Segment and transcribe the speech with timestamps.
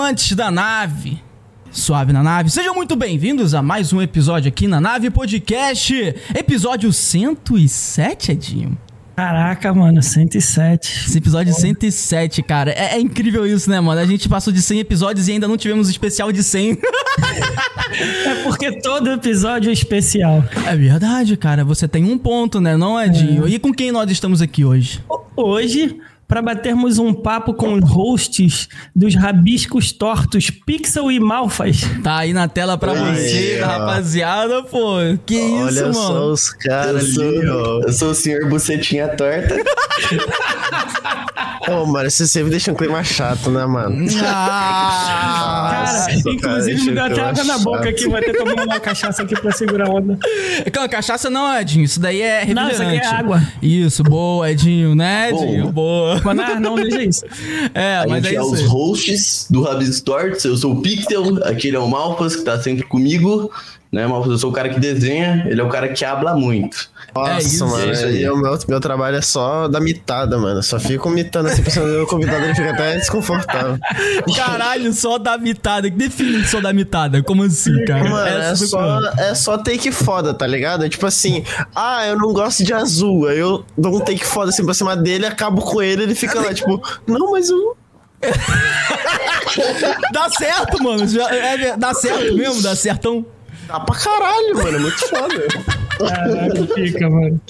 [0.00, 1.22] tripulantes da nave.
[1.70, 5.94] Suave na nave, sejam muito bem-vindos a mais um episódio aqui na Nave Podcast,
[6.34, 8.78] episódio 107, Edinho.
[9.14, 11.06] Caraca, mano, 107.
[11.06, 12.70] Esse episódio 107, cara.
[12.72, 14.00] É, é incrível isso, né, mano?
[14.00, 16.78] A gente passou de 100 episódios e ainda não tivemos especial de 100.
[17.92, 20.44] É porque todo episódio é especial.
[20.64, 21.64] É verdade, cara.
[21.64, 23.48] Você tem um ponto, né, não, Edinho?
[23.48, 25.02] E com quem nós estamos aqui hoje?
[25.36, 25.98] Hoje,
[26.30, 31.80] para batermos um papo com os hosts dos rabiscos tortos Pixel e Malfas.
[32.04, 33.66] Tá aí na tela pra Aí, você, ó.
[33.66, 34.94] rapaziada, pô.
[35.26, 36.32] Que Olha isso, só mano?
[36.32, 37.80] os caras Eu ali, sou, ó.
[37.82, 39.56] eu sou o senhor Bucetinha Torta.
[41.68, 44.06] Ô, mano, você sempre deixa um clima chato, né, mano?
[44.24, 48.64] Ah, Cara, Nossa, inclusive cara, me deu até água na boca aqui, vou até tomar
[48.64, 50.18] uma cachaça aqui pra segurar a onda.
[50.72, 51.84] Calma, cachaça não, Edinho.
[51.84, 52.72] Isso daí é Não, refrigerante.
[52.74, 53.42] isso aqui é água.
[53.62, 55.70] Isso, boa, Edinho, né, Edinho?
[55.70, 56.14] Boa.
[56.14, 57.24] Mas não, não veja isso.
[57.74, 60.44] É, A mas gente é é os hosts do Rabis Torts.
[60.44, 63.50] Eu sou o Pixel, aquele é o Malfas, que tá sempre comigo.
[63.92, 64.30] Né, Malfas?
[64.30, 66.88] Eu sou o cara que desenha, ele é o cara que habla muito.
[67.12, 67.88] Nossa, isso, mano.
[67.88, 68.22] é isso aí.
[68.22, 70.62] e o meu, meu trabalho é só da mitada, mano.
[70.62, 73.76] Só fico mitando assim, pensando no convidado, ele fica até desconfortável.
[74.36, 75.90] Caralho, só da mitada.
[75.90, 77.20] Que define só da mitada?
[77.24, 78.08] Como assim, cara?
[78.08, 79.20] Mano, é do só, como?
[79.20, 80.84] é só take foda, tá ligado?
[80.84, 81.42] É tipo assim,
[81.74, 83.26] ah, eu não gosto de azul.
[83.26, 86.40] Aí eu dou um take foda assim pra cima dele, acabo com ele, ele fica
[86.40, 87.76] lá, tipo, não, mas eu.
[90.12, 91.08] Dá certo, mano.
[91.08, 93.24] Já- é- dá certo mesmo, dá certão.
[93.70, 94.76] Dá pra caralho, mano.
[94.76, 95.46] É muito foda.
[95.98, 97.40] Caraca, fica, mano.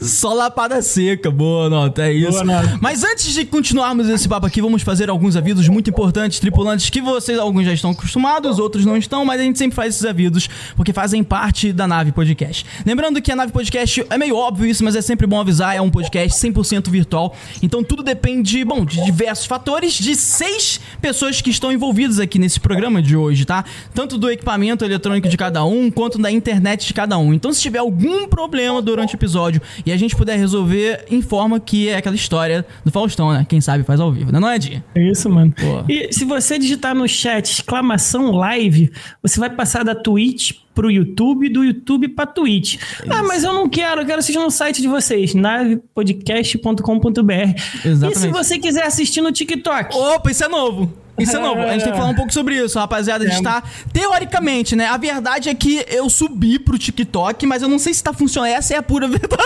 [0.00, 2.44] Só lapada seca, boa nota, é isso.
[2.44, 2.76] Nota.
[2.80, 7.00] Mas antes de continuarmos esse papo aqui, vamos fazer alguns avisos muito importantes, tripulantes, que
[7.00, 10.48] vocês, alguns já estão acostumados, outros não estão, mas a gente sempre faz esses avisos,
[10.74, 12.66] porque fazem parte da Nave Podcast.
[12.84, 15.80] Lembrando que a Nave Podcast é meio óbvio isso, mas é sempre bom avisar, é
[15.80, 21.50] um podcast 100% virtual, então tudo depende, bom, de diversos fatores, de seis pessoas que
[21.50, 23.64] estão envolvidas aqui nesse programa de hoje, tá?
[23.94, 27.32] Tanto do equipamento eletrônico de cada um, quanto da internet de cada um.
[27.32, 29.28] Então se tiver algum problema durante o episódio
[29.84, 33.46] e a gente puder resolver, informa que é aquela história do Faustão, né?
[33.48, 34.40] Quem sabe faz ao vivo, né?
[34.40, 34.82] Não é, Di?
[34.94, 35.52] É isso, mano.
[35.60, 35.84] Boa.
[35.88, 38.90] E se você digitar no chat exclamação live,
[39.22, 42.76] você vai passar da Twitch pro YouTube, do YouTube pra Twitch.
[43.08, 47.32] Ah, mas eu não quero, eu quero assistir no site de vocês, navepodcast.com.br.
[47.84, 49.96] E se você quiser assistir no TikTok?
[49.96, 50.92] Opa, isso é novo.
[51.18, 51.60] Isso é novo.
[51.60, 53.24] A gente tem que falar um pouco sobre isso, rapaziada.
[53.24, 53.62] A gente tá.
[53.92, 54.86] Teoricamente, né?
[54.86, 58.50] A verdade é que eu subi pro TikTok, mas eu não sei se tá funcionando.
[58.50, 59.42] Essa é a pura verdade.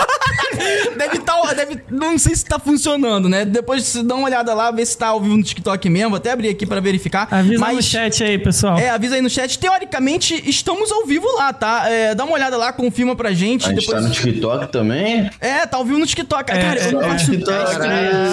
[0.97, 1.33] deve tá.
[1.53, 3.45] Deve, não sei se tá funcionando, né?
[3.45, 6.11] Depois você dá uma olhada lá, ver se tá ao vivo no TikTok mesmo.
[6.11, 7.27] Vou até abrir aqui pra verificar.
[7.29, 8.77] Avisa mas, no chat aí, pessoal.
[8.77, 9.57] É, avisa aí no chat.
[9.57, 11.89] Teoricamente, estamos ao vivo lá, tá?
[11.89, 13.65] É, dá uma olhada lá, confirma pra gente.
[13.65, 14.01] A gente depois...
[14.01, 15.29] tá no TikTok também.
[15.39, 16.51] É, tá ao vivo no TikTok.
[16.51, 17.71] É, Cara, eu não é, faço TikTok.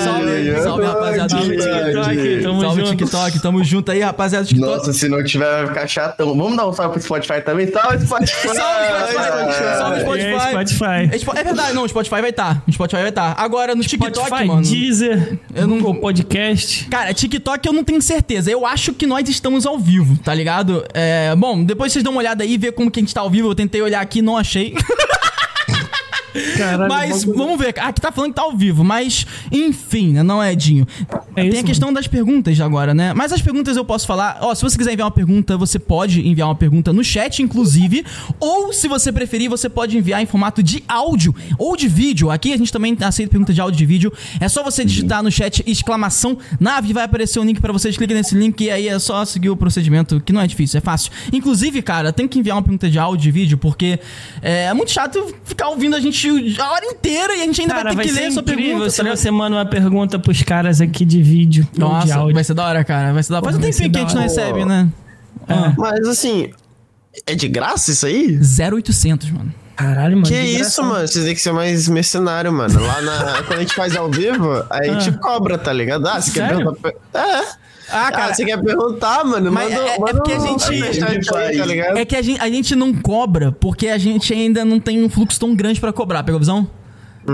[0.05, 1.29] Salve, salve, rapaziada.
[1.29, 2.91] Salve, TikTok, tamo Salve, junto.
[3.33, 3.43] TikTok.
[3.43, 4.45] Tamo junto aí, rapaziada.
[4.47, 4.71] TikTok.
[4.77, 6.37] Nossa, se não tiver, vai ficar chatão.
[6.37, 7.71] Vamos dar um salve pro Spotify também?
[7.71, 8.37] Salve, Spotify!
[8.57, 8.87] Salve,
[9.21, 9.79] Spotify!
[9.79, 10.85] Salve, Spotify!
[11.13, 11.39] É, Spotify.
[11.41, 12.63] É, verdade, não, o Spotify vai estar.
[12.67, 13.35] O Spotify vai estar.
[13.39, 14.63] Agora, no TikTok, Spotify, mano.
[14.63, 16.87] Deezer, Eu não- Google Podcast.
[16.89, 18.51] Cara, TikTok eu não tenho certeza.
[18.51, 20.85] Eu acho que nós estamos ao vivo, tá ligado?
[20.95, 23.31] É, bom, depois vocês dão uma olhada aí, ver como que a gente tá ao
[23.31, 23.49] vivo.
[23.49, 24.75] Eu tentei olhar aqui, não achei.
[26.57, 27.75] Caralho, Mas vamos ver.
[27.79, 30.23] Ah, aqui tá falando que tá ao vivo, mas enfim, né?
[30.23, 30.87] Não é, Edinho.
[31.37, 33.13] É Tem a questão das perguntas agora, né?
[33.15, 34.39] Mas as perguntas eu posso falar.
[34.41, 38.05] Ó, se você quiser enviar uma pergunta, você pode enviar uma pergunta no chat, inclusive.
[38.39, 42.31] Ou, se você preferir, você pode enviar em formato de áudio ou de vídeo.
[42.31, 44.13] Aqui a gente também aceita pergunta de áudio e de vídeo.
[44.41, 47.97] É só você digitar no chat exclamação nave, vai aparecer um link pra vocês.
[47.97, 50.81] Clica nesse link e aí é só seguir o procedimento, que não é difícil, é
[50.81, 51.11] fácil.
[51.33, 53.99] Inclusive, cara, tem que enviar uma pergunta de áudio e vídeo, porque
[54.43, 57.93] é muito chato ficar ouvindo a gente a hora inteira e a gente ainda Cara,
[57.95, 58.91] vai ter vai que ler sua incrível pergunta.
[58.91, 62.35] se tá você manda uma pergunta pros caras aqui de vídeo, não de Nossa, áudio.
[62.35, 63.13] vai ser da hora, cara.
[63.13, 63.45] Vai ser da hora.
[63.45, 64.89] Faz um Vai ser tempinho que a gente não recebe, né?
[65.49, 65.73] Ah.
[65.77, 66.51] Mas assim,
[67.27, 68.39] é de graça isso aí?
[68.73, 69.55] 0800, mano.
[69.77, 70.27] Caralho, mano.
[70.27, 71.09] Que que isso, mano?
[71.09, 72.79] Vocês têm que ser mais mercenário, mano.
[72.81, 73.43] Lá na.
[73.45, 76.07] quando a gente faz ao vivo, aí a gente cobra, tá ligado?
[76.07, 76.73] Ah, você quer Sério?
[76.75, 76.93] perguntar.
[77.19, 77.45] É.
[77.93, 79.51] Ah, Ah, cara, você quer perguntar, mano?
[79.53, 81.57] Mas Manda, é- é porque a gente- aí, faz.
[81.59, 81.97] tá ligado?
[81.99, 85.09] é que a gente, a gente não cobra porque a gente ainda não tem um
[85.09, 86.69] fluxo tão grande pra cobrar, pegou a visão?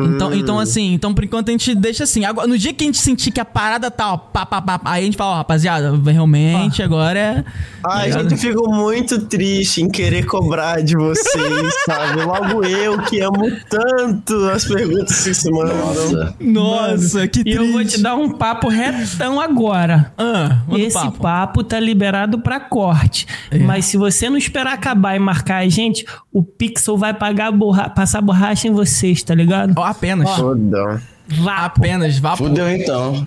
[0.05, 2.25] Então, então, assim, então por enquanto a gente deixa assim.
[2.25, 4.81] Agora, no dia que a gente sentir que a parada tá, ó, pá, pá, pá,
[4.85, 7.45] aí a gente fala, ó, rapaziada, realmente agora é.
[7.89, 12.23] Ai, Tá gente, fico muito triste em querer cobrar de vocês, sabe?
[12.23, 15.77] Logo eu que amo tanto as perguntas que se mandam.
[15.77, 16.37] Nossa.
[16.41, 17.59] Nossa, que E triste.
[17.59, 20.13] eu vou te dar um papo retão agora.
[20.19, 21.21] Ah, Esse papo.
[21.21, 21.63] papo.
[21.65, 23.27] tá liberado pra corte.
[23.51, 23.59] É.
[23.59, 27.89] Mas se você não esperar acabar e marcar a gente, o Pixel vai pagar borra
[27.89, 29.73] passar borracha em vocês, tá ligado?
[29.77, 30.31] Ó, apenas.
[30.37, 31.01] Fodão.
[31.29, 31.57] Vá.
[31.65, 33.27] Apenas, vá pro- Fudeu então.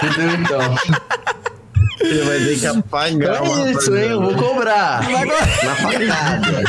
[0.00, 0.60] Fudeu então.
[2.00, 4.08] Ele vai ter que apagar uma é isso, hein?
[4.10, 5.02] Eu vou cobrar.
[5.64, 6.64] Na facada.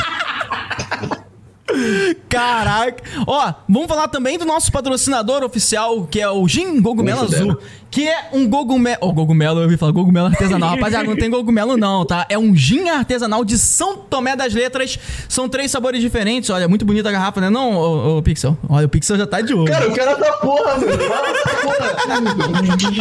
[2.28, 3.02] Caraca.
[3.26, 7.58] Ó, vamos falar também do nosso patrocinador oficial, que é o Gin Gogumelo Azul.
[7.94, 8.98] Que é um gogumelo.
[9.02, 10.70] Ó, gogumelo, eu ouvi falar gogumelo artesanal.
[10.74, 12.26] Rapaziada, não tem gogumelo não, tá?
[12.28, 14.98] É um gin artesanal de São Tomé das Letras.
[15.28, 16.50] São três sabores diferentes.
[16.50, 17.50] Olha, muito bonita a garrafa, né?
[17.50, 18.58] Não, ô, ô, Pixel.
[18.68, 19.70] Olha, o Pixel já tá de olho.
[19.70, 20.98] Cara, eu quero essa porra, mano.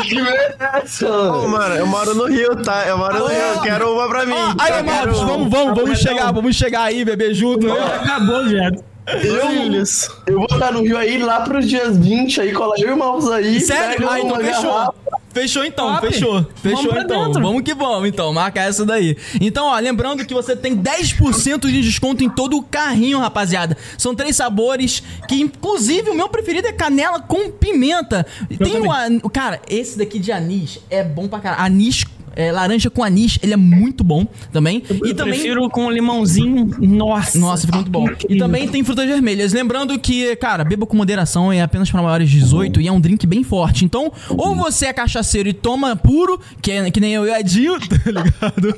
[0.07, 1.73] Que merda é essa, Ô, mano?
[1.73, 2.85] eu moro no Rio, tá?
[2.85, 4.35] Eu moro no Rio, eu quero uma pra mim.
[4.35, 7.65] Ó, aí, Marcos, vamos, vamos, vamos chegar, vamos chegar aí, bebê, junto.
[7.65, 7.73] né?
[7.99, 8.69] Acabou já.
[9.07, 9.83] Eu.
[10.27, 12.97] Eu vou estar no Rio aí lá pros dias 20 aí, cola eu e o
[12.97, 13.59] Malvos aí.
[13.59, 14.07] Sério?
[14.09, 14.71] Ah, então fechou.
[14.73, 14.93] garrafa.
[15.33, 16.07] Fechou então, Top.
[16.07, 16.45] fechou.
[16.61, 17.25] Fechou Vamos então.
[17.25, 17.41] dentro.
[17.41, 18.31] Vamos que vamos, então.
[18.31, 19.17] Marca essa daí.
[19.41, 23.75] Então, ó, lembrando que você tem 10% de desconto em todo o carrinho, rapaziada.
[23.97, 28.23] São três sabores que, inclusive, o meu preferido é canela com pimenta.
[28.63, 31.63] Tem o, an- Cara, esse daqui de anis é bom pra caralho.
[31.65, 32.05] Anis.
[32.35, 34.83] É, laranja com anis, ele é muito bom também.
[34.89, 36.69] Eu e também prefiro com limãozinho.
[36.79, 37.37] Nossa.
[37.37, 38.07] nossa, fica muito bom.
[38.29, 39.53] E também tem frutas vermelhas.
[39.53, 42.99] Lembrando que, cara, beba com moderação, é apenas para maiores de 18 e é um
[42.99, 43.85] drink bem forte.
[43.85, 47.35] Então, ou você é cachaceiro e toma puro, que, é, que nem eu e o
[47.35, 48.75] Edinho, tá ligado?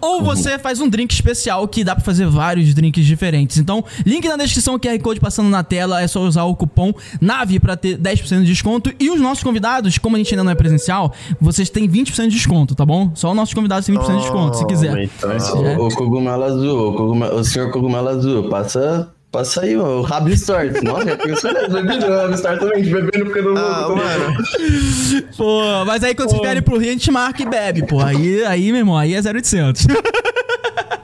[0.00, 3.58] Ou você faz um drink especial que dá pra fazer vários drinks diferentes.
[3.58, 7.60] Então, link na descrição, QR Code passando na tela, é só usar o cupom NAVE
[7.60, 8.92] pra ter 10% de desconto.
[8.98, 12.36] E os nossos convidados, como a gente ainda não é presencial, vocês têm 20% de
[12.36, 13.10] desconto, tá bom?
[13.14, 14.98] Só os nossos convidados têm 20% de desconto, se quiser.
[15.04, 15.30] Então,
[15.78, 20.30] Ô, ô, cogumelo azul, ô, cogumelo- o senhor cogumelo azul, passa, passa aí, o Rabo
[20.30, 20.82] Start.
[20.82, 24.36] Nossa, já pensou nessa bebida, o Rabo Start também, bebendo porque não Ah, mano.
[25.36, 28.00] Pô, mas aí quando vocês vierem pro Rio, a gente marca e bebe, pô.
[28.00, 29.86] Aí, aí meu irmão, aí é 0800.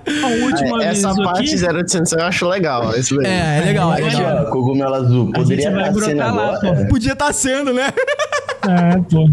[0.06, 2.94] A última Essa vez parte aqui, 0800 eu acho legal.
[2.94, 3.26] Esse daí.
[3.26, 4.46] É, é legal, é legal.
[4.46, 6.76] ó, cogumelo azul, a gente poderia vai estar sendo brotar lá, agora.
[6.76, 6.86] pô.
[6.88, 7.92] Podia estar sendo, né?
[8.68, 9.28] Ah, pô.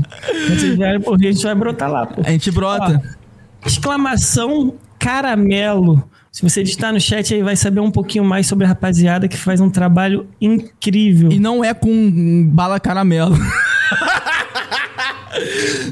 [0.48, 2.22] Vocês vierem por Rio, a gente vai brotar lá, pô.
[2.24, 3.01] A gente brota.
[3.66, 6.04] Exclamação caramelo.
[6.31, 9.36] Se você digitar no chat aí, vai saber um pouquinho mais sobre a rapaziada que
[9.36, 11.31] faz um trabalho incrível.
[11.31, 13.36] E não é com bala caramelo.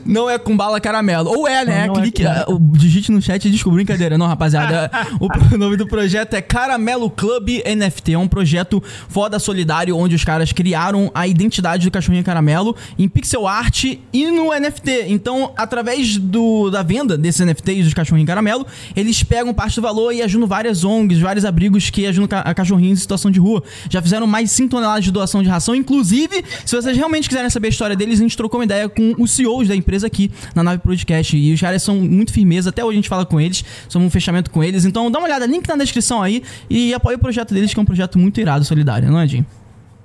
[0.05, 1.29] Não é com bala caramelo.
[1.29, 1.85] Ou é, né?
[1.87, 4.17] Não, não é Clique, com- ah, o- digite no chat e descobre brincadeira.
[4.17, 4.89] Não, rapaziada.
[5.19, 8.13] o nome do projeto é Caramelo Club NFT.
[8.13, 13.07] É um projeto foda solidário onde os caras criaram a identidade do cachorrinho caramelo em
[13.07, 15.05] pixel art e no NFT.
[15.07, 18.65] Então, através do, da venda desses NFTs dos cachorrinhos caramelo,
[18.95, 22.53] eles pegam parte do valor e ajudam várias ONGs, vários abrigos que ajudam ca- a
[22.53, 23.63] cachorrinhos em situação de rua.
[23.89, 25.73] Já fizeram mais de 5 toneladas de doação de ração.
[25.75, 29.15] Inclusive, se vocês realmente quiserem saber a história deles, a gente trocou uma ideia com
[29.17, 31.35] os CEOs da empresa aqui na Nave Podcast.
[31.37, 32.69] E os caras são muito firmeza.
[32.69, 34.85] Até hoje a gente fala com eles, somos um fechamento com eles.
[34.85, 37.81] Então dá uma olhada, link na descrição aí e apoia o projeto deles, que é
[37.81, 39.45] um projeto muito irado, solidário, não é, Jim?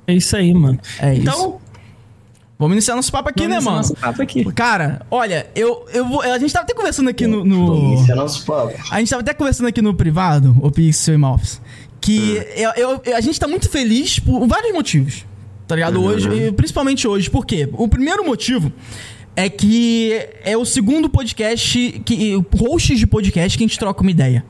[0.07, 0.79] É isso aí, mano.
[1.01, 1.59] É então,
[2.57, 3.77] Vamos iniciar nosso papo aqui, vamos né, mano?
[3.79, 4.45] nosso papo aqui.
[4.53, 6.21] Cara, olha, eu, eu vou.
[6.23, 7.45] A gente tava até conversando aqui no.
[7.45, 8.73] no- Vamos iniciar nosso papo.
[8.93, 11.61] A gente tava até conversando aqui no privado, o Pixel e Malfs,
[12.01, 15.27] que eu, eu- eu- a gente tá muito feliz por vários motivos.
[15.67, 16.01] Tá ligado?
[16.01, 17.29] Hoje, e principalmente hoje.
[17.29, 17.69] Por quê?
[17.73, 18.71] O primeiro motivo
[19.37, 20.13] é que
[20.45, 24.44] é o segundo podcast, que, hosts de podcast que a gente troca uma ideia.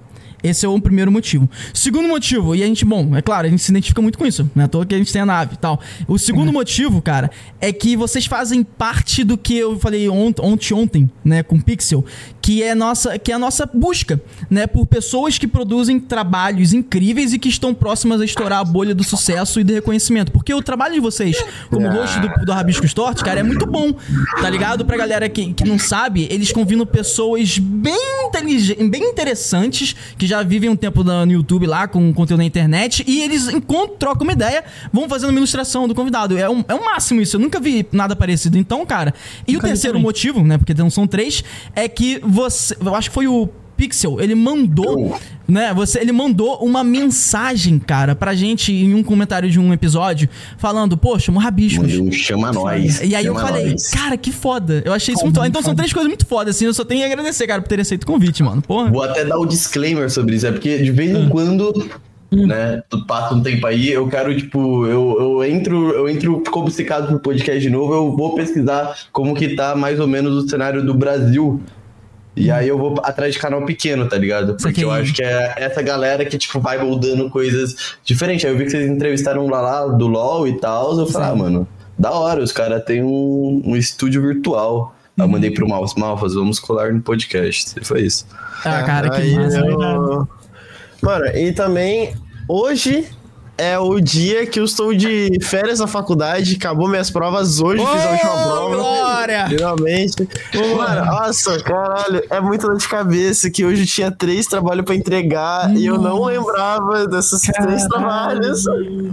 [0.44, 1.48] Esse é o primeiro motivo.
[1.72, 4.50] Segundo motivo, e a gente, bom, é claro, a gente se identifica muito com isso,
[4.54, 4.64] né?
[4.64, 5.80] À toa que a gente tem a nave e tal.
[6.06, 10.74] O segundo motivo, cara, é que vocês fazem parte do que eu falei ont ontem,
[10.74, 12.04] ontem, né, com o Pixel,
[12.44, 14.20] que é, nossa, que é a nossa busca,
[14.50, 18.94] né, por pessoas que produzem trabalhos incríveis e que estão próximas a estourar a bolha
[18.94, 20.30] do sucesso e do reconhecimento.
[20.30, 23.94] Porque o trabalho de vocês, como host do, do Rabisco Stort, cara, é muito bom,
[24.42, 24.84] tá ligado?
[24.84, 30.42] Pra galera que, que não sabe, eles convidam pessoas bem inteligentes, bem interessantes, que já
[30.42, 34.34] vivem um tempo no YouTube lá, com conteúdo na internet, e eles encontram, trocam uma
[34.34, 36.36] ideia, vão fazendo uma ilustração do convidado.
[36.36, 38.58] É um, é um máximo isso, eu nunca vi nada parecido.
[38.58, 39.14] Então, cara,
[39.48, 41.42] e Nunca o terceiro motivo, né, porque não são três,
[41.74, 46.58] é que você, eu acho que foi o Pixel, ele mandou, né, você, ele mandou
[46.58, 51.82] uma mensagem, cara, pra gente em um comentário de um episódio, falando, poxa, um rabiscos.
[51.82, 53.00] Mandei um chama nós.
[53.02, 53.90] E aí eu falei, nós.
[53.90, 54.82] cara, que foda.
[54.84, 55.48] Eu achei isso muito foda.
[55.48, 56.66] Então são três coisas muito fodas, assim.
[56.66, 58.62] Eu só tenho que agradecer, cara, por ter aceito o convite, mano.
[58.62, 58.90] Porra.
[58.90, 61.88] Vou até dar o disclaimer sobre isso, é porque de vez em quando,
[62.30, 66.66] né, tu passa um tempo aí, eu quero, tipo, eu, eu entro, eu entro como
[66.66, 70.48] obcecado pro podcast de novo, eu vou pesquisar como que tá mais ou menos o
[70.48, 71.60] cenário do Brasil.
[72.36, 74.56] E aí eu vou atrás de canal pequeno, tá ligado?
[74.60, 78.44] Porque eu acho que é essa galera que, tipo, vai moldando coisas diferentes.
[78.44, 81.34] Aí eu vi que vocês entrevistaram lá, lá do LoL e tal, eu falei, ah,
[81.36, 84.94] mano, da hora, os caras têm um, um estúdio virtual.
[85.16, 87.78] Aí eu mandei pro Malfas, Malfas, vamos colar no podcast.
[87.80, 88.26] E foi isso.
[88.64, 89.58] Ah, cara, que Aí massa.
[89.60, 90.28] eu-
[91.00, 92.14] Mano, e também,
[92.48, 93.06] hoje,
[93.56, 98.04] é o dia que eu estou de férias na faculdade, acabou minhas provas hoje, fiz
[98.04, 98.76] a última prova.
[98.76, 99.46] Glória!
[99.48, 100.28] Finalmente.
[100.76, 104.94] Mano, nossa, caralho, é muita dor de cabeça que hoje eu tinha três trabalhos pra
[104.94, 106.30] entregar e eu não Nossa.
[106.32, 108.64] lembrava desses três trabalhos.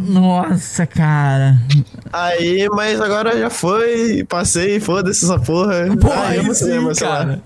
[0.07, 1.57] Nossa, cara.
[2.11, 5.85] Aí, mas agora já foi, passei, foda-se essa porra.
[6.13, 7.17] Ai, aí amo sim, sei lá.
[7.17, 7.41] cara.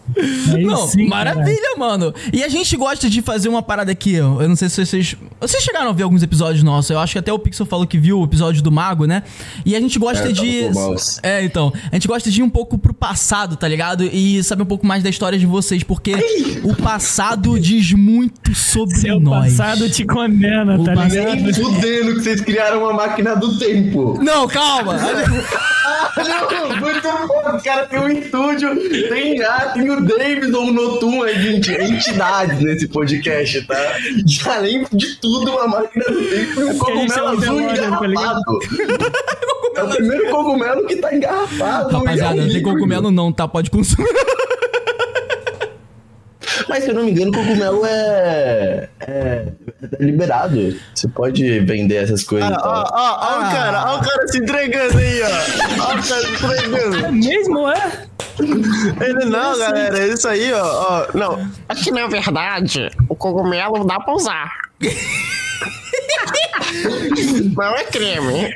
[0.54, 1.34] Aí Não, sim, cara.
[1.36, 2.14] maravilha, mano.
[2.32, 4.20] E a gente gosta de fazer uma parada aqui.
[4.20, 4.42] ó.
[4.42, 5.16] Eu não sei se vocês.
[5.39, 6.89] Vocês chegaram a ver alguns episódios nossos.
[6.89, 9.22] Eu acho que até o Pixel falou que viu o episódio do Mago, né?
[9.65, 10.70] E a gente gosta É, tava de.
[10.74, 10.96] o.
[11.22, 11.72] É, então.
[11.92, 14.04] A gente gosta de ir um pouco pro passado, tá ligado?
[14.06, 16.13] E saber um pouco mais da história de vocês, porque
[16.63, 19.56] o passado diz muito sobre Seu nós.
[19.58, 21.54] passado te condena, O tá passado- ligado?
[21.56, 24.18] Fudendo que vocês criaram uma máquina do tempo.
[24.24, 24.96] Não, calma!
[26.15, 27.56] Não, muito bom.
[27.58, 28.70] Os caras têm um estúdio,
[29.10, 33.75] tem já, tem o Davidson, o Notum aí de enti- entidades nesse podcast, tá?
[34.00, 37.67] E além de tudo, uma máquina do tempo e um cogumelo é um azul demônio,
[37.91, 38.41] tá ligado?
[38.41, 38.60] engarrafado.
[39.75, 41.98] É o primeiro cogumelo que tá engarrafado.
[41.98, 43.48] Rapaziada, é não tem cogumelo não, tá?
[43.48, 44.08] Pode consumir.
[46.70, 49.46] Mas se eu não me engano, cogumelo é, é,
[50.00, 50.75] é liberado.
[50.94, 53.38] Você pode vender essas coisas Ó, e ó, ó, ó Ah.
[53.38, 55.27] o cara, ó o cara se entregando aí, ó.
[55.82, 57.05] Ó o cara se entregando.
[57.05, 58.05] É mesmo, é?
[58.39, 61.08] Ele não, galera, é isso aí, ó, ó.
[61.17, 64.65] Não, aqui na verdade, o cogumelo dá pra usar.
[67.55, 68.50] Não é creme.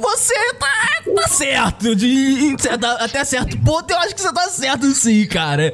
[0.00, 0.68] Você tá,
[1.14, 1.94] tá certo.
[1.94, 5.72] De, certa- até certo ponto, eu acho que você tá certo sim, cara.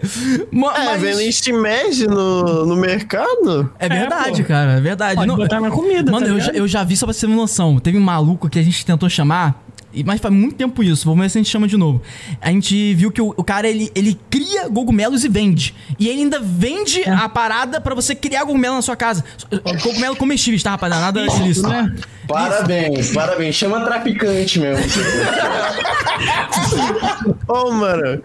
[0.53, 3.73] Ma- É, mas- vendo Steamed no, no mercado?
[3.79, 4.49] É verdade, pô.
[4.49, 5.15] cara, é verdade.
[5.17, 7.21] Pode Não- botar na comida, Mano, tá eu, já, eu já vi, só pra você
[7.21, 7.79] ter uma noção.
[7.79, 9.63] Teve um maluco que a gente tentou chamar,
[10.05, 11.05] mas faz muito tempo isso.
[11.05, 12.01] Vamos ver se a gente chama de novo.
[12.41, 15.75] A gente viu que o, o cara, ele, ele cria cogumelos e vende.
[15.99, 17.11] E ele ainda vende É.
[17.11, 19.25] a parada pra você criar cogumelo na sua casa.
[19.83, 21.25] Cogumelo comestíveis, tá, rapaziada?
[21.25, 21.69] Nada ilícito.
[21.69, 21.95] né?
[22.27, 23.55] Parabéns, parabéns.
[23.55, 24.85] Chama traficante mesmo.
[27.49, 28.21] Ô, mano,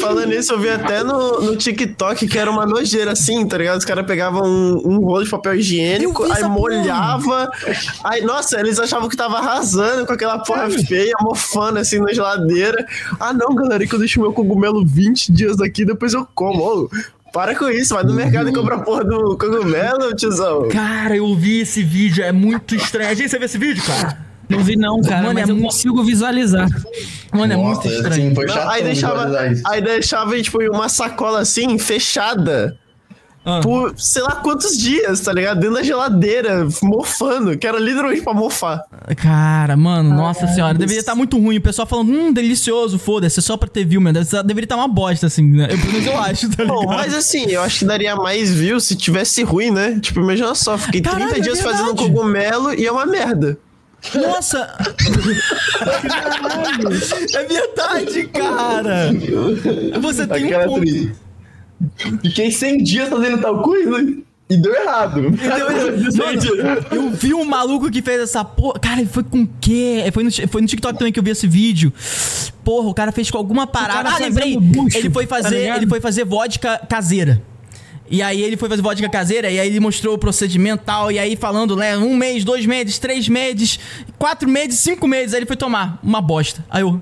[0.00, 3.78] falando isso, eu vi até no, no TikTok que era uma nojeira assim, tá ligado?
[3.78, 6.48] Os caras pegavam um, um rolo de papel higiênico, aí porra.
[6.48, 7.50] molhava.
[8.04, 12.86] Aí, nossa, eles achavam que tava arrasando com aquela porra feia, mofando assim na geladeira.
[13.18, 16.62] Ah, não, galera, que eu deixo meu cogumelo 20 dias aqui, depois eu como.
[16.62, 16.90] Ô,
[17.32, 20.68] para com isso, vai no mercado e compra a porra do cogumelo, tiozão.
[20.68, 23.08] Cara, eu vi esse vídeo, é muito estranho.
[23.10, 24.18] A gente, você viu esse vídeo, cara?
[24.48, 26.68] Não vi não, cara, Mano, mas é eu mu- consigo visualizar.
[27.32, 28.32] Mano, é Nossa, muito estranho.
[28.32, 29.30] assim, Não, aí deixava,
[29.66, 32.76] aí deixava, tipo, uma sacola assim, fechada.
[33.44, 33.58] Ah.
[33.60, 35.58] Por sei lá quantos dias, tá ligado?
[35.58, 38.82] Dentro da geladeira, mofando, que era literalmente pra mofar.
[39.16, 41.56] Cara, mano, nossa senhora, deveria estar muito ruim.
[41.56, 44.12] O pessoal falando, hum, delicioso, foda-se, é só pra ter view, meu.
[44.12, 45.66] Deve- Deveria estar uma bosta, assim, né?
[45.70, 46.76] Eu, pelo menos eu acho, tá ligado?
[46.82, 49.98] Bom, mas assim, eu acho que daria mais views se tivesse ruim, né?
[50.00, 52.08] Tipo, imagina só, fiquei 30 Caralho, é dias fazendo verdade.
[52.10, 53.58] cogumelo e é uma merda.
[54.14, 54.72] Nossa!
[57.34, 59.10] é verdade, cara!
[60.00, 61.12] Você tem Aquela um ponto.
[62.22, 64.22] Fiquei 100 dias fazendo tal coisa
[64.52, 65.22] e deu errado.
[66.16, 68.78] Mano, eu vi um maluco que fez essa porra.
[68.78, 70.04] Cara, ele foi com o quê?
[70.12, 71.92] Foi no, foi no TikTok também que eu vi esse vídeo.
[72.62, 74.10] Porra, o cara fez com alguma parada.
[74.10, 74.56] Ah, lembrei!
[74.58, 75.76] bucho, ele foi tá fazer, ligado?
[75.78, 77.42] ele foi fazer vodka caseira.
[78.10, 81.10] E aí ele foi fazer vodka caseira, e aí ele mostrou o procedimento e tal,
[81.10, 83.80] e aí falando, né, um mês, dois meses, três meses,
[84.18, 86.62] quatro meses, cinco meses, aí ele foi tomar uma bosta.
[86.68, 87.00] Aí eu,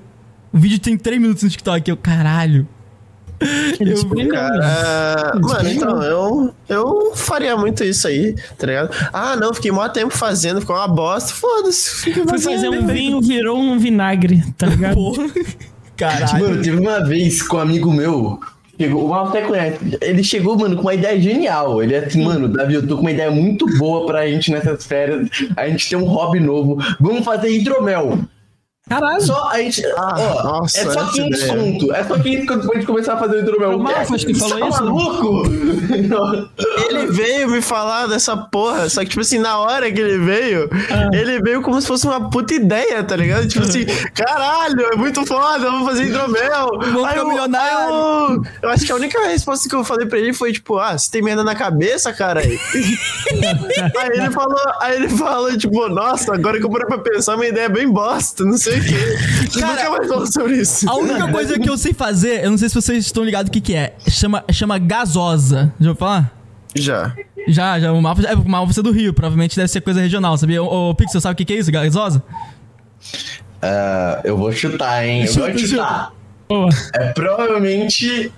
[0.53, 2.65] o vídeo tem três minutos no TikTok, eu, caralho.
[3.79, 8.89] Ele te prendeu, Cara, ah, mano, então, eu, eu faria muito isso aí, tá ligado?
[9.11, 11.33] Ah, não, fiquei mó tempo fazendo, ficou uma bosta.
[11.33, 12.53] Foda-se, Foi fazendo.
[12.53, 14.95] fazer um vinho, virou um vinagre, tá ligado?
[14.95, 15.25] Porra.
[15.97, 16.43] Caralho.
[16.43, 18.39] Mano, teve uma vez com um amigo meu.
[18.79, 19.77] Chegou, o Mal até conhece.
[20.01, 21.83] Ele chegou, mano, com uma ideia genial.
[21.83, 24.85] Ele é assim, mano, Davi, eu tô com uma ideia muito boa pra gente nessas
[24.85, 25.29] férias.
[25.55, 26.77] A gente tem um hobby novo.
[26.99, 28.17] Vamos fazer hidromel.
[28.91, 29.21] Caralho.
[29.21, 29.85] Só a gente.
[29.97, 31.55] Ah, ó, nossa, é só essa 500 ideia.
[31.57, 31.93] conto.
[31.93, 33.75] É só 500 conto pra gente começar a fazer o hidromel.
[33.77, 34.91] O Malfas que falou tá isso, né?
[34.91, 35.43] maluco?
[36.89, 40.69] Ele veio me falar dessa porra, só que, tipo assim, na hora que ele veio,
[41.13, 43.47] ele veio como se fosse uma puta ideia, tá ligado?
[43.47, 46.69] Tipo assim, caralho, é muito foda, vamos fazer hidromel.
[46.91, 47.77] Vamos ficar eu- milionário.
[47.77, 50.77] aí eu, eu acho que a única resposta que eu falei pra ele foi, tipo,
[50.77, 52.39] ah, você tem merda na cabeça, cara?
[52.41, 52.59] aí
[54.13, 57.65] ele falou, aí ele falou, tipo, nossa, agora que eu parei pra pensar, minha ideia
[57.65, 58.80] é bem bosta, não sei
[59.59, 60.89] Cara, nunca mais falou sobre isso.
[60.89, 63.51] A única coisa que eu sei fazer, eu não sei se vocês estão ligados o
[63.51, 65.73] que que é, chama, chama gasosa.
[65.79, 66.37] Já ouviu falar?
[66.75, 67.15] Já.
[67.47, 70.37] Já, já, o mapa, é, o mapa é do Rio, provavelmente deve ser coisa regional,
[70.37, 70.61] sabia?
[70.61, 72.23] Ô, Pixel, sabe o que que é isso, gasosa?
[73.61, 75.21] Ah, eu vou chutar, hein?
[75.21, 76.13] Eu Chuta, vou chutar.
[76.47, 78.31] Pô, É provavelmente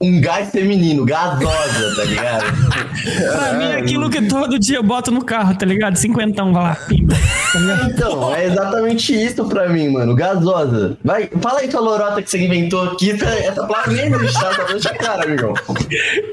[0.00, 2.44] um gás feminino, gasosa, tá ligado?
[3.32, 5.96] Pra mim é aquilo que todo dia eu boto no carro, tá ligado?
[5.96, 6.74] Cinquentão, vai lá.
[6.74, 7.88] Tá?
[7.88, 10.14] Então, é exatamente isso pra mim, mano.
[10.14, 10.98] Gasosa.
[11.02, 13.12] Vai, fala aí tua lorota que você inventou aqui.
[13.12, 14.64] Essa, essa placa nem existe, tá?
[14.64, 15.54] Deixa cara, amigão.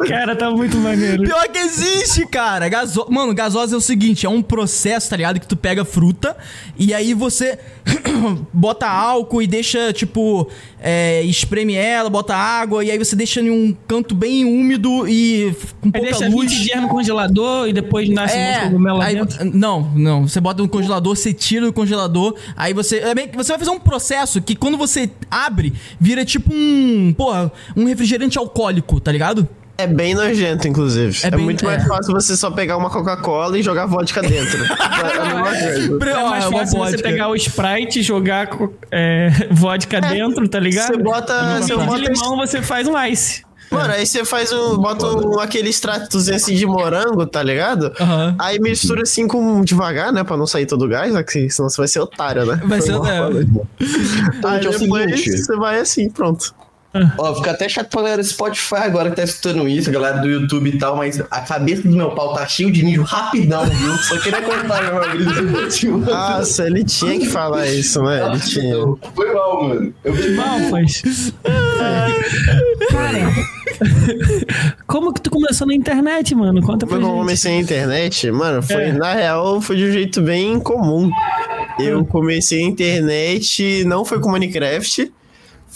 [0.07, 1.23] Cara, tá muito maneiro.
[1.23, 2.67] Pior que existe, cara.
[2.67, 3.05] Gaso...
[3.09, 5.39] Mano, gasosa é o seguinte, é um processo, tá ligado?
[5.39, 6.35] Que tu pega fruta
[6.77, 7.57] e aí você
[8.51, 10.49] bota álcool e deixa, tipo,
[10.81, 15.55] é, espreme ela, bota água e aí você deixa em um canto bem úmido e
[15.81, 16.51] com Aí pouca deixa luz.
[16.51, 19.17] 20 dias no congelador e depois nasce um É, cogumelo lá aí,
[19.53, 20.27] não, não.
[20.27, 22.97] Você bota no congelador, você tira do congelador, aí você.
[22.99, 27.13] É bem, você vai fazer um processo que quando você abre, vira tipo um.
[27.17, 29.47] Porra, um refrigerante alcoólico, tá ligado?
[29.77, 31.17] É bem nojento, inclusive.
[31.21, 31.85] É É, bem- muito mais é.
[31.85, 34.57] fácil você só pegar uma Coca-Cola e jogar vodka dentro.
[34.63, 40.59] é É mais uma fácil você pegar o Sprite, jogar co- é, vodka dentro, tá
[40.59, 40.87] ligado?
[40.95, 41.57] Você bota.
[41.61, 43.43] Você bota limão você faz um ice.
[43.71, 44.77] Mano, aí você faz um.
[44.77, 47.91] Bota um, aquele extratozinho assim de morango, tá ligado?
[47.99, 48.35] Aham.
[48.39, 50.23] Aí mistura assim com devagar, né?
[50.23, 51.23] Pra não sair todo o gás, né?
[51.23, 52.61] que senão você vai ser otário, né?
[52.65, 52.97] Vai ser- é.
[53.17, 53.47] falei.
[54.43, 55.37] Aí é o depois seguinte.
[55.37, 56.53] você vai assim, pronto.
[57.17, 60.27] Ó, fica até chato pra galera do Spotify agora que tá escutando isso, galera do
[60.29, 63.95] YouTube e tal, mas a cabeça do meu pau tá cheio de nível rapidão, viu?
[63.97, 66.05] Só queria cortar meu amigo.
[66.09, 68.25] Nossa, ele tinha que falar isso, né?
[68.27, 68.75] Ele tinha.
[69.13, 69.93] Foi mal, mano.
[70.03, 71.01] Eu Mal, faz.
[72.89, 73.19] Cara,
[74.87, 76.61] como que tu começou na internet, mano?
[76.61, 77.19] Conta pra Quando eu gente.
[77.19, 78.91] comecei a internet, mano, foi, É.
[78.93, 81.09] na real, foi de um jeito bem comum.
[81.79, 85.11] Eu comecei a internet, não foi com Minecraft,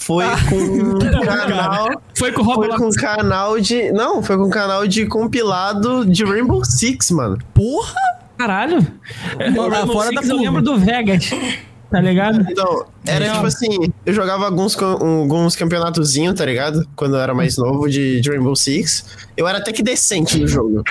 [0.00, 2.02] foi com um canal.
[2.16, 3.92] Foi com o Foi com um canal de.
[3.92, 7.38] Não, foi com um canal de compilado de Rainbow Six, mano.
[7.52, 7.94] Porra!
[8.38, 8.86] Caralho.
[9.38, 11.30] É, Rainbow fora Six da eu lembro do Vegas.
[11.90, 12.46] Tá ligado?
[12.48, 13.34] Então, era Legal.
[13.34, 16.86] tipo assim, eu jogava alguns, alguns campeonatozinhos, tá ligado?
[16.94, 19.04] Quando eu era mais novo de, de Rainbow Six.
[19.36, 20.84] Eu era até que decente no jogo.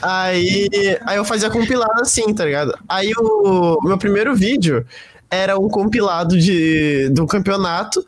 [0.00, 0.68] Aí,
[1.04, 2.76] aí eu fazia compilado assim, tá ligado?
[2.88, 4.86] Aí o meu primeiro vídeo
[5.30, 8.04] era um compilado de, do campeonato.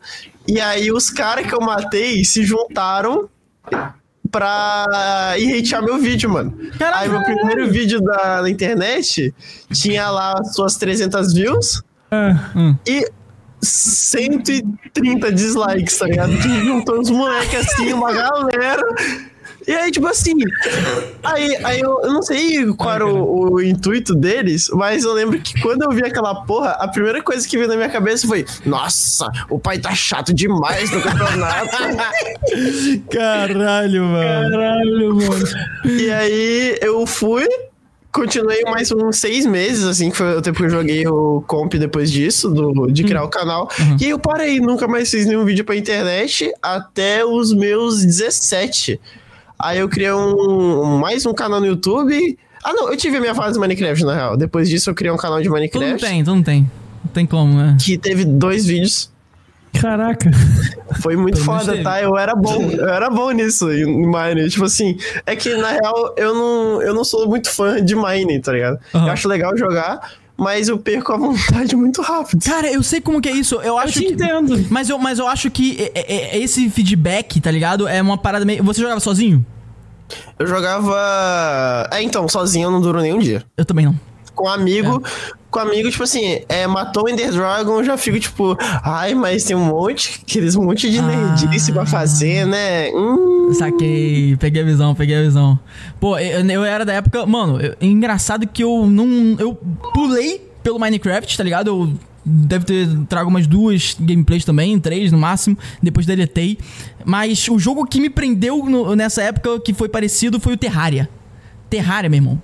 [0.47, 3.29] E aí os caras que eu matei se juntaram
[4.29, 6.57] pra ir hatear meu vídeo, mano.
[6.77, 6.99] Caraca.
[6.99, 9.33] Aí meu primeiro vídeo da, na internet
[9.71, 11.81] tinha lá as suas 300 views
[12.11, 12.35] Ah,
[12.85, 13.07] e
[13.61, 16.31] 130 dislikes, tá ligado?
[16.37, 18.83] Que juntou uns moleques assim, uma galera.
[19.67, 20.33] E aí, tipo assim,
[21.23, 25.39] aí, aí eu, eu não sei qual era o, o intuito deles, mas eu lembro
[25.39, 28.45] que quando eu vi aquela porra, a primeira coisa que veio na minha cabeça foi:
[28.65, 31.69] Nossa, o pai tá chato demais no campeonato.
[33.09, 34.51] Caralho, mano.
[34.51, 35.45] caralho, mano.
[35.85, 37.47] e aí eu fui,
[38.11, 41.73] continuei mais uns seis meses, assim, que foi o tempo que eu joguei o comp
[41.73, 43.69] depois disso, do, de criar o canal.
[43.99, 48.99] E aí eu parei, nunca mais fiz nenhum vídeo pra internet até os meus 17.
[49.59, 52.37] Aí eu criei um, mais um canal no YouTube.
[52.63, 54.37] Ah, não, eu tive a minha fase de Minecraft, na real.
[54.37, 55.99] Depois disso eu criei um canal de Tu não Minecraft.
[56.01, 56.71] tem, tu não tem.
[57.03, 57.77] Não tem como, né?
[57.79, 59.11] Que teve dois vídeos.
[59.79, 60.29] Caraca.
[61.01, 62.01] Foi muito Pelo foda, tá?
[62.01, 64.47] Eu era bom, eu era bom nisso, em Mine.
[64.49, 68.39] Tipo assim, é que na real eu não, eu não sou muito fã de Mine,
[68.39, 68.79] tá ligado?
[68.93, 69.07] Aham.
[69.07, 72.43] Eu acho legal jogar, mas eu perco a vontade muito rápido.
[72.43, 73.55] Cara, eu sei como que é isso.
[73.55, 74.13] Eu Eu acho te que.
[74.13, 74.65] entendo.
[74.69, 77.87] Mas eu, mas eu acho que é- é- é- esse feedback, tá ligado?
[77.87, 78.63] É uma parada meio.
[78.63, 79.45] Você jogava sozinho?
[80.37, 81.89] Eu jogava.
[81.91, 83.43] É, então, sozinho eu não duro nem um dia.
[83.57, 83.95] Eu também não.
[84.35, 85.01] Com amigo,
[85.51, 89.43] com amigo, tipo assim, é, matou o Ender Dragon, eu já fico tipo, ai, mas
[89.43, 91.03] tem um monte, aqueles monte de Ah.
[91.03, 92.89] nerdice pra fazer, né?
[92.95, 93.32] Hum.
[93.51, 95.59] Saquei, peguei a visão, peguei a visão.
[95.99, 97.25] Pô, eu, eu era da época.
[97.25, 99.35] Mano, eu- engraçado que eu não.
[99.39, 99.53] Eu
[99.93, 101.67] pulei pelo Minecraft, tá ligado?
[101.67, 101.93] Eu
[102.25, 105.57] deve ter trago umas duas gameplays também, três no máximo.
[105.81, 106.57] Depois deletei.
[107.03, 111.09] Mas o jogo que me prendeu no- nessa época, que foi parecido, foi o Terraria.
[111.69, 112.41] Terraria, meu irmão.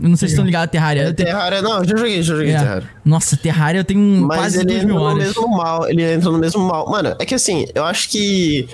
[0.00, 1.02] Eu não sei se estão ligados a Terraria.
[1.02, 2.58] É, Terraria, não, já joguei, já joguei É.
[2.58, 2.88] Terraria.
[3.04, 5.18] Nossa, Terraria eu tenho um Mas quase ele entra mil no horas.
[5.26, 6.88] mesmo mal, ele entra no mesmo mal.
[6.90, 8.66] Mano, é que assim, eu acho que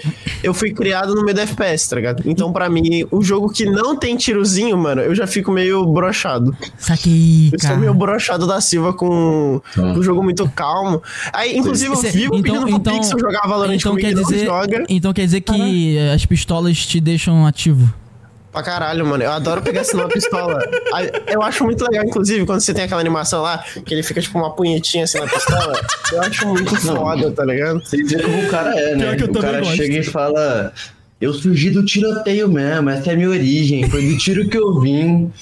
[0.42, 2.22] eu fui criado no meio do FPS, tá ligado?
[2.24, 6.56] Então, pra mim, o jogo que não tem tirozinho, mano, eu já fico meio brochado.
[6.78, 7.80] Saquei, Eu sou cara.
[7.80, 11.02] meio brochado da Silva com com um jogo muito calmo.
[11.32, 14.84] Aí, inclusive, eu vivo pedindo pro Pixel jogar Valorant então comigo quer não dizer, joga.
[14.88, 17.92] Então quer dizer que as pistolas te deixam ativo.
[18.50, 19.22] Pra caralho, mano.
[19.22, 20.58] Eu adoro pegar assim numa pistola.
[21.26, 24.38] Eu acho muito legal, inclusive, quando você tem aquela animação lá, que ele fica tipo
[24.38, 25.80] uma punhetinha assim na pistola.
[26.12, 27.80] Eu acho muito foda, tá ligado?
[27.84, 29.12] Você dizer como o cara é, né?
[29.12, 29.76] O cara gosto.
[29.76, 30.72] chega e fala:
[31.20, 34.78] Eu surgi do tiroteio mesmo, essa é a minha origem, foi do tiro que eu
[34.80, 35.32] vim.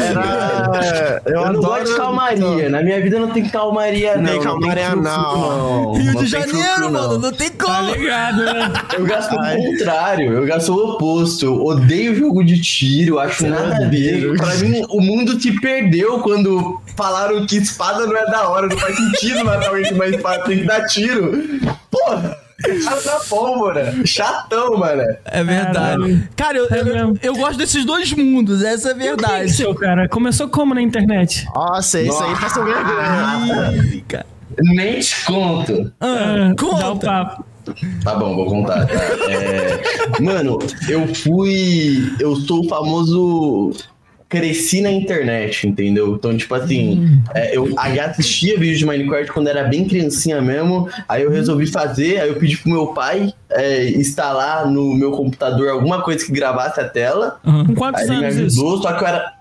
[0.00, 1.20] Era.
[1.26, 1.62] Eu, Eu, não adoro.
[1.62, 2.68] gosto de calmaria.
[2.70, 4.24] Na minha vida não tem calmaria, não.
[4.32, 5.92] tem calmaria, frufru, não.
[5.92, 6.90] Rio Não de Janeiro, não.
[6.92, 7.92] mano, não tem Tá como.
[7.94, 8.72] ligado, né?
[8.96, 9.56] Eu gasto o Ai.
[9.58, 11.44] contrário, eu gasto o oposto.
[11.44, 14.34] Eu odeio jogo de tiro, acho nada a ver.
[14.38, 18.78] Pra mim, o mundo se perdeu quando falaram que espada não é da hora, não
[18.78, 21.32] faz sentido matar alguém com uma espada, tem que dar tiro.
[21.90, 22.47] Porra!
[22.88, 25.02] Asa pólvora, chatão, mano.
[25.24, 26.28] É verdade.
[26.36, 29.34] Cara, eu, É eu, eu gosto desses dois mundos, essa é a O que verdade.
[29.34, 30.08] aconteceu, cara?
[30.08, 31.46] Começou como na internet?
[31.54, 34.26] Nossa, isso aí passou vergonha.
[34.60, 35.92] Nem te conto.
[36.00, 36.78] Ah, Ah, conta.
[36.80, 37.44] Dá o papo.
[38.02, 38.86] Tá bom, vou contar.
[38.86, 38.94] tá?
[39.30, 42.12] É, Mano, eu fui.
[42.18, 43.72] Eu sou o famoso.
[44.28, 46.14] Cresci na internet, entendeu?
[46.14, 50.88] Então, tipo assim, é, eu assistia vídeos de Minecraft quando era bem criancinha mesmo.
[51.08, 55.70] Aí eu resolvi fazer, aí eu pedi pro meu pai é, instalar no meu computador
[55.70, 57.40] alguma coisa que gravasse a tela.
[57.46, 57.66] Aham.
[57.66, 58.60] Com quantos Aí ele me anos isso?
[58.60, 59.32] ajudou, só que eu era.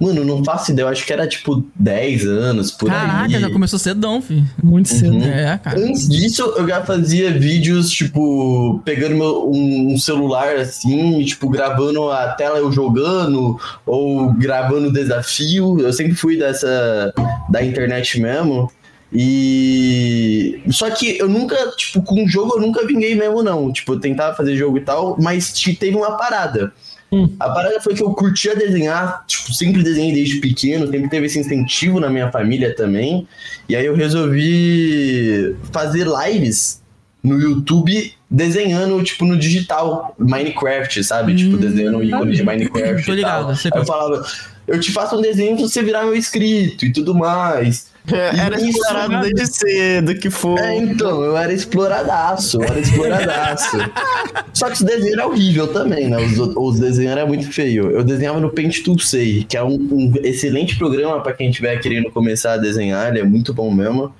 [0.00, 3.40] Mano, não faço ideia, eu acho que era tipo 10 anos por Caraca, aí.
[3.40, 4.44] já começou cedão, filho.
[4.60, 5.14] Muito cedo.
[5.14, 5.22] Uhum.
[5.22, 5.78] É, cara.
[5.78, 12.10] Antes disso, eu já fazia vídeos, tipo, pegando meu, um, um celular assim, tipo, gravando
[12.10, 15.78] a tela eu jogando, ou gravando desafio.
[15.78, 17.14] Eu sempre fui dessa,
[17.48, 18.68] da internet mesmo.
[19.14, 20.60] E.
[20.70, 23.72] Só que eu nunca, tipo, com jogo eu nunca vinguei mesmo, não.
[23.72, 26.72] Tipo, eu tentava fazer jogo e tal, mas te- teve uma parada.
[27.12, 27.28] Hum.
[27.38, 31.38] A parada foi que eu curtia desenhar, tipo, sempre desenhei desde pequeno, sempre teve esse
[31.38, 33.28] incentivo na minha família também.
[33.68, 36.80] E aí eu resolvi fazer lives
[37.22, 41.36] no YouTube desenhando, tipo, no digital, Minecraft, sabe?
[41.36, 43.04] Tipo, desenhando um ícone de Minecraft.
[43.06, 43.56] Tô e ligado, tal.
[43.56, 44.26] sei Aí eu falava,
[44.66, 47.91] eu te faço um desenho pra você virar meu inscrito e tudo mais.
[48.10, 50.60] Era Isso, explorado desde cedo, que foi.
[50.60, 53.76] É, então, eu era exploradaço, eu era exploradaço.
[54.52, 56.16] Só que os desenhos eram horrível também, né?
[56.18, 57.90] Os, os desenhos eram muito feio.
[57.90, 61.78] Eu desenhava no Paint Tool Say, que é um, um excelente programa pra quem estiver
[61.78, 64.12] querendo começar a desenhar, ele é muito bom mesmo.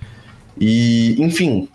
[0.61, 1.69] E, enfim.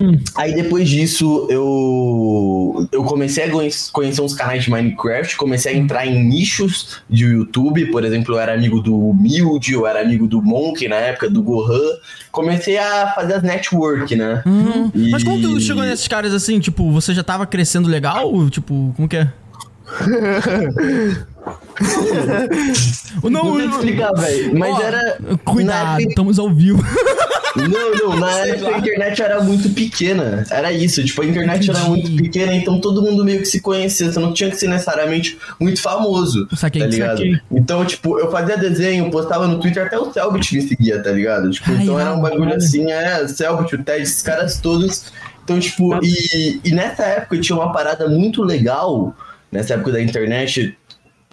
[0.00, 0.18] Hum.
[0.34, 5.76] Aí depois disso, eu, eu comecei a conhe- conhecer uns canais de Minecraft, comecei a
[5.76, 10.26] entrar em nichos de YouTube, por exemplo, eu era amigo do Mild, eu era amigo
[10.26, 11.78] do Monk na época, do Gohan.
[12.32, 14.42] Comecei a fazer as network, né?
[14.46, 14.90] Uhum.
[14.94, 18.48] E- Mas como tu chegou nesses caras assim, tipo, você já tava crescendo legal?
[18.48, 19.28] Tipo, como que é?
[23.22, 24.58] não, Não sei explicar, velho.
[24.58, 25.18] Mas Ó, era.
[25.44, 26.82] Cuidado, estamos ao vivo.
[27.56, 30.44] Não, não, na época a internet era muito pequena.
[30.50, 31.90] Era isso, tipo, a internet era Entendi.
[32.10, 34.10] muito pequena, então todo mundo meio que se conhecia.
[34.12, 36.46] Você não tinha que ser necessariamente muito famoso.
[36.56, 37.18] Saquei, tá ligado?
[37.18, 37.40] saquei.
[37.50, 41.50] Então, tipo, eu fazia desenho, postava no Twitter, até o Selbit me seguia, tá ligado?
[41.50, 42.56] Tipo, Ai, então era um bagulho olha.
[42.56, 45.10] assim, é, Selbit, o Ted, esses caras todos.
[45.42, 49.12] Então, tipo, e, e nessa época tinha uma parada muito legal,
[49.50, 50.76] nessa época da internet,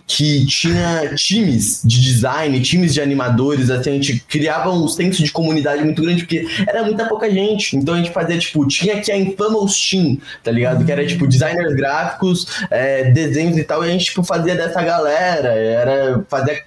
[0.07, 5.31] que tinha times de design, times de animadores, assim, a gente criava um senso de
[5.33, 7.75] comunidade muito grande, porque era muita pouca gente.
[7.75, 10.85] Então a gente fazia, tipo, tinha aqui a Infamous Team, tá ligado?
[10.85, 14.81] Que era, tipo, designers gráficos, é, desenhos e tal, e a gente, tipo, fazia dessa
[14.81, 16.63] galera, era fazer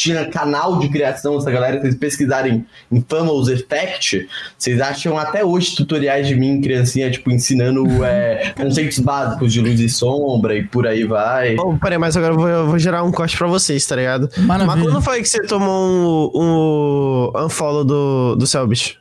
[0.00, 5.76] tinha canal de criação dessa galera, se vocês pesquisarem Infamous Effect, vocês acham até hoje
[5.76, 10.86] tutoriais de mim, criancinha, tipo, ensinando é, conceitos básicos de luz e sombra e por
[10.86, 11.56] aí vai.
[11.58, 14.30] Oh, peraí, mas agora eu vou, eu vou gerar um corte pra vocês, tá ligado?
[14.38, 14.74] Maravilha.
[14.74, 18.98] Mas quando foi que você tomou um, um unfollow do, do Selbit?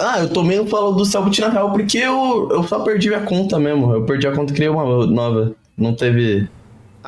[0.00, 3.20] Ah, eu tomei um follow do Selbit na real porque eu, eu só perdi a
[3.20, 3.94] conta mesmo.
[3.94, 5.52] Eu perdi a conta e criei uma nova.
[5.78, 6.48] Não teve.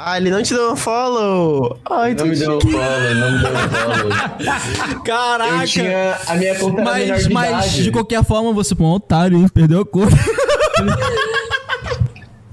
[0.00, 1.76] Ah, ele não te deu um follow?
[1.90, 5.02] Ai, Não me deu um follow, não me deu um follow.
[5.02, 5.62] Caraca!
[5.64, 6.18] Eu tinha.
[6.28, 7.82] A minha conta era menor Mas, de mas idade.
[7.82, 9.48] de qualquer forma, você foi um otário, hein?
[9.52, 10.06] Perdeu a cor.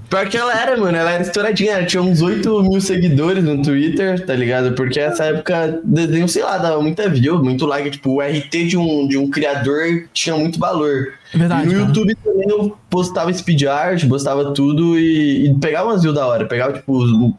[0.08, 0.96] Pior que ela era, mano.
[0.96, 1.72] Ela era estouradinha.
[1.72, 4.72] Ela tinha uns 8 mil seguidores no Twitter, tá ligado?
[4.74, 7.90] Porque essa época, desenho, sei lá, dava muita view, muito like.
[7.90, 11.12] Tipo, o RT de um, de um criador tinha muito valor.
[11.34, 11.86] É verdade, E no cara.
[11.86, 16.46] YouTube também eu postava speed art, postava tudo e, e pegava umas views da hora.
[16.46, 17.36] Pegava, tipo,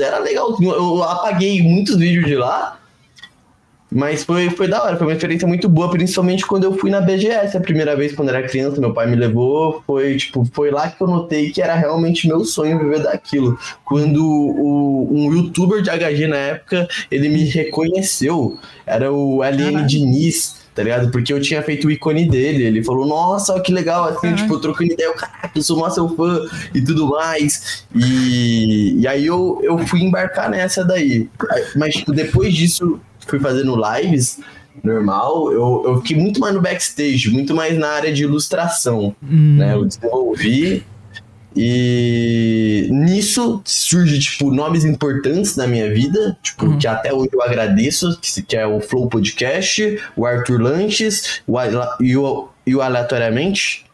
[0.00, 0.56] era legal.
[0.60, 2.78] Eu apaguei muitos vídeos de lá.
[3.94, 7.00] Mas foi, foi da hora, foi uma experiência muito boa, principalmente quando eu fui na
[7.00, 10.90] BGS a primeira vez, quando era criança, meu pai me levou, foi tipo, foi lá
[10.90, 13.56] que eu notei que era realmente meu sonho viver daquilo.
[13.84, 19.86] Quando o, um youtuber de HG na época, ele me reconheceu, era o LN.
[19.86, 21.10] Diniz, tá ligado?
[21.10, 24.36] Porque eu tinha feito o ícone dele, ele falou, nossa, que legal, assim, Caralho.
[24.38, 26.40] tipo, eu trocando ideia, eu, caraca, eu sou mó seu fã
[26.74, 27.84] e tudo mais.
[27.94, 31.28] E, e aí eu, eu fui embarcar nessa daí.
[31.76, 34.40] Mas, tipo, depois disso, fui fazendo lives
[34.82, 39.56] normal, eu, eu fiquei muito mais no backstage, muito mais na área de ilustração, Hum.
[39.58, 39.74] né?
[39.74, 40.84] Eu desenvolvi
[41.56, 48.18] e nisso surge, tipo, nomes importantes na minha vida, tipo, que até hoje eu agradeço,
[48.20, 51.56] que, é o Flow Podcast, o Arthur Lanches o,
[52.00, 53.84] e, o, e o Aleatoriamente.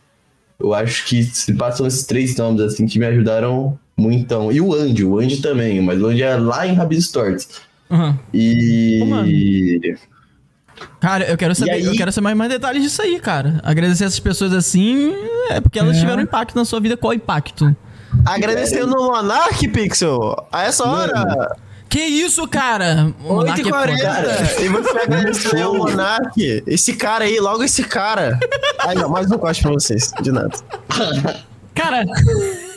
[0.59, 4.53] Eu acho que se passam esses três nomes, assim, que me ajudaram muito.
[4.53, 7.49] E o Andy, o Andy também, mas o Andy é lá em Rabis Stories.
[7.91, 8.19] Aham.
[8.33, 9.05] E...
[9.07, 9.29] Mano.
[11.01, 13.61] Cara, eu quero saber, aí- eu quero saber mais, detalhes disso aí, cara.
[13.63, 15.15] Agradecer essas pessoas assim,
[15.51, 16.01] é porque elas É.
[16.01, 16.97] tiveram impacto na sua vida.
[16.97, 17.75] Qual impacto?
[18.25, 20.37] Agradecendo o Monark, Pixel.
[20.51, 21.57] A essa hora,
[21.89, 23.13] Que isso, cara?
[23.25, 23.87] O Monark é foda.
[23.93, 24.61] 8h40.
[24.63, 26.63] E você agradeceu o Monark.
[26.67, 28.39] Esse cara aí, logo esse cara.
[28.81, 30.13] Ai, não, mais um corte pra vocês.
[30.23, 30.51] De nada.
[31.75, 32.05] Cara,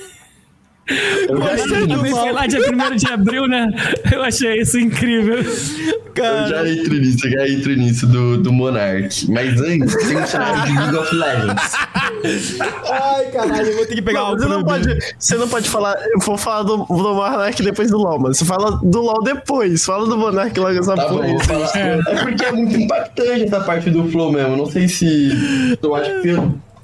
[0.85, 3.69] Eu também foi lá dia 1 de abril, né?
[4.11, 5.37] Eu achei isso incrível.
[5.37, 9.31] eu já entro nisso, eu já entro nisso do, do Monark.
[9.31, 12.59] Mas antes, tem um cenário de League of Legends.
[12.91, 15.69] Ai, caralho, eu vou ter que pegar Não, algo você, não pode, você não pode
[15.69, 15.95] falar.
[16.11, 18.33] Eu vou falar do, do Monark depois do LOL, mano.
[18.33, 19.85] Você fala do LOL depois.
[19.85, 21.39] Fala do Monark logo essa Tá porra.
[21.45, 21.71] falar.
[21.77, 24.57] É porque é muito impactante essa parte do Flow mesmo.
[24.57, 25.77] Não sei se.
[25.81, 26.35] Eu acho que.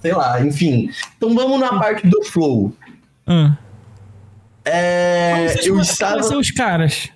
[0.01, 0.89] Sei lá, enfim.
[1.17, 2.73] Então vamos na parte do Flow.
[3.27, 3.57] Ah.
[4.71, 6.37] É, Vocês eu estava.
[6.37, 7.09] os caras.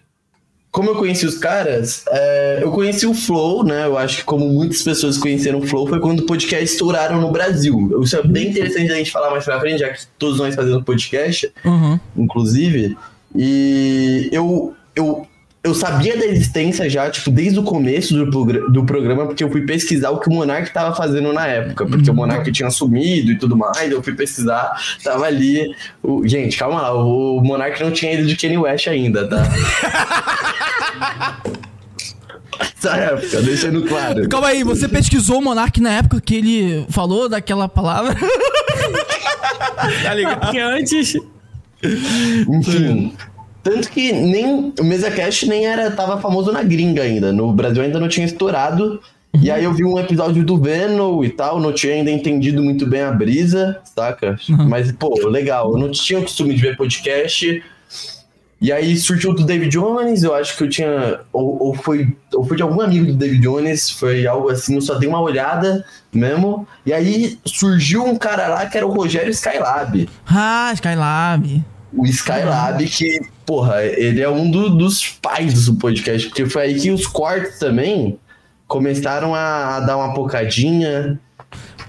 [0.72, 3.86] Como eu conheci os caras, é, eu conheci o Flow, né?
[3.86, 7.32] Eu acho que como muitas pessoas conheceram o Flow foi quando o podcast estouraram no
[7.32, 8.02] Brasil.
[8.02, 10.84] Isso é bem interessante a gente falar mais pra frente, já que todos nós fazemos
[10.84, 12.00] podcast, Uhum.
[12.18, 12.98] inclusive.
[13.36, 15.28] E eu, eu,
[15.64, 19.50] eu sabia da existência já, tipo, desde o começo do, progra- do programa, porque eu
[19.50, 23.32] fui pesquisar o que o Monark tava fazendo na época, porque o Monark tinha sumido
[23.32, 24.72] e tudo mais, eu fui pesquisar,
[25.04, 25.74] tava ali.
[26.04, 29.44] o- gente, calma lá, o Monark não tinha ido de Kanye West ainda, tá?
[32.78, 34.28] Essa época, deixando claro.
[34.28, 38.14] Calma aí, você pesquisou o Monark na época que ele falou daquela palavra?
[40.04, 40.42] tá ligado?
[40.42, 41.16] Porque antes.
[41.84, 43.14] Enfim.
[43.64, 47.32] Tanto que nem o MesaCast nem era tava famoso na gringa ainda.
[47.32, 49.00] No Brasil ainda não tinha estourado.
[49.42, 52.86] E aí eu vi um episódio do Venom e tal, não tinha ainda entendido muito
[52.86, 54.38] bem a brisa, saca?
[54.48, 55.72] Mas, pô, legal.
[55.74, 57.64] Eu não tinha o costume de ver podcast.
[58.62, 61.20] E aí surgiu do David Jones, eu acho que eu tinha.
[61.34, 64.82] Ou, ou foi, ou foi de algum amigo do David Jones, foi algo assim, eu
[64.82, 66.66] só dei uma olhada mesmo.
[66.86, 71.62] E aí surgiu um cara lá que era o Rogério Skylab Ah, Skylab.
[71.96, 76.80] O Skylab, que, porra, ele é um do- dos pais do podcast, porque foi aí
[76.80, 78.18] que os cortes também
[78.68, 81.20] começaram a, a dar uma pocadinha.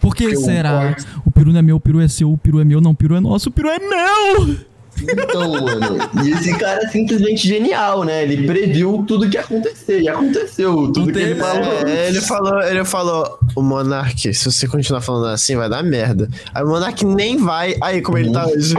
[0.01, 0.89] Por que será?
[0.95, 2.91] corte- O peru não é meu, o peru é seu, o peru é meu, não,
[2.91, 4.57] o peru é nosso, o peru é meu!
[4.97, 8.23] Então, mano, e esse cara é simplesmente genial, né?
[8.23, 11.65] Ele previu tudo que ia acontecer, e aconteceu tudo que ele falou.
[11.89, 16.29] É, ele falou, ele falou, o Monark, se você continuar falando assim, vai dar merda.
[16.55, 17.75] Aí o Monark nem vai.
[17.83, 18.75] Aí, como ele tá hoje.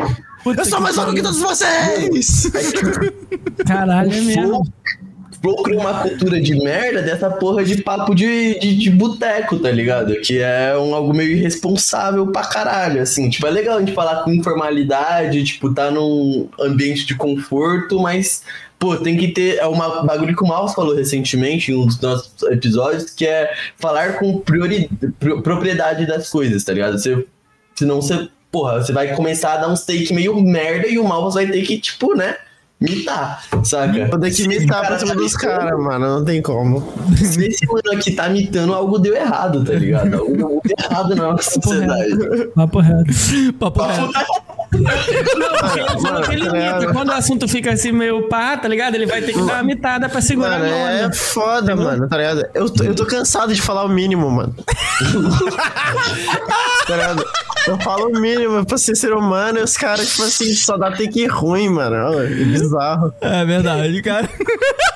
[0.46, 2.50] Puta Eu sou mais louco que todos vocês!
[3.68, 4.64] Caralho, é mesmo.
[5.42, 9.70] Flow criou uma cultura de merda dessa porra de papo de, de, de boteco, tá
[9.72, 10.16] ligado?
[10.22, 13.30] Que é um, algo meio irresponsável pra caralho, assim.
[13.30, 18.42] Tipo, é legal a gente falar com informalidade, tipo, tá num ambiente de conforto, mas,
[18.80, 19.58] pô, tem que ter.
[19.58, 23.52] É uma bagulho que o Maus falou recentemente em um dos nossos episódios, que é
[23.78, 26.98] falar com priori, pro- propriedade das coisas, tá ligado?
[26.98, 27.24] Você,
[27.76, 31.34] senão você, porra, você vai começar a dar uns take meio merda e o Maus
[31.34, 32.36] vai ter que, tipo, né?
[32.80, 34.08] Mitar, saca?
[34.08, 36.20] Vou ter que o pra cima tá dos caras, mano.
[36.20, 36.82] Não tem como.
[37.18, 40.16] se esse mano aqui tá mitando, algo deu errado, tá ligado?
[40.16, 42.48] Algo deu errado na nossa sociedade.
[42.56, 43.12] Papo reto.
[43.60, 44.12] Papo reto.
[44.12, 44.65] Ele
[46.02, 46.94] falou que ele Mano, imita.
[46.94, 48.96] Quando o assunto fica assim meio pá, tá ligado?
[48.96, 52.18] Ele vai ter que dar uma mitada pra segurar Mano, a é foda, mano, tá
[52.18, 52.46] ligado?
[52.54, 54.56] Eu tô, eu tô cansado de falar o mínimo, mano.
[56.88, 57.26] tá ligado?
[57.68, 60.92] Eu falo o mínimo pra ser ser humano e os caras, tipo assim, só dá
[60.92, 62.22] take ruim, mano.
[62.22, 63.14] É bizarro.
[63.22, 64.30] É verdade, cara.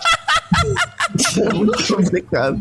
[1.38, 2.60] É muito complicado.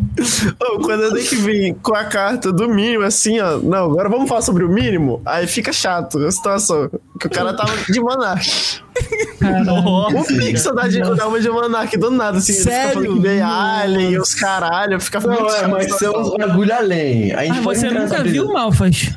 [0.61, 3.59] Ô, quando eu tenho que vir com a carta do mínimo, assim, ó.
[3.59, 5.21] Não, agora vamos falar sobre o mínimo.
[5.25, 6.91] Aí fica chato a situação.
[7.21, 8.45] Que o cara tava de monarca.
[10.13, 12.53] O Pixel dá, de, dá uma de monarca do nada, assim.
[12.53, 13.01] Ele Sério?
[13.17, 15.01] fica falando Alien e os caralho.
[15.01, 17.33] Fica Não, muito é, chato mas são uns bagulho além.
[17.33, 18.53] A gente Ah, você nunca viu brisa.
[18.53, 19.11] Malfas?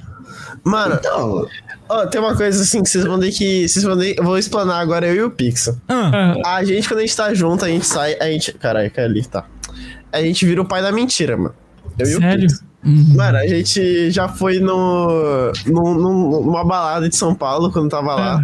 [0.64, 1.48] Mano, Não,
[1.91, 3.67] ó, tem uma coisa assim que vocês vão ter que.
[3.67, 5.75] Vocês vão ter, eu vou explanar agora eu e o Pixel.
[5.88, 8.15] Ah, Ah, A gente, quando a gente tá junto, a gente sai.
[8.19, 8.51] A gente.
[8.54, 9.45] Caralho, que ali, tá.
[10.12, 11.54] A gente vira o pai da mentira, mano.
[11.99, 12.47] Eu e o sério?
[12.47, 12.67] Pixel.
[12.84, 18.15] Mano, a gente já foi no, no, no- numa balada de São Paulo quando tava
[18.15, 18.41] lá.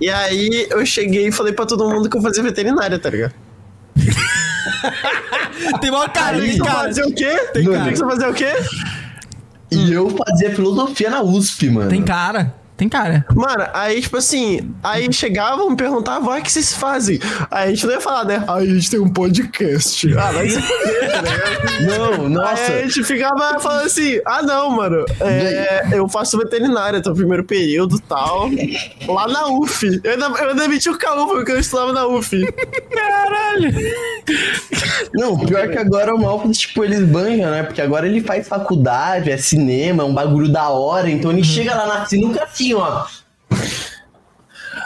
[0.00, 3.32] E aí eu cheguei e falei pra todo mundo que eu fazia veterinária, tá ligado?
[5.80, 6.78] tem uma cara Aí, tu cara.
[6.80, 7.30] fazia o quê?
[7.52, 8.52] Tem Tem que fazia o quê?
[9.78, 11.90] E eu fazia filosofia na USP, mano.
[11.90, 12.54] Tem cara.
[12.76, 13.24] Tem cara.
[13.34, 17.20] Mano, aí, tipo assim, aí chegavam e perguntavam, ah, o que vocês fazem?
[17.48, 18.44] Aí a gente não ia falar, né?
[18.48, 20.12] Aí a gente tem um podcast.
[20.18, 22.18] Ah, vai se fuder, tá ligado?
[22.18, 22.72] Não, nossa.
[22.72, 27.16] Aí a gente ficava falando assim, ah não, mano, é, eu faço veterinária, tô no
[27.16, 28.50] primeiro período e tal,
[29.06, 30.00] lá na UF.
[30.02, 32.44] Eu ainda, eu ainda meti o caô porque eu estudava na UF.
[32.90, 33.72] Caralho!
[35.14, 37.62] Não, pior que agora o Malcolm, tipo, eles banham, né?
[37.62, 41.74] Porque agora ele faz faculdade, é cinema, é um bagulho da hora, então ele chega
[41.74, 43.04] lá na sinuca assim, ó.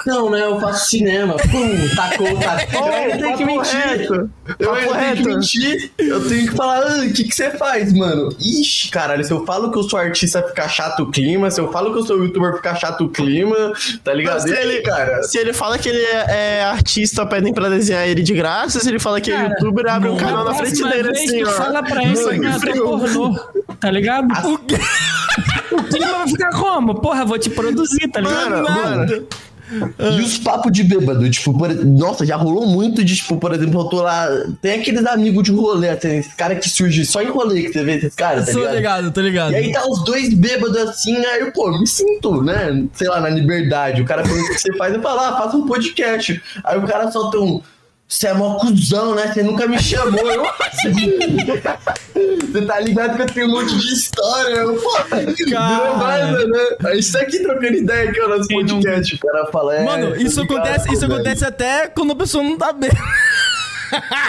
[0.06, 0.44] Não, né?
[0.44, 1.34] Eu faço cinema.
[1.50, 2.88] Pum, tacou, tacou.
[2.88, 3.74] Eu tenho que mentir.
[3.74, 4.30] reto.
[4.58, 5.92] Eu tenho que mentir.
[5.98, 8.28] Eu tenho que falar, ah, o que, que você faz, mano?
[8.38, 11.50] Ixi, caralho, se eu falo que eu sou artista, fica chato o clima.
[11.50, 13.72] Se eu falo que eu sou youtuber, fica chato o clima.
[14.04, 14.40] Tá ligado?
[14.40, 15.22] Se ele, cara.
[15.22, 18.80] se ele fala que ele é, é artista, pedem pra desenhar ele de graça.
[18.80, 21.50] Se ele fala que é Cara, youtuber, abre um canal na frente dele assim, ó.
[21.50, 22.84] fala pra ele é ator frio.
[22.84, 23.40] pornô,
[23.80, 24.28] tá ligado?
[25.27, 25.27] O
[25.84, 26.94] clima vai ficar como?
[27.00, 28.50] Porra, vou te produzir, tá ligado?
[28.50, 29.26] Mano, mano.
[29.98, 33.82] E os papos de bêbado, tipo, por- nossa, já rolou muito de, tipo, por exemplo,
[33.82, 34.26] eu tô lá.
[34.62, 37.84] Tem aqueles amigos de rolê, tem esse cara que surge só em rolê que você
[37.84, 38.74] vê esses caras, tá Tô ligado?
[38.76, 39.52] ligado, tô ligado.
[39.52, 42.82] E aí tá os dois bêbados assim, aí eu, pô, me sinto, né?
[42.94, 44.00] Sei lá, na liberdade.
[44.00, 46.42] O cara pergunta o que você faz, eu falo, ah, faço um podcast.
[46.64, 47.60] Aí o cara solta um.
[48.08, 49.30] Você é mó cuzão, né?
[49.32, 50.18] Você nunca me chamou.
[50.30, 50.42] Eu,
[52.50, 54.54] Você tá ligado que eu tenho um monte de história.
[54.54, 54.90] Eu, pô,
[55.98, 56.94] mais, né?
[56.94, 59.14] Gente tá aqui trocando ideia aqui, ó, nosso Quem não- podcast.
[59.14, 59.84] O cara fala, é.
[59.84, 61.12] Mano, isso tô ligado, acontece, isso velho.
[61.14, 62.90] acontece até quando a pessoa não tá bem.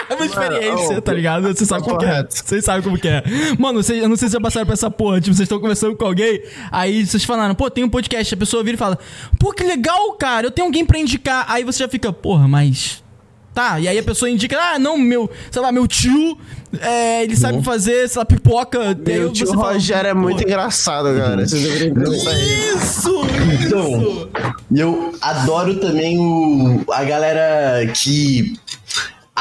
[0.08, 1.42] É uma experiência, ô, tá ligado?
[1.54, 2.24] Você sabe como que é.
[2.30, 3.22] Vocês sabem como que é.
[3.58, 5.20] Mano, eu não sei se já passaram por essa porra.
[5.20, 8.32] Tipo, vocês estão conversando com alguém, aí vocês falaram, pô, tem um podcast.
[8.32, 8.98] A pessoa vira e fala,
[9.38, 11.44] pô, que legal, cara, eu tenho alguém pra indicar.
[11.46, 13.02] Aí você já fica, porra, mas.
[13.52, 16.38] Tá, e aí a pessoa indica, ah, não, meu, sei lá, meu tio,
[16.80, 18.96] é, ele sabe fazer, sei lá, pipoca.
[19.04, 21.44] Meu tio você fala, Rogério é muito "Pô, engraçado, cara.
[21.46, 22.12] Vocês deveriam.
[22.12, 23.12] Isso!
[23.66, 24.28] Então, isso.
[24.70, 28.56] E eu adoro também o, a galera que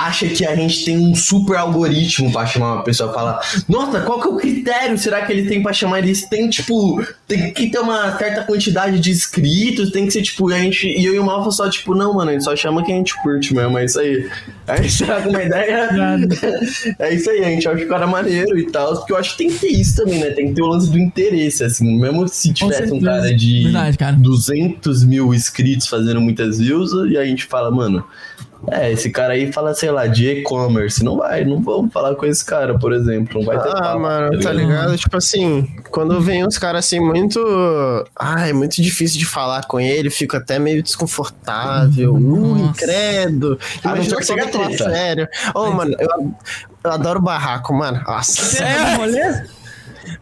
[0.05, 4.19] acha que a gente tem um super algoritmo pra chamar uma pessoa fala nossa, qual
[4.21, 5.99] que é o critério será que ele tem pra chamar?
[5.99, 10.49] Eles tem tipo tem que ter uma certa quantidade de inscritos tem que ser tipo
[10.51, 12.83] a gente e eu e o Malfa só tipo não mano a gente só chama
[12.83, 14.29] quem a gente curte mesmo é isso aí.
[14.67, 15.89] A gente tá com uma ideia
[16.99, 19.37] é isso aí a gente acha o cara maneiro e tal porque eu acho que
[19.37, 20.31] tem que ter isso também né?
[20.31, 23.97] Tem que ter o lance do interesse assim mesmo se tivesse um cara de Verdade,
[23.97, 24.15] cara.
[24.15, 28.03] 200 mil inscritos fazendo muitas views e a gente fala, mano,
[28.67, 31.03] é, esse cara aí fala, sei lá, de e-commerce.
[31.03, 33.39] Não vai, não vamos falar com esse cara, por exemplo.
[33.39, 34.97] Não vai ter Ah, papo, mano, tá ligado?
[34.97, 37.39] Tipo assim, quando vem uns caras assim muito.
[38.17, 42.19] Ai, muito difícil de falar com ele, fico até meio desconfortável.
[42.19, 42.73] Nossa.
[42.85, 43.57] credo.
[43.83, 44.89] A não Imagina pra falar treta.
[44.91, 45.27] sério.
[45.55, 46.33] Ô, mano, eu,
[46.83, 48.01] eu adoro barraco, mano.
[48.05, 48.63] Nossa.
[48.63, 49.43] É, rolê?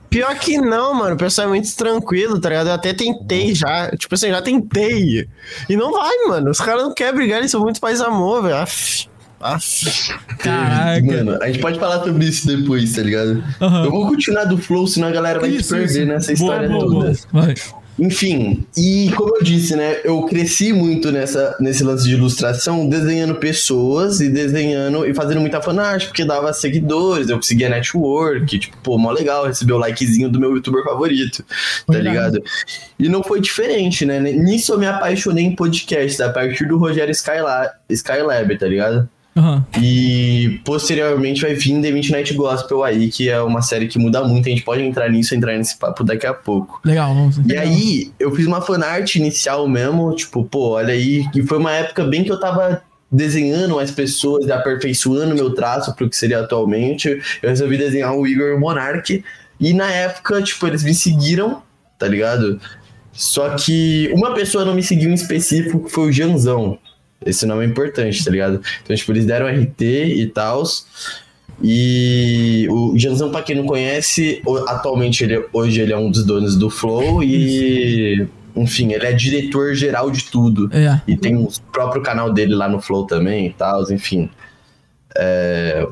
[0.10, 1.16] Pior que não, mano.
[1.16, 2.68] O pessoal é muito tranquilo, tá ligado?
[2.68, 3.90] Eu até tentei já.
[3.92, 5.28] Tipo assim, já tentei.
[5.70, 6.50] E não vai, mano.
[6.50, 8.56] Os caras não querem brigar, eles são muito paz amor, velho.
[8.56, 9.08] Aff.
[9.40, 10.14] Aff.
[10.40, 11.02] Caraca.
[11.06, 13.44] Mano, a gente pode falar sobre isso depois, tá ligado?
[13.62, 13.86] Aham.
[13.86, 16.06] Eu vou continuar do flow, senão a galera vai Isso, se perder isso.
[16.08, 16.96] nessa Boa, história boa, toda.
[16.96, 17.14] boa.
[17.46, 17.56] Vai.
[18.00, 23.36] Enfim, e como eu disse, né, eu cresci muito nessa, nesse lance de ilustração, desenhando
[23.36, 28.98] pessoas e desenhando e fazendo muita fanart, porque dava seguidores, eu conseguia network, tipo, pô,
[28.98, 31.44] mó legal receber o likezinho do meu youtuber favorito,
[31.88, 32.16] tá Verdade.
[32.16, 32.44] ligado?
[33.00, 34.20] E não foi diferente, né?
[34.20, 39.10] Nisso eu me apaixonei em podcast, a partir do Rogério Skylab, Skylab tá ligado?
[39.38, 39.64] Aham.
[39.80, 44.48] E posteriormente vai vir The Midnight Gospel aí, que é uma série que muda muito,
[44.48, 46.82] a gente pode entrar nisso, entrar nesse papo daqui a pouco.
[46.84, 47.38] Legal, vamos.
[47.46, 51.72] E aí, eu fiz uma fanart inicial mesmo, tipo, pô, olha aí, que foi uma
[51.72, 56.40] época bem que eu tava desenhando as pessoas e aperfeiçoando meu traço pro que seria
[56.40, 57.22] atualmente.
[57.42, 59.24] Eu resolvi desenhar o Igor Monarch.
[59.60, 61.62] E na época, tipo, eles me seguiram,
[61.98, 62.60] tá ligado?
[63.14, 66.78] Só que uma pessoa não me seguiu em específico, que foi o Janzão.
[67.26, 68.62] Esse nome é importante, tá ligado?
[68.84, 70.64] Então, tipo, eles deram RT e tal.
[71.62, 76.56] E o Janzão, pra quem não conhece, atualmente ele, hoje ele é um dos donos
[76.56, 80.70] do Flow e, enfim, ele é diretor geral de tudo.
[80.72, 81.02] É.
[81.08, 84.30] E tem o próprio canal dele lá no Flow também e tal, enfim.
[85.18, 85.88] É...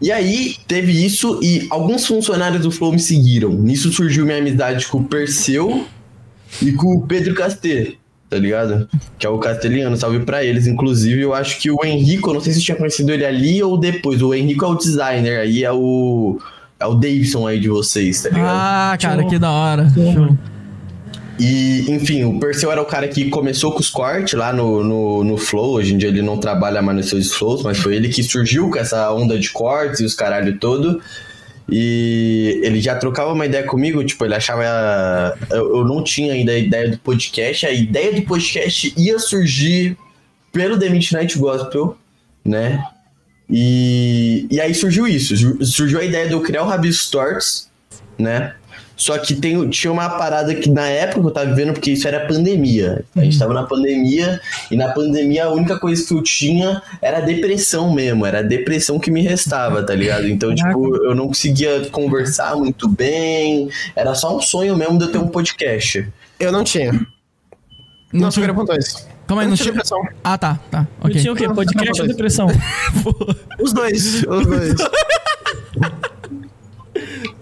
[0.00, 3.50] E aí, teve isso e alguns funcionários do Flow me seguiram.
[3.50, 5.84] Nisso surgiu minha amizade com o Perseu
[6.62, 7.94] e com o Pedro Casté,
[8.28, 8.88] tá ligado?
[9.18, 10.66] Que é o castelhano, salve pra eles.
[10.66, 13.62] Inclusive, eu acho que o Henrico, eu não sei se você tinha conhecido ele ali
[13.62, 14.22] ou depois.
[14.22, 16.38] O Henrico é o designer, aí é o.
[16.80, 18.56] É o Davidson aí de vocês, tá ligado?
[18.56, 19.30] Ah, cara, Show.
[19.30, 19.88] que da hora.
[19.90, 20.36] Show.
[21.38, 25.24] E, enfim, o Perseu era o cara que começou com os cortes lá no, no,
[25.24, 25.74] no Flow.
[25.74, 28.68] Hoje em dia ele não trabalha mais nos seus flows, mas foi ele que surgiu
[28.70, 31.00] com essa onda de cortes e os caralho todo.
[31.70, 34.62] E ele já trocava uma ideia comigo, tipo, ele achava.
[35.50, 37.66] Eu, eu não tinha ainda a ideia do podcast.
[37.66, 39.96] A ideia do podcast ia surgir
[40.50, 41.96] pelo The Midnight Gospel,
[42.44, 42.82] né?
[43.50, 45.34] E, e aí surgiu isso.
[45.64, 47.70] Surgiu a ideia de eu criar o Rabisco Torts,
[48.18, 48.54] né?
[48.98, 52.26] Só que tem, tinha uma parada que na época eu tava vivendo, porque isso era
[52.26, 53.04] pandemia.
[53.16, 54.40] A gente tava na pandemia,
[54.72, 58.26] e na pandemia a única coisa que eu tinha era depressão mesmo.
[58.26, 60.26] Era a depressão que me restava, tá ligado?
[60.26, 63.70] Então, tipo, eu não conseguia conversar muito bem.
[63.94, 66.04] Era só um sonho mesmo de eu ter um podcast.
[66.40, 66.92] Eu não tinha.
[68.12, 69.06] Não Não, tinha- isso.
[69.28, 70.00] Calma aí, não tinha depressão.
[70.24, 70.88] Ah, tá, tá.
[71.04, 71.20] Eu Ok.
[71.20, 71.46] tinha o quê?
[71.48, 72.48] Podcast ou depressão?
[73.60, 74.74] Os dois, os dois.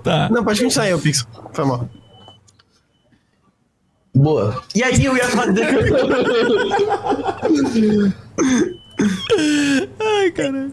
[0.06, 0.28] Tá.
[0.30, 1.26] Não, pode continuar aí, ô Pix.
[1.52, 1.88] Foi mal.
[4.14, 4.62] Boa.
[4.72, 5.66] E aí eu ia fazer.
[10.00, 10.68] Ai, cara.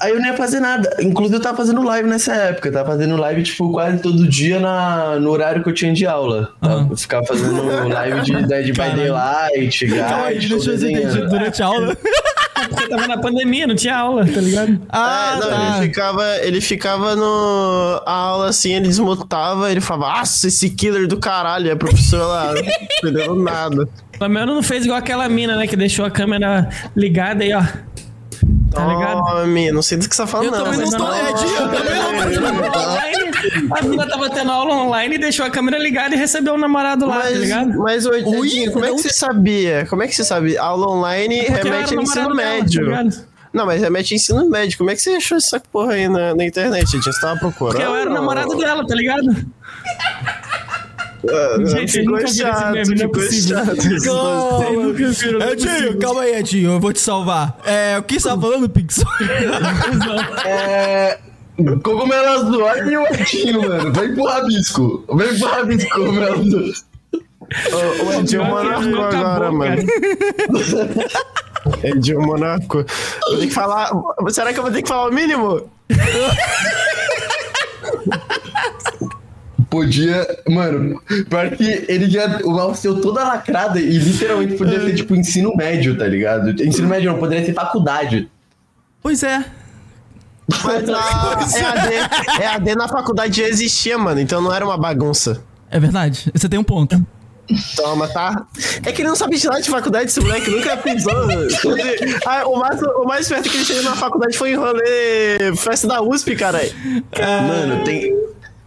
[0.00, 0.96] Aí eu não ia fazer nada.
[1.00, 2.68] Inclusive, eu tava fazendo live nessa época.
[2.68, 6.06] Eu tava fazendo live, tipo, quase todo dia na, no horário que eu tinha de
[6.06, 6.50] aula.
[6.62, 6.68] Tá?
[6.68, 6.88] Aham.
[6.90, 8.96] Eu ficava fazendo live de Dead by Caralho.
[8.96, 11.16] Daylight, Calma aí, Guide, deixa eu ver desenhando.
[11.16, 11.96] entendi durante a aula.
[12.68, 14.80] Porque tava na pandemia, não tinha aula, tá ligado?
[14.88, 15.76] Ah, É, não, tá.
[15.78, 21.06] ele ficava, ele ficava no a aula assim, ele desmutava, ele falava, nossa, esse killer
[21.06, 23.88] do caralho, a professora lá, não entendeu nada.
[24.18, 25.66] Pelo menos não fez igual aquela mina, né?
[25.68, 27.62] Que deixou a câmera ligada aí, ó.
[28.70, 29.18] Tá ligado?
[29.42, 30.64] Homem, não sei do que você tá falando, Eu não.
[30.64, 31.34] também não tô, é, eu
[31.70, 32.78] também não tô.
[33.78, 37.06] A mina tava tendo aula online e deixou a câmera ligada e recebeu o namorado
[37.06, 37.78] lá, tá Mas, ligado?
[37.78, 39.86] mas ô, Edinho, como é que você sabia?
[39.88, 40.60] Como é que você sabia?
[40.60, 43.24] Aula online eu remete era a ensino namorado dela, tá médio.
[43.52, 44.76] não, mas remete a ensino médio.
[44.76, 47.02] Como é que você achou essa porra aí na, na internet, Edinho?
[47.12, 47.76] Você tava procurando?
[47.76, 49.46] Porque eu era o namorado dela, tá ligado?
[51.28, 53.56] Ah, Gente, ficou nunca vi esse chato, meme, não é ficou possível.
[53.56, 54.04] chato.
[54.04, 54.92] Calma.
[54.92, 56.70] viram, é Edinho, calma aí, Edinho.
[56.72, 57.58] Eu vou te salvar.
[57.64, 59.02] É, o que você tava falando, Pix?
[60.46, 61.18] É.
[61.82, 63.92] Cogumelo azul, olha o Edinho, mano.
[63.92, 65.04] Vem pro rabisco.
[65.16, 66.72] Vem pro rabisco, cogumelo azul.
[67.72, 69.82] Ô, O Edinho Monarco acabou, agora, mano.
[71.82, 72.84] Edinho Monarco.
[73.28, 73.90] Vou ter que falar.
[74.28, 75.68] Será que eu vou ter que falar o mínimo?
[79.70, 80.26] Podia.
[80.48, 82.40] Mano, pior que ele já.
[82.44, 86.50] O mouse deu toda lacrada e literalmente podia ser tipo ensino médio, tá ligado?
[86.62, 88.30] Ensino médio não, poderia ser faculdade.
[89.02, 89.44] Pois é.
[90.64, 94.20] Mas a EAD, EAD na faculdade já existia, mano.
[94.20, 95.42] Então não era uma bagunça.
[95.70, 96.30] É verdade.
[96.34, 96.98] Você tem um ponto.
[97.76, 98.46] Toma, tá?
[98.84, 101.12] É que ele não sabe de nada de faculdade, esse moleque nunca pisou.
[102.26, 105.88] Ah, o, mais, o mais perto que ele chegou na faculdade foi em rolê festa
[105.88, 106.70] da USP, caralho.
[107.16, 108.17] Mano, tem.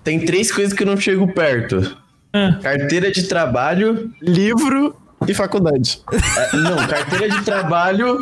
[0.03, 1.97] Tem três coisas que eu não chego perto:
[2.33, 4.11] Ah, carteira de trabalho.
[4.21, 4.95] Livro
[5.27, 6.01] e faculdade.
[6.11, 8.19] é, não, carteira de trabalho,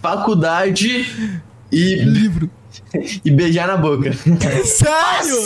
[0.00, 1.06] faculdade
[1.72, 1.94] e.
[1.96, 2.50] Livro.
[3.24, 4.12] E beijar na boca.
[4.64, 5.36] Sério?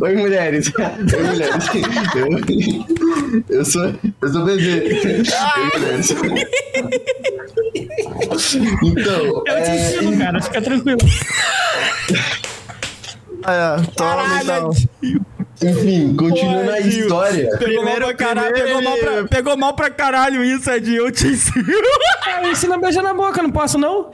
[0.00, 0.72] Oi, mulheres.
[0.76, 1.64] Oi, mulheres.
[3.48, 3.94] Eu, eu sou.
[4.20, 5.02] Eu sou bebê.
[5.56, 6.10] Oi, mulheres.
[8.82, 9.24] Então.
[9.24, 10.98] eu te é, ensino, cara, fica tranquilo.
[13.46, 14.70] Ah, é, toma então.
[15.62, 17.48] Enfim, continuando a história.
[17.58, 21.06] Pegou mal Primeiro- pra caralho, primeiro pegou mal pra, pegou mal pra caralho isso, Edinho.
[21.06, 21.64] Eu te ensino.
[22.50, 24.10] Ensina a beijar na boca, não posso não?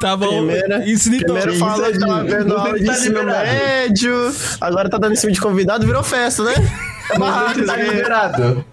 [0.00, 0.28] Tá bom.
[0.46, 1.36] Primeira- Ensina então.
[1.36, 2.38] Primeiro falou que tava Edinho?
[2.38, 6.42] vendo aula de tá ensino médio, agora tá dando em cima de convidado, virou festa,
[6.42, 6.54] né?
[7.10, 8.64] É barraco tá liberado.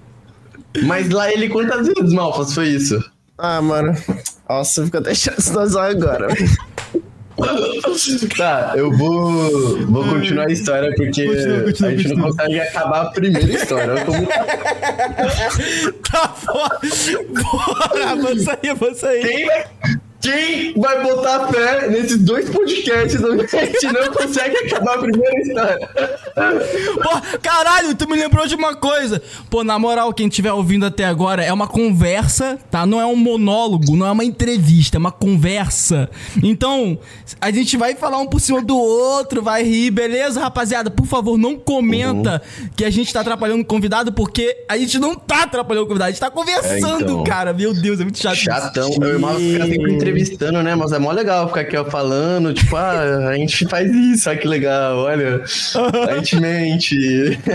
[0.84, 3.04] Mas lá ele quantas vezes, Malfas, foi isso?
[3.38, 3.96] Ah, mano.
[4.48, 6.28] Nossa, fica até chato agora.
[8.36, 12.32] Tá, eu vou, vou continuar a história porque Continua, continua, a gente não continua.
[12.32, 13.92] consegue acabar a primeira história.
[13.92, 14.30] Eu tô muito...
[16.12, 16.80] Tá fora.
[17.30, 19.22] Bora, avança aí, avança aí.
[19.22, 19.66] quem, vai,
[20.32, 25.40] quem vai botar fé nesses dois podcasts onde a gente não consegue acabar a primeira
[25.42, 25.90] história?
[27.02, 29.22] Pô, caralho, tu me lembrou de uma coisa.
[29.50, 32.86] Pô, na moral, quem estiver ouvindo até agora, é uma conversa, tá?
[32.86, 36.10] Não é um monólogo, não é uma entrevista, é uma conversa.
[36.44, 36.98] Então,
[37.40, 40.90] a gente vai falar um por cima do outro, vai rir, beleza, rapaziada?
[40.92, 42.42] Por favor, não comenta
[42.76, 46.10] que a gente tá atrapalhando o convidado, porque a gente não tá atrapalhando o convidado,
[46.10, 47.24] a gente tá conversando, É, então.
[47.24, 47.54] cara.
[47.54, 48.36] Meu Deus, é muito chato.
[48.36, 48.44] isso.
[48.46, 48.90] Chatão.
[49.02, 50.17] Eu e o Malfas fica sempre entrevistando,
[50.64, 50.76] né?
[50.76, 54.38] Mas é mó legal ficar aqui ó, falando, tipo, ah, a gente faz isso, olha
[54.38, 55.44] que legal, olha.
[56.10, 57.40] A gente mente.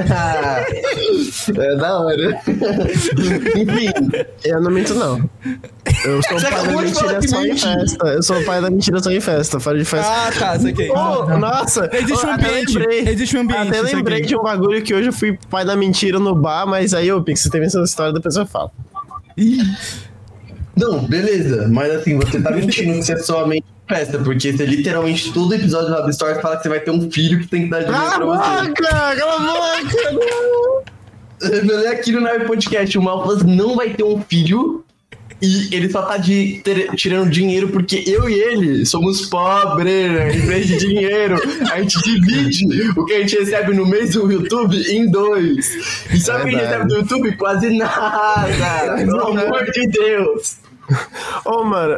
[1.58, 2.40] é da hora.
[2.46, 3.90] Enfim,
[4.44, 5.28] Eu não minto, não.
[6.04, 8.06] Eu sou o pai da mentira só em festa.
[8.08, 9.60] Eu sou o pai da mentira só em festa.
[9.60, 10.10] Fora de festa.
[10.10, 10.90] Ah, tá, isso aqui.
[10.90, 11.88] Ô, nossa!
[11.92, 14.26] Existe um eu até ambiente, lembrei- existe um ambiente, Até lembrei aqui.
[14.28, 17.22] de um bagulho que hoje eu fui pai da mentira no bar, mas aí, ô,
[17.22, 18.70] Pix, você tem essa história, depois eu falo.
[19.36, 19.58] Ih,
[20.76, 21.68] não, beleza.
[21.68, 25.32] Mas assim, você tá mentindo que você é só mente em festa, porque você literalmente
[25.32, 27.70] todo episódio do Hub Stories fala que você vai ter um filho que tem que
[27.70, 28.68] dar dinheiro Cala pra você.
[28.68, 28.82] boca!
[28.82, 30.92] Cala a boca!
[31.42, 34.84] Revelei aqui no Nave Podcast, o Malfas não vai ter um filho
[35.44, 40.46] e ele só tá de, ter- tirando dinheiro porque eu e ele somos pobres, em
[40.46, 41.34] vez de dinheiro.
[41.72, 46.06] A gente divide o que a gente recebe no mês do YouTube em dois.
[46.14, 47.36] E sabe o que a gente recebe do YouTube?
[47.36, 48.94] Quase nada.
[49.04, 50.58] Pelo amor de Deus.
[51.44, 51.96] Ô, mano.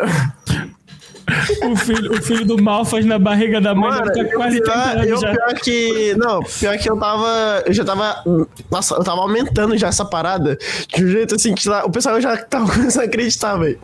[1.66, 4.90] O filho, o filho do mal faz na barriga da mãe Mano, tá quase pior,
[4.92, 5.32] 30 eu já.
[5.32, 6.14] pior que.
[6.18, 7.62] Não, pior que eu tava.
[7.64, 8.22] Eu já tava.
[8.70, 10.58] Nossa, eu tava aumentando já essa parada.
[10.94, 13.78] De um jeito assim que o pessoal já tava começando a acreditar, velho.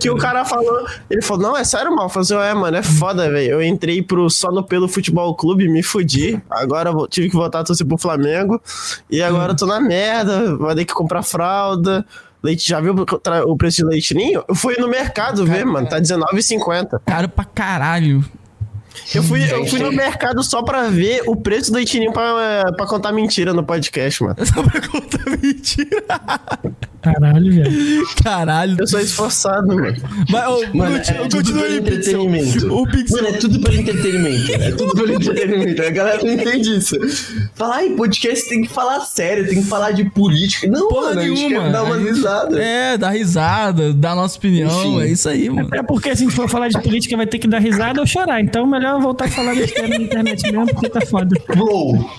[0.00, 0.84] que o cara falou.
[1.08, 2.06] Ele falou: Não, é sério, mal.
[2.06, 3.52] Eu falei, assim, é, mano, é foda, velho.
[3.52, 6.42] Eu entrei pro Só no Pelo Futebol Clube, me fudi.
[6.50, 8.60] Agora eu vou- tive que voltar a torcer pro Flamengo.
[9.08, 10.56] E agora eu tô na merda.
[10.56, 12.04] Vai ter que comprar fralda.
[12.42, 12.94] Leite, já viu
[13.46, 14.44] o preço de leite ninho?
[14.48, 15.88] Eu fui no mercado ver, mano.
[15.88, 17.00] Tá R$19,50.
[17.06, 18.24] Caro pra caralho.
[19.14, 22.86] Eu fui, eu fui no mercado só pra ver o preço do leitinho pra, pra
[22.86, 24.36] contar mentira no podcast, mano.
[24.44, 26.04] Só pra contar mentira.
[27.02, 28.06] Caralho, velho.
[28.22, 28.76] Caralho.
[28.78, 29.96] Eu sou esforçado, mano.
[30.30, 32.74] Mas, ô, Mano, continua, é tudo continua pelo aí, entretenimento.
[32.74, 33.22] O Pixel.
[33.22, 34.52] Mano, é tudo pelo entretenimento.
[34.52, 35.82] É tudo pelo entretenimento.
[35.82, 36.96] A galera não entende isso.
[37.54, 40.68] Falar, ai, podcast tem que falar sério, tem que falar de política.
[40.68, 41.64] Não, Porra mano, a gente nenhuma.
[41.64, 42.62] quer dar uma risada.
[42.62, 44.70] É, dar risada, dar nossa opinião.
[44.70, 45.02] Enfim.
[45.02, 45.68] É isso aí, mano.
[45.72, 48.06] É porque se a gente for falar de política vai ter que dar risada ou
[48.06, 48.40] chorar.
[48.40, 51.36] Então melhor voltar a falar besteira na internet mesmo, porque tá foda.
[51.52, 52.10] Flow.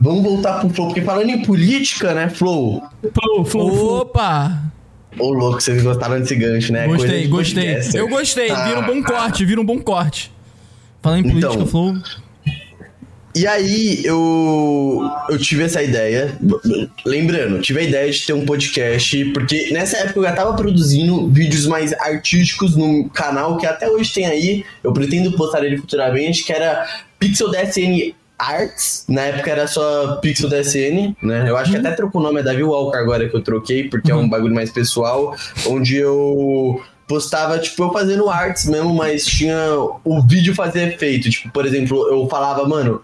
[0.00, 2.82] Vamos voltar pro Flow, porque falando em política, né, Flow?
[3.14, 4.00] Flow, flow.
[4.00, 4.60] Opa!
[5.18, 6.86] Ô, louco, vocês gostaram desse gancho, né?
[6.86, 7.64] Gostei, de gostei.
[7.66, 8.00] podcaster.
[8.00, 8.46] Eu gostei.
[8.48, 10.32] Vira um bom Ah, corte, vira um bom corte.
[11.02, 11.66] Falando em política, Então.
[11.66, 11.94] Flow.
[13.34, 16.36] E aí eu eu tive essa ideia,
[17.06, 21.28] lembrando, tive a ideia de ter um podcast, porque nessa época eu já tava produzindo
[21.28, 26.44] vídeos mais artísticos no canal que até hoje tem aí, eu pretendo postar ele futuramente,
[26.44, 26.86] que era
[27.18, 31.48] Pixel DSN Arts, na época era só Pixel DSN, né?
[31.48, 34.10] Eu acho que até trocou o nome, é Davi Walker agora que eu troquei, porque
[34.10, 35.34] é um bagulho mais pessoal,
[35.66, 39.56] onde eu postava, tipo, eu fazendo artes mesmo, mas tinha
[40.04, 41.30] o vídeo fazer efeito.
[41.30, 43.02] Tipo, por exemplo, eu falava, mano,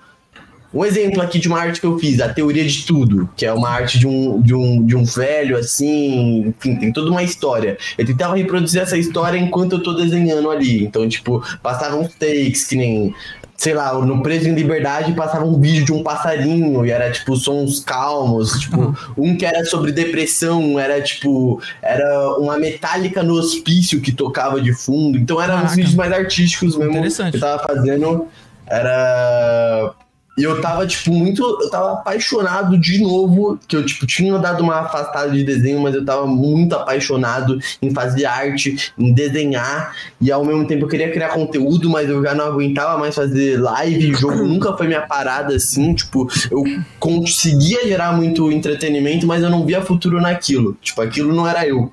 [0.72, 3.52] um exemplo aqui de uma arte que eu fiz, a teoria de tudo, que é
[3.52, 7.78] uma arte de um, de um, de um velho, assim, enfim, tem toda uma história.
[7.96, 10.84] Eu tentava reproduzir essa história enquanto eu tô desenhando ali.
[10.84, 13.14] Então, tipo, passavam uns takes, que nem,
[13.56, 17.34] sei lá, no Preso em Liberdade passava um vídeo de um passarinho e era, tipo,
[17.34, 18.60] sons calmos.
[18.60, 24.60] Tipo, um que era sobre depressão, era, tipo, era uma metálica no hospício que tocava
[24.60, 25.16] de fundo.
[25.16, 26.92] Então, eram uns vídeos mais artísticos mesmo.
[26.92, 27.30] Interessante.
[27.30, 28.26] Que eu tava fazendo.
[28.66, 29.94] Era.
[30.38, 31.42] E eu tava, tipo, muito.
[31.42, 33.58] Eu tava apaixonado de novo.
[33.66, 37.90] Que eu, tipo, tinha dado uma afastada de desenho, mas eu tava muito apaixonado em
[37.90, 39.96] fazer arte, em desenhar.
[40.20, 43.60] E ao mesmo tempo eu queria criar conteúdo, mas eu já não aguentava mais fazer
[43.60, 44.14] live.
[44.14, 45.92] Jogo nunca foi minha parada assim.
[45.92, 46.62] Tipo, eu
[47.00, 50.76] conseguia gerar muito entretenimento, mas eu não via futuro naquilo.
[50.80, 51.92] Tipo, aquilo não era eu.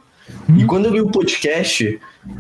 [0.56, 2.00] E quando eu vi o podcast,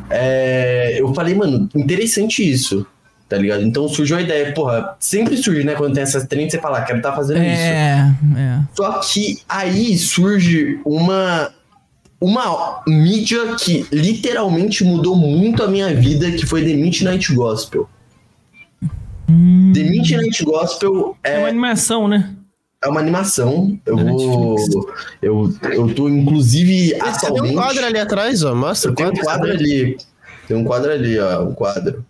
[0.09, 2.85] é, eu falei, mano, interessante isso.
[3.27, 3.63] Tá ligado?
[3.63, 5.73] Então surgiu a ideia, porra, sempre surge, né?
[5.73, 7.61] Quando tem essas trends, você fala, "Ah, quero estar fazendo isso.
[7.61, 8.59] É, é.
[8.75, 11.51] Só que aí surge uma
[12.21, 17.89] uma mídia que literalmente mudou muito a minha vida, que foi The Midnight Gospel.
[19.27, 22.31] The Midnight Gospel É uma é, animação, né?
[22.83, 23.77] é uma animação.
[23.85, 24.55] Eu Da vou.
[25.21, 27.53] Eu, eu tô, inclusive, Tem um atualmente.
[27.55, 28.53] quadro ali atrás, ó.
[28.55, 29.23] Mostra o Tem um quadro.
[29.25, 29.97] quadro ali.
[30.47, 31.43] Tem um quadro ali, ó.
[31.43, 32.05] Um quadro.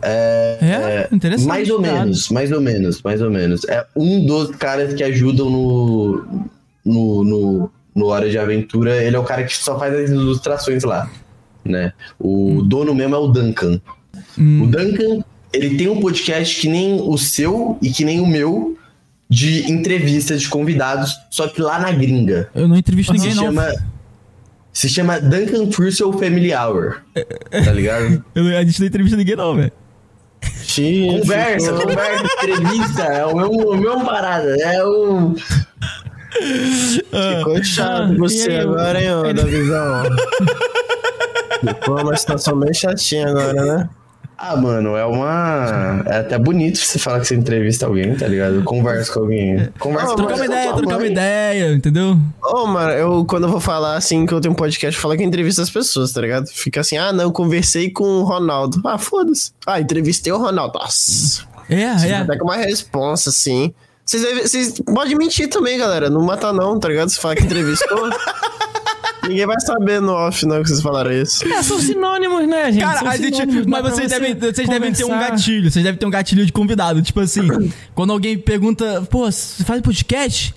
[0.00, 1.48] É, interessante.
[1.48, 3.64] Mais ou menos, mais ou menos, mais ou menos.
[3.68, 6.24] É um dos caras que ajudam no,
[6.84, 9.02] no, no, no Hora de Aventura.
[9.02, 11.10] Ele é o cara que só faz as ilustrações lá,
[11.64, 11.92] né?
[12.18, 13.80] O dono mesmo é o Duncan.
[14.38, 14.62] Hum.
[14.62, 18.76] O Duncan, ele tem um podcast que nem o seu e que nem o meu,
[19.28, 22.50] de entrevistas de convidados, só que lá na gringa.
[22.54, 23.44] Eu não entrevisto ninguém, se não.
[23.44, 23.72] chama,
[24.72, 27.02] se chama Duncan Trussell Family Hour.
[27.50, 28.24] Tá ligado?
[28.34, 29.72] Eu, a gente não entrevista ninguém, não, velho.
[31.20, 35.34] Conversa, conversa, entrevista, é o mesmo, o mesmo parada, é o...
[37.38, 40.04] Ficou chato Ah, você aí, agora, hein, ô, da visão.
[41.60, 43.88] Ficou uma situação bem chatinha agora, né?
[44.36, 46.02] Ah, mano, é uma...
[46.06, 48.62] É até bonito você falar que você entrevista alguém, tá ligado?
[48.64, 49.68] Conversa com alguém.
[49.78, 52.18] Conversa com Trocar uma ideia, trocar uma ideia, entendeu?
[52.42, 55.16] Ô, mano, eu quando eu vou falar assim que eu tenho um podcast, eu falo
[55.16, 56.48] que eu entrevisto as pessoas, tá ligado?
[56.48, 58.80] Fica assim, ah, não, eu conversei com o Ronaldo.
[58.84, 59.52] Ah, foda-se.
[59.66, 60.78] Ah, entrevistei o Ronaldo.
[60.78, 61.44] Nossa.
[61.68, 62.16] É, Você é.
[62.16, 63.72] até com uma responsa, assim.
[64.04, 66.10] Vocês podem mentir também, galera.
[66.10, 67.08] Não mata não, tá ligado?
[67.10, 68.10] Você fala que entrevistou.
[69.28, 71.46] Ninguém vai saber no off, não, que vocês falaram isso.
[71.46, 72.82] É, são sinônimos, né, gente?
[72.82, 73.68] Cara, São a gente.
[73.68, 75.70] Mas vocês você devem, vocês devem ter um gatilho.
[75.70, 77.00] Vocês devem ter um gatilho de convidado.
[77.02, 77.46] Tipo assim,
[77.94, 80.54] quando alguém pergunta, pô, você faz podcast?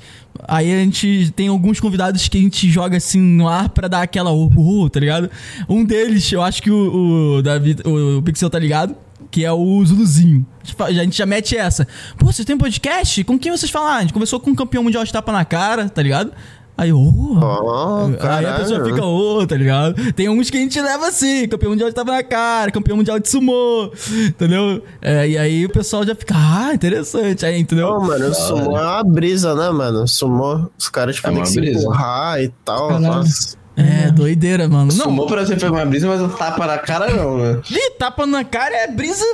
[0.47, 4.01] Aí a gente tem alguns convidados que a gente joga assim no ar pra dar
[4.01, 5.29] aquela uh, uh, tá ligado?
[5.69, 8.95] Um deles, eu acho que o, o David, o, Pixel tá ligado,
[9.31, 10.45] que é o Zuluzinho.
[10.61, 11.87] A gente fa- A gente já mete essa.
[12.17, 13.23] Pô, vocês têm podcast?
[13.23, 13.87] Com quem vocês falam?
[13.89, 16.31] Ah, a gente conversou com um campeão mundial de tapa na cara, tá ligado?
[16.77, 16.99] Aí, ô.
[16.99, 20.11] Oh, Aí a pessoa fica, ô, tá ligado?
[20.13, 23.17] Tem uns que a gente leva assim, campeão mundial de tapa na cara, campeão mundial
[23.17, 23.89] de sumô,
[24.27, 24.83] entendeu?
[25.01, 27.87] É, e aí o pessoal já fica, ah, interessante, aí, entendeu?
[27.87, 30.05] Ô, mano, sumô é uma brisa, né, mano?
[30.05, 31.79] Sumô, os caras tipo, É que se brisa.
[31.79, 32.87] empurrar e tal.
[32.89, 33.03] Caralho.
[33.03, 33.64] Nossa.
[33.77, 34.93] É, doideira, mano.
[34.93, 37.59] Não, Sumou pra você foi uma brisa, mas o tapa na cara não, né?
[37.69, 39.25] Ih, tapa na cara é brisa.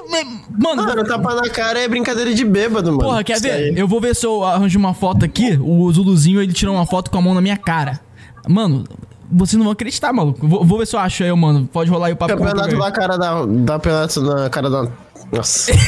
[0.58, 3.04] Mano, Mano, tapa na cara é brincadeira de bêbado, mano.
[3.04, 3.52] porra, quer Isso ver?
[3.52, 3.74] aí.
[3.78, 5.60] Eu vou ver se eu arranjo uma foto aqui.
[5.62, 8.00] O Zuluzinho, ele tirou uma foto com a mão na minha cara.
[8.48, 8.84] Mano,
[9.32, 10.48] vocês não vão acreditar, maluco.
[10.48, 11.70] Vou, vou ver se eu acho aí, mano.
[11.72, 13.46] Pode rolar aí o papo Campeonato o na cara da.
[13.46, 14.88] da campeonato na cara da.
[15.32, 15.72] Nossa.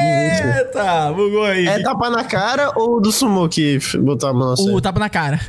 [0.00, 1.66] Eita, bugou aí.
[1.66, 4.72] é tapa na cara ou do sumô que botou a mão assim?
[4.72, 5.40] O tapa na cara.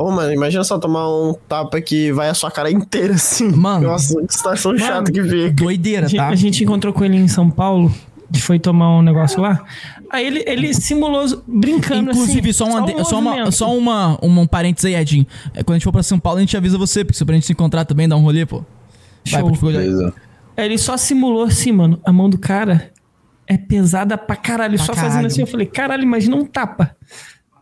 [0.00, 3.50] Ô, mano, imagina só tomar um tapa que vai a sua cara inteira assim.
[3.50, 3.88] Mano.
[3.88, 5.50] Nossa, que situação chata que fica.
[5.50, 6.28] Doideira, A gente, tá?
[6.28, 7.94] a gente encontrou com ele em São Paulo,
[8.32, 9.62] que foi tomar um negócio lá.
[10.10, 12.52] Aí ele, ele simulou brincando Inclusive, assim.
[12.52, 15.26] só, uma, só, uma, só uma, uma, um parênteses aí, Edinho.
[15.54, 17.46] É, quando a gente for pra São Paulo, a gente avisa você, porque pra gente
[17.46, 18.64] se encontrar também, dar um rolê, pô.
[19.30, 19.54] Vai, Show.
[19.54, 20.14] ficar Beleza.
[20.56, 22.00] Aí Ele só simulou assim, mano.
[22.04, 22.90] A mão do cara
[23.46, 24.76] é pesada pra caralho.
[24.76, 25.12] Pra só caralho.
[25.12, 26.96] fazendo assim, eu falei, caralho, imagina um tapa.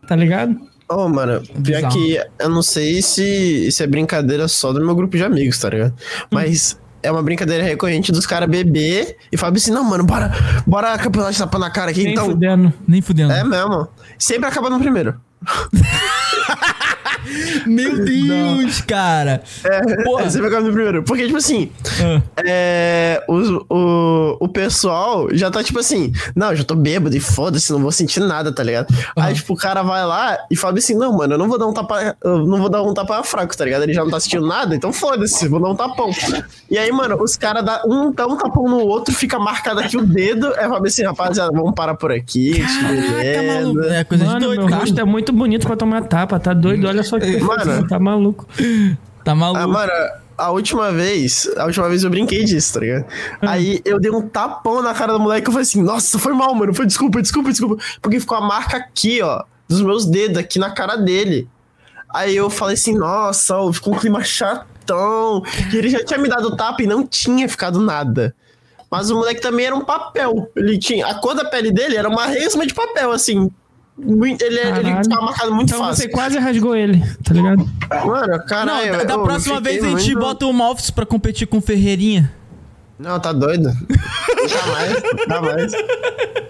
[0.07, 0.68] Tá ligado?
[0.89, 1.93] Ô, mano, pior Bizarro.
[1.93, 5.69] que eu não sei se, se é brincadeira só do meu grupo de amigos, tá
[5.69, 5.93] ligado?
[6.31, 10.31] Mas é uma brincadeira recorrente dos caras beber e falar assim, não, mano, bora,
[10.65, 12.25] bora campeonato de tapa na cara aqui, Nem então.
[12.25, 12.73] fudendo.
[12.87, 13.31] Nem fudendo.
[13.31, 13.87] É mesmo.
[14.17, 15.15] Sempre acaba no primeiro.
[17.65, 19.41] Meu Deus, cara.
[20.03, 20.23] Porra.
[20.23, 21.03] É, sempre acaba no primeiro.
[21.03, 21.71] Porque, tipo assim,
[22.01, 22.21] Ah.
[22.45, 27.71] é, o, o, o pessoal já tá tipo assim, não, já tô bêbado e foda-se,
[27.71, 28.87] não vou sentir nada, tá ligado?
[29.15, 31.67] Aí, tipo, o cara vai lá e fala assim, não, mano, eu não vou dar
[31.67, 33.83] um tapa, eu não vou dar um tapa fraco, tá ligado?
[33.83, 36.09] Ele já não tá sentindo nada, então foda-se, vou dar um tapão.
[36.69, 39.97] E aí, mano, os caras dá um dá um tapão no outro, fica marcado aqui
[39.97, 43.79] o dedo, aí fala assim, rapaziada, vamos parar por aqui, Caraca, maluco.
[43.83, 44.81] É coisa de Mano, doido, meu cara.
[44.81, 46.87] rosto é muito bonito pra tomar tapa, tá doido?
[46.87, 47.87] Olha só perfeição, Mano.
[47.87, 48.47] tá maluco.
[49.23, 49.61] Tá maluco.
[49.61, 49.91] Ah, mano,
[50.37, 53.05] a última vez, a última vez eu brinquei disso, tá ligado?
[53.41, 56.33] Aí eu dei um tapão na cara do moleque e eu falei assim, nossa, foi
[56.33, 57.83] mal, mano, foi desculpa, desculpa, desculpa.
[58.01, 61.47] Porque ficou a marca aqui, ó, dos meus dedos, aqui na cara dele.
[62.13, 65.43] Aí eu falei assim, nossa, ó, ficou um clima chatão.
[65.71, 68.33] E ele já tinha me dado o tapa e não tinha ficado nada.
[68.89, 70.49] Mas o moleque também era um papel.
[70.55, 71.05] Ele tinha.
[71.05, 73.51] A cor da pele dele era uma resma de papel, assim.
[74.01, 75.03] Muito- Ele, ele Caralho.
[75.03, 76.03] ficava marcado muito Então fácil.
[76.03, 77.69] você quase rasgou ele, tá ligado?
[78.05, 78.91] Mano, Não, caralho.
[78.93, 81.57] da, da eu- eu próxima vez a gente muito- bota o Malfis pra competir com
[81.57, 82.31] o Ferreirinha.
[82.97, 83.71] Não, tá doido?
[84.47, 85.71] jamais, jamais.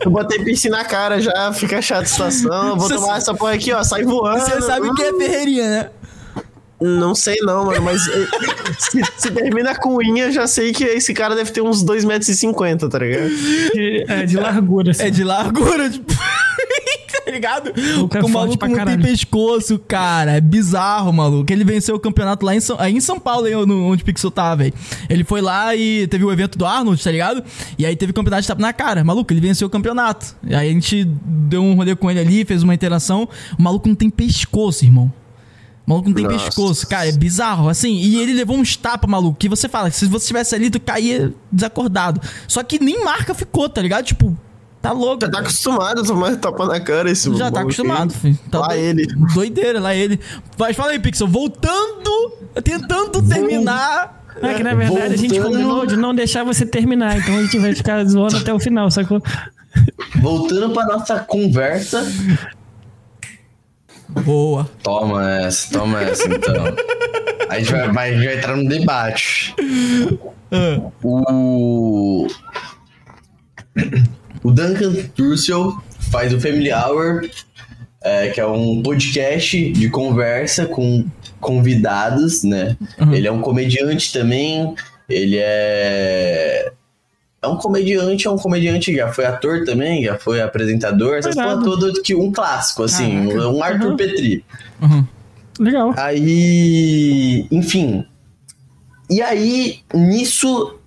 [0.04, 2.70] Eu botei piercing na cara já, fica chata a situação.
[2.70, 4.40] Eu Vou Cê tomar sa- essa porra aqui, ó, sai voando.
[4.42, 5.90] Você sabe Hum, que é Ferreirinha, né?
[6.82, 8.28] Não sei não, mano, mas eh,
[8.80, 12.90] se, se termina com unha, já sei que esse cara deve ter uns 2,50 metros,
[12.90, 13.30] tá ligado?
[14.08, 15.04] É, de largura, assim.
[15.04, 16.14] É de largura, tipo.
[17.30, 17.74] Tá ligado?
[17.76, 19.02] Maluco é o forte maluco não tem caralho.
[19.04, 20.32] pescoço, cara.
[20.38, 21.52] É bizarro, maluco.
[21.52, 24.06] Ele venceu o campeonato lá em São, aí em São Paulo, aí, no- onde o
[24.06, 24.74] Pixel tá, velho.
[25.10, 27.44] Ele foi lá e teve o evento do Arnold, tá ligado?
[27.78, 29.04] E aí teve o campeonato de tapa na cara.
[29.04, 30.36] Maluco, ele venceu o campeonato.
[30.44, 33.28] E aí a gente deu um rolê com ele ali, fez uma interação.
[33.58, 35.12] O maluco não tem pescoço, irmão.
[35.86, 36.46] O maluco não tem Nossa.
[36.46, 37.96] pescoço, cara, é bizarro, assim.
[37.96, 41.34] E ele levou uns tapas, maluco, que você fala, se você estivesse ali, tu caía
[41.52, 42.22] desacordado.
[42.48, 44.06] Só que nem marca ficou, tá ligado?
[44.06, 44.38] Tipo,
[44.82, 45.26] tá louco.
[45.26, 48.38] Já tá acostumado a tomar tapa na cara esse Já tá acostumado, filho.
[48.52, 49.08] Tá Lá doi- ele.
[49.34, 50.20] Doideira, lá ele.
[50.58, 54.18] Mas fala aí, Pixel, voltando, tentando terminar.
[54.42, 55.52] É que na verdade a gente Voltando.
[55.52, 58.90] combinou de não deixar você terminar, então a gente vai ficar zoando até o final,
[58.90, 59.22] sacou?
[60.22, 62.06] Voltando pra nossa conversa.
[64.24, 64.68] Boa.
[64.82, 66.56] Toma essa, toma essa então.
[67.50, 69.54] A gente vai, vai, a gente vai entrar no debate.
[70.52, 72.28] Ah, O.
[74.44, 75.78] O Duncan Trussell
[76.12, 77.30] faz o Family Hour,
[78.02, 81.06] é, que é um podcast de conversa com
[81.40, 82.78] convidados, né?
[83.00, 83.14] Uhum.
[83.14, 84.74] Ele é um comediante também.
[85.08, 86.72] Ele é.
[87.42, 91.48] É um comediante, é um comediante, já foi ator também, já foi apresentador, essas porra
[91.48, 91.64] Irado.
[91.64, 93.48] toda que um clássico, assim, Caraca.
[93.48, 93.98] um Arthur Uhum.
[93.98, 94.46] Petri.
[94.82, 95.06] uhum.
[95.58, 95.94] Legal.
[95.98, 98.06] Aí, enfim.
[99.10, 100.79] E aí, nisso,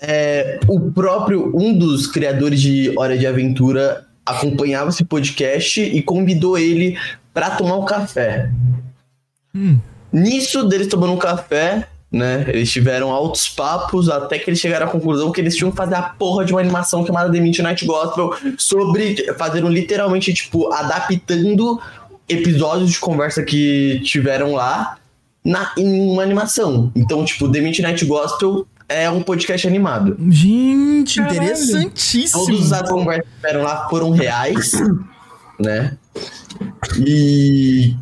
[0.00, 6.58] é, o próprio, um dos criadores de Hora de Aventura acompanhava esse podcast e convidou
[6.58, 6.98] ele
[7.34, 8.50] pra tomar um café.
[9.54, 9.78] Hum.
[10.12, 12.44] Nisso, deles tomando um café, né?
[12.48, 15.94] Eles tiveram altos papos até que eles chegaram à conclusão que eles tinham que fazer
[15.94, 19.32] a porra de uma animação chamada The Midnight Gospel sobre.
[19.34, 21.80] fazendo literalmente, tipo, adaptando
[22.28, 24.96] episódios de conversa que tiveram lá
[25.44, 26.90] na, em uma animação.
[26.96, 30.16] Então, tipo, The Midnight Gospel é um podcast animado.
[30.28, 31.36] Gente, Caralho.
[31.36, 32.44] interessantíssimo.
[32.44, 34.72] Todas as conversas que tiveram lá foram reais,
[35.60, 35.96] né?
[36.98, 37.94] E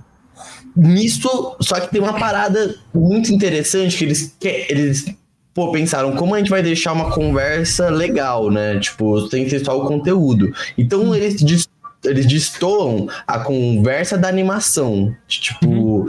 [0.74, 5.14] nisso, só que tem uma parada muito interessante que eles que eles
[5.53, 8.78] pô, pensaram como a gente vai deixar uma conversa legal, né?
[8.78, 10.51] Tipo, sem ser só o conteúdo.
[10.78, 11.68] Então eles
[12.03, 15.14] eles destoam a conversa da animação.
[15.26, 16.07] Tipo,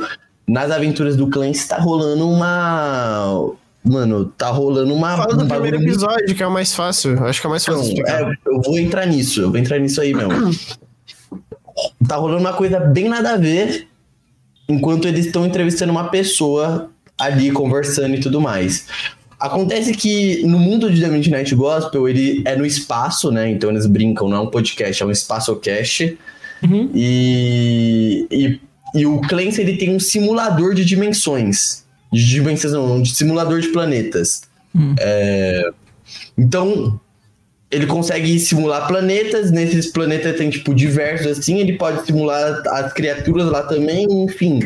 [0.47, 5.77] nas aventuras do Clancy tá rolando uma Mano, tá rolando uma Fala do um primeiro
[5.77, 7.23] muito episódio, que é o mais fácil.
[7.23, 9.79] Acho que é o mais fácil então, é, eu vou entrar nisso, eu vou entrar
[9.79, 10.33] nisso aí mesmo.
[12.07, 13.87] tá rolando uma coisa bem nada a ver,
[14.67, 18.87] enquanto eles estão entrevistando uma pessoa ali, conversando e tudo mais.
[19.39, 23.49] Acontece que no mundo de The Midnight Gospel, ele é no espaço, né?
[23.49, 26.17] Então eles brincam, não é um podcast, é um espaço-cast.
[26.61, 26.89] Uhum.
[26.93, 28.59] E, e,
[28.93, 31.85] e o Clancy, ele tem um simulador de dimensões.
[32.11, 34.41] De dimensões, não, de simulador de planetas.
[34.75, 34.95] Hum.
[34.99, 35.69] É,
[36.37, 36.99] então,
[37.71, 43.45] ele consegue simular planetas, nesses planetas tem, tipo, diversos assim, ele pode simular as criaturas
[43.45, 44.59] lá também, enfim.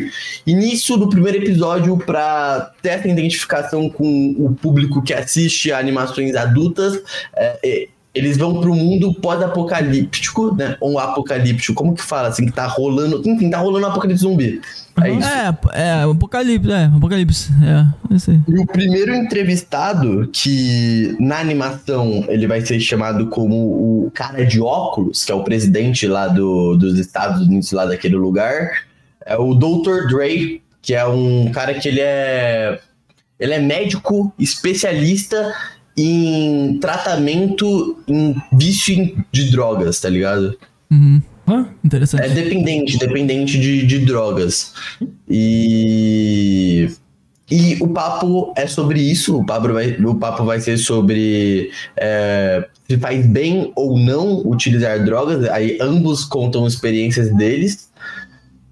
[0.47, 6.33] Nisso, no primeiro episódio, pra ter essa identificação com o público que assiste a animações
[6.33, 7.01] adultas,
[7.35, 10.77] é, é, eles vão pro mundo pós-apocalíptico, né?
[10.79, 14.61] Ou apocalíptico, como que fala assim, que tá rolando, enfim, tá rolando um apocalipse zumbi.
[15.01, 15.27] É isso.
[15.27, 17.51] É, é, Apocalipse, é, Apocalipse.
[17.63, 18.39] É, eu sei.
[18.47, 24.61] E o primeiro entrevistado, que na animação ele vai ser chamado como o cara de
[24.61, 28.83] óculos, que é o presidente lá do, dos Estados Unidos, lá daquele lugar,
[29.25, 30.07] é o Dr.
[30.07, 32.79] Dre, que é um cara que ele é.
[33.39, 35.53] Ele é médico especialista
[35.97, 40.57] em tratamento em vício de drogas, tá ligado?
[40.91, 41.21] Uhum.
[41.47, 41.67] Hã?
[41.83, 42.23] Interessante.
[42.23, 44.73] É dependente, dependente de, de drogas.
[45.29, 46.89] E.
[47.51, 49.37] E o papo é sobre isso.
[49.37, 55.03] O papo vai, o papo vai ser sobre é, se faz bem ou não utilizar
[55.03, 55.47] drogas.
[55.49, 57.89] Aí ambos contam experiências deles.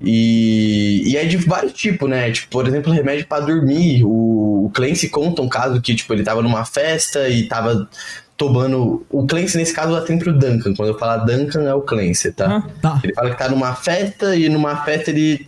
[0.04, 2.32] E, e é de vários tipos, né?
[2.32, 4.04] Tipo, por exemplo, remédio pra dormir.
[4.04, 7.88] O, o Clancy conta um caso que, tipo, ele tava numa festa e tava
[8.36, 9.06] tomando.
[9.10, 10.74] O Clancy, nesse caso, é sempre o Duncan.
[10.76, 12.64] Quando eu falar Duncan, é o Clancy, tá?
[12.66, 13.00] Ah, Tá.
[13.04, 15.48] Ele fala que tá numa festa e numa festa ele,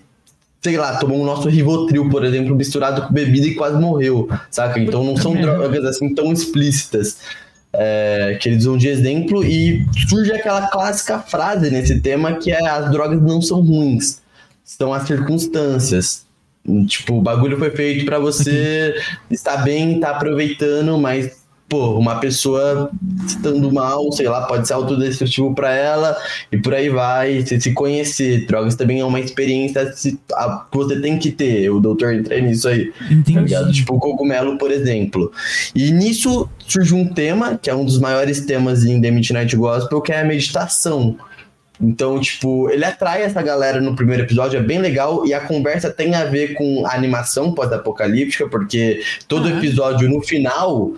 [0.61, 4.79] sei lá, tomou o nosso Rivotril, por exemplo, misturado com bebida e quase morreu, saca?
[4.79, 7.17] Então não são drogas assim tão explícitas.
[7.75, 12.67] é, que eles usam de exemplo e surge aquela clássica frase nesse tema que é
[12.69, 14.21] as drogas não são ruins,
[14.63, 16.25] são as circunstâncias.
[16.87, 18.95] Tipo, o bagulho foi feito pra você
[19.29, 22.89] estar bem, estar aproveitando, mas pô, uma pessoa
[23.25, 26.15] estando mal, sei lá, pode ser autodestrutivo pra ela
[26.51, 28.45] e por aí vai, você se conhecer.
[28.45, 31.69] Drogas também é uma experiência se- a- que você tem que ter.
[31.71, 32.91] O doutor entra nisso aí.
[32.91, 33.39] Tá Entendi.
[33.39, 33.71] ligado?
[33.73, 35.31] Tipo o cogumelo, por exemplo.
[35.75, 39.99] E nisso surge um tema, que é um dos maiores temas em The Midnight Gospel,
[40.01, 41.17] que é a meditação.
[41.81, 45.89] Então, tipo, ele atrai essa galera no primeiro episódio, é bem legal, e a conversa
[45.89, 49.51] tem a ver com a animação pós-apocalíptica, porque todo Ah.
[49.57, 50.91] episódio, no final,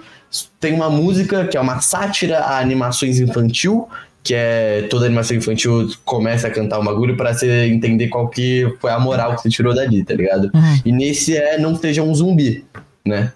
[0.59, 3.87] tem uma música que é uma sátira a animações infantil,
[4.21, 8.67] que é toda animação infantil começa a cantar um bagulho pra você entender qual que
[8.81, 10.49] foi a moral que você tirou dali, tá ligado?
[10.53, 10.79] Uhum.
[10.83, 12.65] E nesse é Não Seja um Zumbi,
[13.05, 13.31] né?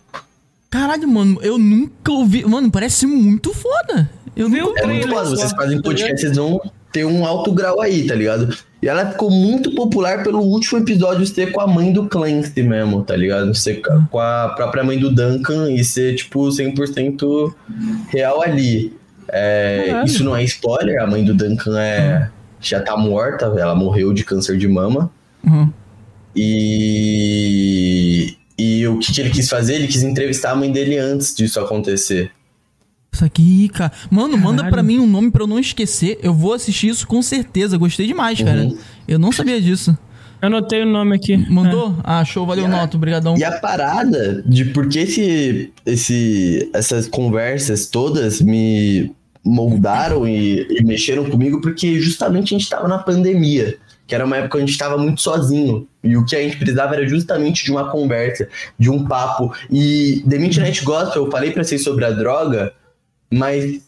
[0.69, 2.43] Caralho, mano, eu nunca ouvi.
[2.43, 4.09] Mano, parece muito foda.
[4.35, 4.65] Eu Viu?
[4.67, 6.59] nunca É muito foda, vocês fazem podcast, vocês vão
[6.91, 8.55] ter um alto grau aí, tá ligado?
[8.81, 13.03] E ela ficou muito popular pelo último episódio ser com a mãe do Clancy mesmo,
[13.03, 13.53] tá ligado?
[13.53, 17.53] Ser com a própria mãe do Duncan e ser, tipo, 100%
[18.07, 18.97] real ali.
[19.31, 22.29] É, isso não é spoiler, a mãe do Duncan é,
[22.59, 25.11] já tá morta, ela morreu de câncer de mama.
[25.45, 25.71] Uhum.
[26.35, 26.77] E,
[28.57, 29.75] e o que, que ele quis fazer?
[29.75, 32.31] Ele quis entrevistar a mãe dele antes disso acontecer.
[33.11, 33.91] Isso aqui, cara.
[34.09, 34.73] Mano, manda Caralho.
[34.73, 36.19] pra mim um nome pra eu não esquecer.
[36.21, 37.77] Eu vou assistir isso com certeza.
[37.77, 38.61] Gostei demais, cara.
[38.61, 38.77] Uhum.
[39.07, 39.97] Eu não sabia disso.
[40.41, 41.35] Eu anotei o nome aqui.
[41.49, 41.97] Mandou?
[42.03, 42.95] Ah, show, valeu, E a- Noto.
[42.97, 43.35] Obrigadão.
[43.37, 49.11] E a parada de por que esse, esse, essas conversas todas me
[49.43, 54.37] moldaram e, e mexeram comigo, porque justamente a gente tava na pandemia, que era uma
[54.37, 55.87] época onde a gente tava muito sozinho.
[56.03, 58.47] E o que a gente precisava era justamente de uma conversa,
[58.77, 59.51] de um papo.
[59.69, 62.71] E The Midnight Gospel, eu falei pra vocês sobre a droga,
[63.31, 63.81] mas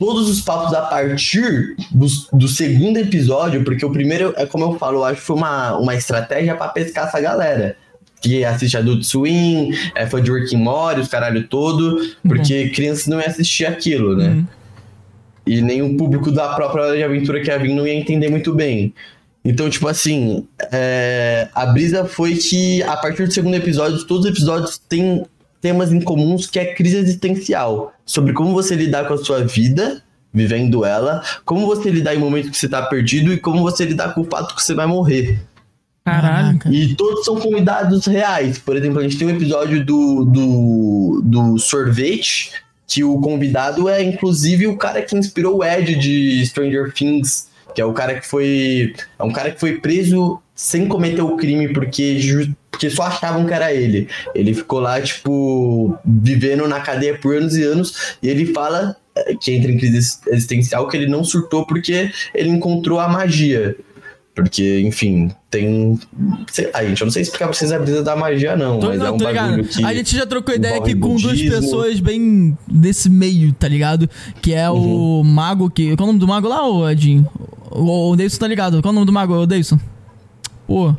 [0.00, 4.78] todos os papos a partir do, do segundo episódio, porque o primeiro, é como eu
[4.78, 7.76] falo, eu acho que foi uma, uma estratégia pra pescar essa galera.
[8.22, 13.18] Que assiste Adult Swim, é fã de and Morty, os caralho todo, porque crianças não
[13.18, 14.28] iam assistir aquilo, né?
[14.28, 14.46] Uhum.
[15.46, 18.30] E nem o público da própria Hora de Aventura que ia vir não ia entender
[18.30, 18.94] muito bem.
[19.44, 24.30] Então, tipo assim, é, a brisa foi que a partir do segundo episódio, todos os
[24.30, 25.24] episódios têm
[25.60, 27.92] temas em comuns que é crise existencial.
[28.04, 30.02] Sobre como você lidar com a sua vida,
[30.32, 34.14] vivendo ela, como você lidar em momentos que você tá perdido e como você lidar
[34.14, 35.38] com o fato que você vai morrer.
[36.04, 36.58] Caralho.
[36.58, 36.70] Caraca.
[36.70, 38.58] E todos são convidados reais.
[38.58, 42.52] Por exemplo, a gente tem um episódio do, do, do sorvete,
[42.86, 47.80] que o convidado é inclusive o cara que inspirou o Ed de Stranger Things, que
[47.80, 48.94] é o cara que foi.
[49.18, 52.18] É um cara que foi preso sem cometer o crime porque,
[52.70, 54.08] porque só achavam que era ele.
[54.34, 59.34] Ele ficou lá, tipo, vivendo na cadeia por anos e anos, e ele fala eh,
[59.40, 63.76] que entra em crise existencial que ele não surtou porque ele encontrou a magia.
[64.32, 65.98] Porque, enfim, tem.
[66.50, 68.78] Sei lá, gente, eu não sei explicar pra vocês a brisa da magia, não.
[68.78, 69.50] Tô, mas não, é um tô ligado.
[69.50, 69.84] bagulho que.
[69.84, 74.08] A gente já trocou ideia aqui com duas pessoas bem desse meio, tá ligado?
[74.40, 75.20] Que é Uhum.
[75.20, 75.96] o mago que.
[75.96, 77.28] Qual é o nome do mago lá, ô Edinho?
[77.70, 78.80] O, o tá ligado?
[78.80, 79.78] Qual é o nome do mago, ô Deilson?
[80.66, 80.94] Pô.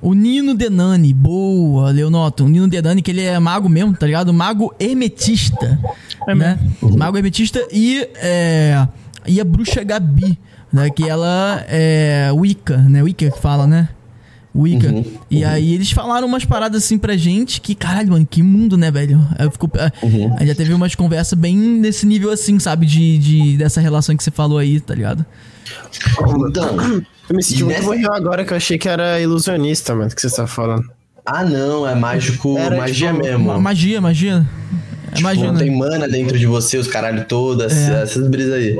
[0.00, 2.44] O Nino Denani, boa, Leonoto.
[2.44, 4.32] O Nino Denani, que ele é mago mesmo, tá ligado?
[4.32, 5.78] Mago hermetista.
[6.26, 6.58] É né?
[6.80, 6.96] Uhum.
[6.96, 8.86] Mago hermetista e, é,
[9.26, 10.38] e a bruxa Gabi,
[10.72, 10.88] né?
[10.90, 13.02] Que ela é Wicca, né?
[13.02, 13.88] Wicca que fala, né?
[14.54, 14.88] Wicca.
[14.88, 18.76] Uhum, E aí eles falaram umas paradas assim pra gente que, caralho, mano, que mundo,
[18.76, 19.18] né, velho?
[19.38, 20.34] Aí eu fico, é, Uhum.
[20.38, 22.86] aí já teve umas conversas bem nesse nível assim, sabe?
[22.86, 25.24] De, de, dessa relação que você falou aí, tá ligado?
[26.48, 27.02] Então.
[27.28, 30.10] Eu me senti E muito nessa- morreu agora que eu achei que era ilusionista, mano,
[30.14, 30.84] que você tá falando.
[31.26, 33.44] Ah, não, é mágico, Era, magia tipo, mesmo.
[33.44, 34.46] Ma- Magia, magia.
[35.10, 35.58] É Tipo, magia, né?
[35.58, 38.02] tem mana dentro de você, os caralho todas, É.
[38.02, 38.78] essas brisas aí.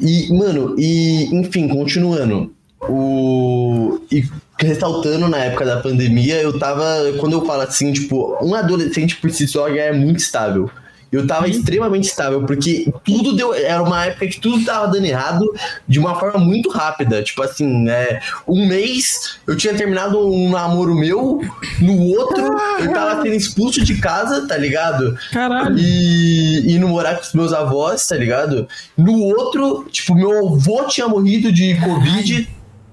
[0.00, 2.52] E, mano, e, enfim, continuando.
[2.88, 3.98] O.
[4.10, 4.24] E
[4.58, 6.84] ressaltando na época da pandemia, eu tava.
[7.18, 10.70] Quando eu falo assim, tipo, um adolescente por si só já é muito estável.
[11.14, 13.54] Eu tava extremamente estável, porque tudo deu.
[13.54, 15.44] Era uma época que tudo tava dando errado
[15.86, 17.22] de uma forma muito rápida.
[17.22, 21.40] Tipo assim, é, um mês eu tinha terminado um namoro meu,
[21.80, 22.44] no outro
[22.80, 25.16] eu tava sendo expulso de casa, tá ligado?
[25.32, 25.76] Caralho.
[25.78, 28.66] e indo morar com os meus avós, tá ligado?
[28.96, 32.48] No outro, tipo, meu avô tinha morrido de Covid,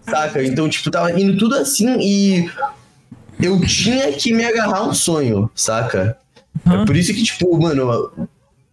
[0.05, 0.43] saca?
[0.43, 2.51] Então, tipo, tava indo tudo assim e
[3.41, 6.17] eu tinha que me agarrar a um sonho, saca?
[6.65, 6.83] Hã?
[6.83, 8.11] É por isso que, tipo, mano,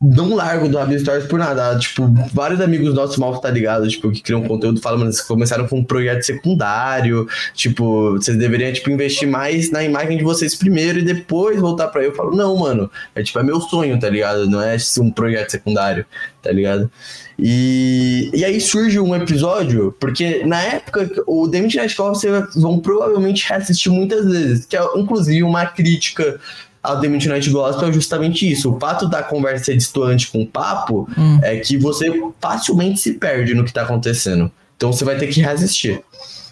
[0.01, 1.77] não largo do Rabi Stories por nada.
[1.79, 5.67] Tipo, vários amigos nossos mal tá ligado, tipo, que criam conteúdo, falam, mano, vocês começaram
[5.67, 11.01] com um projeto secundário, tipo, vocês deveriam, tipo, investir mais na imagem de vocês primeiro
[11.01, 12.09] e depois voltar pra eu.
[12.09, 14.49] Eu falo, não, mano, é tipo, é meu sonho, tá ligado?
[14.49, 16.07] Não é um projeto secundário,
[16.41, 16.91] tá ligado?
[17.39, 22.81] E, e aí surge um episódio, porque na época o The Midnight Call vocês vão
[22.81, 26.41] provavelmente reassistir muitas vezes, que é inclusive uma crítica
[26.89, 28.73] ao The Midnight Gospel é justamente isso.
[28.75, 31.39] O fato da conversa ser distoante com o papo Hum.
[31.43, 32.11] é que você
[32.41, 34.51] facilmente se perde no que tá acontecendo.
[34.77, 36.01] Então você vai ter que reassistir.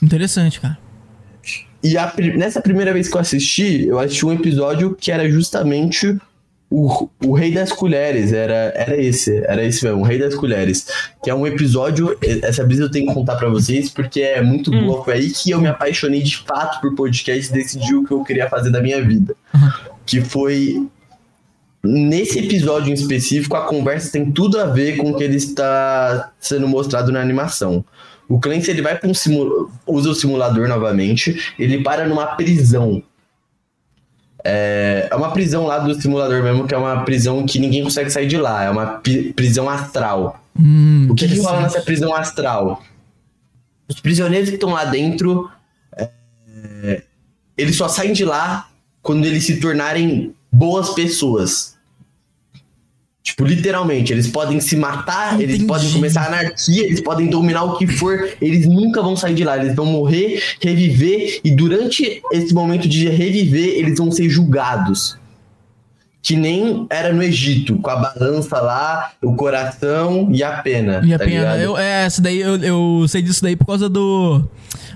[0.02, 0.76] Interessante, cara.
[1.82, 6.16] E a nessa primeira vez que eu assisti, eu assisti um episódio que era justamente
[6.68, 8.32] o, o Rei das Colheres.
[8.32, 10.86] Era, era esse, era esse mesmo, o Rei das Colheres.
[11.22, 12.18] Que é um episódio.
[12.42, 14.86] Essa brisa eu tenho que contar pra vocês, porque é muito Hum.
[14.86, 15.04] boa.
[15.04, 18.24] Foi aí que eu me apaixonei de fato por podcast e decidi o que eu
[18.24, 19.36] queria fazer da minha vida.
[20.06, 20.88] Que foi.
[21.84, 26.32] Nesse episódio em específico, a conversa tem tudo a ver com o que ele está
[26.40, 27.84] sendo mostrado na animação.
[28.28, 29.12] O Clancy ele vai para um
[29.86, 33.02] usa o simulador novamente, ele para numa prisão.
[34.44, 35.08] É...
[35.10, 38.26] é uma prisão lá do simulador mesmo, que é uma prisão que ninguém consegue sair
[38.26, 38.64] de lá.
[38.64, 39.00] É uma
[39.36, 40.42] prisão astral.
[40.58, 42.82] Hum, O que, que rola nessa prisão astral?
[43.88, 45.48] Os prisioneiros que estão lá dentro,
[45.96, 47.02] é,
[47.56, 48.68] eles só saem de lá
[49.06, 51.76] quando eles se tornarem boas pessoas.
[53.22, 55.66] Tipo, literalmente, eles podem se matar, eles Entendi.
[55.66, 59.44] podem começar a anarquia, eles podem dominar o que for, eles nunca vão sair de
[59.44, 65.16] lá, eles vão morrer, reviver, e durante esse momento de reviver, eles vão ser julgados.
[66.20, 71.00] Que nem era no Egito, com a balança lá, o coração e a pena.
[71.04, 71.56] E a tá pena.
[71.58, 74.42] Eu, é, essa daí, eu, eu sei disso daí por causa do.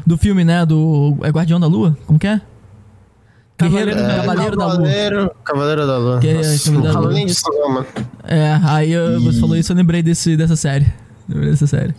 [0.04, 0.66] Do filme, né?
[0.66, 1.16] Do.
[1.22, 1.96] É Guardião da Lua?
[2.06, 2.40] Como que é?
[3.68, 5.34] Guerreiro, Cavaleiro- é, Cavaleiro da Lua.
[5.44, 6.18] Cavaleiro, da Lua.
[6.20, 7.12] Que Nossa, Cavaleiro da Lua.
[7.12, 7.86] nem disso não, mano.
[8.24, 10.86] É, aí eu- você falou isso, eu lembrei desse, dessa série.
[11.28, 11.94] Lembrei dessa série.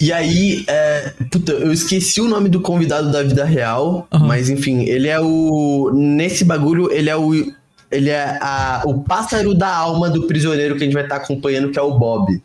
[0.00, 4.26] E aí, é, puta, eu esqueci o nome do convidado da vida real, Aham.
[4.26, 5.90] mas enfim, ele é o.
[5.92, 7.32] Nesse bagulho, ele é o.
[7.90, 11.70] Ele é a, o pássaro da alma do prisioneiro que a gente vai estar acompanhando,
[11.70, 12.40] que é o Bob.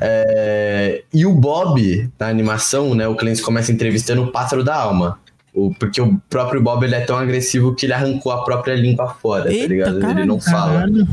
[0.00, 3.06] É, e o Bob, na animação, né?
[3.08, 5.18] O Clancy começa entrevistando o pássaro da alma.
[5.56, 9.08] O, porque o próprio Bob ele é tão agressivo que ele arrancou a própria língua
[9.08, 10.00] fora, Eita, tá ligado?
[10.00, 10.72] caralho, ele não fala.
[10.74, 11.08] Caralho.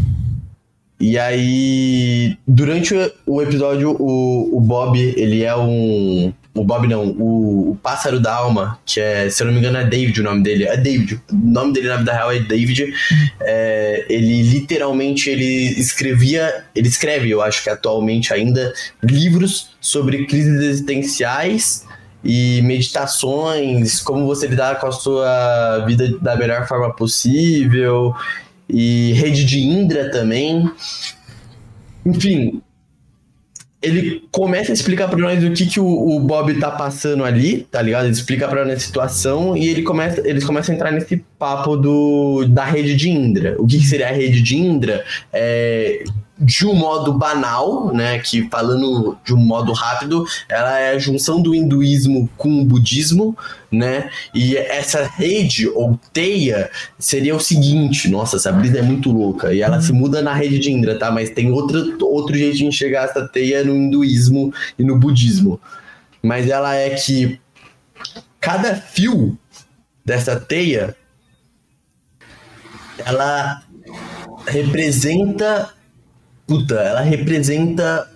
[0.99, 6.33] E aí, durante o, o episódio, o, o Bob, ele é um.
[6.53, 9.77] O Bob não, o, o Pássaro da Alma, que é, se eu não me engano,
[9.77, 10.65] é David o nome dele.
[10.65, 11.19] É David.
[11.31, 12.93] O nome dele na vida real é David.
[13.41, 16.65] É, ele literalmente ele escrevia.
[16.75, 21.85] Ele escreve, eu acho que atualmente ainda, livros sobre crises existenciais
[22.24, 28.13] e meditações, como você lidar com a sua vida da melhor forma possível
[28.69, 30.71] e rede de Indra também.
[32.05, 32.61] Enfim,
[33.84, 37.67] ele começa a explicar pra nós o que, que o, o Bob tá passando ali,
[37.69, 38.05] tá ligado?
[38.05, 41.76] Ele explica pra nós a situação e ele começa, eles começam a entrar nesse papo
[41.76, 43.55] do, da rede de Indra.
[43.59, 45.03] O que, que seria a rede de Indra?
[45.34, 46.05] É,
[46.43, 51.41] de um modo banal, né, que falando de um modo rápido, ela é a junção
[51.41, 53.37] do hinduísmo com o budismo,
[53.71, 56.69] né, e essa rede ou teia
[56.99, 60.59] seria o seguinte, nossa, essa brisa é muito louca, e ela se muda na rede
[60.59, 64.83] de Indra, tá, mas tem outro, outro jeito de enxergar essa teia no hinduísmo e
[64.83, 65.59] no budismo,
[66.21, 67.39] mas ela é que
[68.39, 69.37] cada fio
[70.03, 70.95] dessa teia,
[73.05, 73.63] ela
[74.45, 75.73] representa
[76.47, 78.09] Puta, ela representa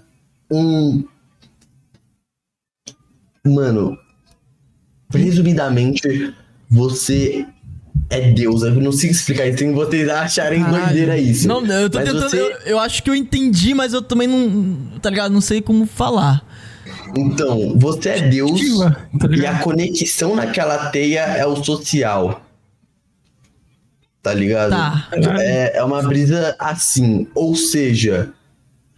[0.52, 1.04] um.
[3.46, 3.98] Mano,
[5.14, 6.34] resumidamente,
[6.70, 7.46] você
[8.10, 8.62] é Deus.
[8.64, 10.84] Eu não consigo explicar isso, vocês acharem Caralho.
[10.86, 11.48] doideira isso.
[11.48, 12.30] Não, eu tô Mas tentando.
[12.30, 15.00] você- Eu, eu acho que eu entendi, mas eu também não.
[15.00, 15.32] Tá ligado?
[15.32, 16.46] Não sei como falar.
[17.16, 18.60] Então, você é Deus
[19.18, 22.42] Tá e a conexão naquela teia é o social.
[24.28, 24.70] Tá ligado?
[24.72, 25.08] Tá.
[25.40, 27.28] É, é uma brisa assim.
[27.34, 28.30] Ou seja,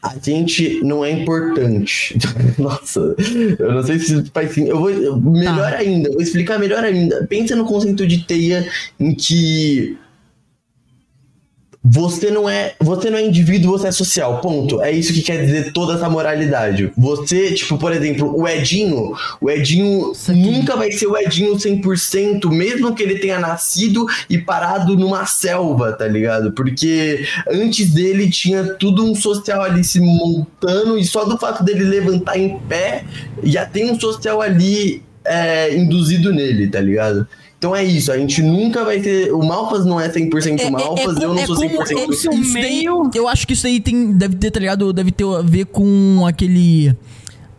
[0.02, 2.18] a gente não é importante.
[2.58, 3.16] Nossa,
[3.60, 4.68] eu não sei se faz sim.
[4.68, 4.90] Eu vou.
[4.90, 5.78] eu- Melhor Tá.
[5.78, 7.26] ainda, vou explicar melhor ainda.
[7.30, 8.68] Pensa no conceito de teia
[9.00, 9.98] em que.
[11.82, 14.42] Você não é, você não é indivíduo, você é social.
[14.42, 14.82] Ponto.
[14.82, 16.92] É isso que quer dizer toda essa moralidade.
[16.98, 22.94] Você, tipo, por exemplo, o Edinho, o Edinho nunca vai ser o Edinho 100%, mesmo
[22.94, 26.52] que ele tenha nascido e parado numa selva, tá ligado?
[26.52, 31.86] Porque antes dele tinha tudo um social ali se montando e só do fato dele
[31.86, 33.06] levantar em pé,
[33.42, 37.26] já tem um social ali é, induzido nele, tá ligado?
[37.60, 39.34] Então é isso, a gente nunca vai ter.
[39.34, 42.62] O Malfas não é 100% Malfas, eu não sou 100% como se o isso daí-
[42.64, 44.94] meio- eu acho que isso aí tem, deve ter, tá ligado?
[44.94, 46.96] Deve ter a ver com aquele.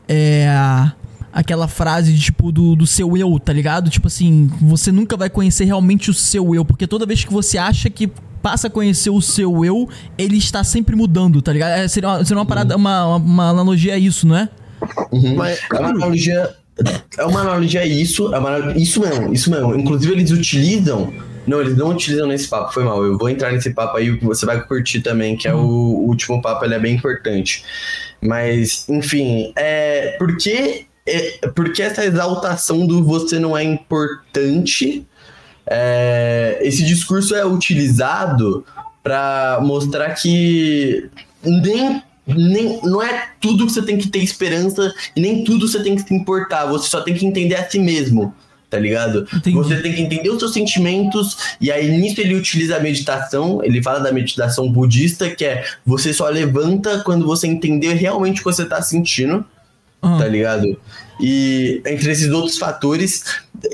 [0.09, 0.91] É.
[1.33, 3.89] Aquela frase, tipo, do, do seu eu, tá ligado?
[3.89, 7.57] Tipo assim, você nunca vai conhecer realmente o seu eu, porque toda vez que você
[7.57, 8.11] acha que
[8.43, 9.89] passa a conhecer o seu eu,
[10.19, 11.71] ele está sempre mudando, tá ligado?
[11.79, 14.49] É, seria uma, seria uma parada, uma, uma, uma analogia a isso, não é?
[15.13, 15.37] Uhum.
[15.37, 16.51] Mas- É uma analogia.
[17.17, 18.35] É uma analogia a isso.
[18.35, 19.75] É uma, isso mesmo, isso mesmo.
[19.75, 21.13] Inclusive, eles utilizam.
[21.47, 23.05] Não, eles não utilizam nesse papo, foi mal.
[23.05, 26.41] Eu vou entrar nesse papo aí você vai curtir também, que é o, o último
[26.41, 27.65] papo, ele é bem importante.
[28.21, 30.17] Mas, enfim, é.
[30.19, 31.39] Por que, é,
[31.83, 35.07] essa exaltação do você não é importante?
[35.67, 38.65] É, esse discurso é utilizado
[39.03, 41.09] para mostrar que
[41.43, 42.03] nem,
[42.35, 45.97] nem não é tudo que você tem que ter esperança e nem tudo você tem
[45.97, 46.67] que se importar.
[46.67, 48.35] Você só tem que entender a si mesmo,
[48.69, 49.27] tá ligado?
[49.35, 49.57] Entendi.
[49.57, 53.61] Você tem que entender os seus sentimentos e aí nisso ele utiliza a meditação.
[53.65, 58.45] Ele fala da meditação budista que é você só levanta quando você entender realmente o
[58.45, 59.45] que você tá sentindo
[60.03, 60.19] Ah.
[60.19, 60.79] tá ligado?
[61.21, 63.25] E entre esses outros fatores,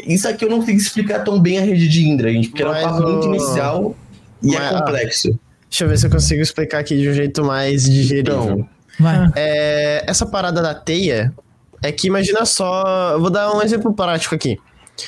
[0.06, 2.70] isso aqui eu não consigo explicar tão bem a rede de Indra, gente, porque era
[2.70, 3.96] um Mas papo muito inicial
[4.42, 5.38] e Mas, é ah, complexo.
[5.76, 8.42] Deixa eu ver se eu consigo explicar aqui de um jeito mais digerível.
[8.42, 8.68] Então,
[8.98, 9.30] Vai.
[9.36, 11.34] É, essa parada da teia
[11.82, 13.12] é que imagina só.
[13.12, 14.58] eu Vou dar um exemplo prático aqui.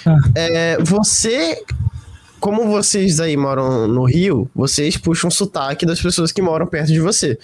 [0.05, 0.15] Ah.
[0.35, 1.65] É, você.
[2.39, 7.01] Como vocês aí moram no Rio, vocês puxam sotaque das pessoas que moram perto de
[7.01, 7.39] você.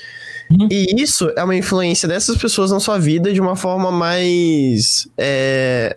[0.50, 0.68] Uhum.
[0.70, 5.08] E isso é uma influência dessas pessoas na sua vida de uma forma mais.
[5.16, 5.96] É,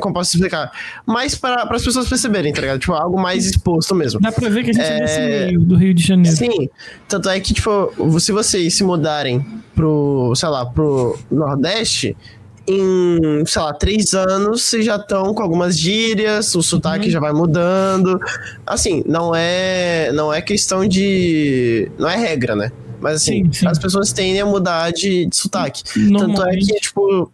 [0.00, 0.70] como posso explicar?
[1.06, 2.78] Mais para as pessoas perceberem, tá ligado?
[2.78, 4.20] Tipo, algo mais exposto mesmo.
[4.20, 5.00] Dá pra ver que a gente é, É.
[5.00, 6.36] desse meio do Rio de Janeiro.
[6.36, 6.68] Sim,
[7.08, 9.44] tanto é que, tipo, se vocês se mudarem
[9.74, 12.16] pro, sei lá, pro Nordeste,
[12.66, 17.10] em, sei lá, três anos, vocês já estão com algumas gírias, o sotaque Uhum.
[17.10, 18.20] já vai mudando.
[18.66, 21.90] Assim, não é, não é questão de.
[21.98, 22.70] Não é regra, né?
[23.00, 23.66] Mas assim, Sim, sim.
[23.68, 25.82] as pessoas tendem a mudar de, de sotaque.
[26.18, 27.30] Tanto é que, tipo,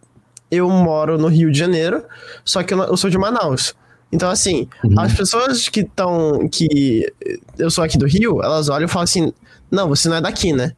[0.55, 2.03] eu moro no Rio de Janeiro,
[2.43, 3.73] só que eu, eu sou de Manaus.
[4.11, 4.99] Então, assim, Uhum.
[4.99, 6.47] as pessoas que estão.
[6.49, 7.11] que
[7.57, 9.33] eu sou aqui do Rio, elas olham e falam assim:
[9.69, 10.73] não, você não é daqui, né?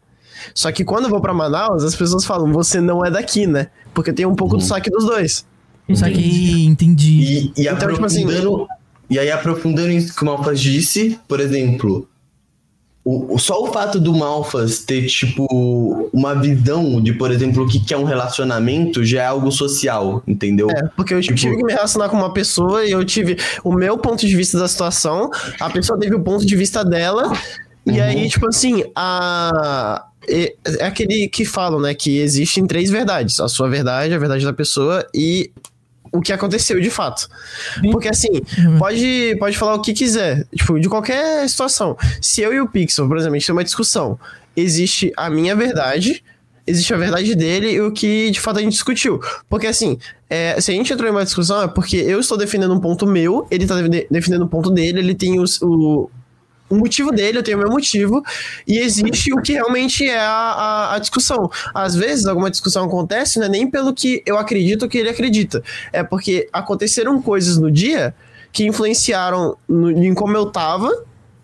[0.54, 3.68] Só que quando eu vou pra Manaus, as pessoas falam, você não é daqui, né?
[3.94, 5.46] Porque tem um pouco do sotaque dos dois.
[5.90, 7.52] Isso aqui, entendi.
[7.56, 8.68] E, e Então, tipo assim- aprofundando,
[9.10, 12.08] e aí aprofundando isso que o Malfas disse, por exemplo,
[13.10, 17.80] o, só o fato do Malfas ter, tipo, uma visão de, por exemplo, o que,
[17.80, 20.70] que é um relacionamento já é algo social, entendeu?
[20.70, 23.72] É, porque eu Tipo- tive que me relacionar com uma pessoa e eu tive o
[23.74, 25.30] meu ponto de vista da situação,
[25.60, 27.32] a pessoa teve o ponto de vista dela,
[27.86, 28.04] e Uhum.
[28.04, 30.04] aí, tipo assim, a.
[30.30, 31.94] É é aquele que falam, né?
[31.94, 35.50] Que existem três verdades: a sua verdade, a verdade da pessoa e
[36.18, 37.28] o que aconteceu de fato.
[37.92, 38.30] Porque assim,
[38.78, 41.98] pode, pode falar o que quiser, tipo, de qualquer situação.
[42.22, 44.20] Se eu e o Pixel, por exemplo, a gente tem uma discussão,
[44.56, 46.24] existe a minha verdade,
[46.66, 49.20] existe a verdade dele e o que de fato a gente discutiu.
[49.50, 49.98] Porque assim,
[50.30, 53.08] é, se a gente entrou em uma discussão é porque eu estou defendendo um ponto
[53.08, 56.10] meu, ele está de- defendendo um ponto dele, ele tem os- o,
[56.70, 58.22] o motivo dele, eu tenho o meu motivo,
[58.68, 61.50] e existe o que realmente é a, a, a discussão.
[61.74, 65.64] Às vezes, alguma discussão acontece, não é nem pelo que eu acredito que ele acredita,
[65.94, 68.14] é porque aconteceram coisas no dia
[68.52, 70.92] que influenciaram no- em como eu tava,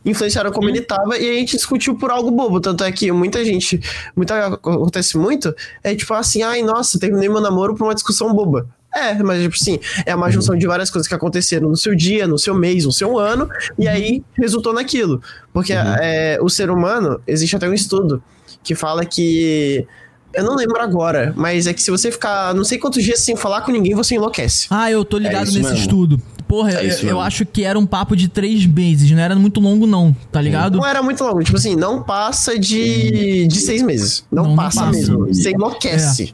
[0.06, 2.60] influenciaram como ele tava, e a gente discutiu por algo bobo.
[2.60, 3.80] Tanto é que muita gente,
[4.16, 8.68] muita, acontece muito, é tipo assim, ai, nossa, terminei meu namoro por uma discussão boba.
[8.96, 12.28] É, mas tipo assim, é uma junção de várias coisas que aconteceram no seu dia,
[12.28, 15.22] no seu mês, no seu ano, e aí resultou naquilo.
[15.52, 18.22] Porque é, o ser humano, existe até um estudo
[18.64, 19.86] que fala que.
[20.34, 23.36] Eu não lembro agora, mas é que se você ficar não sei quantos dias sem
[23.36, 24.66] falar com ninguém, você enlouquece.
[24.72, 25.78] Ah, eu tô ligado É nesse mesmo.
[25.78, 26.22] estudo.
[26.48, 29.60] Porra, É eu, eu acho que era um papo de três meses, não era muito
[29.60, 30.78] longo, não, tá ligado?
[30.78, 34.24] Não era muito longo, tipo assim, não passa de, de seis meses.
[34.32, 34.92] Não, Não, não passa, passa.
[34.92, 35.28] mesmo.
[35.28, 36.34] Você enlouquece.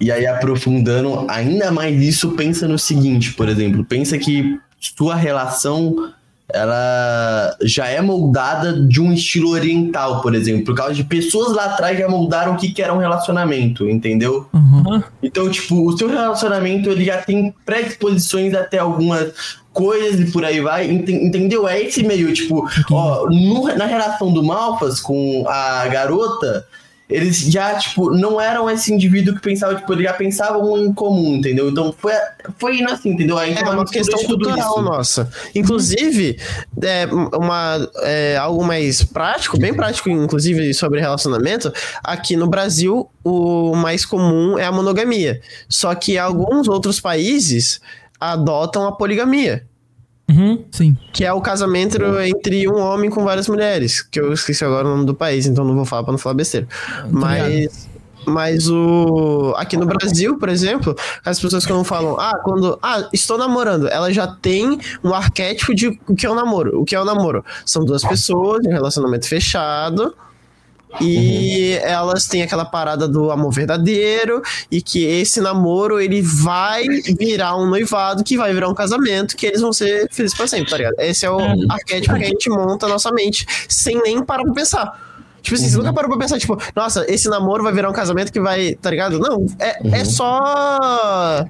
[0.00, 5.94] E aí, aprofundando ainda mais isso, pensa no seguinte, por exemplo, pensa que sua relação
[6.52, 11.66] ela já é moldada de um estilo oriental, por exemplo, por causa de pessoas lá
[11.66, 14.48] atrás já moldaram o que, que era um relacionamento, entendeu?
[14.52, 15.02] Uhum.
[15.22, 19.32] Então, tipo, o seu relacionamento ele já tem predisposições até algumas
[19.72, 21.68] coisas e por aí vai, ente- entendeu?
[21.68, 26.66] É esse meio, tipo, ó, no- na relação do Malfas com a garota,
[27.10, 31.36] eles já, tipo, não eram esse indivíduo que pensava, tipo, eles já pensavam em comum,
[31.36, 31.68] entendeu?
[31.68, 32.12] Então foi,
[32.56, 33.36] foi indo assim, entendeu?
[33.36, 35.28] Aí É uma questão cultural nossa.
[35.54, 36.38] Inclusive,
[36.82, 43.74] é, uma, é, algo mais prático, bem prático, inclusive, sobre relacionamento, aqui no Brasil, o
[43.74, 45.40] mais comum é a monogamia.
[45.68, 47.80] Só que alguns outros países
[48.20, 49.66] adotam a poligamia.
[50.30, 50.64] Uhum.
[50.70, 50.96] Sim.
[51.12, 54.00] Que é o casamento entre um homem com várias mulheres.
[54.00, 56.34] Que eu esqueci agora o nome do país, então não vou falar pra não falar
[56.34, 56.68] besteira.
[57.10, 57.90] Mas.
[58.26, 59.54] Mas o.
[59.56, 62.78] Aqui no Brasil, por exemplo, as pessoas quando falam, ah, quando.
[62.82, 66.80] Ah, estou namorando, ela já tem um arquétipo de o que é o namoro.
[66.80, 67.42] O que é o namoro?
[67.64, 70.14] São duas pessoas, um relacionamento fechado.
[71.00, 76.84] E elas têm aquela parada do amor verdadeiro e que esse namoro ele vai
[77.18, 80.70] virar um noivado, que vai virar um casamento, que eles vão ser felizes pra sempre,
[80.70, 80.94] tá ligado?
[80.98, 81.54] Esse é o É.
[81.68, 85.10] arquétipo que a gente monta na nossa mente sem nem parar pra pensar.
[85.42, 88.30] Tipo assim, você nunca parou pra pensar, tipo, nossa, esse namoro vai virar um casamento
[88.32, 89.18] que vai, tá ligado?
[89.18, 91.46] Não, é, é só.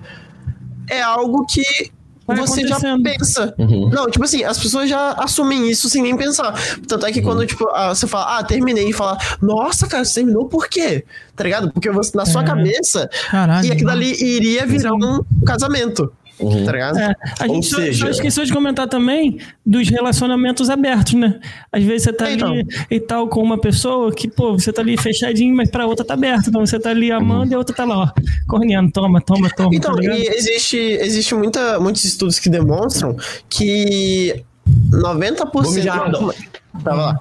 [0.89, 1.91] É algo que
[2.37, 3.55] você já pensa.
[3.59, 3.89] Uhum.
[3.91, 6.55] Não, tipo assim, as pessoas já assumem isso sem nem pensar.
[6.87, 10.15] Tanto é que quando, tipo, ah, você fala, ah, terminei, e fala, nossa, cara, você
[10.21, 11.05] terminou por quê?
[11.37, 11.73] Tá ligado?
[11.73, 12.45] Porque você, na sua É.
[12.47, 13.67] cabeça, Caralho.
[13.67, 16.13] e aquilo ali iria virar um casamento.
[16.41, 16.65] Uhum.
[16.65, 16.99] Tá ligado?
[16.99, 21.39] É, a Ou gente só- seja- só, esqueceu de comentar também dos relacionamentos abertos, né?
[21.73, 22.53] Às vezes você tá É, então.
[22.53, 26.05] ali e tal com uma pessoa que, pô, você tá ali fechadinho, mas pra outra
[26.05, 26.49] tá aberto.
[26.49, 28.09] Então você tá ali amando e a outra tá lá, ó,
[28.49, 29.71] corneando, toma, toma, toma.
[29.75, 33.17] Então, tá e existe, existe muita, muitos estudos que demonstram
[33.49, 34.43] que
[34.93, 35.63] 90%.
[35.65, 36.33] Vou mijar, rapidão.
[36.85, 37.21] Tava lá.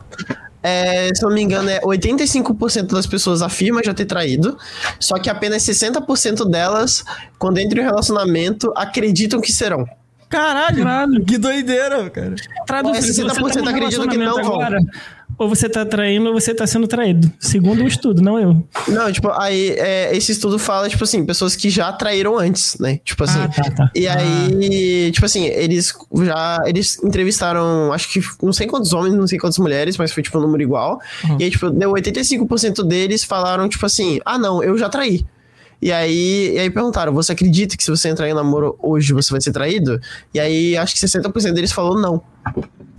[0.61, 4.57] É, se não me engano, é 85% das pessoas afirmam já ter traído,
[4.99, 7.03] só que apenas 60% delas,
[7.37, 9.87] quando entram em relacionamento, acreditam que serão.
[10.27, 10.83] Caralho.
[10.83, 11.25] Caralho.
[11.25, 12.35] Que doideira, cara.
[12.67, 14.89] Traduzindo, É, 60% você tá acreditam que não relacionamento vão.
[15.39, 17.31] Ou você tá traindo ou você tá sendo traído.
[17.39, 18.61] Segundo o estudo, não eu.
[18.89, 22.99] Não, tipo, aí é, esse estudo fala, tipo assim, pessoas que já traíram antes, né?
[23.05, 23.39] Tipo assim.
[23.39, 23.91] Ah, tá, tá.
[23.95, 25.93] E aí, tipo assim, eles
[26.25, 26.59] já.
[26.65, 30.37] Eles entrevistaram, acho que não sei quantos homens, não sei quantas mulheres, mas foi tipo
[30.37, 30.99] um número igual.
[31.23, 31.37] Uhum.
[31.39, 35.25] E aí, tipo, deu 85% deles falaram, tipo assim, ah, não, eu já traí.
[35.81, 39.31] E aí, e aí perguntaram, você acredita que se você entrar em namoro hoje você
[39.31, 39.97] vai ser traído?
[40.33, 42.21] E aí, acho que 60% deles falou não.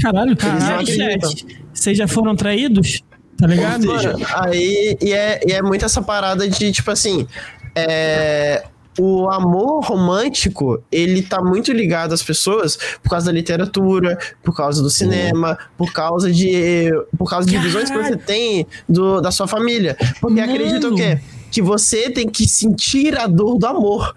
[0.01, 1.47] Caralho, caralho, chat.
[1.72, 3.02] Vocês já foram traídos?
[3.36, 3.86] Tá ligado?
[3.86, 7.27] Mano, aí, e é, e é muito essa parada de, tipo assim,
[7.74, 8.64] é,
[8.98, 14.82] o amor romântico, ele tá muito ligado às pessoas por causa da literatura, por causa
[14.82, 19.47] do cinema, por causa de por causa de visões que você tem do, da sua
[19.47, 19.97] família.
[20.20, 20.52] Porque Mano.
[20.52, 21.18] acredita o quê?
[21.51, 24.14] Que você tem que sentir a dor do amor.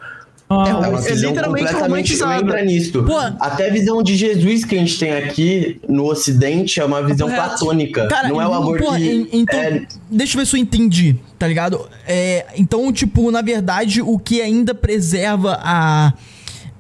[0.65, 1.81] É É uma É visão literalmente completamente
[2.13, 2.41] romantizada.
[2.41, 3.03] entra nisso.
[3.03, 3.17] Pô.
[3.39, 7.27] Até a visão de Jesus que a gente tem aqui no Ocidente é uma visão
[7.27, 7.47] Correto.
[7.49, 8.07] platônica.
[8.07, 9.05] Cara, não é o amor porra, que.
[9.11, 11.87] en- então, é- deixa eu ver se eu entendi, tá ligado?
[12.07, 16.13] É, então, tipo, na verdade, o que ainda preserva a.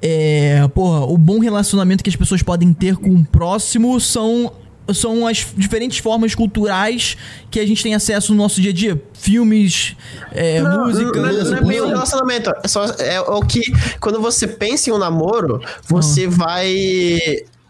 [0.01, 4.51] É, porra, o bom relacionamento que as pessoas podem ter com o próximo são.
[4.93, 7.15] São as diferentes formas culturais
[7.49, 9.01] que a gente tem acesso no nosso dia a dia.
[9.13, 9.95] Filmes,
[10.31, 11.21] é, Não, música.
[11.21, 12.51] não, não é bem um relacionamento.
[12.63, 13.61] É, só, é o que.
[13.99, 16.67] Quando você pensa em um namoro, você vai.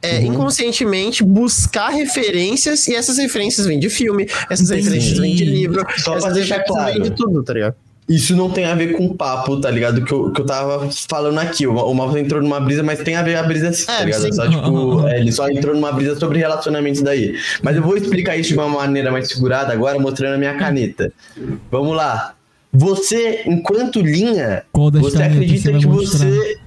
[0.02, 4.84] é, inconscientemente buscar referências e essas referências vêm de filme, essas Entendi.
[4.84, 6.94] referências vêm de livro, Só essas referências claro.
[6.94, 7.76] vêm de tudo, tá ligado?
[8.08, 10.04] Isso não tem a ver com o papo, tá ligado?
[10.04, 11.66] Que eu, que eu tava falando aqui.
[11.66, 14.22] O, o entrou numa brisa, mas tem a ver a brisa, tá É, ligado?
[14.24, 14.32] sim.
[14.34, 17.36] Só, tipo, é, ele só entrou numa brisa sobre relacionamentos daí.
[17.62, 21.14] Mas eu vou explicar isso de uma maneira mais segurada agora, mostrando a minha caneta.
[21.72, 22.34] Vamos lá.
[22.74, 26.28] Você, enquanto linha, você canetas acredita você que mostrar?
[26.30, 26.58] você.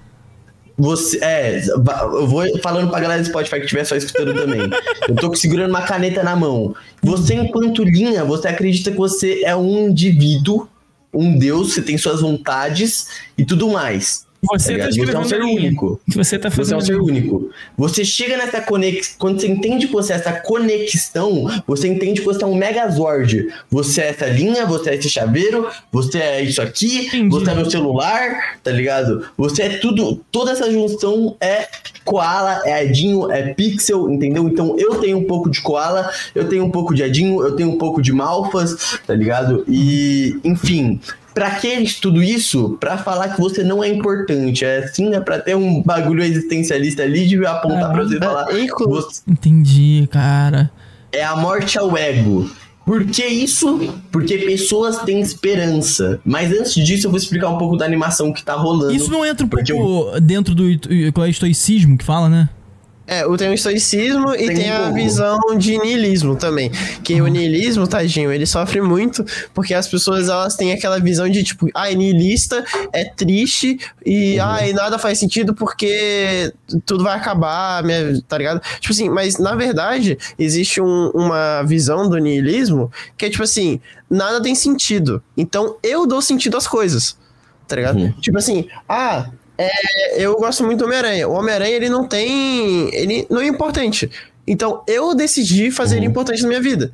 [0.78, 1.18] Você.
[1.22, 4.60] É, eu vou falando pra galera do Spotify que estiver só escutando também.
[5.08, 6.74] Eu tô segurando uma caneta na mão.
[7.02, 10.68] Você, enquanto linha, você acredita que você é um indivíduo,
[11.16, 14.25] um deus, você tem suas vontades e tudo mais.
[14.42, 15.06] Você tá tá ligado?
[15.06, 15.60] você é um ser linha.
[15.60, 16.00] único.
[16.08, 16.78] Você tá Você é fazendo.
[16.78, 17.50] um ser único.
[17.76, 19.14] Você chega nessa conexão.
[19.18, 23.48] Quando você entende que você é essa conexão, você entende que você é um megazord.
[23.70, 27.28] Você é essa linha, você é esse chaveiro, você é isso aqui, Entendi.
[27.28, 29.26] você é meu celular, tá ligado?
[29.36, 30.20] Você é tudo.
[30.30, 31.66] Toda essa junção é
[32.04, 34.48] koala, é adinho, é pixel, entendeu?
[34.48, 37.70] Então eu tenho um pouco de koala, eu tenho um pouco de adinho, eu tenho
[37.70, 39.64] um pouco de malfas, tá ligado?
[39.68, 41.00] E, enfim.
[41.36, 42.78] Pra que tudo isso?
[42.80, 44.64] Pra falar que você não é importante.
[44.64, 48.46] É assim, é pra ter um bagulho existencialista ali de apontar pra você e falar.
[48.50, 50.70] É, Você Entendi, cara.
[51.12, 52.50] é a morte ao ego.
[52.86, 53.78] Por que isso?
[54.10, 56.18] Porque pessoas têm esperança.
[56.24, 58.94] Mas antes disso, eu vou explicar um pouco da animação que tá rolando.
[58.94, 60.64] Isso não entra um pouco dentro do
[61.12, 62.48] qual é estoicismo que fala, né?
[63.06, 66.70] É, tem o estoicismo e Tem tem, um a visão de niilismo também.
[67.04, 69.24] Que o niilismo, tadinho, ele sofre muito
[69.54, 74.72] porque as pessoas elas têm aquela visão de tipo, ai, niilista é triste e ai,
[74.72, 76.52] nada faz sentido porque
[76.84, 78.60] tudo vai acabar, minha- tá ligado?
[78.80, 83.80] Tipo assim, mas na verdade existe um- uma visão do niilismo que é tipo assim,
[84.10, 85.22] nada tem sentido.
[85.36, 87.16] Então eu dou sentido às coisas.
[87.68, 87.98] Tá ligado?
[87.98, 88.12] Uhum.
[88.20, 89.28] Tipo assim, ah,
[89.58, 91.28] é, eu gosto muito do Homem-Aranha.
[91.28, 92.94] O Homem-Aranha, ele não tem.
[92.94, 94.10] Ele não é importante.
[94.46, 96.92] Então, eu decidi fazer ele importante na minha vida.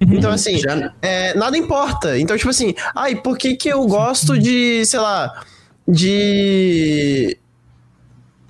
[0.00, 2.18] Então, assim, Já- é, nada importa.
[2.18, 5.44] Então, tipo assim, ai, por que que eu gosto de, sei lá,
[5.88, 7.36] de.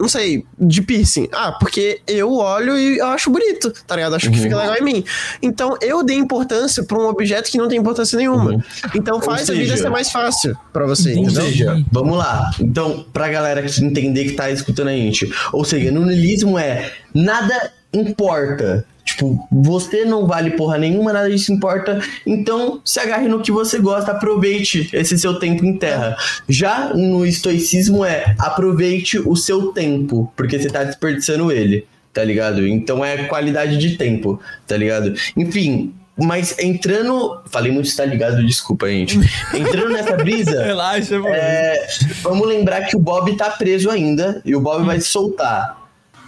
[0.04, 1.28] Não sei, de piercing.
[1.32, 4.14] Ah, porque eu olho e eu acho bonito, tá ligado?
[4.14, 5.04] Acho que fica legal em mim.
[5.40, 8.50] Então, eu dei importância pra um objeto que não tem importância nenhuma.
[8.50, 8.62] Uhum.
[8.94, 11.14] Então, faz a vida seja- ser mais fácil pra você.
[11.14, 11.42] Ou entendeu?
[11.42, 12.50] seja, vamos lá.
[12.60, 15.32] Então, pra galera que entender que tá escutando a gente.
[15.54, 18.84] Ou seja, no niilismo é nada importa.
[19.14, 22.00] Tipo, você não vale porra nenhuma, nada disso importa.
[22.26, 26.16] Então, se agarre no que você gosta, aproveite esse seu tempo em terra.
[26.48, 32.66] Já no estoicismo é aproveite o seu tempo, porque você tá desperdiçando ele, tá ligado?
[32.66, 35.14] Então é qualidade de tempo, tá ligado?
[35.36, 37.40] Enfim, mas entrando.
[37.46, 39.16] Falei muito tá ligado, desculpa, gente.
[39.54, 40.58] Entrando nessa brisa.
[40.66, 41.32] Relaxa, mano.
[41.32, 41.86] É,
[42.20, 45.78] vamos lembrar que o Bob tá preso ainda e o Bob vai se soltar.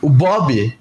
[0.00, 0.72] O Bob,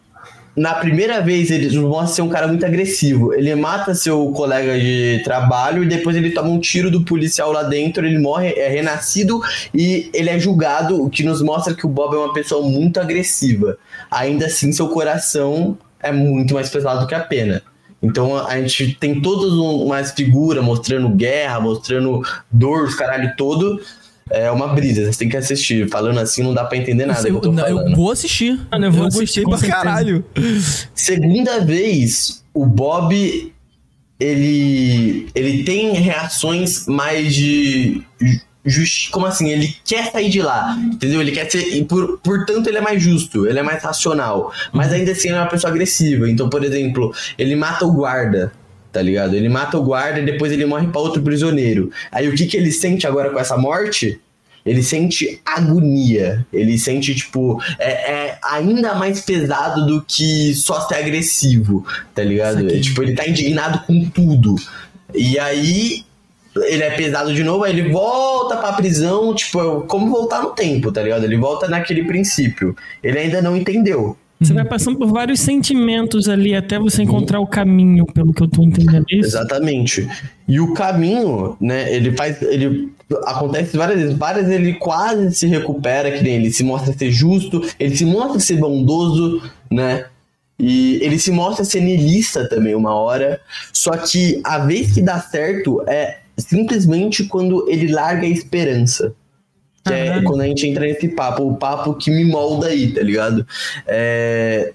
[0.56, 3.34] na primeira vez, ele mostra ser um cara muito agressivo.
[3.34, 7.64] Ele mata seu colega de trabalho e depois ele toma um tiro do policial lá
[7.64, 9.41] dentro, ele morre, é renascido
[9.73, 12.99] e ele é julgado, o que nos mostra que o Bob é uma pessoa muito
[12.99, 13.77] agressiva.
[14.10, 17.61] Ainda assim, seu coração é muito mais pesado que a pena.
[18.02, 22.22] Então a gente tem todas um- umas figuras mostrando guerra, mostrando
[22.52, 23.82] dor, os caralho todo.
[24.32, 25.88] É uma brisa, você tem que assistir.
[25.90, 27.22] Falando assim não dá pra entender nada.
[27.22, 28.60] que eu, eu, tô não, eu vou assistir.
[28.72, 29.84] Mano, eu vou gostei assistir, com pra certeza.
[29.84, 30.26] caralho.
[30.96, 33.54] Segunda vez, o Bob
[34.20, 39.50] ele ele tem reações mais de ju- justi- como assim?
[39.50, 41.22] Ele quer sair de lá, entendeu?
[41.22, 44.92] Ele quer ser, e por, portanto, ele é mais justo, ele é mais racional, mas
[44.92, 46.30] ainda assim ele é uma pessoa agressiva.
[46.30, 48.52] Então, por exemplo, ele mata o guarda,
[48.96, 49.36] tá ligado?
[49.36, 51.92] Ele mata o guarda e depois ele morre pra outro prisioneiro.
[52.10, 54.22] Aí o que que ele sente agora com essa morte?
[54.66, 56.48] Ele sente agonia.
[56.52, 62.66] Ele sente, tipo, é, é ainda mais pesado do que só ser agressivo, tá ligado?
[62.70, 64.56] É, tipo, ele tá indignado com tudo.
[65.14, 66.06] E aí,
[66.56, 70.90] ele é pesado de novo, aí ele volta pra prisão, tipo, como voltar no tempo,
[70.90, 71.26] tá ligado?
[71.26, 72.74] Ele volta naquele princípio.
[73.04, 74.16] Ele ainda não entendeu.
[74.46, 78.48] Você vai passando por vários sentimentos ali até você encontrar o caminho, pelo que eu
[78.48, 79.06] tô entendendo.
[79.10, 79.30] é Isso?
[79.30, 80.08] Exatamente.
[80.48, 82.42] E o caminho, né, ele faz.
[82.42, 82.94] Ele
[83.26, 84.18] acontece várias vezes.
[84.18, 88.06] Várias vezes ele quase se recupera, que nem ele se mostra ser justo, ele se
[88.06, 89.42] mostra ser bondoso,
[89.72, 90.06] né?
[90.58, 93.42] E ele se mostra ser niilista também uma hora.
[93.74, 99.14] Só que a vez que dá certo é simplesmente quando ele larga a esperança.
[99.86, 103.02] Que é quando a gente entra nesse papo, o papo que me molda aí, tá
[103.02, 103.45] ligado?
[103.86, 104.74] É,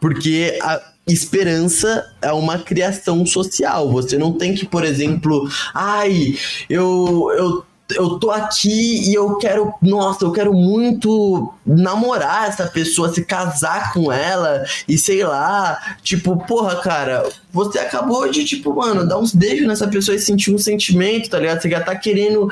[0.00, 3.90] porque a esperança é uma criação social.
[3.92, 6.36] Você não tem que, por exemplo, ai,
[6.68, 7.64] eu, eu,
[7.94, 13.92] eu tô aqui e eu quero, nossa, eu quero muito namorar essa pessoa, se casar
[13.92, 19.32] com ela e sei lá, tipo, porra, cara, você acabou de, tipo, mano, dar uns
[19.32, 21.62] beijos nessa pessoa e sentir um sentimento, tá ligado?
[21.62, 22.50] Você já tá querendo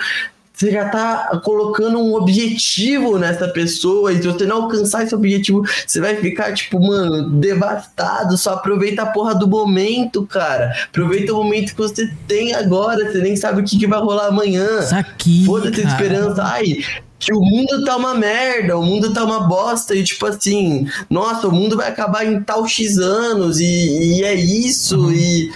[0.54, 5.64] você já tá colocando um objetivo nessa pessoa e se você não alcançar esse objetivo,
[5.84, 8.38] você vai ficar, tipo, mano, devastado.
[8.38, 10.72] Só aproveita a porra do momento, cara.
[10.84, 13.10] Aproveita o momento que você tem agora.
[13.10, 14.78] Você nem sabe o que, que vai rolar amanhã.
[14.78, 15.44] Isso aqui.
[15.44, 16.44] Foda-se esperança.
[16.44, 16.78] Ai,
[17.18, 21.48] que o mundo tá uma merda, o mundo tá uma bosta, e tipo assim, nossa,
[21.48, 25.50] o mundo vai acabar em tal X anos, e, e é isso, e.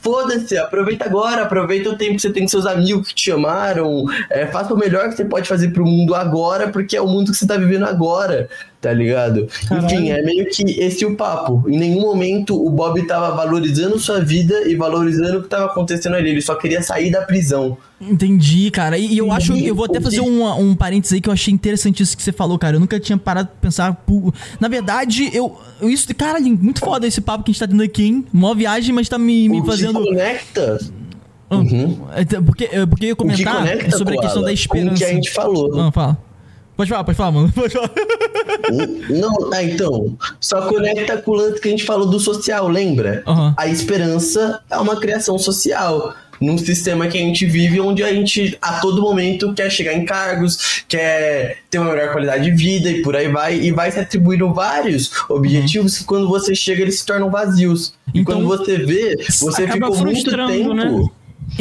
[0.00, 4.06] Foda-se, aproveita agora, aproveita o tempo que você tem com seus amigos que te chamaram,
[4.28, 7.30] é, faça o melhor que você pode fazer pro mundo agora, porque é o mundo
[7.30, 8.48] que você tá vivendo agora,
[8.82, 9.46] tá ligado?
[9.68, 9.86] Caralho.
[9.86, 11.64] Enfim, é meio que esse o papo.
[11.70, 16.16] Em nenhum momento o Bob tava valorizando sua vida e valorizando o que tava acontecendo
[16.16, 17.78] ali, ele só queria sair da prisão.
[18.00, 18.98] Entendi, cara.
[18.98, 21.54] E, e eu acho, eu vou até fazer um, um parênteses aí que eu achei
[21.54, 22.74] interessante isso que você falou, cara.
[22.76, 23.94] Eu nunca tinha parado pra pensar.
[23.94, 25.56] pu- Na verdade, eu.
[25.80, 28.26] eu isso, cara, muito foda esse papo que a gente tá tendo aqui, hein?
[28.32, 30.00] Mó viagem, mas tá me, me fazendo.
[30.02, 30.78] que conecta,
[31.48, 31.98] Ah, Uhum.
[32.16, 34.94] é, t- Porque, é, porque eu ia comentar conecta sobre a questão da com esperança.
[34.94, 35.80] o que a gente falou.
[35.80, 36.18] Ah, fala.
[36.76, 37.52] Pode falar, pode falar, mano.
[37.54, 37.90] Pode falar.
[39.10, 43.22] Não, ah, então, só conecta com o lance que a gente falou do social, lembra?
[43.26, 43.54] Aham.
[43.56, 46.14] A esperança é uma criação social.
[46.40, 50.04] Num sistema que a gente vive, onde a gente a todo momento quer chegar em
[50.04, 54.00] cargos, quer ter uma melhor qualidade de vida e por aí vai, e vai se
[54.00, 57.94] atribuindo vários objetivos que quando você chega eles se tornam vazios.
[58.12, 60.74] E Então, quando você vê, você ficou muito frustrando, tempo.
[60.74, 61.04] né?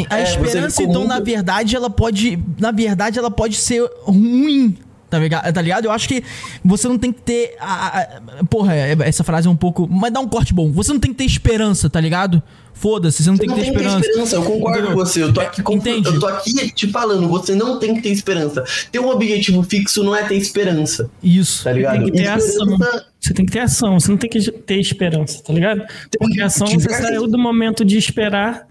[0.10, 2.40] A É, esperança, então, muito- na verdade, ela pode.
[2.60, 4.78] Na verdade, ela pode ser ruim.
[5.12, 5.54] Tá ligado?
[5.54, 5.86] Tá ligado?
[5.86, 6.24] Eu acho que
[6.64, 7.56] você não tem que ter.
[7.60, 8.00] a-
[8.40, 9.88] a- porra, é- essa frase é um pouco.
[9.92, 10.72] Mas dá um corte bom.
[10.72, 12.42] Você não tem que ter esperança, tá ligado?
[12.74, 14.08] Foda-se, você não Você tem não que ter tem que ter esperança.
[14.10, 14.98] esperança, eu concordo Entendeu?
[14.98, 15.22] com você.
[15.24, 16.08] Eu tô, aqui, com- entende?
[16.08, 18.64] eu tô aqui te falando, você não tem que ter esperança.
[18.92, 21.64] Ter um objetivo fixo não é ter esperança, Isso.
[21.66, 21.98] tá ligado?
[21.98, 22.72] Tem que ter ação.
[22.72, 25.84] Esperança- Você tem que ter ação, você não tem que ter esperança, tá ligado?
[26.18, 28.66] Porque a ação você diversas- saiu do momento de esperar,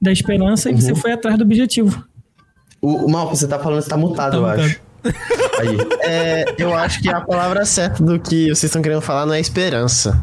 [0.00, 0.80] da esperança, e Uhum.
[0.80, 2.02] você foi atrás do objetivo.
[2.80, 4.60] O, o mal você tá falando, você tá mutado, Tá eu mutado.
[4.60, 4.80] acho.
[5.58, 5.78] Aí.
[6.02, 9.40] É, eu acho que a palavra certa do que vocês estão querendo falar não é
[9.40, 10.20] esperança.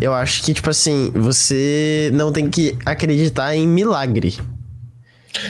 [0.00, 4.38] Eu acho que, tipo assim, você não tem que acreditar em milagre.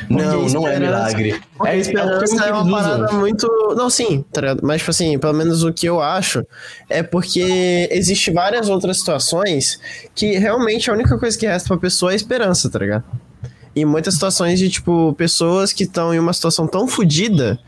[0.08, 1.40] Não, não é milagre.
[1.64, 3.46] É, é esperança é que uma parada muito.
[3.76, 4.56] Não, sim, tá?
[4.62, 6.44] Mas, tipo assim, pelo menos o que eu acho
[6.88, 9.78] é porque existe várias outras situações
[10.14, 13.04] que realmente a única coisa que resta pra pessoa é esperança, tá ligado?
[13.76, 17.58] E muitas situações de, tipo, pessoas que estão em uma situação tão fodida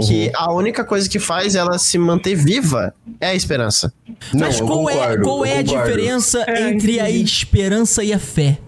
[0.00, 3.92] que a única coisa que faz ela se manter viva é a esperança.
[4.32, 8.12] Não, Mas qual é, concordo, qual eu é a diferença É, entre a esperança e
[8.12, 8.58] a fé?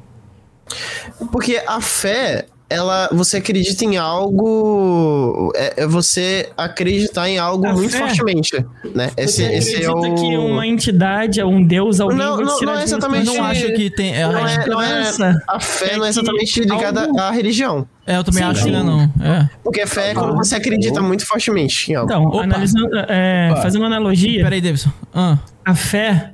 [1.32, 7.72] Porque a fé, ela, você acredita em algo, é, é você acreditar em algo A
[7.72, 7.98] muito fé?
[8.06, 8.64] fortemente,
[8.94, 9.10] né?
[9.16, 10.14] Esse, Você esse é acredita o...
[10.14, 14.14] que uma entidade, um deus, alguém Não, não, não é exatamente- não acho que tem.
[14.14, 15.02] É, Não é, não é-
[15.48, 17.88] a fé é não é que exatamente ligada algo- à religião.
[18.08, 19.02] É, eu também Sim, acho que não é, não.
[19.24, 19.50] É.
[19.62, 22.10] Porque fé é quando você acredita muito fortemente em algo.
[22.10, 22.42] Então, Opa.
[22.44, 24.90] analisando, é, fazendo uma analogia, Peraí, Davidson.
[25.14, 25.38] Ah.
[25.64, 26.32] a fé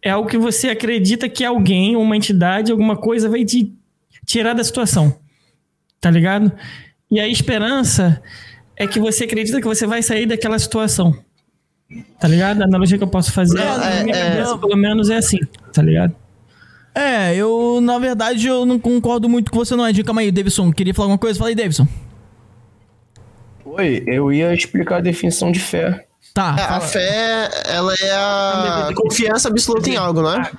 [0.00, 3.72] é algo que você acredita que alguém, uma entidade, alguma coisa vai te
[4.26, 5.14] tirar da situação.
[6.00, 6.50] Tá ligado?
[7.10, 8.20] E a esperança
[8.76, 11.14] é que você acredita que você vai sair daquela situação.
[12.18, 12.62] Tá ligado?
[12.62, 15.16] A analogia que eu posso fazer, Não, na é- minha é- cabeça, pelo menos, é
[15.16, 15.38] assim.
[15.72, 16.14] Tá ligado?
[16.94, 20.02] É, eu, na verdade, eu não concordo muito com você, não, Ed.
[20.04, 20.70] Calma aí, Davidson.
[20.72, 21.38] Queria falar alguma coisa?
[21.38, 21.86] Fala aí, Davidson.
[23.64, 26.06] Oi, eu ia explicar a definição de fé.
[26.34, 26.56] Tá.
[26.58, 30.50] É, a fé, ela é a confiança absoluta em algo, não é?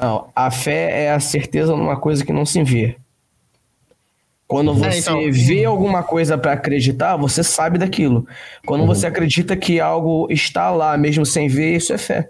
[0.00, 2.96] Não, a fé é a certeza numa coisa que não se vê.
[4.46, 5.18] Quando você então.
[5.32, 8.26] vê alguma coisa pra acreditar, você sabe daquilo.
[8.64, 12.28] Quando você acredita que algo está lá, mesmo sem ver, isso é fé.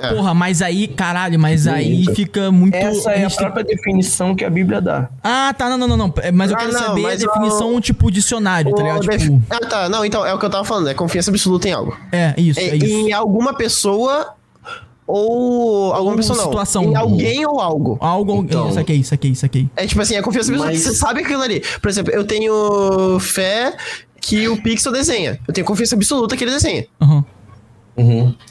[0.00, 0.14] É.
[0.14, 2.74] Porra, mas aí, caralho, mas aí fica muito.
[2.74, 5.08] Essa é a restri- própria definição que a Bíblia dá.
[5.24, 6.14] Ah, tá, não, não, não, não.
[6.22, 9.02] É, Mas eu Ah, quero não, saber a definição, tipo, dicionário, tá ligado?
[9.02, 9.88] O def- Tipo, Ah, tá.
[9.88, 11.96] Não, então, é o que eu tava falando, é confiança absoluta em algo.
[12.12, 12.86] é, isso, é Em, isso.
[12.86, 14.34] em alguma pessoa
[15.06, 15.92] ou.
[15.92, 16.44] Alguma pessoa não.
[16.44, 16.84] situação.
[16.84, 17.98] Em alguém ou algo.
[18.00, 18.36] Algo.
[18.44, 18.68] Então.
[18.68, 19.68] Isso aqui, isso aqui, isso aqui.
[19.76, 20.72] É tipo assim, a confiança absoluta.
[20.72, 21.60] Mas- Você sabe aquilo ali.
[21.80, 23.74] Por exemplo, eu tenho fé
[24.20, 25.38] que o Pixel desenha.
[25.48, 26.86] Eu tenho confiança absoluta que ele desenha.
[27.00, 27.16] Aham.
[27.16, 27.24] Uhum.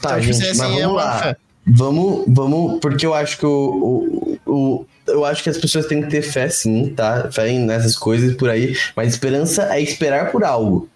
[0.00, 1.36] Tá, Então, tipo, gente, assim, mas é vamos uma lá.
[1.66, 6.02] Vamos, vamos, porque eu acho que o, o, o- eu acho que as pessoas têm
[6.02, 7.30] que ter fé sim, tá?
[7.30, 10.88] Fé nessas coisas por aí, mas esperança é esperar por algo.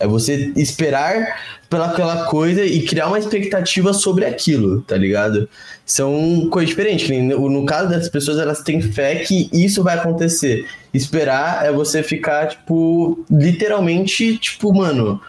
[0.00, 1.36] É você esperar
[1.68, 5.48] pela aquela coisa e criar uma expectativa sobre aquilo, tá ligado?
[5.84, 7.08] São coisas diferentes.
[7.08, 10.66] no caso dessas pessoas, elas têm fé que isso vai acontecer.
[10.94, 15.20] Esperar é você ficar, tipo, literalmente, tipo, mano,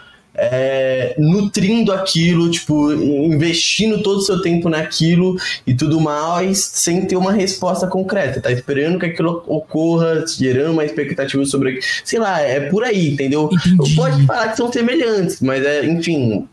[0.42, 5.36] é, nutrindo aquilo, tipo, investindo todo o seu tempo naquilo
[5.66, 8.40] e tudo mais, sem ter uma resposta concreta.
[8.40, 11.84] Tá esperando que aquilo ocorra, gerando uma expectativa sobre aquilo.
[12.02, 13.50] Sei lá, é por aí, entendeu?
[13.52, 13.94] Entendi.
[13.94, 16.48] Pode falar que são semelhantes, mas é, enfim.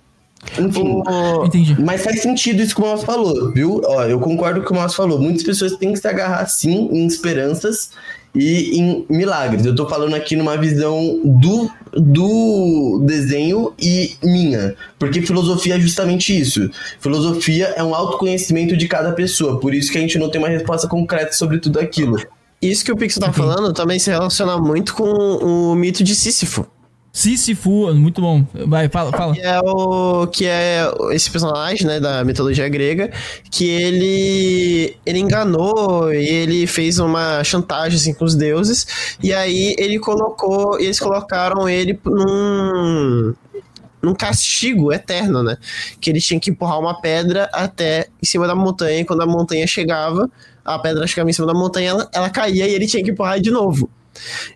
[0.59, 1.01] Enfim.
[1.45, 1.75] Entendi.
[1.79, 3.81] Mas faz sentido isso que o Mouse falou, viu?
[3.85, 5.17] Ó, eu concordo com o que o Mouse falou.
[5.17, 7.91] Muitas pessoas têm que se agarrar, sim, em esperanças
[8.35, 9.65] e em milagres.
[9.65, 14.75] Eu tô falando aqui numa visão do, do desenho e minha.
[14.99, 16.69] Porque filosofia é justamente isso.
[16.99, 19.59] Filosofia é um autoconhecimento de cada pessoa.
[19.59, 22.17] Por isso que a gente não tem uma resposta concreta sobre tudo aquilo.
[22.61, 26.65] Isso que o Pixel tá falando também se relaciona muito com o mito de Sísifo.
[27.17, 28.45] Sísifo, muito bom.
[28.67, 29.33] Vai, fala, fala.
[29.33, 33.11] Que é o que é esse personagem, né, da mitologia grega,
[33.49, 39.73] que ele ele enganou e ele fez uma chantagem assim com os deuses e aí
[39.79, 43.33] ele colocou, eles colocaram ele num
[43.99, 45.57] num castigo eterno, né?
[45.99, 49.25] Que ele tinha que empurrar uma pedra até em cima da montanha e quando a
[49.25, 50.29] montanha chegava,
[50.63, 53.39] a pedra chegava em cima da montanha, ela, ela caía e ele tinha que empurrar
[53.39, 53.89] de novo.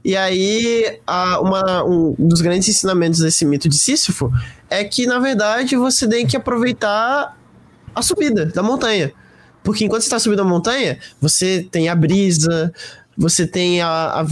[0.03, 4.31] E aí, a- uma- um dos grandes ensinamentos desse mito de Sísifo
[4.69, 7.37] é que, na verdade, você tem que aproveitar
[7.93, 9.11] a subida da montanha.
[9.63, 12.73] Porque enquanto você está subindo a montanha, você tem a brisa,
[13.17, 13.87] você tem a,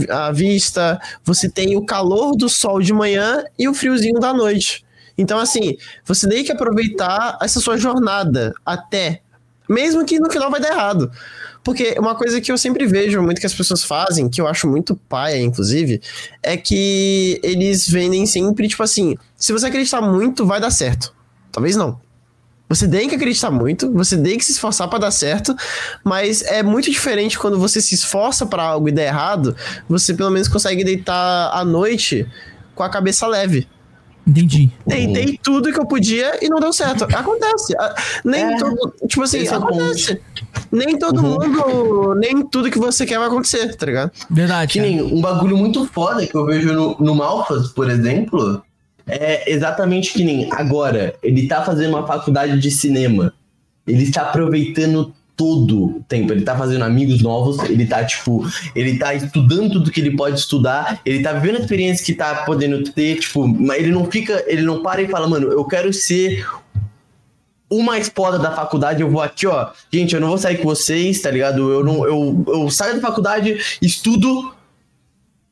[0.09, 4.33] a, a vista, você tem o calor do sol de manhã e o friozinho da
[4.33, 4.83] noite.
[5.17, 5.75] Então, assim,
[6.05, 9.21] você tem que aproveitar essa sua jornada até,
[9.69, 11.11] mesmo que no final vai dar errado.
[11.63, 14.67] Porque uma coisa que eu sempre vejo muito que as pessoas fazem, que eu acho
[14.67, 16.01] muito paia, inclusive,
[16.41, 21.13] é que eles vendem sempre, tipo assim, se você acreditar muito, vai dar certo.
[21.51, 21.99] Talvez não.
[22.69, 25.55] Você tem que acreditar muito, você tem que se esforçar pra dar certo,
[26.03, 29.55] mas é muito diferente quando você se esforça pra algo e der errado,
[29.87, 32.27] você pelo menos consegue deitar à noite
[32.75, 33.67] com a cabeça leve.
[34.29, 34.71] Entendi.
[34.87, 37.03] Tentei tudo que eu podia e não deu certo.
[37.05, 37.73] Acontece.
[38.23, 38.93] Nem É, todo.
[39.07, 40.21] Tipo assim, esse é o acontece.
[40.71, 41.47] Nem todo Uhum.
[41.49, 42.15] mundo.
[42.15, 44.11] Nem tudo que você quer vai acontecer, tá ligado?
[44.29, 44.73] Verdade.
[44.73, 48.61] Que nem um bagulho muito foda que eu vejo no, no Malfas, por exemplo,
[49.07, 53.33] é exatamente que nem agora, ele tá fazendo uma faculdade de cinema.
[53.87, 56.33] Ele está aproveitando todo o tempo.
[56.33, 58.45] Ele tá fazendo amigos novos, ele tá, tipo,
[58.75, 62.43] ele tá estudando tudo que ele pode estudar, ele tá vivendo a experiência que tá
[62.43, 65.93] podendo ter, tipo, mas ele não fica, ele não para e fala, mano, eu quero
[65.93, 66.45] ser
[67.69, 69.69] o mais foda da faculdade, eu vou aqui, ó.
[69.93, 71.71] Gente, eu não vou sair com vocês, tá ligado?
[71.71, 74.53] Eu não eu, eu saio da faculdade, estudo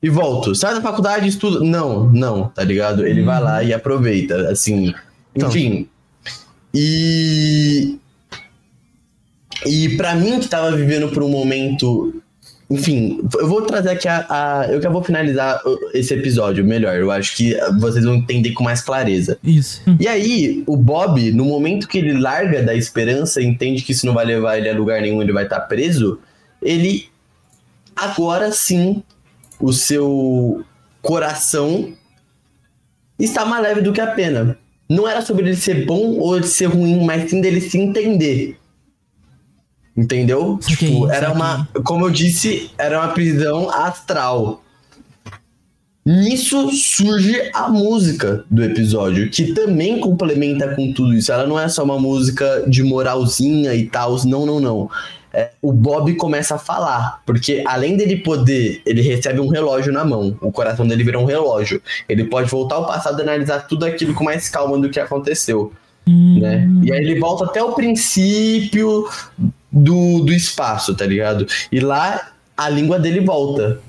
[0.03, 0.53] e volto.
[0.53, 1.63] Saio da faculdade, estudo.
[1.63, 3.07] Não, não, tá ligado?
[3.07, 4.93] Ele vai lá e aproveita, assim.
[5.33, 5.47] Então.
[5.47, 5.87] Enfim.
[6.73, 7.97] E
[9.65, 12.13] e pra mim que tava vivendo por um momento
[12.69, 15.61] enfim, eu vou trazer aqui a, a- Eu já vou finalizar
[15.93, 16.97] esse episódio melhor.
[16.97, 19.37] Eu acho que vocês vão entender com mais clareza.
[19.41, 19.81] Isso.
[19.97, 24.13] E aí, o Bob, no momento que ele larga da esperança, entende que isso não
[24.13, 26.19] vai levar ele a lugar nenhum, ele vai estar preso,
[26.61, 27.05] ele
[27.95, 29.01] agora sim,
[29.61, 30.61] o seu
[31.01, 31.93] coração
[33.17, 34.57] está mais leve do que a pena.
[34.89, 38.57] Não era sobre ele ser bom ou ele ser ruim, mas sim dele se entender.
[39.97, 40.59] Entendeu?
[40.61, 41.35] Saquei, tipo, era saquei.
[41.35, 44.61] uma, como eu disse, era uma prisão astral.
[46.05, 51.33] Nisso surge a música do episódio, que também complementa com tudo isso.
[51.33, 54.89] Ela não é só uma música de moralzinha e tal, não, não, não.
[55.33, 60.05] É, o Bob começa a falar, porque além dele poder, ele recebe um relógio na
[60.05, 61.81] mão, o coração dele vira um relógio.
[62.07, 65.73] Ele pode voltar ao passado e analisar tudo aquilo com mais calma do que aconteceu.
[66.07, 66.69] Né?
[66.83, 69.09] E aí ele volta até o princípio
[69.71, 71.45] do, do espaço, tá ligado?
[71.71, 73.79] E lá a língua dele volta.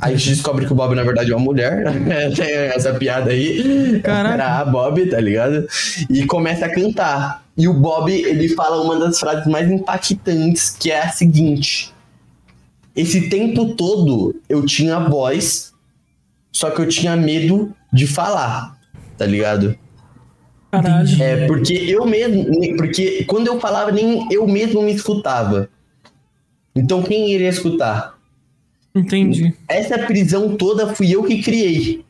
[0.00, 1.84] Aí a gente descobre que o Bob, na verdade, é uma mulher.
[2.34, 4.00] Tem essa piada aí.
[4.02, 4.34] Caraca.
[4.34, 5.66] Era a Bob, tá ligado?
[6.08, 7.44] E começa a cantar.
[7.56, 11.92] E o Bob, ele fala uma das frases mais impactantes, que é a seguinte.
[12.96, 15.72] Esse tempo todo eu tinha voz,
[16.50, 18.78] só que eu tinha medo de falar,
[19.18, 19.76] tá ligado?
[20.82, 21.22] Caralho.
[21.22, 22.46] É, porque eu mesmo,
[22.76, 25.68] porque quando eu falava, nem eu mesmo me escutava.
[26.74, 28.14] Então quem iria escutar?
[28.94, 29.54] Entendi.
[29.68, 32.04] Essa prisão toda fui eu que criei.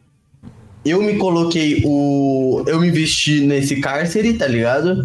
[0.84, 2.62] Eu me coloquei o.
[2.66, 5.04] Eu me vesti nesse cárcere, tá ligado?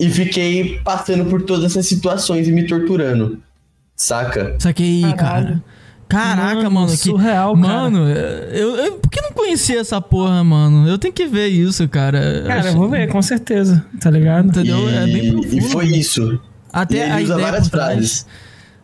[0.00, 3.38] E fiquei passando por todas essas situações e me torturando.
[3.94, 4.56] Saca?
[4.58, 5.16] Saquei, Caralho.
[5.16, 5.64] cara.
[6.08, 6.86] Caraca, Mano, mano.
[6.90, 6.96] que...
[6.96, 7.66] surreal, cara.
[7.68, 8.92] Mano, eu, eu.
[8.94, 10.88] Por que não conhecia essa porra, mano?
[10.88, 12.44] Eu tenho que ver isso, cara.
[12.46, 13.84] Cara, acho- eu vou ver, com certeza.
[14.00, 14.48] Tá ligado?
[14.48, 14.88] Entendeu?
[14.88, 15.56] É bem E- profundo.
[15.58, 16.40] E foi isso.
[16.72, 18.26] Até e ele a usa ideia várias frases.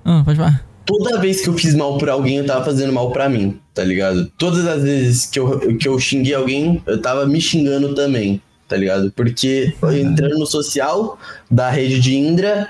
[0.04, 0.64] Ah, pode falar.
[0.84, 3.82] Toda vez que eu fiz mal por alguém, eu tava fazendo mal pra mim, tá
[3.82, 4.30] ligado?
[4.36, 8.38] Todas as vezes que eu, que eu xinguei alguém, eu tava me xingando também,
[8.68, 9.10] tá ligado?
[9.16, 11.18] Porque entrando no social
[11.50, 12.68] da rede de Indra,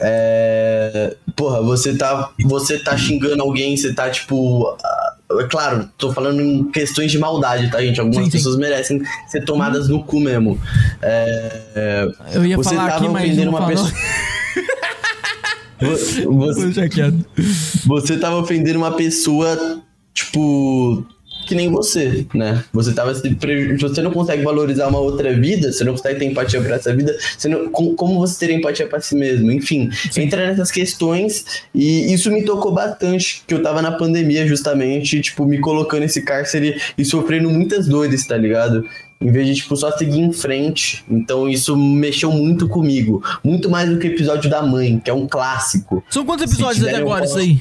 [0.00, 1.16] é...
[1.34, 4.66] Porra, você tá, você tá xingando alguém, você tá tipo.
[4.82, 8.00] ah, É claro, tô falando em questões de maldade, tá, gente?
[8.00, 8.36] Algumas Sim, sim.
[8.38, 10.58] pessoas merecem ser tomadas no cu mesmo.
[11.02, 13.72] É, Eu ia você falar tava aqui, mas ofendendo uma falou.
[13.74, 13.92] pessoa.
[15.78, 16.82] Vo- você,
[17.86, 19.82] você tava ofendendo uma pessoa,
[20.14, 21.04] tipo,
[21.46, 22.64] que nem você, né?
[22.72, 26.24] Você tava se preju- você não consegue valorizar uma outra vida, você não consegue ter
[26.26, 29.50] empatia pra essa vida, você não, com- como você ter empatia pra si mesmo?
[29.52, 31.44] Enfim, entra nessas questões
[31.74, 36.22] e isso me tocou bastante, que eu tava na pandemia justamente, tipo, me colocando nesse
[36.22, 38.84] cárcere e sofrendo muitas dores, tá ligado?
[39.20, 41.02] Em vez de, tipo, só seguir em frente.
[41.10, 43.22] Então isso mexeu muito comigo.
[43.42, 46.04] Muito mais do que o episódio da mãe, que é um clássico.
[46.10, 47.46] São quantos episódios até agora isso posso.
[47.46, 47.58] aí?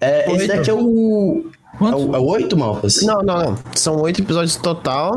[0.00, 1.46] É, esse daqui é o.
[1.74, 2.04] É Quantos?
[2.04, 3.02] o, é o 8, Malfas?
[3.02, 3.58] Não, não, não.
[3.74, 5.16] São oito episódios total.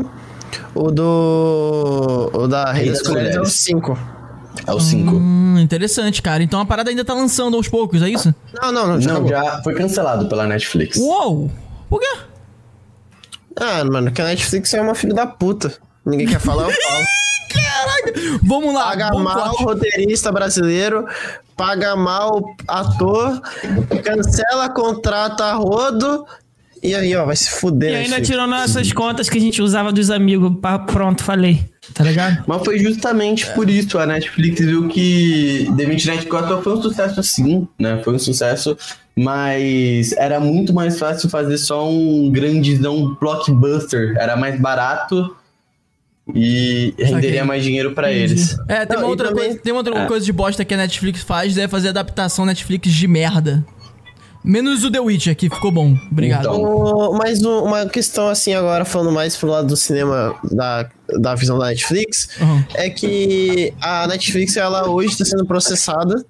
[0.74, 2.30] O do.
[2.32, 3.98] O da Rei das das Mulheres é o cinco.
[4.66, 5.14] É o 5.
[5.14, 6.42] Hum, interessante, cara.
[6.42, 8.34] Então a parada ainda tá lançando aos poucos, é isso?
[8.60, 9.00] Não, não, não.
[9.00, 10.96] Já Não, já foi cancelado pela Netflix.
[10.96, 11.50] Uou!
[11.90, 12.18] Por quê?
[13.60, 15.72] Ah, mano, que a Netflix é uma filha da puta.
[16.04, 17.04] Ninguém quer falar, eu falo.
[18.42, 18.84] Vamos lá.
[18.86, 19.64] Paga bom mal o corte.
[19.64, 21.06] roteirista brasileiro,
[21.56, 23.40] paga mal o ator,
[24.02, 26.26] cancela, contrata rodo.
[26.82, 27.90] E aí, ó, vai se fuder.
[27.90, 30.52] E né, ainda tirou nossas contas que a gente usava dos amigos.
[30.60, 31.64] Pá, Pronto, falei.
[31.94, 32.44] Tá ligado?
[32.46, 37.22] Mas foi justamente por isso a Netflix viu que The Midnight Gospel foi um sucesso
[37.22, 38.00] sim, né?
[38.04, 38.76] Foi um sucesso,
[39.16, 44.14] mas era muito mais fácil fazer só um grandezão blockbuster.
[44.18, 45.34] Era mais barato
[46.34, 48.56] e renderia mais dinheiro pra eles.
[48.68, 50.06] É, tem Não, uma outra, também- coisa, tem uma outra É.
[50.06, 53.64] coisa de bosta que a Netflix faz, é fazer adaptação Netflix de merda.
[54.46, 55.96] Menos o The Witcher, que ficou bom.
[56.10, 56.42] Obrigado.
[56.42, 56.62] Então.
[56.62, 61.34] O- mas o- uma questão assim agora, falando mais pro lado do cinema da, da
[61.34, 62.64] visão da Netflix, Uhum.
[62.74, 66.24] é que a Netflix, ela hoje está sendo processada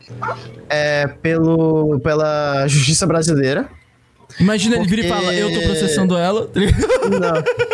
[0.70, 3.68] é, pelo, pela justiça brasileira.
[4.40, 6.46] Imagina ele vira e Porque- fala, eu tô processando ela.
[6.48, 6.60] tá?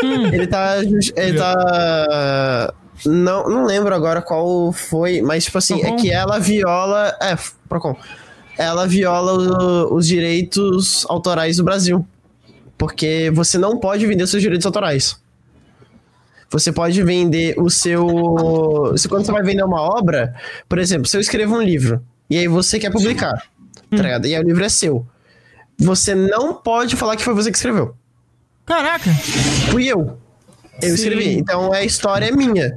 [0.02, 0.26] Não.
[0.34, 0.76] ele tá.
[1.16, 2.74] Ele tá.
[3.06, 5.96] Não, não lembro agora qual foi, mas tipo assim, é Procon?
[5.96, 7.16] que ela viola.
[7.20, 7.36] É,
[7.68, 7.96] Procon.
[8.58, 12.06] Ela viola o- os direitos autorais do Brasil.
[12.76, 15.16] Porque você não pode vender seus direitos autorais.
[16.50, 18.92] Você pode vender o seu.
[18.96, 20.34] Se quando você vai vender uma obra,
[20.68, 23.32] por exemplo, se eu escrevo um livro e aí você quer publicar,
[23.90, 24.26] tá ligado?
[24.26, 25.06] E aí o livro é seu.
[25.78, 27.94] Você não pode falar que foi você que escreveu.
[28.66, 29.10] Caraca.
[29.70, 30.18] Fui eu.
[30.82, 30.94] Eu Sim.
[30.94, 31.38] escrevi.
[31.38, 32.76] Então a história é minha.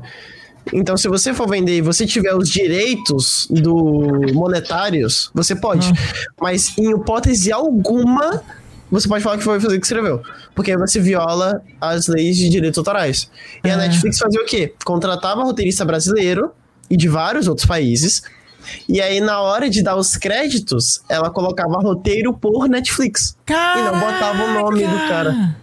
[0.73, 5.91] Então, se você for vender e você tiver os direitos do monetários, você pode.
[6.39, 8.41] Mas em hipótese alguma,
[8.89, 10.21] você pode falar que foi você que escreveu.
[10.53, 13.29] Porque você viola as leis de direitos autorais.
[13.63, 13.77] E a É.
[13.77, 14.73] Netflix fazia o quê?
[14.83, 16.51] Contratava roteirista brasileiro
[16.89, 18.23] e de vários outros países.
[18.89, 23.37] E aí, na hora de dar os créditos, ela colocava roteiro por Netflix.
[23.45, 23.79] Caraca.
[23.79, 25.55] E não botava o nome do cara.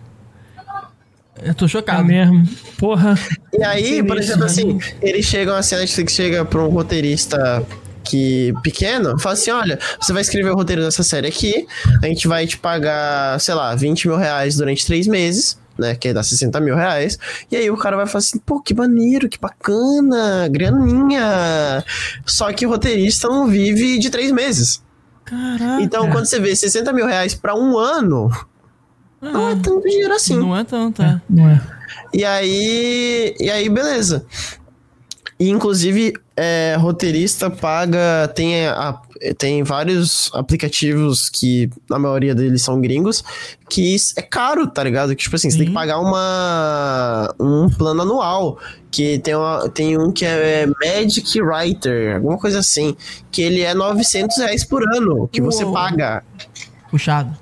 [1.40, 2.04] Eu tô É chocado.
[2.04, 2.44] mesmo.
[2.78, 3.18] Porra.
[3.52, 4.80] E aí, por exemplo, assim, né?
[5.00, 7.64] eles chegam assim, a Netflix chega pra um roteirista
[8.04, 11.66] que pequeno, fala assim, olha, você vai escrever o roteiro dessa série aqui,
[12.02, 16.12] a gente vai te pagar, sei lá, 20 mil reais durante três meses, né, que
[16.12, 17.16] dá 60 mil reais,
[17.50, 21.84] e aí o cara vai falar assim, pô, que maneiro, que bacana, graninha,
[22.26, 24.82] só que o roteirista não vive de três meses.
[25.24, 25.80] Caraca.
[25.80, 28.30] Então, quando você vê 60 mil reais pra um ano,
[29.22, 30.36] não é tanto dinheiro assim.
[30.36, 31.20] Não é tanto, é.
[31.30, 31.60] Não é.
[32.12, 34.26] E aí, e aí, beleza.
[35.38, 38.28] E, inclusive, é, roteirista paga.
[38.34, 39.00] Tem, a-
[39.38, 43.22] tem vários aplicativos que a maioria deles são gringos,
[43.68, 45.10] que é caro, tá ligado?
[45.16, 48.58] Que, tipo assim, você tem que pagar uma, um plano anual.
[48.90, 52.94] Que tem, uma, tem um que é Magic Writer, alguma coisa assim.
[53.30, 55.72] Que ele é 900 reais por ano que você Uou.
[55.72, 56.22] paga.
[56.90, 57.41] Puxado.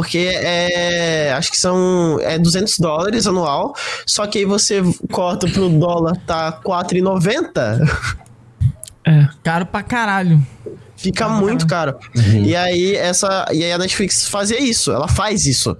[0.00, 1.30] Porque é.
[1.36, 2.18] Acho que são.
[2.22, 3.74] É 200 dólares anual.
[4.06, 4.80] Só que aí você
[5.12, 8.16] corta pro dólar, tá 4,90.
[9.06, 9.28] É.
[9.42, 10.42] Caro pra caralho.
[10.96, 11.98] Fica muito caro.
[12.14, 13.44] E aí essa.
[13.52, 15.76] E aí a Netflix fazia isso, ela faz isso.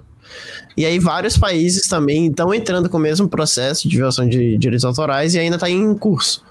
[0.77, 4.85] E aí vários países também estão entrando com o mesmo processo de violação de direitos
[4.85, 6.43] autorais e ainda tá em curso.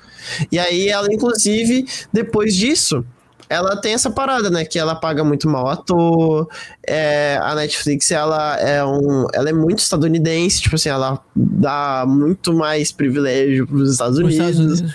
[0.50, 3.04] E aí ela, inclusive, depois disso,
[3.50, 4.64] ela tem essa parada, né?
[4.64, 6.48] Que ela paga muito mal ator.
[6.86, 9.26] É, a Netflix, ela é um.
[9.34, 14.36] Ela é muito estadunidense, tipo assim, ela dá muito mais privilégio pros Estados Unidos.
[14.36, 14.94] Estados Unidos.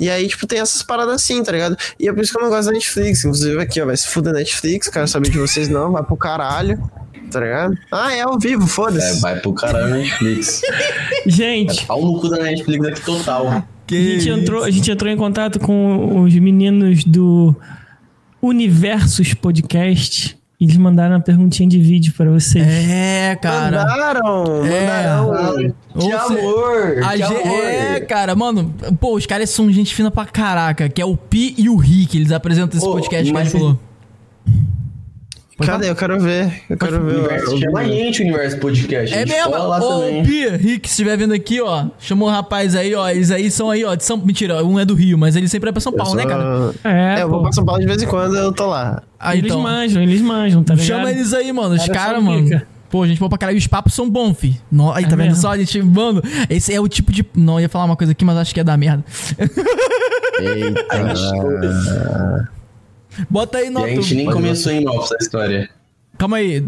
[0.00, 1.76] E aí, tipo, tem essas paradas assim, tá ligado?
[2.00, 3.22] E é por isso que eu não gosto da Netflix.
[3.22, 6.82] Inclusive, aqui, ó, vai se fuder Netflix, quero saber de vocês não, vai pro caralho,
[7.30, 7.76] tá ligado?
[7.92, 9.20] Ah, é ao vivo, É, foda-se.
[9.20, 10.62] vai pro caralho Netflix.
[11.26, 13.62] Gente, Pau no cu da Netflix aqui total.
[13.90, 17.54] A gente, entrou, a gente entrou em contato com os meninos do
[18.40, 22.64] Universos Podcast e eles mandaram uma perguntinha de vídeo pra vocês.
[22.66, 23.84] É, cara.
[23.84, 24.80] Mandaram, É.
[24.80, 25.74] mandaram.
[25.98, 27.02] Que amor!
[27.04, 27.64] A que amor!
[27.64, 31.54] É, cara, mano, pô, os caras são gente fina pra caraca, que é o Pi
[31.58, 33.78] e o Rick, eles apresentam esse Pô, podcast que a gente falou.
[35.56, 35.88] Pode Cadê?
[35.88, 36.62] Eu quero ver.
[36.68, 37.14] Eu quero ver.
[37.16, 39.14] Universo, chama a gente, o Universo Podcast.
[39.14, 40.22] É mesmo, ô.
[40.24, 43.70] Pi, Rick, se estiver vendo aqui, ó, chamou o rapaz aí, ó, eles aí são
[43.70, 44.16] aí, ó, de São...
[44.16, 46.74] Mentira, um é do Rio, mas ele sempre é pra São Paulo, né, sou- cara?
[46.82, 49.00] É, É, eu vou pra São Paulo de vez em quando, eu tô lá.
[49.18, 50.86] Aí, eles então, manjam, eles manjam, tá ligado?
[50.88, 52.62] chama eles aí, mano, os Cara, caras, mano.
[52.90, 54.60] Pô, gente, boa pra caralho, e os papos são bons, fi.
[54.70, 54.92] No...
[54.92, 55.40] Aí, É tá vendo mesmo.
[55.42, 56.20] só, a gente, mano,
[56.50, 57.24] esse é o tipo de...
[57.34, 59.04] Não, eu ia falar uma coisa aqui, mas acho que ia dar merda.
[60.40, 60.84] Eita.
[63.30, 63.86] Bota aí, E nota.
[63.86, 65.70] a gente nem começou em off essa história.
[66.18, 66.64] Calma aí.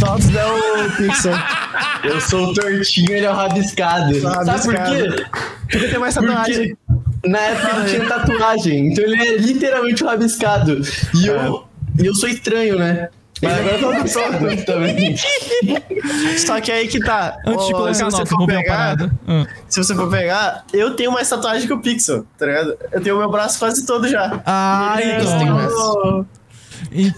[0.00, 0.56] Todos dão
[0.86, 2.00] o Pixar.
[2.04, 4.20] Eu sou o tortinho, ele é o rabiscado.
[4.20, 5.24] Sabe por quê?
[5.70, 6.76] Porque tem mais tatuagem.
[6.86, 10.80] Porque na época ele tinha tatuagem, então ele é literalmente o rabiscado.
[11.14, 11.64] E eu,
[11.98, 13.08] e eu sou estranho, né?
[13.44, 15.16] Mas agora eu tô rabiscado também.
[16.38, 17.36] Só que aí que tá.
[17.46, 19.12] Antes de colocar a você nota, for vou ver uma pegar, parada.
[19.26, 19.46] Ah.
[19.68, 22.76] se você for pegar, eu tenho mais tatuagem que o Pixel, tá ligado?
[22.92, 24.42] Eu tenho meu braço quase todo já.
[24.44, 25.26] Ah, E aí, então.
[25.26, 25.72] você tem mais.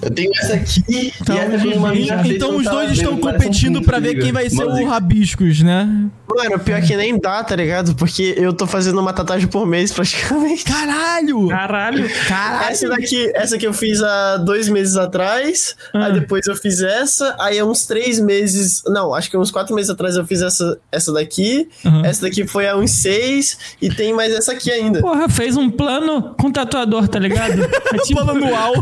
[0.02, 4.14] Eu tenho essa aqui Então, e essa mina então os dois estão competindo pra ver
[4.14, 6.06] quem vai ser o Mano, Rabiscos, né?
[6.28, 7.94] Mano, pior que nem dá, tá ligado?
[7.94, 10.64] Porque eu tô fazendo uma tatuagem por mês praticamente.
[10.64, 11.48] Caralho!
[11.48, 12.10] Caralho.
[12.28, 12.70] Caralho!
[12.72, 16.06] Essa daqui, essa que eu fiz há dois meses atrás, Ah.
[16.06, 19.74] aí depois eu fiz essa, aí há uns três meses, não, acho que uns quatro
[19.74, 22.02] meses atrás eu fiz essa, essa daqui, Aham.
[22.04, 25.00] essa daqui foi há uns seis, e tem mais essa aqui ainda.
[25.00, 27.56] Porra, fez um plano com tatuador, tá ligado?
[27.92, 28.72] É tipo, Plano anual.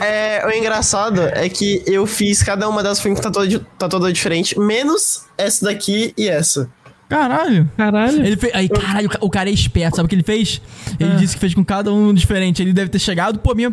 [0.00, 4.58] É, o engraçado é que eu fiz, cada uma delas foi com tatuador, tatuador diferente,
[4.58, 6.68] menos essa daqui e essa.
[7.06, 7.70] Caralho.
[7.76, 8.24] caralho.
[8.26, 8.52] Ele fez.
[8.54, 10.60] Aí, caralho, o ca- o cara é esperto, sabe o que ele fez?
[10.98, 11.16] Ele Ah.
[11.16, 12.60] disse que fez com cada um diferente.
[12.62, 13.72] Ele deve ter chegado, pô, minha.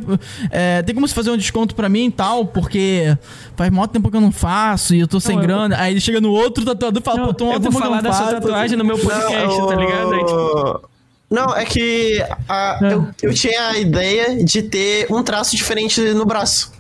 [0.52, 3.18] é, tem como você fazer um desconto pra mim e tal, porque
[3.56, 5.78] faz mó tempo que eu não faço e eu tô sem Não, eu- grana.
[5.80, 7.82] Aí ele chega no outro tatuador e fala, Não, pô, tô mó eu tempo vou
[7.82, 8.42] que eu falar não da sua faço.
[8.42, 10.14] tatuagem no meu podcast, tá ligado?
[10.14, 10.90] Aí, tipo,
[11.32, 12.94] Não, é que a- É.
[12.94, 16.72] eu, eu tinha a ideia de ter um traço diferente no braço.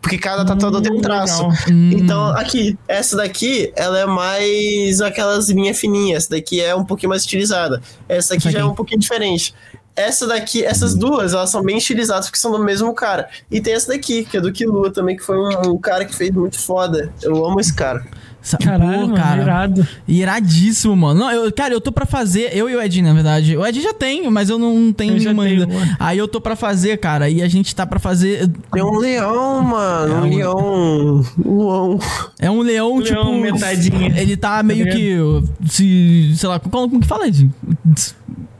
[0.00, 1.46] Porque cada tatuador tem um traço.
[1.46, 1.52] legal.
[1.92, 6.24] Então, aqui, essa daqui, ela é mais aquelas linhas fininhas.
[6.24, 7.82] Essa daqui é um pouquinho mais estilizada.
[8.08, 9.54] Essa aqui já é um pouquinho diferente.
[9.94, 13.28] Essa daqui, essas duas, elas são bem estilizadas porque são do mesmo cara.
[13.50, 16.14] E tem essa daqui, que é do Kilua também, que foi um, um cara que
[16.14, 17.12] fez muito foda.
[17.20, 18.06] Eu amo esse cara.
[18.56, 19.42] Caralho, pô, cara.
[19.42, 19.88] irado.
[20.06, 21.20] Iradíssimo, mano.
[21.20, 22.50] Não, eu, cara, eu tô pra fazer.
[22.56, 23.56] Eu e o Ed, na verdade.
[23.56, 25.68] O Ed já tem, mas eu não tenho Eu nenhuma ainda.
[25.98, 27.28] Aí eu tô pra fazer, cara.
[27.28, 28.48] E a gente tá pra fazer.
[28.72, 30.14] Tem um leão, mano.
[30.14, 31.24] É Um leão.
[31.44, 31.98] Leão.
[32.38, 33.14] É um leão, tipo.
[33.20, 34.14] leão metadinha.
[34.16, 35.48] Ele tá meio ligado?
[35.60, 35.68] que.
[35.70, 37.50] Se, sei lá, como, como que fala, Ed?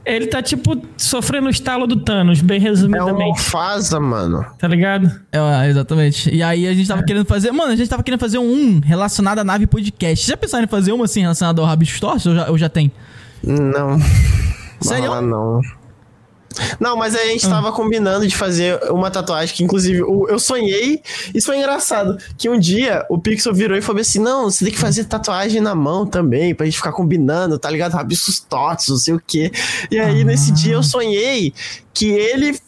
[0.09, 4.45] Ele tá, tipo, sofrendo o estalo do Thanos, bem É uma resumidamente, alfasa, mano.
[4.59, 5.11] tá ligado?
[5.31, 6.35] É, exatamente.
[6.35, 7.53] E aí a gente tava querendo fazer.
[7.53, 10.25] Mano, a gente tava querendo fazer um relacionado à nave podcast.
[10.25, 12.69] Vocês já pensaram em fazer uma assim relacionada ao Rabisco Torce ou já, ou já
[12.69, 12.91] tem?
[13.45, 13.99] Não.
[14.81, 15.13] Sério?
[15.13, 15.61] Ah, não.
[16.79, 21.03] Não, mas a gente tava combinando de fazer uma tatuagem que, inclusive, eu sonhei.
[21.35, 22.19] Isso foi engraçado.
[22.37, 25.61] Que um dia o Pixel virou e falou assim: Não, você tem que fazer tatuagem
[25.61, 27.93] na mão também, pra gente ficar combinando, tá ligado?
[27.93, 29.51] Rabiscos tortos, não sei o quê.
[29.91, 31.53] E aí, nesse dia, eu sonhei
[31.93, 32.59] que ele.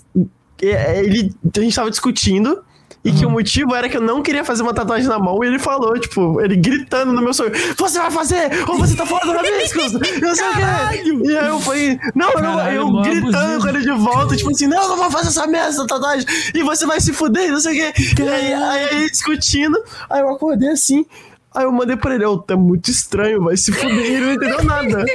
[0.61, 1.35] Ele.
[1.57, 2.63] A gente tava discutindo.
[3.03, 5.43] E que o motivo era que eu não queria fazer uma tatuagem na mão.
[5.43, 8.51] E ele falou, tipo, ele gritando no meu sonho: Você vai fazer!
[8.69, 9.95] Ou você tá fora do rabiscos!
[10.21, 11.31] Eu sei o quê!
[11.31, 13.61] E aí eu falei: Não, não, Caralho, eu gritando abusivo.
[13.63, 16.27] com ele de volta, tipo assim: Não, eu não vou fazer essa merda, essa tatuagem!
[16.55, 18.03] E você vai se fuder, não sei o quê!
[18.23, 21.07] E aí, aí, aí discutindo, aí eu acordei assim.
[21.55, 24.63] Aí eu mandei pra ele, ô, tá muito estranho, vai se fuder, ele não entendeu
[24.65, 25.05] nada.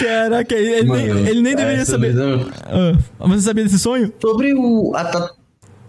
[0.00, 2.12] Caraca, ele, nem, Mano, ele nem deveria essa saber.
[2.12, 4.10] visão- Ah, você sabia desse sonho?
[4.20, 4.92] Sobre o.
[4.96, 5.04] A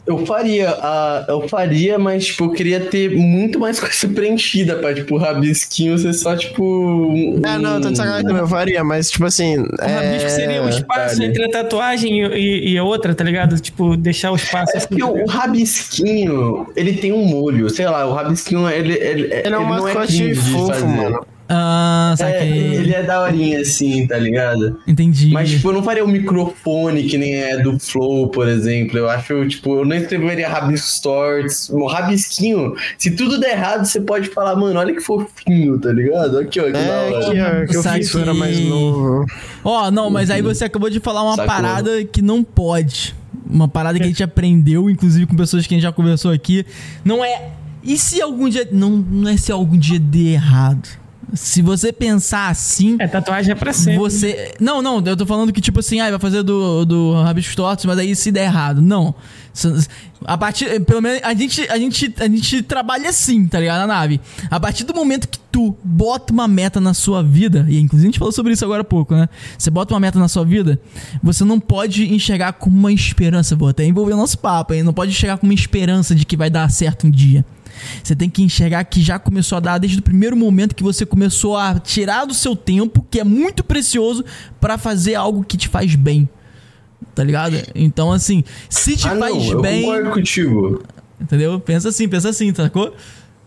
[0.08, 4.94] Eu faria, a, eu faria, mas, tipo, eu queria ter muito mais coisa preenchida pra,
[4.94, 6.64] tipo, rabisquinho ser só, tipo.
[6.64, 9.58] um- É, não, eu tô de sacanagem, também, eu faria, mas, tipo assim.
[9.60, 11.26] O rabisco seria o espaço cara.
[11.30, 13.60] entre a tatuagem e, e- a outra, tá ligado?
[13.60, 14.88] Tipo, deixar o espaço É assim.
[14.88, 19.42] porque o, o rabisquinho, ele tem um molho, sei lá, o rabisquinho, ele, ele, Ele
[19.56, 21.26] é um não mascote fofo, mano.
[21.52, 22.50] Ah, É, saquei.
[22.76, 24.80] ele é daorinha assim, tá ligado?
[24.88, 25.32] Entendi.
[25.32, 28.98] Mas, tipo, eu não faria o microfone que nem é do Flow, por exemplo.
[29.00, 31.70] Eu acho, tipo, eu não escreveria rabiscos tortos.
[31.70, 36.38] O rabisquinho, se tudo der errado, você pode falar, mano, olha que fofinho, tá ligado?
[36.38, 37.20] Aqui, ó, que da É, hora.
[37.32, 38.70] que, ó, que eu fiz quando era mais Saquei.
[38.70, 39.26] novo.
[39.64, 41.48] Ó, não, mas aí você acabou de falar uma Sacou.
[41.52, 43.16] parada que não pode.
[43.50, 46.64] Uma parada que a gente aprendeu, inclusive com pessoas que a gente já conversou aqui.
[47.04, 47.50] Não é.
[47.84, 48.68] E se algum dia.
[48.72, 50.88] Não, não é se algum dia der errado.
[51.34, 52.98] Se você pensar assim.
[53.00, 53.98] É, tatuagem é pra sempre.
[53.98, 54.54] Você.
[54.60, 57.86] Não, não, eu tô falando que, tipo assim, ah, vai fazer do, do Rabiscos Tortos,
[57.86, 58.82] mas aí se der errado.
[58.82, 59.14] Não.
[60.26, 60.80] A partir.
[60.82, 63.80] Pelo menos a gente, a, gente, a gente trabalha assim, tá ligado?
[63.80, 64.20] Na nave.
[64.50, 68.12] A partir do momento que tu bota uma meta na sua vida, e inclusive a
[68.12, 69.28] gente falou sobre isso agora há pouco, né?
[69.58, 70.80] Você bota uma meta na sua vida,
[71.22, 73.56] você não pode enxergar como uma esperança.
[73.56, 74.84] Vou até envolver o nosso papo, hein?
[74.84, 77.46] Não pode enxergar como uma esperança de que vai dar certo um dia.
[78.04, 81.06] Você tem que enxergar que já começou a dar desde o primeiro momento que você
[81.06, 84.24] começou a tirar do seu tempo, que é muito precioso,
[84.60, 86.28] pra fazer algo que te faz bem.
[87.16, 87.56] Tá ligado?
[87.76, 89.82] Então, assim, se te Ah, não, faz eu bem.
[89.84, 90.84] concordo contigo.
[91.20, 91.60] Entendeu?
[91.60, 92.94] Pensa assim, pensa assim, sacou?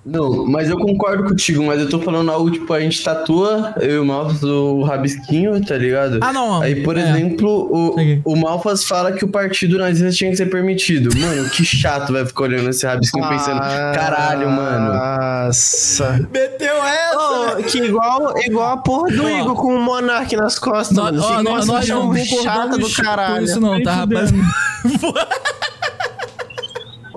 [0.04, 3.96] Não, mas eu concordo contigo, mas eu tô falando algo, tipo, a gente tatua, eu
[3.96, 6.18] e o Malfas, o rabisquinho, tá ligado?
[6.20, 6.60] Ah, não.
[6.60, 7.00] Aí, por é.
[7.00, 11.16] exemplo, o, o Malfas fala que o partido nazista tinha que ser permitido.
[11.16, 14.92] Mano, que chato vai ficar olhando esse rabisquinho pensando, caralho, mano.
[14.92, 16.28] Nossa.
[16.32, 17.58] Meteu essa!
[17.58, 19.28] Ô, que igual, igual a porra do Ó.
[19.28, 21.22] Igor com o Monark nas costas, Nó- mano.
[21.22, 23.44] ó, Esse nós, nós não chata do com caralho.
[23.44, 24.32] isso não, tá, rapaz?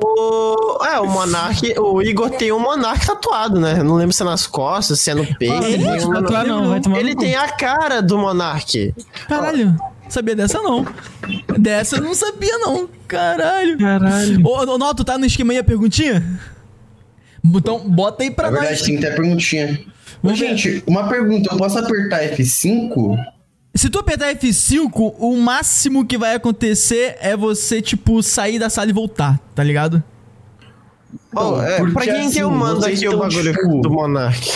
[0.07, 3.81] O, é, o Monark, o Igor tem um Monark tatuado, né?
[3.81, 5.63] Não lembro se é nas costas, se é no peito.
[5.65, 8.93] Ele não um- tatuar não, vai tomar Ele tem a cara do Monark.
[9.27, 9.75] Caralho,
[10.07, 10.85] sabia dessa não.
[11.57, 12.87] Dessa eu não sabia não.
[13.07, 13.79] Caralho.
[13.79, 14.45] Caralho.
[14.45, 16.23] Ô, ô, tá no esquema aí a perguntinha?
[17.43, 18.85] Então, bota aí pra Na verdade, nós.
[18.87, 19.79] tem ter perguntinha.
[20.21, 20.35] Ô, ver.
[20.35, 23.17] gente, uma pergunta, eu posso apertar F5?
[23.75, 28.89] Se tu apertar F5, o máximo que vai acontecer é você, tipo, sair da sala
[28.89, 30.01] e voltar, tá ligado?
[31.35, 33.89] Oh, é, porque pra quem que assim, eu mando vocês aqui o bagulho tipo, do
[33.89, 34.49] Monark?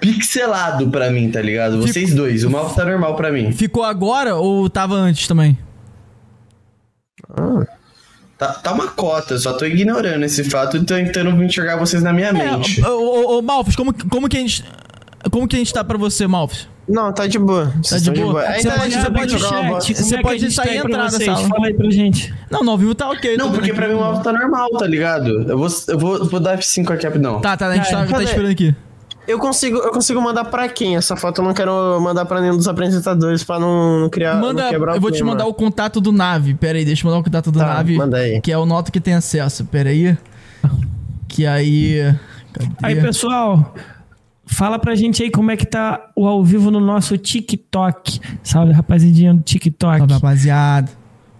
[0.00, 1.80] Pixelado pra mim, tá ligado?
[1.80, 3.50] Vocês dois, o Malfas tá normal pra mim.
[3.52, 5.58] Ficou agora ou tava antes também?
[8.38, 12.02] Tá, tá uma cota, eu só tô ignorando esse fato e tô tentando enxergar vocês
[12.02, 12.80] na minha mente.
[12.80, 14.64] É, ô, ô, ô, Malfus, como, como que a gente.
[15.30, 16.68] Como que a gente tá pra você, Malfus?
[16.92, 17.72] Não, tá de boa.
[17.88, 18.42] Tá de boa?
[18.42, 19.38] Ainda Você a pode- você.
[19.38, 20.16] Chat, Você
[20.46, 21.48] é sair e entrar na sala.
[21.48, 22.34] Fala aí pra gente.
[22.50, 23.36] Não, no ao vivo tá ok.
[23.36, 24.00] Não, porque pra mim o.
[24.00, 25.28] Malfas tá normal, tá ligado?
[25.48, 27.40] Eu vou, eu vou, vou dar F5 aqui rapidão.
[27.40, 28.74] Tá, tá, a gente tá, tá esperando aqui.
[29.26, 30.96] Eu consigo, eu consigo mandar pra quem?
[30.96, 34.34] Essa foto eu não quero mandar pra nenhum dos apresentadores pra não, não criar.
[34.34, 36.54] Manda, não quebrar eu vou te mandar o contato do Nave.
[36.54, 37.96] Pera aí, deixa eu mandar o contato do Tá, Nave.
[37.96, 38.40] manda aí.
[38.40, 39.64] Que é o Noto que tem acesso.
[39.64, 40.18] Pera aí.
[41.28, 42.14] Que aí.
[42.52, 42.68] Cadê?
[42.82, 43.74] Aí, pessoal,
[44.46, 48.20] fala pra gente aí como é que tá o ao vivo no nosso TikTok.
[48.42, 49.98] Salve, rapaziadinha do TikTok.
[49.98, 50.90] Salve, rapaziada.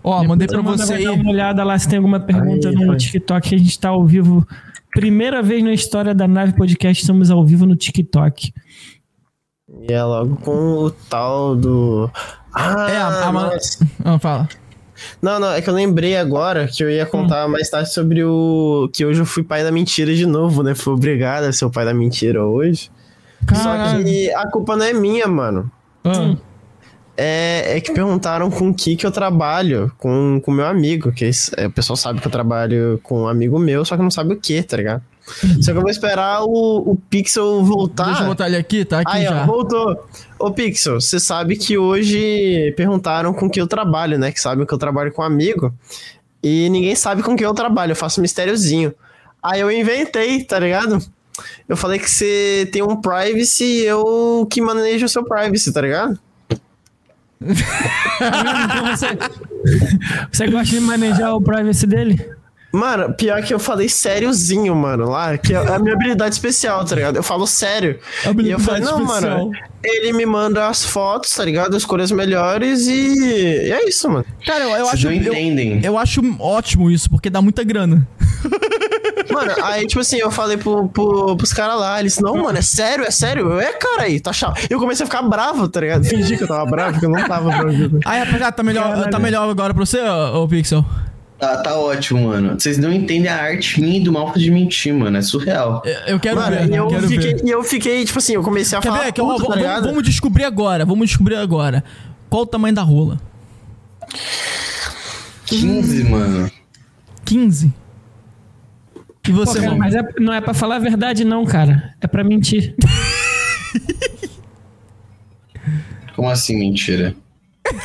[0.04, 1.04] Ó, mandei pra Depois você aí.
[1.04, 2.96] Dar uma olhada lá se tem alguma pergunta Aí, no foi.
[2.96, 3.48] TikTok.
[3.48, 4.46] que A gente tá ao vivo.
[4.92, 8.52] Primeira vez na história da Nave Podcast, estamos ao vivo no TikTok.
[9.88, 10.50] E é logo com
[10.84, 12.10] o tal do.
[12.52, 13.86] Ah, É, a- a- nossa.
[14.04, 14.48] Ah, fala.
[15.20, 17.06] Não, não, é que eu lembrei agora que eu ia Hum.
[17.10, 18.88] contar mais tarde sobre o.
[18.92, 20.74] Que hoje eu fui pai da mentira de novo, né?
[20.74, 22.90] Fui obrigado a ser o pai da mentira hoje.
[23.54, 24.04] Só Caralho.
[24.04, 25.70] que a culpa não é minha, mano.
[26.04, 26.34] Ah,
[27.24, 31.30] É, é que perguntaram com o que que eu trabalho, com o meu amigo, que
[31.56, 34.34] é, o pessoal sabe que eu trabalho com um amigo meu, só que não sabe
[34.34, 35.04] o que, tá ligado?
[35.60, 38.06] Só que eu vou esperar o, o Pixel voltar.
[38.06, 39.44] Deixa eu botar ele aqui, tá aqui Aí, já.
[39.44, 40.04] ó, voltou.
[40.36, 44.32] Ô, Pixel, você sabe que hoje perguntaram com que eu trabalho, né?
[44.32, 45.72] Que sabem que eu trabalho com um amigo.
[46.42, 48.92] E ninguém sabe com que eu trabalho, eu faço um mistériozinho.
[49.40, 50.98] Aí eu inventei, tá ligado?
[51.68, 55.82] Eu falei que você tem um privacy e eu que manejo o seu privacy, tá
[55.82, 56.18] ligado?
[57.46, 59.06] Então você,
[60.30, 62.32] você gosta de manejar o privacy dele?
[62.74, 66.94] Mano, pior que eu falei sériozinho, mano, lá, que é a minha habilidade especial, tá
[66.94, 67.16] ligado?
[67.16, 67.98] Eu falo sério.
[68.42, 69.38] e eu falei, Habilidade não, especial.
[69.38, 69.50] mano,
[69.84, 71.74] ele me manda as fotos, tá ligado?
[71.74, 73.66] Eu escolho as melhores e...
[73.66, 74.24] e é isso, mano.
[74.46, 75.04] Cara, eu, eu Vocês acho.
[75.04, 75.80] não Eu, entendem.
[75.84, 78.08] eu acho ótimo isso, porque dá muita grana.
[79.30, 82.62] Mano, aí, tipo assim, eu falei pro, pro, pros caras lá, eles, não, mano, é
[82.62, 83.50] sério, é sério?
[83.52, 84.66] Eu, é, cara, aí, tá chato.
[84.70, 86.04] Eu comecei a ficar bravo, tá ligado?
[86.04, 88.00] Fingi que eu tava bravo, porque eu não tava bravo.
[88.04, 90.84] Aí, rapaziada, tá melhor, tá melhor agora pra você, ô, ô Pixel?
[91.38, 92.54] Tá, tá ótimo, mano.
[92.58, 95.18] Vocês não entendem a arte minha e do mal de mentir, mano.
[95.18, 95.82] É surreal.
[96.06, 97.44] Eu- quero Mano, ver, e eu, quero fiquei, ver.
[97.44, 99.12] e eu fiquei, tipo assim, eu comecei a Quer falar ver?
[99.12, 99.84] Que, puto, vamos- tá ligado?
[99.88, 101.82] vamos descobrir agora, vamos descobrir agora.
[102.30, 103.18] Qual o tamanho da rola?
[105.46, 106.50] 15, mano.
[107.24, 107.72] 15?
[109.28, 109.78] E Pô, você, cara, mano?
[109.78, 111.94] mas é- não é pra falar a verdade, não, cara.
[112.00, 112.74] É pra mentir.
[116.16, 117.14] Como assim, mentira?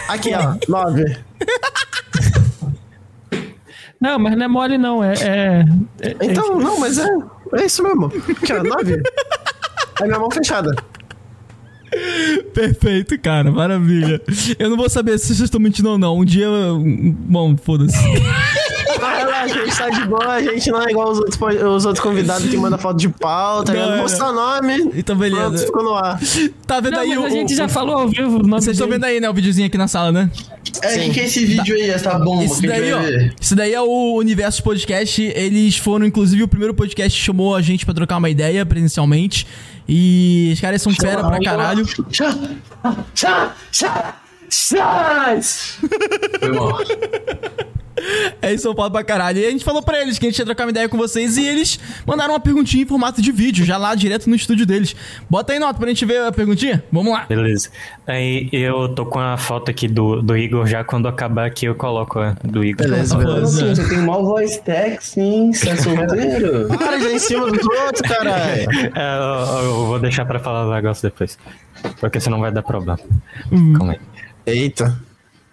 [0.09, 1.17] Aqui, ó, nove.
[3.99, 5.03] Não, mas não é mole, não.
[5.03, 5.13] É.
[5.13, 5.63] é-
[6.01, 7.07] é- Então, não, mas é,
[7.55, 8.05] é isso mesmo.
[8.05, 9.01] Aqui, ó, nove.
[9.99, 10.75] Aí minha mão fechada.
[12.53, 14.21] Perfeito, cara, maravilha.
[14.59, 16.15] Eu não vou saber se vocês estão mentindo ou não.
[16.19, 16.47] Um dia.
[17.27, 17.97] Bom, foda-se.
[19.47, 22.47] A gente tá de boa, a gente não é igual os outros, os outros convidados
[22.49, 23.97] que mandam foto de pau, tá ligado?
[23.97, 24.91] Mostra o nome.
[24.95, 25.41] Então, beleza.
[25.41, 26.19] Pronto, ficou no ar.
[26.65, 27.25] Tá vendo Não, aí o.
[27.25, 28.37] a gente o- já falou ao vivo.
[28.39, 29.29] o Vocês estão vendo aí, né?
[29.29, 30.29] O videozinho aqui na sala, né?
[30.81, 32.43] É, o que, que é esse vídeo aí, essa bomba?
[32.43, 32.99] Isso daí, ó.
[33.39, 35.21] Isso daí é o Universo Podcast.
[35.21, 39.47] Eles foram, inclusive, o primeiro podcast que chamou a gente pra trocar uma ideia presencialmente.
[39.87, 41.85] E os caras são fera pra caralho.
[42.09, 42.35] Tchá,
[43.13, 44.15] tchá, tchá,
[44.49, 45.23] tchá.
[46.39, 46.77] Foi mal.
[48.41, 49.39] É isso, eu falo pra caralho.
[49.39, 51.37] E a gente falou pra eles que a gente ia trocar uma ideia com vocês
[51.37, 54.95] e eles mandaram uma perguntinha em formato de vídeo, já lá direto no estúdio deles.
[55.29, 56.83] Bota aí, nota, pra gente ver a perguntinha.
[56.91, 57.25] Vamos lá.
[57.27, 57.69] Beleza.
[58.05, 60.83] Aí eu tô com a foto aqui do, do Igor já.
[60.83, 62.87] Quando acabar aqui eu coloco a do Igor.
[62.87, 63.65] Beleza, beleza.
[63.65, 65.51] Nossa, você tem mal voz tech, sim.
[65.53, 66.67] Você é solteiro?
[66.77, 68.67] Para ir em cima dos outros, caralho.
[68.95, 71.37] É, eu, eu vou deixar pra falar o negócio depois.
[71.99, 72.99] Porque senão vai dar problema.
[73.77, 73.99] Calma aí.
[74.45, 75.06] Eita.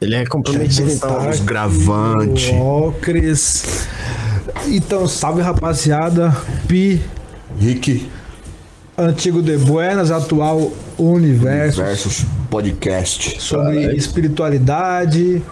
[0.04, 1.16] Ele é comprometido, então.
[1.16, 2.52] Estamos gravante.
[2.54, 3.86] Ó, Cris.
[4.68, 6.36] Então, salve rapaziada.
[6.68, 7.00] Pi,
[7.58, 8.08] Rick
[8.96, 11.82] antigo de Buenas, atual Universo.
[11.82, 13.42] versus podcast.
[13.42, 15.42] Sobre espiritualidade,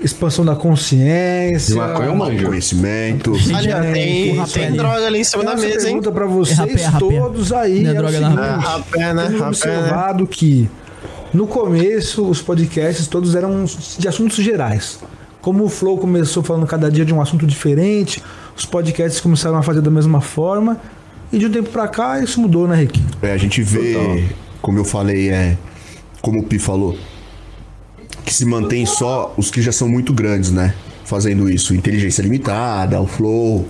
[0.00, 1.74] expansão da consciência.
[1.74, 2.46] De maconha eu manjo.
[2.46, 3.32] Conhecimento.
[3.32, 4.76] Ó, tem, o tem ali.
[4.76, 5.94] droga ali em cima da mesa, hein?
[6.00, 6.98] pergunta pra vocês rapé, é rapé.
[6.98, 7.82] todos aí.
[7.82, 9.22] Não é é o droga, não, seguinte, É rapé, né?
[9.24, 9.46] Temos Rapé, né?
[9.48, 10.70] observado que
[11.32, 13.64] no começo os podcasts todos eram
[13.98, 14.98] de assuntos gerais.
[15.40, 18.22] Como o Flow começou falando cada dia de um assunto diferente,
[18.56, 20.80] os podcasts começaram a fazer da mesma forma.
[21.32, 23.00] E de um tempo pra cá isso mudou, né, Rick?
[23.22, 24.28] É, a gente vê,
[24.60, 25.56] como eu falei, é,
[26.20, 26.96] como o Pi falou,
[28.24, 30.74] que se mantém só os que já são muito grandes, né?
[31.04, 31.74] Fazendo isso.
[31.74, 33.66] Inteligência limitada, o Flow,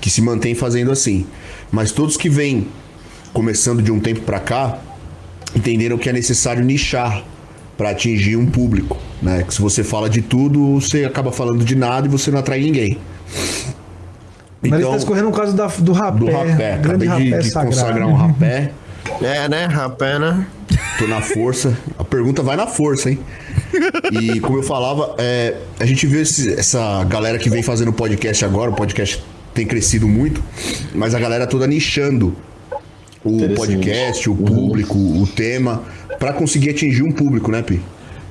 [0.00, 1.26] que se mantém fazendo assim.
[1.70, 2.66] Mas todos que vêm
[3.32, 4.78] começando de um tempo pra cá,
[5.54, 7.22] entenderam que é necessário nichar
[7.76, 9.42] para atingir um público, né?
[9.46, 12.60] Que se você fala de tudo, você acaba falando de nada e você não atrai
[12.60, 12.98] ninguém.
[14.62, 16.18] Mas ele tá escorrendo o caso da, do rapé.
[16.18, 17.74] do rapé, grande acabei de, rapé de sagrado.
[17.76, 18.72] consagrar um rapé.
[19.20, 19.64] É, né?
[19.66, 20.46] Rapé, né?
[20.96, 21.76] Tô na força.
[21.98, 23.18] A pergunta vai na força, hein?
[24.12, 28.44] E como eu falava, é, a gente vê esse- essa galera que vem fazendo podcast
[28.44, 29.20] agora, o podcast
[29.52, 30.40] tem crescido muito,
[30.94, 32.36] mas a galera toda nichando
[33.24, 35.82] o podcast, o público, o tema,
[36.18, 37.80] pra conseguir atingir um público, né, Pi?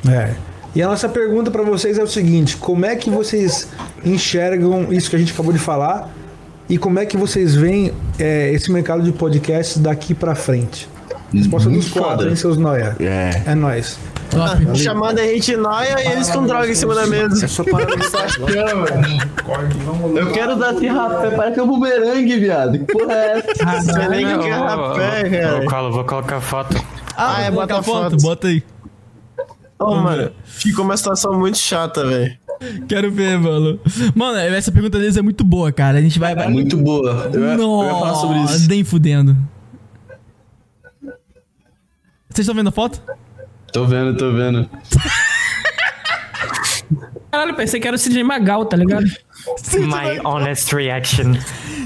[0.07, 0.33] É.
[0.73, 3.67] E a nossa pergunta pra vocês é o seguinte: como é que vocês
[4.05, 6.13] enxergam isso que a gente acabou de falar
[6.69, 10.87] e como é que vocês veem é, esse mercado de podcasts daqui pra frente?
[11.33, 12.95] Resposta dos quatro, hein, seus noia?
[12.99, 13.41] É.
[13.45, 13.97] É nóis.
[14.29, 14.77] Top.
[14.77, 17.43] Chamando a gente noia e eles com droga em cima da mesa.
[17.43, 17.93] É só parar de
[20.17, 22.79] Eu quero dar esse rapé, parece um bumerangue, viado.
[22.79, 23.65] Que porra é essa?
[23.93, 25.65] Você nem que é rapé, Eu cara.
[25.65, 26.77] colo, vou colocar a foto.
[27.15, 28.21] Ah, Ah, é, bota foto, foto.
[28.21, 28.63] bota aí.
[29.79, 32.37] Ô, mano, ficou uma situação muito chata, velho.
[32.87, 33.79] Quero ver, mano.
[34.15, 35.97] Mano, essa pergunta deles é muito boa, cara.
[35.97, 36.35] A gente vai.
[36.35, 36.45] vai...
[36.45, 37.29] É muito boa.
[37.33, 38.69] Eu, ia- eu ia falar sobre isso.
[38.69, 39.35] Nem fudendo.
[42.31, 43.01] Vocês estão vendo a foto?
[43.73, 44.69] Tô vendo, tô vendo.
[47.31, 49.05] Caralho, pensei que era o CJ Magal, tá ligado?
[49.75, 51.33] My honest reaction.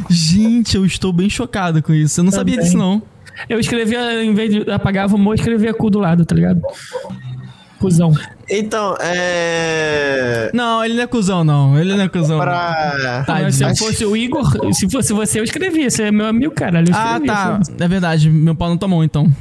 [0.10, 2.20] Gente, eu estou bem chocado com isso.
[2.20, 3.02] Eu não sabia disso, não.
[3.50, 6.62] Eu escrevia, em vez de apagar o humor, eu escrevia cu do lado, tá ligado?
[7.80, 8.14] Cusão.
[8.50, 10.50] Então, é.
[10.54, 11.78] Não, ele não é cuzão, não.
[11.78, 12.38] Ele não é cuzão.
[12.38, 12.44] não.
[12.44, 13.24] Pra.
[13.26, 15.90] Tá, Mas se eu fosse o Igor, se fosse você, eu escrevia.
[15.90, 16.88] Você é meu amigo, caralho.
[16.94, 17.60] Ah, tá.
[17.80, 18.30] É verdade.
[18.30, 19.32] Meu pau não tomou, então.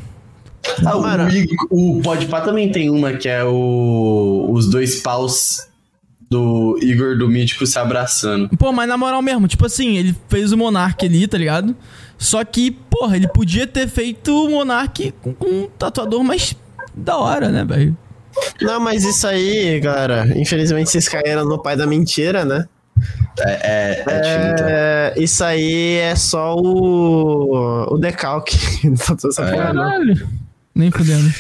[0.85, 0.97] Ah,
[1.71, 5.69] o, o Podpah também tem uma que é o os dois paus
[6.31, 8.49] do Igor do Mítico se abraçando.
[8.57, 11.77] Pô, mas na moral mesmo, tipo assim, ele fez o Monark ali, tá ligado?
[12.19, 16.57] Só que, porra, ele podia ter feito o Monark com, com um tatuador mais
[16.95, 17.97] da hora, né, velho?
[18.61, 22.67] Não, mas isso aí, cara, infelizmente vocês caíram no pai da mentira, né?
[23.41, 24.55] É, é, é.
[24.61, 28.57] É, isso aí é só o, o decalque.
[28.85, 29.29] Não tô.
[29.31, 30.29] Caralho.
[30.75, 31.33] Nem fudendo.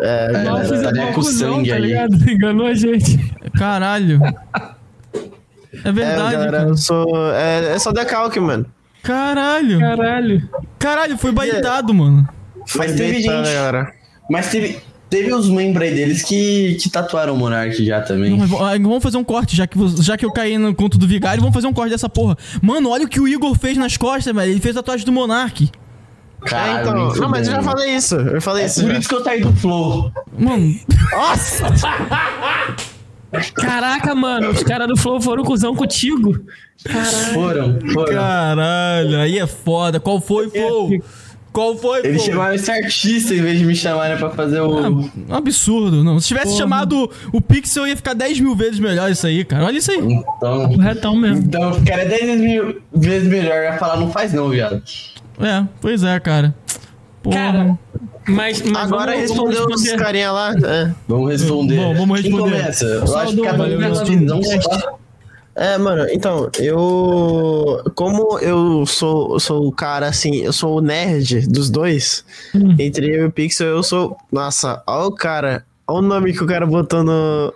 [0.00, 1.82] É, Mal estaria uma com sangue tá aí.
[1.82, 2.14] ligado?
[2.30, 3.18] Enganou a gente.
[3.58, 4.20] Caralho.
[5.84, 6.68] É É, verdade, cara, cara.
[6.68, 7.06] eu sou.
[7.34, 8.66] É, é só decalque, mano.
[9.02, 9.80] Caralho.
[9.80, 10.48] Caralho.
[10.78, 12.28] Caralho, foi baitado, mano.
[12.76, 13.26] Mas teve Eita, gente.
[13.54, 13.92] galera.
[14.30, 14.78] Mas teve,
[15.10, 18.36] teve os membros aí deles que, que tatuaram o Monark já também.
[18.38, 21.08] Não, ah, vamos fazer um corte, já que, já que eu caí no conto do
[21.08, 22.36] Vigário, vamos fazer um corte dessa porra.
[22.62, 24.52] Mano, olha o que o Igor fez nas costas, velho.
[24.52, 25.68] Ele fez a tatuagem do Monark.
[26.44, 26.94] É, Cara, então.
[27.10, 28.14] nem Não, mas eu já falei isso.
[28.16, 28.82] Eu falei É isso.
[28.82, 28.98] por já.
[28.98, 30.12] isso que eu saí do Flow.
[30.38, 30.74] Mano,
[31.12, 31.66] Nossa!
[33.54, 36.38] Caraca, mano, os caras do Flow foram cuzão contigo.
[37.32, 38.12] Foram, foram.
[38.12, 39.98] caralho, aí é foda.
[39.98, 40.90] Qual foi, Flow?
[41.50, 44.78] Qual foi, Eles chamaram esse artista em vez de me chamarem pra fazer o.
[44.78, 46.18] Ah, um absurdo, não.
[46.18, 49.66] Se tivesse chamado o Pixel, ia ficar 10 mil vezes melhor isso aí, cara.
[49.66, 49.98] Olha isso aí.
[49.98, 50.70] Então.
[50.70, 51.44] O retão mesmo.
[51.44, 53.54] Então eu ficaria 10 mil vezes melhor.
[53.58, 54.82] Eu ia falar, não faz não, viado.
[55.40, 56.54] É, pois é, cara.
[57.22, 57.36] Porra.
[57.36, 57.78] Cara,
[58.28, 60.52] mas, mas Agora vamos- respondeu vamos os carinha lá.
[60.52, 60.90] É.
[61.08, 61.76] Vamos responder.
[61.76, 62.56] Bom, vamos Quem responder.
[62.58, 62.84] começa?
[62.84, 64.98] Eu Só acho que cada um só.
[65.54, 67.82] É, mano, então, eu.
[67.94, 72.24] Como eu sou, sou o cara assim, eu sou o nerd dos dois,
[72.78, 74.16] entre eu e o Pixel, eu sou.
[74.32, 75.64] Nossa, ó o cara.
[75.86, 77.52] Olha o nome que o cara botou no.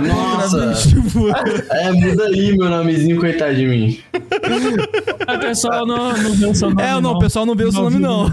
[0.00, 0.72] Nossa,
[1.70, 3.98] é, muda aí meu nomezinho, coitado de mim.
[4.12, 6.82] O pessoal não, não viu o seu nome.
[6.82, 8.32] é, não, o pessoal não vê o seu nome, não.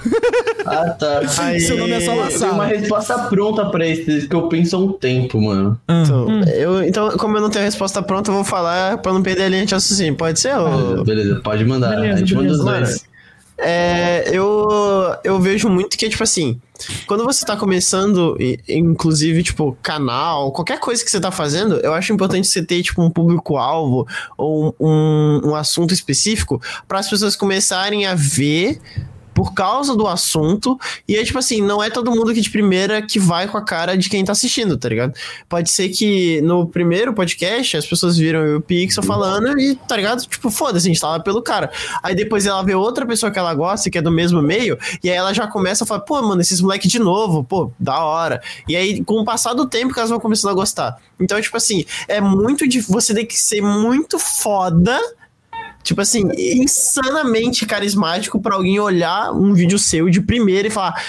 [0.65, 1.21] Ah, tá.
[1.39, 2.53] Aí- Seu nome é só Eu tenho Lassala.
[2.53, 5.79] uma resposta pronta pra esse que eu penso há um tempo, mano.
[5.89, 9.21] Então, eu, então, como eu não tenho a resposta pronta, eu vou falar pra não
[9.21, 10.15] perder a linha de raciocínio.
[10.15, 10.55] Pode ser?
[10.57, 11.03] ô?
[11.03, 11.95] Beleza, pode mandar.
[11.95, 12.85] Beleza, a gente manda os beleza.
[12.91, 13.12] dois.
[13.63, 14.67] É, eu,
[15.23, 16.59] eu vejo muito que, tipo assim,
[17.07, 18.37] quando você tá começando,
[18.67, 23.01] inclusive, tipo, canal, qualquer coisa que você tá fazendo, eu acho importante você ter, tipo,
[23.01, 24.05] um público-alvo
[24.37, 28.81] ou um, um assunto específico para as pessoas começarem a ver
[29.33, 30.79] por causa do assunto.
[31.07, 33.63] E é tipo assim, não é todo mundo que de primeira que vai com a
[33.63, 35.13] cara de quem tá assistindo, tá ligado?
[35.49, 39.75] Pode ser que no primeiro podcast as pessoas viram eu e o Pixel falando e,
[39.75, 40.21] tá ligado?
[40.25, 41.71] Tipo, foda-se, a gente tava pelo cara.
[42.01, 45.09] Aí depois ela vê outra pessoa que ela gosta, que é do mesmo meio, e
[45.09, 48.41] aí ela já começa a falar, pô, mano, esses moleque de novo, pô, da hora.
[48.67, 50.97] E aí, com o passar do tempo, que elas vão começando a gostar.
[51.19, 52.93] Então, tipo assim, é muito difícil.
[52.93, 54.99] Você tem que ser muito foda
[55.83, 61.03] tipo assim, insanamente carismático pra alguém olhar um vídeo seu de primeira e falar: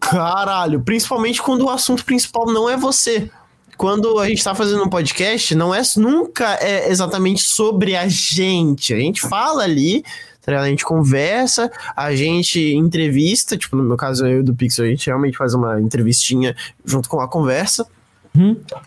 [0.00, 3.30] caralho, principalmente quando o assunto principal não é você.
[3.76, 8.94] Quando a gente tá fazendo um podcast, não é nunca é exatamente sobre a gente.
[8.94, 10.04] A gente fala ali,
[10.40, 14.88] tá a gente conversa, a gente entrevista, tipo, no meu caso eu do Pixel, a
[14.88, 16.54] gente realmente faz uma entrevistinha
[16.84, 17.86] junto com a conversa.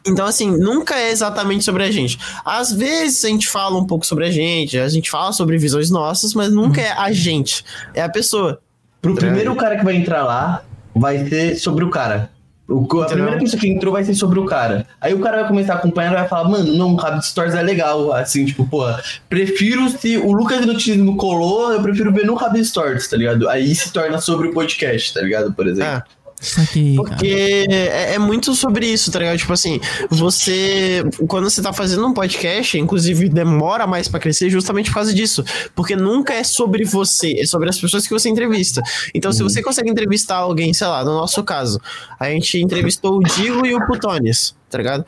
[0.06, 2.18] Então, assim, nunca é exatamente sobre a gente.
[2.44, 5.90] Às vezes a gente fala um pouco sobre a gente, a gente fala sobre visões
[5.90, 7.64] nossas, mas nunca é a gente,
[7.94, 8.60] é a pessoa.
[9.02, 10.64] Pro primeiro cara que vai entrar lá,
[10.96, 12.32] vai ser sobre o cara.
[12.68, 14.88] O, a primeira pessoa que entrou vai ser sobre o cara.
[15.00, 17.62] Aí o cara vai começar a acompanhar e vai falar, mano, não, de Stories é
[17.62, 18.12] legal.
[18.12, 18.84] Assim, tipo, pô,
[19.30, 23.48] prefiro se o Lucas Notismo colou, eu prefiro ver no Rabo de Stories, tá ligado?
[23.48, 25.54] Aí se torna sobre o podcast, tá ligado?
[25.54, 25.92] Por exemplo.
[25.92, 26.25] É.
[26.40, 26.96] Saquei.
[26.96, 29.38] Porque é, é muito sobre isso, tá ligado?
[29.38, 29.80] Tipo assim,
[30.10, 31.04] você.
[31.28, 35.44] Quando você tá fazendo um podcast, inclusive demora mais pra crescer justamente por causa disso.
[35.74, 38.82] Porque nunca é sobre você, é sobre as pessoas que você entrevista.
[39.14, 41.80] Então, se você consegue entrevistar alguém, sei lá, no nosso caso,
[42.20, 45.06] a gente entrevistou o Digo e o Putones, tá ligado?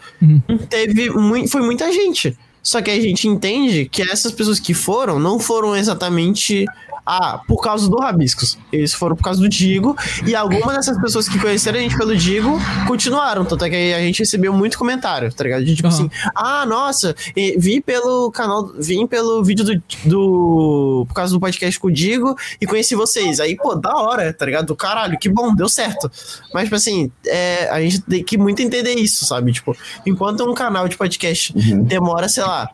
[0.70, 2.38] Teve mui- foi muita gente.
[2.64, 6.66] Só que a gente entende que essas pessoas que foram não foram exatamente.
[7.10, 8.58] Ah, por causa do Rabiscos.
[8.70, 9.96] Eles foram por causa do Digo.
[10.26, 13.46] E algumas dessas pessoas que conheceram a gente pelo Digo continuaram.
[13.46, 15.64] Tanto é que a gente recebeu muito comentário, tá ligado?
[15.64, 15.96] De tipo Aham.
[15.96, 21.06] assim, ah, nossa, e vi pelo canal, vim pelo vídeo do, do.
[21.08, 23.40] Por causa do podcast com o Digo e conheci vocês.
[23.40, 24.66] Aí, pô, da hora, tá ligado?
[24.66, 26.12] Do caralho, que bom, deu certo.
[26.54, 29.54] Mas, tipo assim, é, a gente tem que muito entender isso, sabe?
[29.54, 32.70] Tipo, enquanto um canal de podcast demora, sei lá,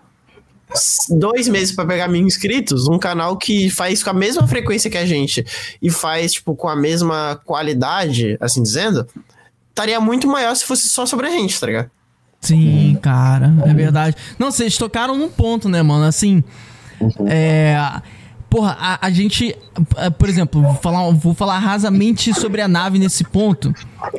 [1.10, 4.98] dois meses pra pegar mil inscritos, um canal que faz com a mesma frequência que
[4.98, 5.46] a gente
[5.82, 9.08] e faz, tipo, com a mesma qualidade, assim dizendo,
[9.70, 11.92] estaria muito maior se fosse só sobre a gente, tá ligado?
[12.44, 14.18] Sim, cara, é verdade.
[14.38, 16.04] Não, vocês tocaram num ponto, né, mano?
[16.04, 16.44] Assim,
[17.26, 17.78] é.
[18.50, 19.56] porra, a, a gente,
[19.96, 23.74] eh, por exemplo, vou falar, vou falar rasamente sobre a nave nesse ponto,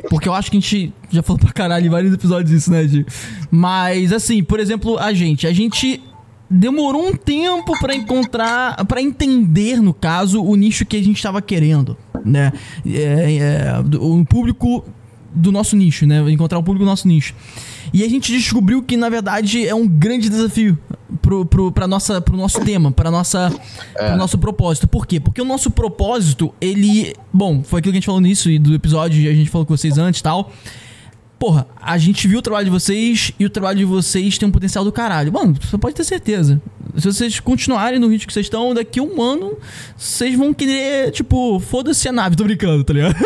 [0.09, 2.87] porque eu acho que a gente já falou pra caralho em vários episódios isso, né,
[2.87, 3.05] Gi?
[3.51, 6.01] Mas, assim, por exemplo, a gente, a gente
[6.49, 11.41] demorou um tempo pra encontrar, pra entender, no caso, o nicho que a gente tava
[11.41, 12.51] querendo, né?
[12.85, 14.83] É, é, o público
[15.33, 16.19] do nosso nicho, né?
[16.31, 17.35] Encontrar o público do nosso nicho.
[17.93, 20.77] E a gente descobriu que, na verdade, é um grande desafio
[21.21, 23.53] pro, pro, pra nossa, pro nosso tema, pra nossa,
[23.93, 24.87] pro nosso propósito.
[24.87, 25.19] Por quê?
[25.19, 27.13] Porque o nosso propósito, ele.
[27.31, 29.75] Bom, foi aquilo que a gente falou nisso e do episódio, a gente falou com
[29.75, 30.51] vocês antes e tal.
[31.45, 34.51] Porra, a gente viu o trabalho de vocês e o trabalho de vocês tem um
[34.51, 35.31] potencial do caralho.
[35.31, 36.59] Mano, você pode ter certeza.
[36.97, 39.55] Se vocês continuarem no ritmo que vocês estão, daqui a um ano,
[39.95, 43.15] vocês vão querer, tipo, foda-se a nave, tô brincando, tá ligado?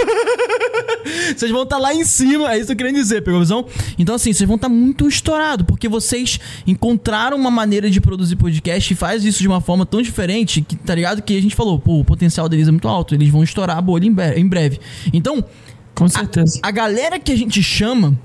[1.36, 3.66] Vocês vão estar lá em cima, é isso que eu queria dizer, pegou a visão?
[3.98, 8.94] Então, assim, vocês vão estar muito estourados, porque vocês encontraram uma maneira de produzir podcast
[8.94, 11.22] e faz isso de uma forma tão diferente que, tá ligado?
[11.22, 13.82] Que a gente falou, pô, o potencial deles é muito alto, eles vão estourar a
[13.82, 14.80] bolha em breve.
[15.14, 15.44] Então,
[16.00, 16.60] Com certeza.
[16.64, 18.18] a galera que a gente chama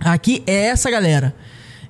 [0.00, 1.34] aqui é essa galera.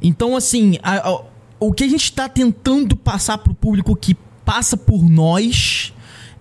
[0.00, 1.22] Então, assim, a- a-
[1.58, 4.14] o que a gente tá tentando passar pro público que
[4.44, 5.92] passa por nós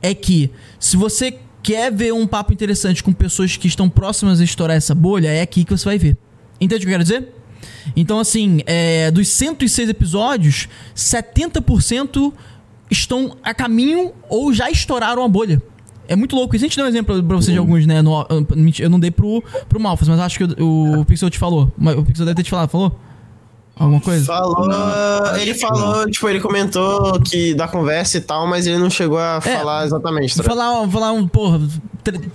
[0.02, 4.44] é que se você quer ver um papo interessante com pessoas que estão próximas a
[4.44, 6.16] estourar essa bolha, é aqui que você vai ver.
[6.62, 7.34] Entende o que eu quero dizer?
[7.96, 12.34] Então, assim, é, dos 106 episódios, 70%
[12.90, 15.62] estão a caminho ou já estouraram a bolha.
[16.08, 16.56] É muito louco.
[16.56, 16.66] isso.
[16.66, 18.02] A gente deu um exemplo pra vocês de alguns, né?
[18.02, 18.26] No-
[18.80, 21.72] eu não dei pro, pro Malfas, mas acho que o, o Pixel te falou.
[21.98, 22.70] O Pixel deve ter te falado.
[22.70, 22.98] Falou?
[23.80, 24.26] Alguma coisa?
[24.26, 29.20] Falou, ele falou, tipo, ele comentou que da conversa e tal, mas ele não chegou
[29.20, 30.36] a falar exatamente.
[30.36, 30.50] Vou tá?
[30.50, 31.62] falar, vou falar um, porra,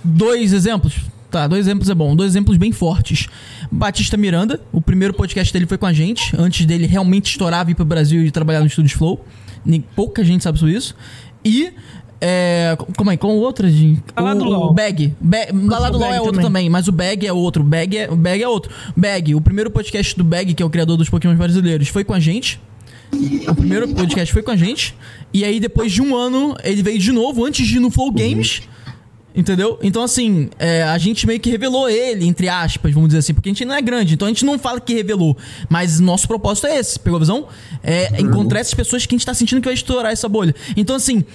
[0.03, 0.95] dois exemplos.
[1.29, 2.15] Tá, dois exemplos é bom.
[2.15, 3.27] Dois exemplos bem fortes.
[3.69, 7.75] Batista Miranda, o primeiro podcast dele foi com a gente, antes dele realmente estourar, vir
[7.75, 9.25] pro Brasil e trabalhar no Estúdios Flow.
[9.65, 10.95] Nem, pouca gente sabe sobre isso.
[11.43, 11.73] E.
[12.25, 13.17] É, como é?
[13.17, 14.01] Com o outro, gente?
[14.15, 14.69] Lá do LOL.
[14.71, 15.13] o Bag.
[15.19, 16.45] Ba- lá, do LOL Bag é outro também.
[16.45, 17.61] também, mas o Bag é outro.
[17.61, 18.71] O Bag é, o Bag é outro.
[18.95, 22.13] Bag, o primeiro podcast do Bag, que é o criador dos Pokémon brasileiros, foi com
[22.13, 22.61] a gente.
[23.47, 24.95] O primeiro podcast foi com a gente.
[25.33, 28.09] E aí, depois de um ano, ele veio de novo, antes de ir no Flow
[28.11, 28.61] Games.
[29.35, 29.79] Entendeu?
[29.81, 33.49] Então, assim, é, a gente meio que revelou ele, entre aspas, vamos dizer assim, porque
[33.49, 35.35] a gente não é grande, então a gente não fala que revelou.
[35.67, 37.47] Mas nosso propósito é esse, pegou a visão?
[37.83, 40.53] É encontrar essas pessoas que a gente tá sentindo que vai estourar essa bolha.
[40.77, 41.25] Então, assim,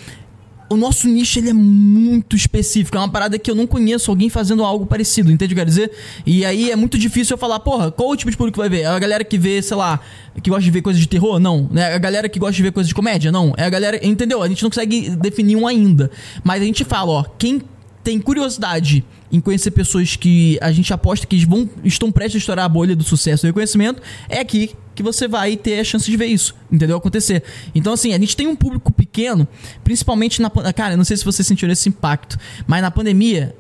[0.69, 2.97] o nosso nicho ele é muito específico.
[2.97, 5.65] É uma parada que eu não conheço alguém fazendo algo parecido, entende o que eu
[5.65, 5.91] quero dizer?
[6.27, 8.69] E aí é muito difícil eu falar, porra, qual o tipo de público que vai
[8.69, 8.83] ver?
[8.83, 10.01] É a galera que vê, sei lá,
[10.43, 11.39] que gosta de ver coisas de terror?
[11.39, 11.71] Não.
[11.75, 13.33] É a galera que gosta de ver coisas de comédia?
[13.33, 13.55] Não.
[13.57, 14.05] É a galera.
[14.07, 14.43] Entendeu?
[14.43, 16.11] A gente não consegue definir um ainda.
[16.45, 17.63] Mas a gente fala, ó, quem
[18.05, 22.65] tem curiosidade em conhecer pessoas que a gente aposta que vão, estão prestes a estourar
[22.65, 26.17] a bolha do sucesso e reconhecimento, é aqui que você vai ter a chance de
[26.17, 26.97] ver isso, entendeu?
[26.97, 27.45] Acontecer.
[27.73, 29.47] Então, assim, a gente tem um público pequeno,
[29.85, 30.51] principalmente na.
[30.51, 33.55] Cara, eu não sei se você sentiu esse impacto, mas na pandemia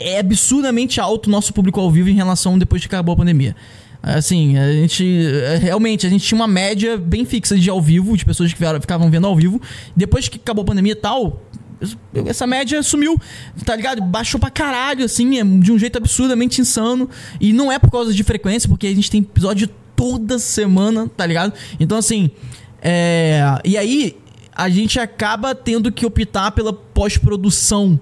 [0.00, 3.54] é absurdamente alto o nosso público ao vivo em relação depois que acabou a pandemia.
[4.02, 5.04] Assim, a gente.
[5.60, 9.08] Realmente, a gente tinha uma média bem fixa de ao vivo, de pessoas que ficavam
[9.08, 9.62] vendo ao vivo.
[9.94, 11.40] Depois que acabou a pandemia e tal,
[12.26, 13.16] essa média sumiu,
[13.64, 14.02] tá ligado?
[14.02, 17.08] Baixou pra caralho, assim, é de um jeito absurdamente insano.
[17.40, 21.26] E não é por causa de frequência, porque a gente tem episódio toda semana, tá
[21.26, 21.52] ligado?
[21.80, 22.30] Então, assim.
[22.80, 23.40] É.
[23.64, 24.16] E aí,
[24.54, 27.98] a gente acaba tendo que optar pela pós-produção.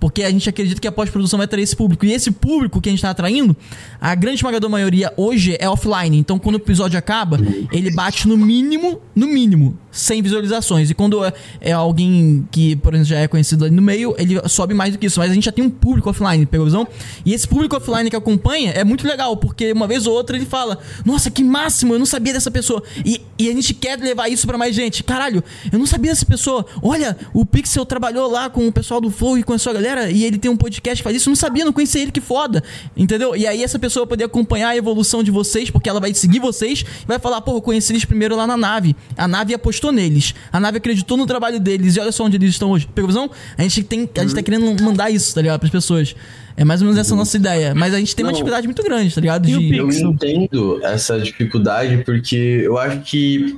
[0.00, 2.06] Porque a gente acredita que a pós-produção vai atrair esse público.
[2.06, 3.56] E esse público que a gente tá atraindo,
[4.00, 6.16] a grande esmagadora maioria hoje é offline.
[6.16, 7.38] Então, quando o episódio acaba,
[7.72, 10.90] ele bate no mínimo, no mínimo, 100 visualizações.
[10.90, 14.40] E quando é, é alguém que, por exemplo, já é conhecido ali no meio, ele
[14.48, 15.18] sobe mais do que isso.
[15.18, 16.86] Mas a gente já tem um público offline, pegou visão?
[17.24, 20.46] E esse público offline que acompanha é muito legal, porque uma vez ou outra ele
[20.46, 22.82] fala: Nossa, que máximo, eu não sabia dessa pessoa.
[23.04, 25.02] E, e a gente quer levar isso pra mais gente.
[25.02, 25.42] Caralho,
[25.72, 26.64] eu não sabia dessa pessoa.
[26.82, 29.87] Olha, o Pixel trabalhou lá com o pessoal do Flow e com a sua galera,
[30.10, 31.28] e ele tem um podcast que faz isso.
[31.28, 32.62] Eu não sabia, não conhecia ele, que foda.
[32.96, 33.34] Entendeu?
[33.36, 36.40] E aí essa pessoa vai poder acompanhar a evolução de vocês, porque ela vai seguir
[36.40, 38.94] vocês e vai falar: Pô, eu conheci eles primeiro lá na nave.
[39.16, 40.34] A nave apostou neles.
[40.52, 41.96] A nave acreditou no trabalho deles.
[41.96, 42.88] E olha só onde eles estão hoje.
[42.94, 43.30] Pegou a visão?
[43.56, 45.60] A gente, tem, a gente tá querendo mandar isso, tá ligado?
[45.60, 46.14] Pras pessoas.
[46.56, 47.72] É mais ou menos essa a nossa ideia.
[47.72, 48.36] Mas a gente tem uma Não.
[48.36, 49.46] dificuldade muito grande, tá ligado?
[49.46, 49.76] De-?
[49.76, 53.56] Eu entendo essa dificuldade porque eu acho que.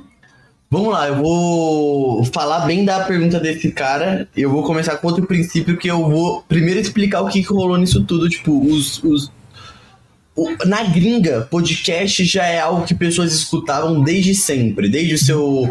[0.71, 4.25] Vamos lá, eu vou falar bem da pergunta desse cara.
[4.33, 7.77] Eu vou começar com outro princípio que eu vou primeiro explicar o que, que rolou
[7.77, 8.29] nisso tudo.
[8.29, 9.03] Tipo, os.
[9.03, 9.29] os
[10.65, 15.69] na gringa, podcast já é algo que pessoas escutavam desde sempre, desde o seu.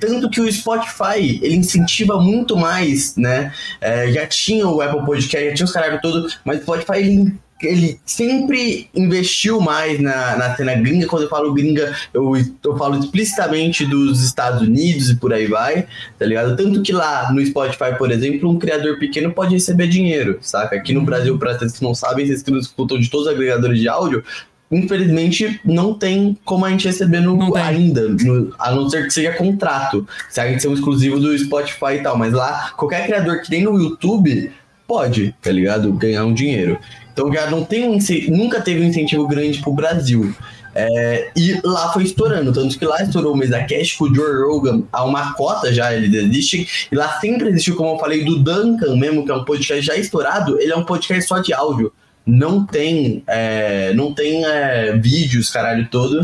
[0.00, 3.54] Tanto que o Spotify ele incentiva muito mais, né?
[3.80, 7.32] É, já tinha o Apple Podcast, já tinha os caras todo, mas o Spotify ele
[7.62, 11.06] ele sempre investiu mais na, na cena gringa.
[11.06, 12.32] Quando eu falo gringa, eu,
[12.64, 15.86] eu falo explicitamente dos Estados Unidos e por aí vai,
[16.18, 16.56] tá ligado?
[16.56, 20.76] Tanto que lá no Spotify, por exemplo, um criador pequeno pode receber dinheiro, saca?
[20.76, 23.32] Aqui no Brasil, para vocês que não sabem, vocês que nos escutam de todos os
[23.32, 24.24] agregadores de áudio,
[24.72, 29.10] infelizmente não tem como a gente receber no, Não ainda, no- a não ser que
[29.12, 33.04] seja contrato, se a gente ser um exclusivo do Spotify e tal, mas lá qualquer
[33.06, 34.50] criador que tem no YouTube
[34.86, 35.92] pode, tá ligado?
[35.92, 36.78] Ganhar um dinheiro.
[37.20, 37.98] Então já não tem um,
[38.28, 40.34] nunca teve um incentivo grande pro Brasil.
[40.74, 44.84] É, e lá foi estourando, tanto que lá estourou o MesaCast com o Joe Rogan
[44.92, 48.96] há uma cota já, ele existe, e lá sempre existiu, como eu falei, do Duncan
[48.96, 51.92] mesmo, que é um podcast já estourado, ele é um podcast só de áudio
[52.24, 56.20] não tem é, não tem é, vídeos, caralho todo.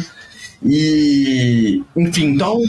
[0.63, 2.63] E enfim, então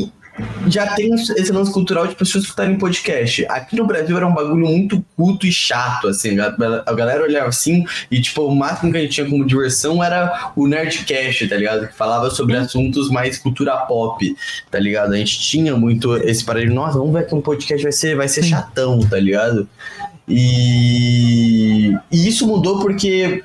[0.68, 3.46] já tem esse lance cultural de pessoas escutarem podcast.
[3.50, 6.40] Aqui no Brasil era um bagulho muito culto e chato, assim.
[6.40, 6.56] A,
[6.86, 10.52] a galera olhava assim e, tipo, o máximo que a gente tinha como diversão era
[10.56, 11.88] o Nerdcast, tá ligado?
[11.88, 14.36] Que falava sobre assuntos mais cultura pop,
[14.70, 15.14] tá ligado?
[15.14, 18.28] A gente tinha muito esse parede, nossa, vamos ver que um podcast vai ser, vai
[18.28, 19.68] ser chatão, tá ligado?
[20.28, 23.44] E, e isso mudou porque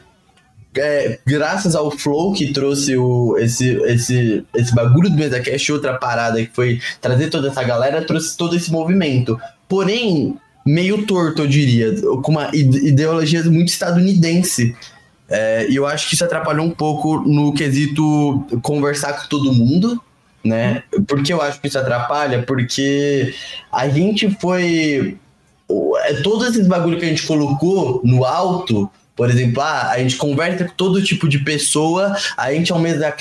[0.76, 6.44] é, graças ao Flow que trouxe o, esse, esse, esse bagulho do MesaCast, outra parada
[6.44, 9.38] que foi trazer toda essa galera, trouxe todo esse movimento.
[9.68, 14.74] Porém, meio torto, eu diria, com uma ide- ideologia muito estadunidense.
[15.28, 19.98] É, e eu acho que isso atrapalhou um pouco no quesito conversar com todo mundo,
[20.44, 20.82] né?
[21.06, 22.42] Por que eu acho que isso atrapalha?
[22.42, 23.32] Porque
[23.72, 25.16] a gente foi.
[26.04, 30.16] é, Todos esses bagulho que a gente colocou no alto, por exemplo, ah, a gente
[30.16, 33.14] conversa com todo tipo de pessoa, a gente é um mesa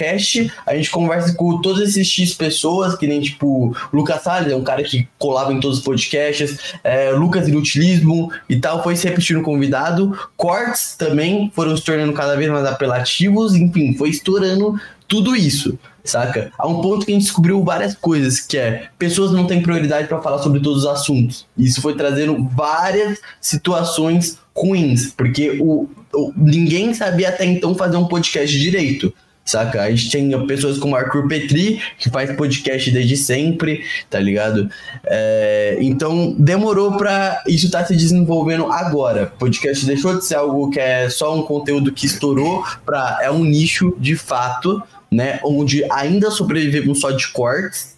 [0.65, 4.63] a gente conversa com todos esses X pessoas, que nem tipo, Lucas Salles é um
[4.63, 9.41] cara que colava em todos os podcasts, é, Lucas Inutilismo e tal, foi se repetindo
[9.41, 10.18] convidado.
[10.38, 14.80] Cortes também foram se tornando cada vez mais apelativos, enfim, foi estourando
[15.11, 16.53] tudo isso, saca?
[16.57, 20.07] A um ponto que a gente descobriu várias coisas, que é pessoas não têm prioridade
[20.07, 21.45] para falar sobre todos os assuntos.
[21.57, 28.07] Isso foi trazendo várias situações ruins, porque o, o- ninguém sabia até então fazer um
[28.07, 29.14] podcast direito.
[29.44, 29.82] Saca?
[29.82, 34.69] A gente tem pessoas como Arthur Petri, que faz podcast desde sempre, tá ligado?
[35.03, 39.34] É, então demorou pra isso tá se desenvolvendo agora.
[39.40, 43.44] Podcast deixou de ser algo que é só um conteúdo que estourou pra é um
[43.44, 45.40] nicho de fato, né?
[45.44, 47.98] Onde ainda sobrevivemos só de cortes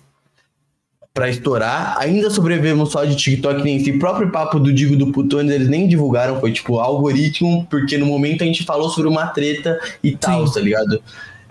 [1.14, 5.54] pra estourar, ainda sobrevivemos só de TikTok, nem esse próprio papo do Digo do Putones
[5.54, 9.80] eles nem divulgaram, foi tipo algoritmo, porque no momento a gente falou sobre uma treta
[10.04, 11.02] e tal, tá ligado?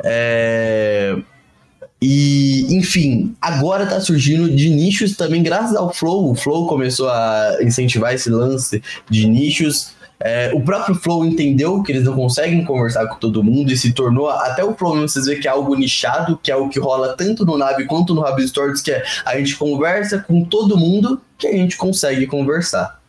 [0.02, 1.16] É...
[2.04, 6.32] E, enfim, agora tá surgindo de nichos também, graças ao Flow.
[6.32, 9.92] O Flow começou a incentivar esse lance de nichos.
[10.24, 13.92] É, o próprio Flow entendeu que eles não conseguem conversar com todo mundo e se
[13.92, 17.16] tornou, até o Flow vocês vê que é algo nichado, que é o que rola
[17.16, 21.20] tanto no Nave quanto no Rabis Stories, que é a gente conversa com todo mundo
[21.36, 23.00] que a gente consegue conversar,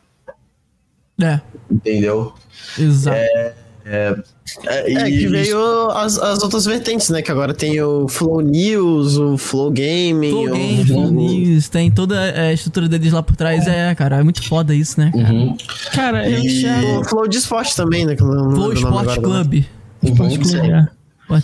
[1.21, 2.33] É, entendeu?
[2.79, 3.15] exato.
[3.15, 3.53] É,
[3.85, 7.21] É, e- que veio as, as outras vertentes, né?
[7.21, 10.29] Que agora tem o Flow News, o Flow Gaming.
[10.29, 13.67] Flow o- Games, Flow News, tem toda a estrutura deles lá por trás.
[13.67, 15.11] É, cara, é muito foda isso, né?
[15.13, 15.33] cara?
[15.33, 15.57] Uhum.
[15.93, 17.01] Cara, eu E- enxergo.
[17.01, 18.15] O Flow de esporte também, né?
[18.15, 19.21] Flow agora, né?
[19.21, 19.53] Club.
[20.03, 20.87] Sport Uhum, Club, é.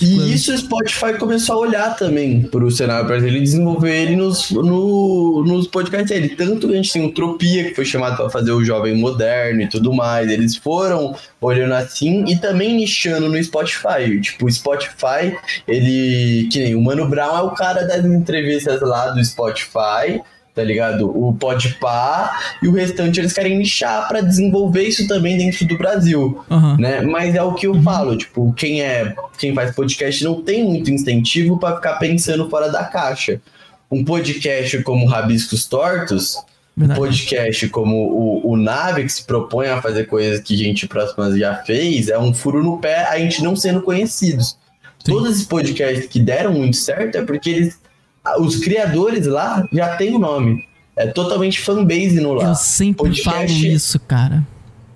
[0.01, 4.51] E isso o Spotify começou a olhar também pro cenário brasileiro e desenvolver ele nos,
[4.51, 6.35] no, nos podcasts dele.
[6.35, 9.61] Tanto que a gente tem o Tropia, que foi chamado para fazer o Jovem Moderno
[9.61, 10.29] e tudo mais.
[10.29, 14.19] Eles foram olhando assim e também nichando no Spotify.
[14.21, 15.37] Tipo, o Spotify,
[15.67, 16.49] ele.
[16.51, 20.21] Que nem o Mano Brown é o cara das entrevistas lá do Spotify.
[20.53, 21.09] Tá ligado?
[21.09, 26.43] O Podpah e o restante eles querem nichar para desenvolver isso também dentro do Brasil
[26.51, 26.77] Aham.
[26.77, 27.01] né?
[27.01, 30.91] Mas é o que eu falo, tipo, quem é, quem faz podcast não tem muito
[30.91, 33.39] incentivo pra ficar pensando fora da caixa.
[33.89, 36.35] Um podcast como Rabiscos Tortos,
[36.77, 41.37] um podcast como o, o Nave, que se propõe a fazer coisas que gente próxima
[41.37, 44.57] já fez, é um furo no pé a gente não sendo conhecidos.
[45.03, 45.11] Sim.
[45.11, 47.79] Todos esses podcasts que deram muito certo é porque eles,
[48.37, 50.65] os criadores lá já têm o nome.
[50.95, 52.49] É totalmente fanbase no lá.
[52.49, 54.43] Eu sempre Podcast- falo isso, cara.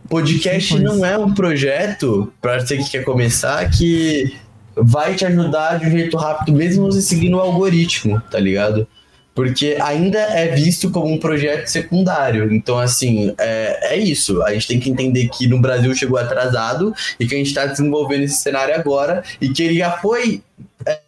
[0.09, 4.35] Podcast não é um projeto, pra você que quer começar, que
[4.75, 8.85] vai te ajudar de um jeito rápido, mesmo você seguindo o algoritmo, tá ligado?
[9.33, 12.53] Porque ainda é visto como um projeto secundário.
[12.53, 14.43] Então, assim, é, é isso.
[14.43, 17.65] A gente tem que entender que no Brasil chegou atrasado e que a gente está
[17.65, 20.43] desenvolvendo esse cenário agora e que ele já foi.
[20.85, 20.99] é,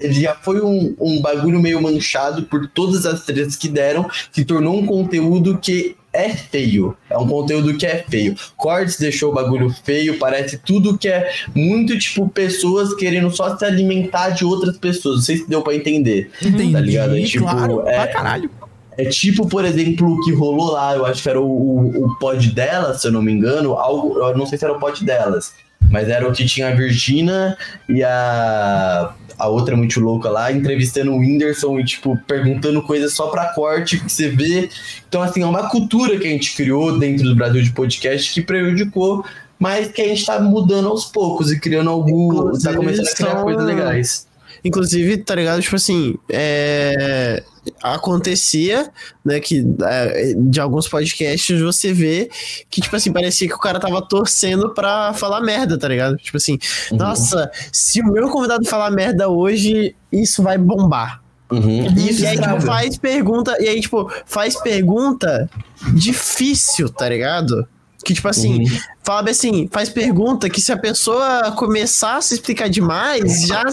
[0.00, 4.44] ele já foi um, um bagulho meio manchado por todas as tretas que deram, se
[4.44, 6.96] tornou um conteúdo que é feio.
[7.08, 8.34] É um conteúdo que é feio.
[8.56, 13.64] Cortes deixou o bagulho feio, parece tudo que é muito, tipo, pessoas querendo só se
[13.64, 15.16] alimentar de outras pessoas.
[15.16, 16.30] Não sei se deu pra entender.
[16.42, 17.16] Entendi, Tá ligado?
[17.16, 18.50] É tipo, claro, é- pra caralho.
[18.98, 22.18] É tipo, por exemplo, o que rolou lá, eu acho que era o, o, o
[22.18, 25.02] pod delas, se eu não me engano, algo, eu não sei se era o pod
[25.04, 25.54] delas,
[25.90, 27.56] mas era o que tinha a Virgina
[27.88, 33.26] e a, a outra muito louca lá, entrevistando o Whindersson e, tipo, perguntando coisas só
[33.28, 34.70] pra corte que você vê.
[35.08, 38.40] Então, assim, é uma cultura que a gente criou dentro do Brasil de podcast que
[38.42, 39.24] prejudicou,
[39.58, 42.52] mas que a gente tá mudando aos poucos e criando algum.
[42.58, 44.26] tá começando a criar são- coisas legais.
[44.64, 45.62] Inclusive, tá ligado?
[45.62, 47.42] Tipo assim, é,
[47.82, 48.90] acontecia,
[49.24, 52.30] né, que é, de alguns podcasts você vê
[52.70, 56.16] que, tipo assim, parecia que o cara tava torcendo pra falar merda, tá ligado?
[56.16, 56.58] Tipo assim,
[56.92, 61.22] nossa, se o meu convidado falar merda hoje, isso vai bombar.
[61.50, 61.86] Uhum.
[61.96, 65.50] Isso e aí, tipo, faz pergunta, e aí, tipo, faz pergunta
[65.94, 67.66] difícil, tá ligado?
[68.04, 68.64] Que, tipo assim,
[69.02, 73.64] fala bem assim, faz pergunta que se a pessoa começar a se explicar demais, já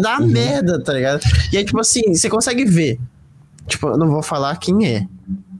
[0.00, 1.20] dá merda, tá ligado?
[1.52, 3.00] E aí, tipo assim, você consegue ver.
[3.66, 5.06] Tipo, eu não vou falar quem é,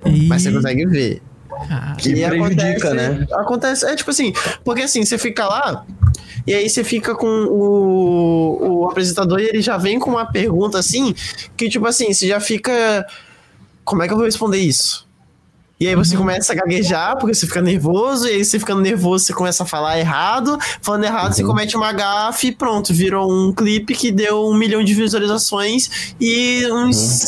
[0.04, 0.26] E...
[0.26, 1.22] mas você consegue ver.
[1.68, 3.26] Cara, Que prejudica, né?
[3.32, 4.32] Acontece, é tipo assim,
[4.64, 5.84] porque assim, você fica lá,
[6.46, 10.78] e aí você fica com o, o apresentador e ele já vem com uma pergunta
[10.78, 11.14] assim,
[11.56, 13.06] que tipo assim, você já fica.
[13.84, 15.06] Como é que eu vou responder isso?
[15.78, 19.24] E aí você começa a gaguejar, porque você fica nervoso, e aí você ficando nervoso,
[19.24, 23.52] você começa a falar errado, falando errado, você comete uma gafe e pronto, virou um
[23.52, 27.26] clipe que deu um milhão de visualizações e uns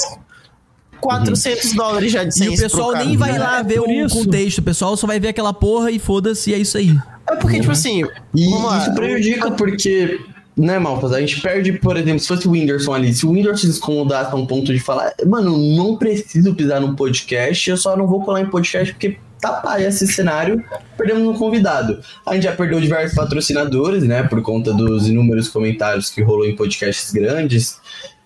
[1.04, 3.04] 400 dólares já de E o pessoal cara.
[3.04, 4.14] nem vai lá ver por o isso.
[4.16, 6.96] contexto, o pessoal só vai ver aquela porra e foda-se, e é isso aí.
[7.30, 8.02] É porque, tipo assim,
[8.34, 8.78] E Vamos lá.
[8.78, 10.20] isso prejudica porque,
[10.56, 13.62] né, Malfas, a gente perde, por exemplo, se fosse o Whindersson ali, se o Whindersson
[13.62, 17.96] se descomodasse a um ponto de falar, mano, não preciso pisar num podcast, eu só
[17.96, 20.62] não vou colar em podcast porque tá paia esse cenário,
[20.96, 22.00] perdemos um convidado.
[22.26, 26.56] A gente já perdeu diversos patrocinadores, né, por conta dos inúmeros comentários que rolou em
[26.56, 27.76] podcasts grandes.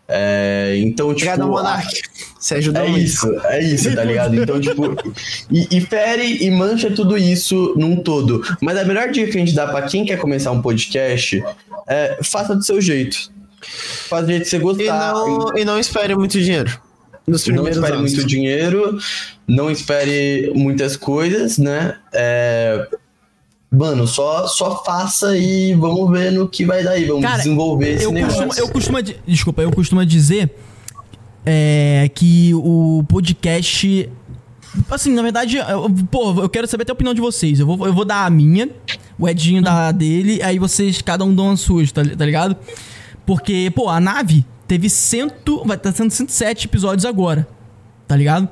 [0.09, 1.31] É, então, tipo.
[1.31, 2.01] Obrigado, Monark.
[2.39, 3.05] Você ajudou É muito.
[3.05, 4.35] isso, é isso, tá ligado?
[4.37, 4.95] Então, tipo,
[5.51, 8.43] e, e fere e mancha tudo isso num todo.
[8.63, 11.43] Mas a melhor dica que a gente dá pra quem quer começar um podcast
[11.89, 13.31] é faça do seu jeito.
[14.09, 15.13] Faça do jeito que você E gostar.
[15.15, 16.71] não, e não espere muito dinheiro.
[17.27, 18.13] Nos Não espere anos.
[18.15, 18.99] muito dinheiro,
[19.47, 21.97] não espere muitas coisas, né?
[22.13, 22.87] É,
[23.71, 27.05] Mano, só, só faça e vamos ver no que vai dar aí.
[27.05, 28.47] Vamos Cara, desenvolver esse Eu negócio.
[28.47, 29.03] costumo, eu costumo.
[29.27, 30.49] Desculpa, eu costumo dizer
[31.51, 34.11] é, que o podcast.
[34.91, 37.59] Assim, na verdade, eu, pô, eu quero saber até a opinião de vocês.
[37.59, 38.69] Eu vou, eu vou dar a minha,
[39.19, 42.55] o Edinho dá a dele, aí vocês, cada um dão a sua, tá, tá ligado?
[43.25, 45.63] Porque, pô, a nave teve cento.
[45.65, 47.49] Vai estar sendo 107 episódios agora,
[48.07, 48.47] tá ligado?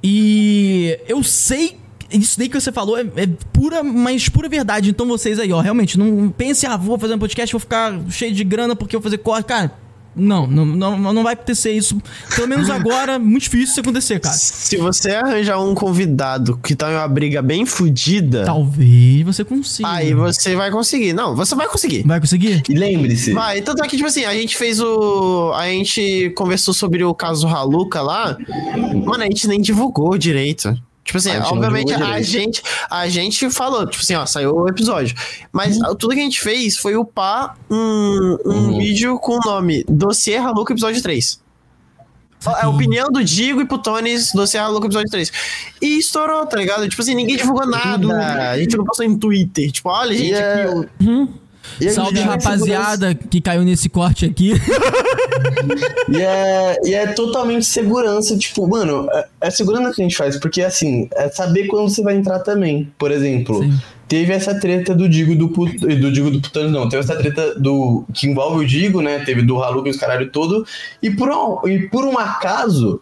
[0.00, 1.78] E eu sei.
[2.08, 4.90] Isso daí que você falou é, é pura, mas pura verdade.
[4.90, 8.32] Então vocês aí, ó, realmente, não pense, ah, vou fazer um podcast, vou ficar cheio
[8.32, 9.46] de grana porque eu vou fazer corte.
[9.46, 9.72] Cara,
[10.16, 12.00] não, não, não, não vai acontecer isso.
[12.34, 14.34] Pelo menos agora, muito difícil isso acontecer, cara.
[14.34, 19.88] Se você arranjar um convidado que tá em uma briga bem fodida, Talvez você consiga.
[19.88, 21.12] aí você vai conseguir.
[21.12, 22.02] Não, você vai conseguir.
[22.06, 22.62] Vai conseguir?
[22.68, 25.52] E lembre-se, Vai, tanto é que, tipo assim, a gente fez o.
[25.54, 28.36] A gente conversou sobre o caso Haluca lá.
[29.04, 30.74] Mano, a gente nem divulgou direito.
[31.06, 34.54] Tipo assim, A gente não obviamente a gente, a gente falou, tipo assim, ó, saiu
[34.54, 35.16] o episódio.
[35.52, 38.78] Mas tudo que a gente fez foi upar um, um Uhum.
[38.78, 41.40] vídeo com o nome Dossiê Haluca Episódio 3.
[42.46, 45.32] É a opinião do Digo e Putones Dossiê Haluca Episódio 3.
[45.80, 46.88] E estourou, tá ligado?
[46.88, 48.50] Tipo assim, ninguém divulgou nada.
[48.50, 49.70] A gente não postou em Twitter.
[49.72, 50.74] Tipo, olha, gente, é- aqui
[51.08, 51.28] o
[51.80, 54.52] e a Salve, rapaziada, que caiu nesse corte aqui.
[56.08, 60.38] E é, e é totalmente segurança, tipo, mano, é, é segurança que a gente faz,
[60.38, 62.90] porque assim, é saber quando você vai entrar também.
[62.96, 63.72] Por exemplo, Sim.
[64.08, 67.58] teve essa treta do Digo do Put- do Digo do Putano, não, teve essa treta
[67.58, 69.18] do que envolve o Digo, né?
[69.24, 70.64] Teve do Haluca e os caralho todo.
[71.02, 73.00] E por um, e por um acaso,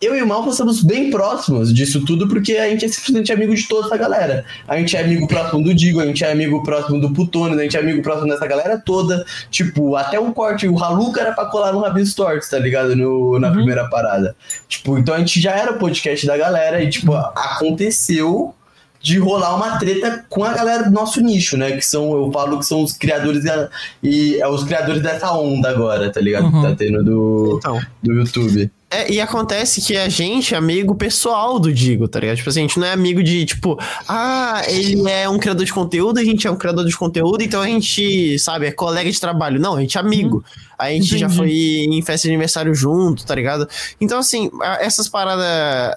[0.00, 3.54] eu e o Mal estamos bem próximos disso tudo, porque a gente é simplesmente amigo
[3.54, 4.44] de toda essa galera.
[4.66, 7.62] A gente é amigo próximo do Digo, a gente é amigo próximo do Putones, a
[7.62, 9.24] gente é amigo próximo dessa galera toda.
[9.50, 12.94] Tipo, até um corte, o Haluca era pra colar no Rabis Torts, tá ligado?
[12.96, 14.34] No, na primeira parada.
[14.68, 18.54] Tipo, então a gente já era podcast da galera e, tipo, aconteceu
[19.02, 21.72] de rolar uma treta com a galera do nosso nicho, né?
[21.72, 23.70] Que são, eu falo que são os criadores da-
[24.02, 26.44] e é os criadores dessa onda agora, tá ligado?
[26.44, 26.60] Uhum.
[26.62, 27.80] Que tá tendo do, Então.
[28.02, 28.70] do YouTube.
[28.92, 32.38] É, e acontece que a gente é amigo pessoal do Digo, tá ligado?
[32.38, 35.72] Tipo assim, a gente não é amigo de, tipo, ah, ele é um criador de
[35.72, 39.20] conteúdo, a gente é um criador de conteúdo, então a gente, sabe, é colega de
[39.20, 39.60] trabalho.
[39.60, 40.44] Não, a gente é amigo.
[40.76, 41.36] A gente já Entendi.
[41.36, 43.68] foi em festa de aniversário junto, tá ligado?
[44.00, 44.50] Então, assim,
[44.80, 45.46] essas paradas,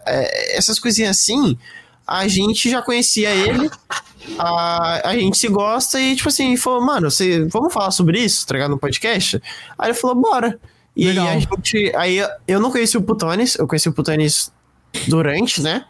[0.06, 1.58] é, essas coisinhas assim,
[2.06, 3.72] a gente já conhecia ele,
[4.38, 8.46] a, a gente se gosta e, tipo assim, falou, mano, você, vamos falar sobre isso,
[8.46, 9.42] tá ligado, no podcast?
[9.80, 10.60] Aí ele falou, bora.
[10.96, 11.28] E Legal.
[11.28, 11.92] aí a gente.
[11.96, 14.52] Aí eu não conheci o Putones, eu conheci o Putones
[15.08, 15.86] durante, né?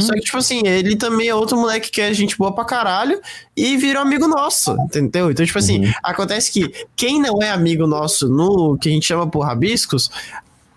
[0.00, 3.20] Só que, tipo assim, ele também é outro moleque que é gente boa pra caralho
[3.56, 5.30] e virou amigo nosso, entendeu?
[5.30, 9.28] Então, tipo assim, acontece que quem não é amigo nosso no que a gente chama
[9.30, 10.10] por rabiscos,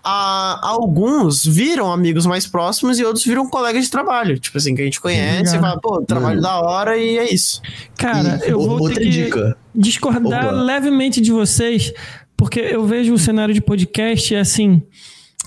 [0.02, 4.38] a- alguns viram amigos mais próximos e outros viram colegas de trabalho.
[4.38, 7.60] Tipo assim, que a gente conhece e fala, pô, trabalho da hora e é isso.
[7.96, 9.56] Cara, E eu vou outra ter que dica.
[9.74, 10.52] discordar Opa.
[10.52, 11.92] levemente de vocês,
[12.36, 14.82] porque eu vejo o cenário de podcast assim,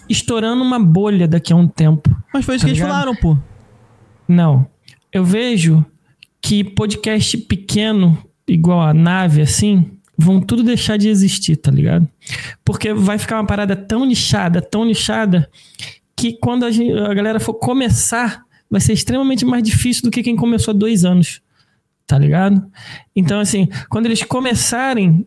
[0.09, 2.09] estourando uma bolha daqui a um tempo.
[2.33, 2.91] Mas foi isso Tá que eles ligado?
[2.91, 3.37] falaram, pô.
[4.27, 4.67] Não.
[5.11, 5.85] Eu vejo
[6.41, 12.07] que podcast pequeno, igual a nave, assim, vão tudo deixar de existir, tá ligado?
[12.63, 15.49] Porque vai ficar uma parada tão nichada, tão nichada,
[16.15, 20.23] que quando a, gen- a galera for começar, vai ser extremamente mais difícil do que
[20.23, 21.41] quem começou há dois anos.
[22.05, 22.65] Tá ligado?
[23.13, 25.25] Então, assim, quando eles começarem.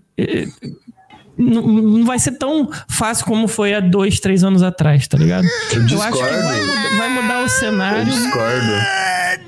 [1.41, 5.47] Não, não vai ser tão fácil como foi há dois, três anos atrás, tá ligado?
[5.73, 6.67] Eu Eu acho que vai, discordo.
[6.67, 8.05] mudar- vai mudar o Eu cenário.
[8.05, 8.73] discordo.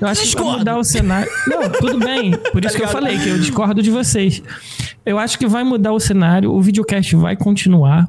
[0.01, 1.31] Eu acho que vai mudar o cenário.
[1.47, 2.31] Não, tudo bem.
[2.51, 4.41] Por isso que eu falei que eu discordo de vocês.
[5.05, 8.07] Eu acho que vai mudar o cenário, o videocast vai continuar,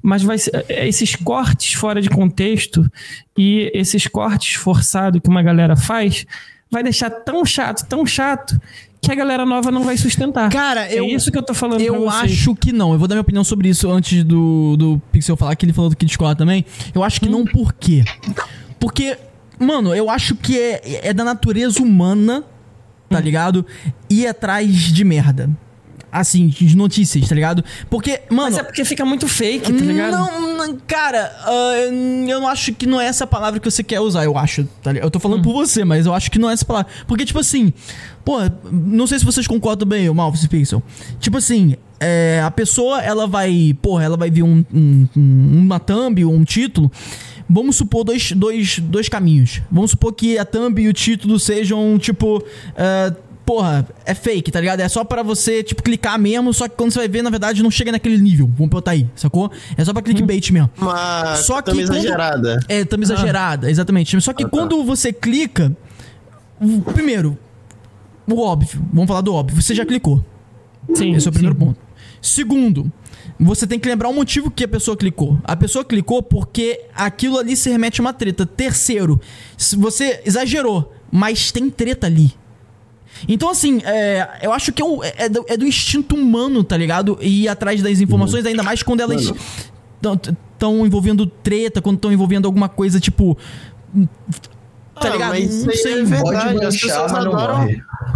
[0.00, 2.88] mas vai ser, esses cortes fora de contexto
[3.36, 6.24] e esses cortes forçados que uma galera faz
[6.70, 8.60] vai deixar tão chato, tão chato
[9.06, 10.50] que a galera nova não vai sustentar.
[10.50, 12.92] Cara, eu- é isso que eu tô falando Eu acho que não.
[12.92, 15.90] Eu vou dar minha opinião sobre isso antes do, do Pixel falar, que ele falou
[15.90, 16.64] do que discorda também.
[16.94, 18.04] Eu acho que não por quê?
[18.80, 19.16] Porque,
[19.58, 22.44] mano, eu acho que é, é da natureza humana,
[23.08, 23.64] tá ligado?
[24.10, 25.48] Ir atrás de merda.
[26.10, 27.62] Assim, de notícias, tá ligado?
[27.90, 28.42] Porque, mano.
[28.50, 30.12] Mas é porque fica muito fake, tá ligado?
[30.12, 31.72] Não, não, cara, ah,
[32.26, 34.64] eu não acho que não é essa palavra que você quer usar, eu acho.
[34.82, 35.06] tá ligado?
[35.06, 35.22] Eu tô Hum.
[35.22, 36.90] falando por você, mas eu acho que não é essa palavra.
[37.06, 37.72] Porque, tipo assim,
[38.24, 38.38] pô,
[38.72, 40.82] não sei se vocês concordam bem, o Malphus Pixel.
[41.20, 45.78] Tipo assim, é, a pessoa, ela vai, porra, ela vai ver um, um- um- uma
[45.80, 46.90] thumb ou um título.
[47.48, 49.60] Vamos supor dois, dois, dois caminhos.
[49.70, 52.42] Vamos supor que a thumb e o título sejam, tipo.
[52.76, 53.12] ah,
[53.46, 54.80] Porra, é fake, tá ligado?
[54.80, 57.62] É só pra você, tipo, clicar mesmo, só que quando você vai ver, na verdade,
[57.62, 58.50] não chega naquele nível.
[58.56, 59.50] Vamos botar aí, sacou?
[59.76, 60.68] É só pra clickbait mesmo.
[60.76, 62.58] Uma Só que quando- exagerada.
[62.68, 64.20] É, thumb exagerada, exatamente.
[64.20, 64.50] Só que Ah, tá.
[64.50, 65.74] quando você clica.
[66.92, 67.38] Primeiro,
[68.28, 68.82] o óbvio.
[68.92, 69.62] Vamos falar do óbvio.
[69.62, 70.24] Você já clicou.
[70.94, 71.64] Sim, Esse é o primeiro sim.
[71.66, 71.78] ponto.
[72.20, 72.90] Segundo,
[73.38, 75.38] você tem que lembrar o motivo que a pessoa clicou.
[75.44, 78.44] A pessoa clicou porque aquilo ali se remete a uma treta.
[78.44, 79.20] Terceiro,
[79.56, 82.32] se você exagerou, mas tem treta ali.
[83.28, 86.76] Então, assim, é, eu acho que é, o- é do, é do instinto humano, tá
[86.76, 87.18] ligado?
[87.20, 89.32] E ir atrás das informações, ainda mais quando elas
[90.02, 93.36] estão envolvendo treta, quando estão envolvendo alguma coisa, tipo.
[95.00, 95.28] Tá Ah, ligado?
[95.30, 96.00] mas isso Não sei.
[96.00, 96.64] é verdade.
[96.64, 97.68] As pessoas adoram.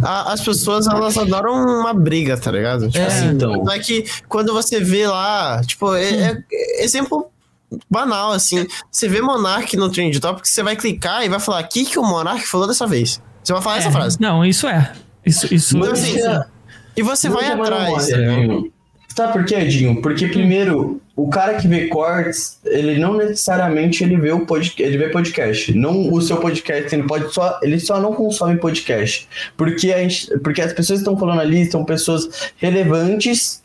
[0.02, 2.88] a- as pessoas, elas adoram uma briga, tá ligado?
[2.88, 3.70] Tipo É, assim, então.
[3.70, 7.26] É que quando você vê lá, tipo, é, é- é exemplo
[7.90, 8.66] banal, assim.
[8.90, 11.98] Você vê Monark no Trend Topic, você vai clicar e vai falar: o que, que
[11.98, 13.20] o Monark falou dessa vez?
[13.50, 14.16] Você vai falar essa É, frase.
[14.20, 14.92] Não, isso é.
[15.26, 16.46] Isso, isso Então, assim, Mancha-
[16.96, 17.88] E você vai não atrás.
[17.90, 18.38] morre, tá ligado?
[18.40, 18.72] Edinho.
[19.16, 20.00] Sabe por quê, Edinho?
[20.00, 24.96] Porque primeiro, o cara que vê cortes, ele não necessariamente ele vê o podcast, ele
[24.96, 25.74] vê podcast.
[25.76, 29.28] Não o seu podcast, ele pode só, ele só não consome podcast.
[29.56, 33.62] Porque a gente, porque as pessoas que estão falando ali são pessoas relevantes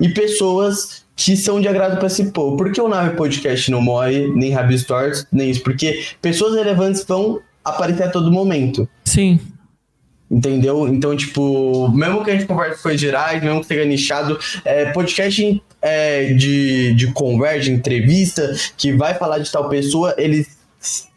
[0.00, 2.56] e pessoas que são de agrado para esse povo.
[2.56, 5.62] Por que o Nave Podcast não morre, nem Rabi Stories, nem isso?
[5.62, 8.88] Porque pessoas relevantes vão aparecer a todo momento.
[9.04, 9.40] Sim.
[10.30, 10.88] Entendeu?
[10.88, 15.62] Então, tipo, mesmo que a gente converse com gerais, mesmo que tenha nichado, é, podcast
[15.80, 20.58] é, de, de conversa, de entrevista, que vai falar de tal pessoa, eles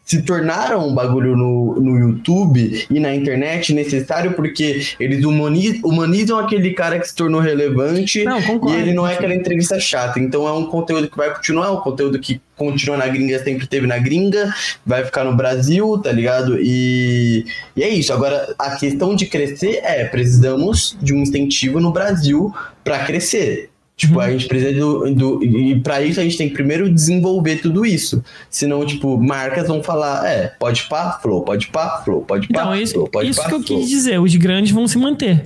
[0.08, 6.38] se tornaram um bagulho no, no YouTube e na internet necessário porque eles humani- humanizam
[6.38, 8.78] aquele cara que se tornou relevante Não, e concordo.
[8.78, 10.18] ele não é aquela entrevista chata.
[10.18, 13.66] Então é um conteúdo que vai continuar, é um conteúdo que continua na gringa, sempre
[13.66, 14.50] teve na gringa,
[14.84, 16.56] vai ficar no Brasil, tá ligado?
[16.58, 17.44] E,
[17.76, 18.10] e é isso.
[18.10, 22.50] Agora, a questão de crescer é, precisamos de um incentivo no Brasil
[22.82, 23.68] para crescer.
[23.98, 25.44] Tipo, a gente precisa do, do.
[25.44, 28.22] E pra isso a gente tem que primeiro desenvolver tudo isso.
[28.48, 32.76] Senão, tipo, marcas vão falar, é, pode pá, flow, pode pá, flow, pode pá, Então,
[32.76, 33.80] isso, flow, pode isso pá, que eu flow.
[33.80, 35.42] quis dizer, os grandes vão se manter.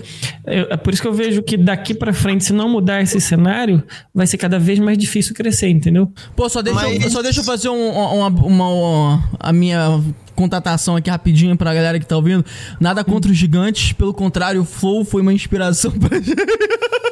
[0.46, 3.18] Eu- é por isso que eu vejo que daqui pra frente, se não mudar esse
[3.22, 3.82] cenário,
[4.14, 6.12] vai ser cada vez mais difícil crescer, entendeu?
[6.36, 9.98] Pô, só deixa, eu, Mas- só deixa eu fazer um- uma, uma- uma- a minha
[10.34, 12.44] contatação aqui rapidinho pra galera que tá ouvindo.
[12.80, 16.34] Nada contra os gigantes, pelo contrário, o Flow foi uma inspiração pra gente.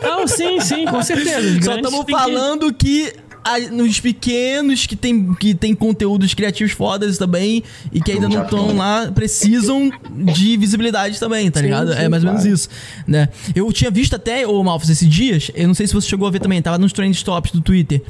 [0.02, 1.62] Não, sim, sim, com certeza.
[1.62, 3.12] Só estamos que- falando que...
[3.44, 8.42] a- nos pequenos que tem, que tem conteúdos criativos fodas também e que ainda não
[8.42, 9.90] estão lá, precisam
[10.34, 11.92] de visibilidade também, tá ligado?
[11.92, 12.68] é mais ou menos isso,
[13.06, 13.28] né?
[13.54, 16.30] Eu tinha visto até, o Malfus, esses dias, eu não sei se você chegou a
[16.30, 18.02] ver também, tava nos Trend Tops do Twitter,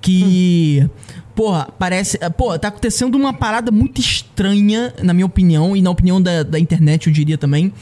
[0.00, 0.86] que...
[1.34, 2.18] Porra, parece.
[2.36, 6.58] Pô, tá acontecendo uma parada muito estranha, na minha opinião, e na opinião da, da
[6.58, 7.72] internet, eu diria também,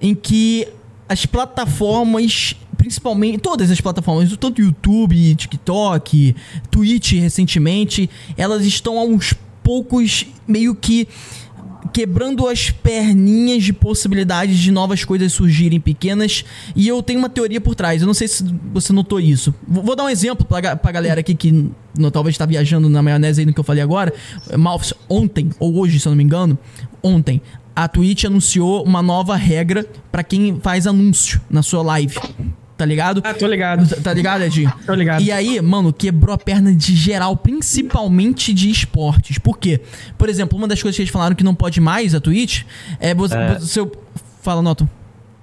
[0.00, 0.66] em que
[1.08, 6.36] as plataformas, principalmente, todas as plataformas, tanto YouTube, TikTok,
[6.70, 11.08] Twitch recentemente, elas estão aos poucos meio que
[11.92, 16.44] quebrando as perninhas de possibilidades de novas coisas surgirem pequenas.
[16.74, 18.00] E eu tenho uma teoria por trás.
[18.00, 19.54] Eu não sei se você notou isso.
[19.66, 21.70] Vou dar um exemplo pra, pra galera aqui que
[22.12, 24.12] talvez está viajando na maionese aí no que eu falei agora.
[24.56, 26.58] Malfs, ontem, ou hoje, se eu não me engano,
[27.02, 27.40] ontem,
[27.74, 32.16] a Twitch anunciou uma nova regra pra quem faz anúncio na sua live.
[32.80, 33.20] Tá ligado?
[33.22, 33.86] Ah, tô ligado.
[33.86, 34.72] Tá- Tá ligado, Edinho?
[34.86, 35.20] Tô ligado.
[35.22, 39.36] E aí, mano, quebrou a perna de geral, principalmente de esportes.
[39.36, 39.82] Por quê?
[40.16, 42.62] Por exemplo, uma das coisas que eles falaram que não pode mais a Twitch
[42.98, 43.34] é você.
[43.36, 43.58] É.
[43.58, 43.86] você
[44.40, 44.88] Fala, Noto.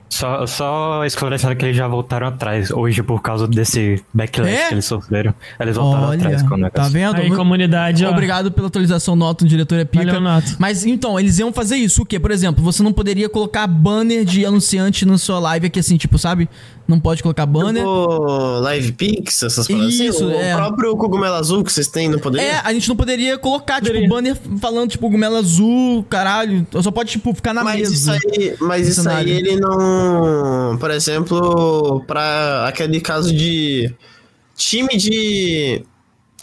[0.10, 4.68] Só, só esclarecendo que eles já voltaram atrás hoje por causa desse backlash É?
[4.70, 5.34] que eles sofreram.
[5.60, 6.72] Eles voltaram atrás com o negócio.
[6.72, 7.18] tá vendo?
[7.18, 8.10] Aí, comunidade, ó.
[8.12, 10.06] Obrigado pela atualização, Noto, diretor é pica.
[10.06, 10.56] Valeu, Noto.
[10.58, 12.02] Mas então, eles iam fazer isso.
[12.02, 12.20] O quê?
[12.20, 16.18] Por exemplo, você não poderia colocar banner de anunciante na sua live aqui assim, tipo,
[16.18, 16.50] sabe?
[16.88, 17.84] Não pode colocar banner.
[17.84, 20.34] Tipo, Live Pix, essas Isso, assim.
[20.38, 20.54] é.
[20.56, 22.48] O próprio cogumelo azul que vocês têm, não poderia?
[22.48, 24.08] É, a gente não poderia colocar, tipo, Poderia.
[24.08, 26.66] banner falando, tipo, gomelo azul, caralho.
[26.82, 27.94] Só pode, tipo, ficar na Mas mesa.
[27.94, 29.28] isso aí, mas no isso cenário.
[29.34, 30.78] aí ele não.
[30.80, 33.94] Por exemplo, pra aquele caso de
[34.56, 35.84] time de.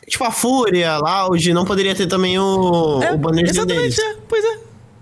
[0.07, 3.99] Tipo a Fúria, Loud, não poderia ter também o, É, o bannerzinho exatamente, deles.
[3.99, 4.17] é.
[4.29, 4.59] Pois é.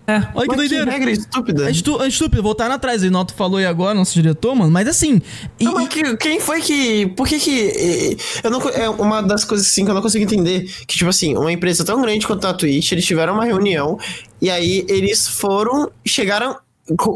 [0.06, 0.14] É.
[0.14, 0.90] Olha que Mas que doideira.
[0.90, 1.68] regra estúpida.
[1.68, 3.02] É, estu é estúpido, voltaram atrás.
[3.04, 4.70] O Noto falou aí agora, nosso diretor, mano.
[4.70, 5.22] Mas assim.
[5.60, 7.06] e- Não, mas que- quem foi que.
[7.16, 8.16] Por que que.
[8.42, 10.64] Eu não, é uma das coisas assim que eu não consigo entender.
[10.86, 13.96] Que, tipo assim, uma empresa tão grande quanto a Twitch, eles tiveram uma reunião
[14.40, 15.90] e aí eles foram.
[16.04, 16.56] Chegaram.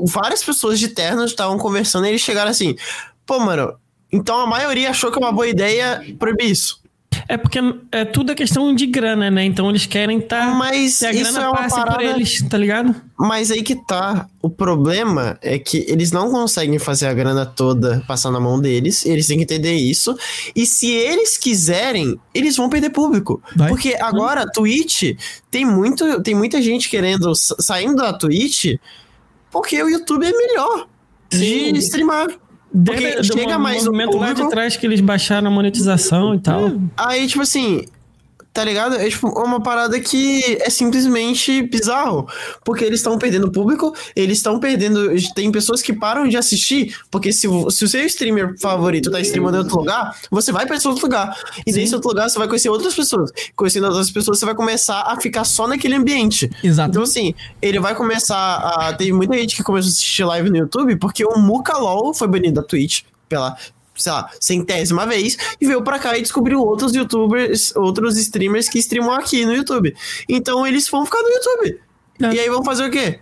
[0.04, 2.76] Várias pessoas de terno estavam conversando e eles chegaram assim.
[3.26, 3.74] Pô, mano.
[4.12, 6.80] Então a maioria achou que é uma boa ideia proibir isso.
[7.28, 7.58] É porque
[7.90, 9.44] é tudo é questão de grana, né?
[9.44, 10.46] Então eles querem tá.
[10.54, 12.94] Mas que a isso grana é uma passe por parada- eles, tá ligado?
[13.18, 14.28] Mas aí que tá.
[14.40, 19.04] O problema é que eles não conseguem fazer a grana toda passar na mão deles.
[19.04, 20.16] Eles têm que entender isso.
[20.54, 23.42] E se eles quiserem, eles vão perder público.
[23.56, 23.68] Vai.
[23.70, 25.16] Porque agora a Twitch
[25.50, 28.74] tem, muito, tem muita gente querendo sa- saindo da Twitch
[29.50, 30.86] porque o YouTube é melhor
[31.32, 31.72] Sim.
[31.72, 32.28] de streamar.
[32.78, 34.50] Deve- chega mais no movimento lá de público.
[34.50, 36.72] trás que eles baixaram a monetização e tal.
[36.96, 37.84] Aí, tipo assim,
[38.56, 38.96] tá ligado?
[38.96, 42.26] É tipo uma parada que é simplesmente bizarro.
[42.64, 45.10] Porque eles estão perdendo público, eles estão perdendo.
[45.34, 49.20] Tem pessoas que param de assistir, porque se, o- se o seu streamer favorito tá
[49.20, 51.36] streamando em outro lugar, você vai pra esse outro lugar.
[51.66, 53.30] E nesse outro lugar você vai conhecer outras pessoas.
[53.54, 56.50] Conhecendo outras pessoas, você vai começar a ficar só naquele ambiente.
[56.64, 56.90] Exato.
[56.90, 58.94] Então, assim, ele vai começar a.
[58.94, 62.26] Tem muita gente que começou a assistir live no YouTube porque o Muka LOL foi
[62.26, 63.56] banido da Twitch pela,
[63.96, 68.78] sei lá, centésima vez e veio pra cá e descobriu outros youtubers, outros streamers que
[68.78, 69.94] streamam aqui no YouTube.
[70.28, 71.80] Então eles vão ficar no YouTube.
[72.22, 72.34] É.
[72.34, 73.20] E aí vão fazer o quê?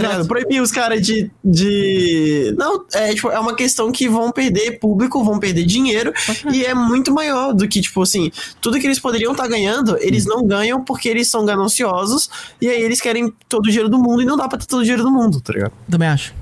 [0.00, 0.24] Tá?
[0.24, 2.54] Proibir os caras de, de.
[2.56, 6.14] Não, é, tipo, é uma questão que vão perder público, vão perder dinheiro,
[6.50, 10.24] e é muito maior do que, tipo assim, tudo que eles poderiam estar ganhando, eles
[10.24, 14.22] não ganham porque eles são gananciosos, e aí eles querem todo o dinheiro do mundo,
[14.22, 15.72] e não dá pra ter todo o dinheiro do mundo, tá ligado?
[15.90, 16.41] Também acho.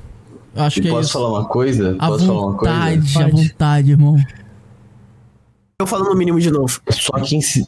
[0.55, 1.13] Eu acho E que é posso isso.
[1.13, 1.97] falar uma coisa?
[1.99, 2.75] A posso falar uma coisa?
[2.75, 4.17] vontade, a vontade, irmão.
[5.81, 6.81] Eu falo no mínimo de novo.
[6.91, 7.67] Só quem se.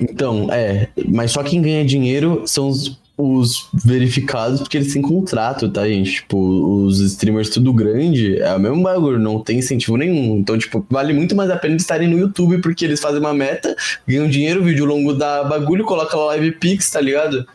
[0.00, 0.88] Então, é.
[1.08, 6.12] Mas só quem ganha dinheiro são os, os verificados, porque eles têm contrato, tá, gente?
[6.14, 6.38] Tipo,
[6.84, 10.38] os streamers tudo grande, é o mesmo bagulho, não tem incentivo nenhum.
[10.38, 13.34] Então, tipo, vale muito mais a pena eles estarem no YouTube, porque eles fazem uma
[13.34, 13.74] meta,
[14.06, 17.46] ganham dinheiro, vídeo longo da bagulho, coloca lá live pix, tá ligado?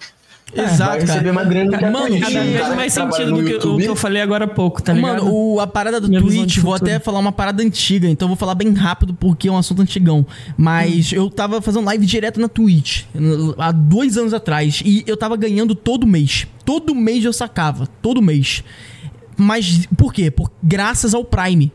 [0.56, 1.34] Vai Exato, receber cara.
[1.34, 3.86] mais grana que a Mano, Um vez cara mais que sentido do que, o que
[3.86, 5.24] eu falei agora há pouco, tá ligado?
[5.24, 6.92] Mano, o, a parada do Twitch, vou futuro.
[6.92, 9.82] até falar uma parada antiga, então eu vou falar bem rápido porque é um assunto
[9.82, 10.26] antigão.
[10.58, 13.04] Mas eu tava fazendo live direto na Twitch
[13.58, 16.48] há dois anos atrás e eu tava ganhando todo mês.
[16.66, 18.64] Todo mês eu sacava, todo mês.
[19.36, 20.30] Mas por quê?
[20.30, 21.72] Por, graças ao Prime.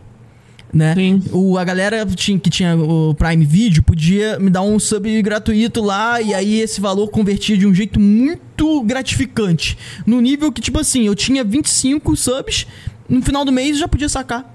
[0.72, 0.94] Né?
[0.94, 1.22] Sim.
[1.32, 5.82] O, a galera tinha, que tinha o Prime Video podia me dar um sub gratuito
[5.82, 9.78] lá e aí esse valor convertia de um jeito muito gratificante.
[10.06, 12.66] No nível que, tipo assim, eu tinha 25 subs,
[13.08, 14.54] no final do mês eu já podia sacar.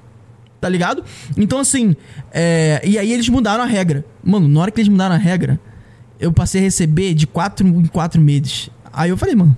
[0.61, 1.03] Tá ligado?
[1.35, 1.95] Então, assim,
[2.31, 4.05] é, e aí eles mudaram a regra.
[4.23, 5.59] Mano, na hora que eles mudaram a regra,
[6.19, 8.69] eu passei a receber de 4 em 4 meses.
[8.93, 9.57] Aí eu falei, mano,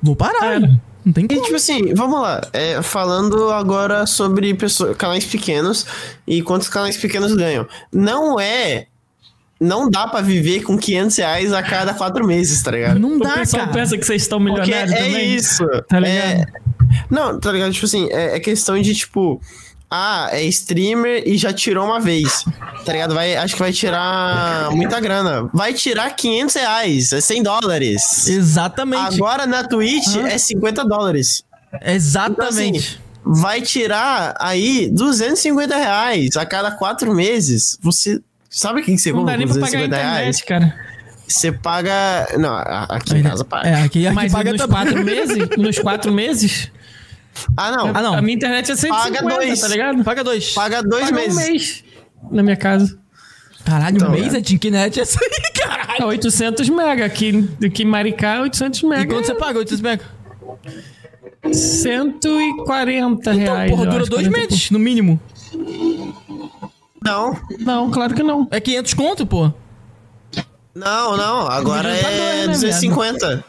[0.00, 0.54] vou parar.
[0.54, 0.80] Era.
[1.04, 1.42] Não tem E como.
[1.42, 5.86] tipo assim, vamos lá, é, falando agora sobre pessoas, canais pequenos
[6.26, 7.66] e quantos canais pequenos ganham.
[7.92, 8.86] Não é.
[9.60, 12.98] Não dá pra viver com 500 reais a cada quatro meses, tá ligado?
[12.98, 13.74] Não O dá, pessoal cara.
[13.74, 15.34] pensa que vocês estão milionários é também.
[15.34, 15.66] isso.
[15.88, 16.52] Tá é, ligado?
[17.10, 17.72] Não, tá ligado?
[17.72, 19.38] Tipo assim, é, é questão de, tipo,
[19.90, 22.44] ah, é streamer e já tirou uma vez.
[22.84, 23.12] Tá ligado?
[23.14, 25.50] Vai, acho que vai tirar muita grana.
[25.52, 28.28] Vai tirar 500 reais, é 100 dólares.
[28.28, 29.14] Exatamente.
[29.16, 31.42] Agora na Twitch é 50 dólares.
[31.82, 33.00] Exatamente.
[33.24, 37.78] Vai tirar aí 250 reais a cada quatro meses.
[37.82, 38.20] Você.
[38.48, 40.40] Sabe o que você Não compra dá nem pra pagar a 250 reais?
[40.40, 40.90] internet, cara.
[41.28, 42.26] Você paga.
[42.38, 43.68] Não, aqui em casa paga.
[43.68, 44.76] É, aqui, aqui Mas paga nos também.
[44.76, 46.72] quatro meses, nos quatro meses,
[47.56, 47.88] Ah, não.
[47.94, 48.14] Ah, não.
[48.14, 49.60] a minha internet é 150, Paga dois.
[49.60, 50.04] tá ligado?
[50.04, 50.52] Paga dois.
[50.52, 51.34] Paga dois Paga meses.
[51.36, 51.84] um mês
[52.30, 52.98] na minha casa.
[53.64, 54.38] Caralho, Então, um mês é.
[54.38, 56.02] é Tinkinet essa aí, caralho.
[56.02, 57.04] É 800 mega.
[57.04, 59.14] Aqui, aqui em Maricá, 800 E mega.
[59.14, 59.58] quanto você paga?
[59.58, 60.04] 800 mega?
[61.52, 63.70] 140 Então, reais.
[63.70, 65.20] porra, eu dura dois 40 e meses, no mínimo.
[67.04, 67.38] Não.
[67.60, 68.46] Não, claro que não.
[68.50, 69.52] É 500 conto, pô.
[70.74, 71.46] não, não.
[71.48, 73.44] Agora Tá doido, é né, 250.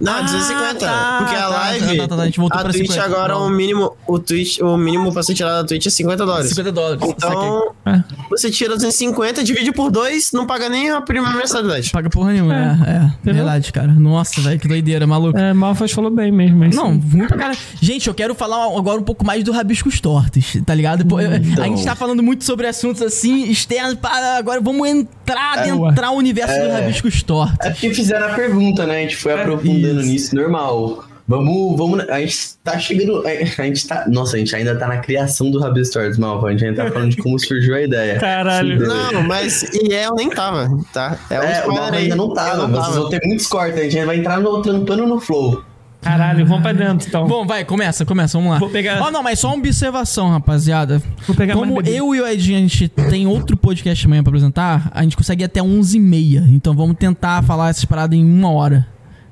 [0.00, 0.78] Não, Ah, 250.
[0.86, 1.96] tá, porque a tá, live.
[1.98, 3.46] tá, tá, tá, a gente voltou a pra Twitch 50, agora, não.
[3.46, 6.48] o mínimo, o, Twitch, o mínimo pra ser tirado da Twitch é 50 dólares.
[6.50, 7.02] 50 dólares.
[7.06, 8.02] Então, É.
[8.30, 11.90] você tira 250, divide por dois, não paga nem a primeira mensalidade.
[11.90, 12.90] Paga porra nenhuma, é.
[12.90, 13.88] É, verdade, cara.
[13.92, 15.38] Nossa, velho, que doideira, maluco.
[15.38, 16.58] É, Malfas falou bem mesmo.
[16.60, 17.54] mas- Não, muito pra cara.
[17.80, 21.04] Gente, eu quero falar agora um pouco mais do Rabiscos Tortos, tá ligado?
[21.04, 25.58] Pô, eu- A gente tá falando muito sobre assuntos assim, externos, para agora vamos entrar,
[25.58, 26.80] É, adentrar o universo do É.
[26.80, 27.66] Rabiscos Tortos.
[27.66, 28.98] É porque fizeram a pergunta, né?
[28.98, 30.08] A gente foi aprofundando Isso.
[30.08, 31.04] nisso, normal.
[31.28, 32.08] Vamos, vamos.
[32.08, 33.22] A gente tá chegando.
[33.26, 34.04] A gente tá.
[34.08, 36.44] Nossa, a gente ainda tá na criação do Rabbit Stories, mal.
[36.44, 38.18] A gente ainda tá falando de como surgiu a ideia.
[38.18, 38.80] Caralho.
[38.84, 41.16] Não, mas e eu nem tava, tá?
[41.30, 42.02] É um É, o aí.
[42.02, 42.66] ainda não tava.
[42.66, 43.78] não Vocês vão ter muitos cortes.
[43.78, 45.62] A gente vai entrar no trampando no flow.
[46.02, 47.26] Caralho, vamos pra dentro então.
[47.28, 48.58] Bom, vai, começa, começa, vamos lá.
[48.58, 51.00] Vou pegar- Ó, não, mas só uma observação, rapaziada.
[51.26, 54.90] Vou pegar Como eu e o Edinho, a gente tem outro podcast amanhã pra apresentar,
[54.94, 56.48] a gente consegue ir até 11h30.
[56.48, 58.88] Então vamos tentar falar essas paradas em uma hora.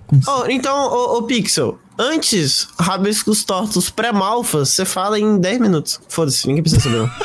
[0.09, 6.01] Com- Oh, então, ô, ô, Pixel, antes, rabiscos tortos pré-malfas, você fala em 10 minutos.
[6.09, 7.09] Foda-se, ninguém precisa saber.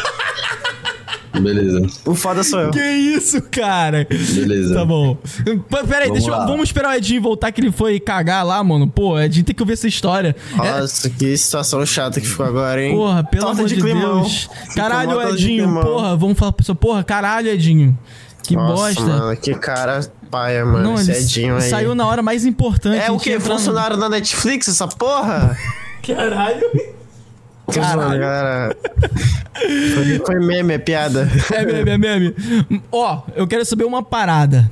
[1.41, 2.69] Beleza, O foda sou eu.
[2.69, 4.05] Que isso, cara?
[4.07, 4.75] beleza.
[4.75, 5.15] Tá bom.
[5.15, 5.57] P-
[5.87, 6.45] Pera aí, Vamos deixa eu, lá.
[6.45, 8.87] vamos esperar o Edinho voltar que ele foi cagar lá, mano.
[8.87, 10.35] Pô, o Edinho tem que ouvir essa história.
[10.53, 12.95] É- Nossa, que situação chata que ficou agora, hein?
[12.95, 14.19] Porra, pelo Torta amor de, climão.
[14.21, 14.47] Deus.
[14.75, 17.97] Caralho, de Edinho, porra, vamos falar pra pessoa, porra, caralho, Edinho.
[18.43, 19.01] Que Nossa, bosta.
[19.01, 20.01] mano, que cara
[20.33, 20.83] paia, mano.
[20.83, 21.69] Não, esse ele Edinho aí.
[21.69, 22.97] saiu na hora mais importante.
[22.97, 23.39] É o gente que?
[23.39, 25.55] Funcionário da Netflix, essa porra?
[26.01, 26.67] Caralho.
[27.71, 28.75] Zoando, galera.
[29.93, 31.29] Foi, foi meme, é piada.
[31.51, 32.35] É meme, é meme.
[32.91, 34.69] Ó, eu quero saber uma parada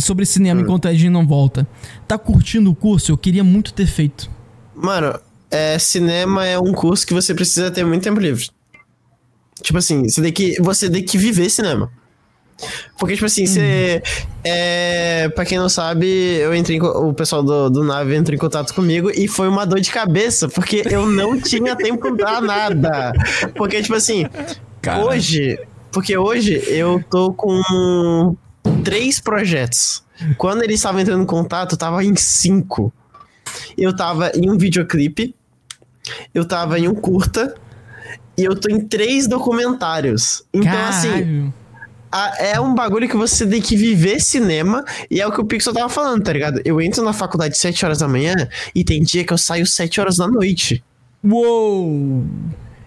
[0.00, 1.66] sobre cinema enquanto a Edinho não volta.
[2.06, 3.10] Tá curtindo o curso?
[3.10, 4.30] Eu queria muito ter feito.
[4.74, 5.18] Mano,
[5.50, 8.50] é, cinema é um curso que você precisa ter muito tempo livre.
[9.62, 11.90] Tipo assim, você tem que, você tem que viver cinema.
[12.98, 14.02] Porque, tipo assim, você.
[14.44, 18.74] É, pra quem não sabe, eu entrei o pessoal do, do Nave entrou em contato
[18.74, 23.12] comigo e foi uma dor de cabeça, porque eu não tinha tempo pra nada.
[23.54, 24.26] Porque, tipo assim,
[25.04, 25.58] hoje.
[25.90, 28.36] Porque hoje eu tô com
[28.84, 30.02] três projetos.
[30.36, 32.92] Quando eles estavam entrando em contato, eu tava em cinco.
[33.76, 35.34] Eu tava em um videoclipe,
[36.34, 37.54] eu tava em um curta,
[38.36, 40.42] e eu tô em três documentários.
[40.52, 41.54] Então, assim, Caralho.
[41.56, 41.57] a-
[42.38, 45.72] é um bagulho que você tem que viver cinema, e é o que o Pixel
[45.72, 46.60] tava falando, tá ligado?
[46.64, 50.00] Eu entro na faculdade 7 horas da manhã, e tem dia que eu saio 7
[50.00, 50.82] horas da noite.
[51.22, 52.24] Uou.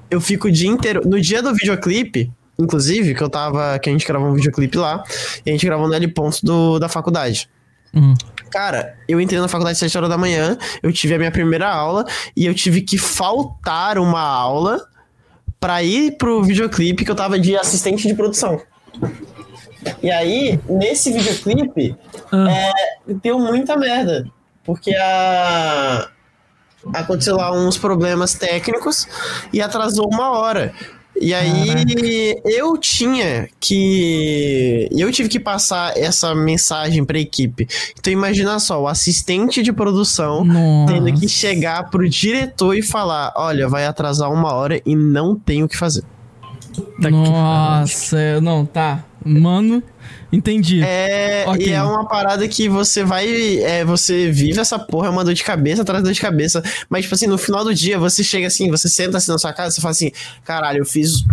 [0.09, 1.01] Eu fico o dia inteiro.
[1.05, 3.77] No dia do videoclipe, inclusive, que eu tava.
[3.79, 5.03] que a gente gravou um videoclipe lá,
[5.45, 7.49] e a gente gravou no L ponto do, da faculdade.
[7.93, 8.13] Hum.
[8.49, 11.69] Cara, eu entrei na faculdade às 7 horas da manhã, eu tive a minha primeira
[11.69, 14.79] aula e eu tive que faltar uma aula
[15.59, 18.61] pra ir pro videoclipe que eu tava de assistente de produção.
[20.01, 21.95] E aí, nesse videoclipe,
[22.31, 22.47] Ah.
[22.49, 24.25] é, deu muita merda.
[24.63, 26.07] Porque a.
[26.93, 29.07] Aconteceu lá uns problemas técnicos
[29.53, 30.73] e atrasou uma hora.
[31.19, 34.87] E aí eu tinha que.
[34.91, 37.67] Eu tive que passar essa mensagem pra equipe.
[37.99, 40.93] Então imagina só, o assistente de produção Nossa.
[40.93, 45.63] tendo que chegar pro diretor e falar: olha, vai atrasar uma hora e não tem
[45.63, 46.03] o que fazer.
[46.97, 49.03] Nossa, é, não, tá.
[49.23, 49.83] Mano,
[50.31, 50.81] entendi.
[50.83, 51.67] É, Ok.
[51.67, 53.57] e é uma parada que você vai.
[53.59, 56.63] É, você vive essa porra, é uma dor de cabeça atrás de dor de cabeça.
[56.89, 59.53] Mas, tipo assim, no final do dia, você chega assim, você senta assim na sua
[59.53, 60.11] casa e você fala assim:
[60.43, 61.23] caralho, eu fiz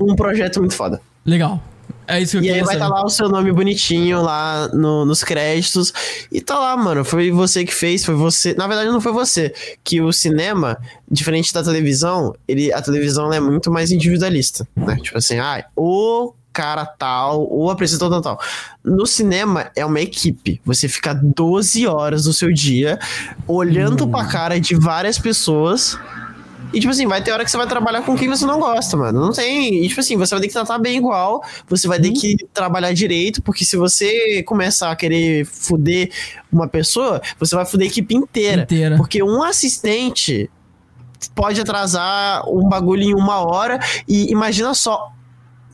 [0.00, 1.00] um projeto muito foda.
[1.24, 1.62] Legal.
[2.06, 3.00] É isso que eu E aí vai estar saber.
[3.00, 5.92] lá o seu nome bonitinho lá no- nos créditos.
[6.30, 7.04] E tá lá, mano.
[7.04, 8.54] Foi você que fez, foi você.
[8.54, 9.54] Na verdade, não foi você.
[9.84, 10.76] Que o cinema,
[11.10, 14.96] diferente da televisão, ele, a televisão é muito mais individualista, né?
[14.96, 18.46] Tipo assim, ah, o cara tal, o apresentador tal, tal.
[18.84, 20.60] No cinema é uma equipe.
[20.66, 22.98] Você fica 12 horas do seu dia
[23.48, 25.96] olhando pra cara de várias pessoas.
[26.72, 28.96] E, tipo assim, vai ter hora que você vai trabalhar com quem você não gosta,
[28.96, 29.20] mano.
[29.20, 29.84] Não tem.
[29.84, 31.42] E, tipo assim, você vai ter que tratar bem igual.
[31.68, 36.10] Você vai ter que trabalhar direito, porque se você começar a querer fuder
[36.50, 38.62] uma pessoa, você vai fuder a equipe inteira.
[38.62, 38.96] Inteira.
[38.96, 40.50] Porque um assistente
[41.34, 43.78] pode atrasar um bagulho em uma hora.
[44.08, 45.10] E imagina só.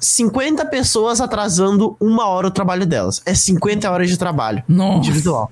[0.01, 3.21] 50 pessoas atrasando uma hora o trabalho delas.
[3.27, 4.99] É 50 horas de trabalho Nossa.
[4.99, 5.51] individual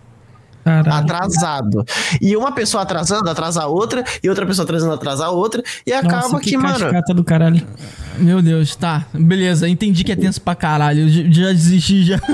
[0.67, 0.93] Caralho.
[0.93, 1.85] atrasado.
[2.21, 5.93] E uma pessoa atrasando, atrasa a outra, e outra pessoa atrasando, atrasa a outra, e
[5.93, 6.91] acaba Nossa, que, que mano.
[7.15, 7.65] do caralho.
[8.19, 9.07] Meu Deus, tá.
[9.15, 11.09] Beleza, entendi que é tenso pra caralho.
[11.09, 12.21] Já desisti já.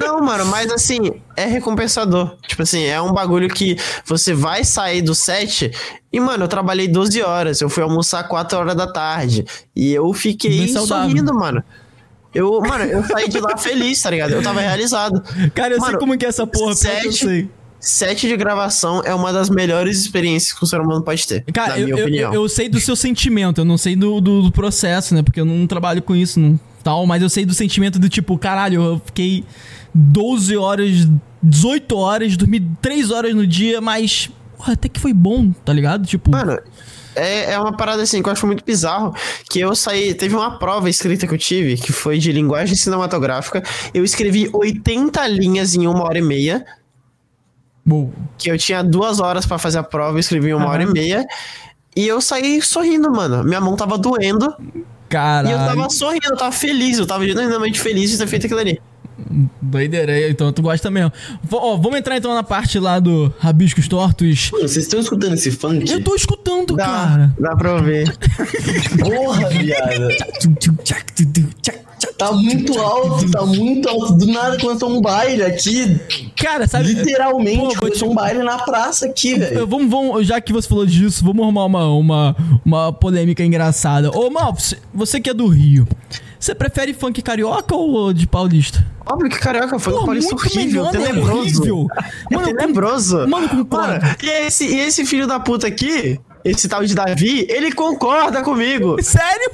[0.00, 2.36] Não, mano, mas assim, é recompensador.
[2.48, 5.70] Tipo assim, é um bagulho que você vai sair do set.
[6.12, 7.60] E, mano, eu trabalhei 12 horas.
[7.60, 9.44] Eu fui almoçar 4 horas da tarde.
[9.74, 11.62] E eu fiquei sorrindo, mano.
[12.36, 14.32] Eu, mano, eu saí de lá feliz, tá ligado?
[14.32, 15.22] Eu tava realizado.
[15.54, 17.50] Cara, eu sei Mano, como que é essa porra, que eu sete- sei.
[17.78, 21.44] Set de gravação é uma das melhores experiências que o ser humano pode ter.
[21.52, 22.34] Cara, na eu, minha eu, opinião.
[22.34, 25.22] eu- eu sei do seu sentimento, eu não sei do, do, do processo, né?
[25.22, 28.36] Porque eu não trabalho com isso, não, tal, mas eu sei do sentimento do tipo,
[28.38, 29.44] caralho, eu fiquei
[29.94, 31.08] 12 horas,
[31.42, 36.06] 18 horas, dormi 3 horas no dia, mas porra, até que foi bom, tá ligado?
[36.06, 36.58] Tipo, Mano,
[37.16, 39.14] é, é uma parada assim que eu acho muito bizarro.
[39.50, 40.14] Que eu saí.
[40.14, 43.62] Teve uma prova escrita que eu tive, que foi de linguagem cinematográfica.
[43.92, 46.64] Eu escrevi 80 linhas em uma hora e meia.
[47.84, 50.82] bom, Que eu tinha duas horas pra fazer a prova, eu escrevi em uma hora
[50.82, 51.26] e meia.
[51.96, 53.42] E eu saí sorrindo, mano.
[53.42, 54.54] Minha mão tava doendo.
[54.70, 56.98] E eu caralho, tava sorrindo, eu tava feliz.
[56.98, 58.78] Eu tava genuinamente feliz de ter feito aquilo ali.
[59.62, 61.10] Doideira, aí, então tu gosta mesmo.
[61.42, 64.50] V- Ó, vamos entrar então na parte lá do Rabiscos Tortos.
[64.52, 65.90] Mano, vocês estão escutando esse funk?
[65.90, 67.34] Eu tô escutando, Dá, cara.
[67.38, 68.12] dá pra ouvir.
[69.02, 70.08] Porra, viado.
[72.18, 74.14] Tá muito alto, tá muito alto.
[74.14, 75.98] Do nada começou um baile aqui.
[76.36, 76.92] Cara, sabe...
[76.92, 79.66] Literalmente, Pô, vou te- começou um baile na praça aqui, velho.
[79.66, 84.10] Vamos, vamos, já que você falou disso, vamos arrumar uma, uma, uma polêmica engraçada.
[84.16, 85.86] Ô, Mal, você, você que é do Rio,
[86.38, 88.84] você prefere funk carioca ou de paulista?
[89.08, 91.06] Óbvio que carioca foi Pô, um paulista muito horrível, melhor, né?
[91.06, 91.60] tenebroso.
[91.60, 91.86] Horrível.
[92.30, 93.28] É Mano, com- tenebroso.
[93.28, 93.92] Mano, concordo.
[94.04, 98.42] Mano, e esse, e esse filho da puta aqui, esse tal de Davi, ele concorda
[98.42, 98.96] comigo.
[99.02, 99.50] Sério?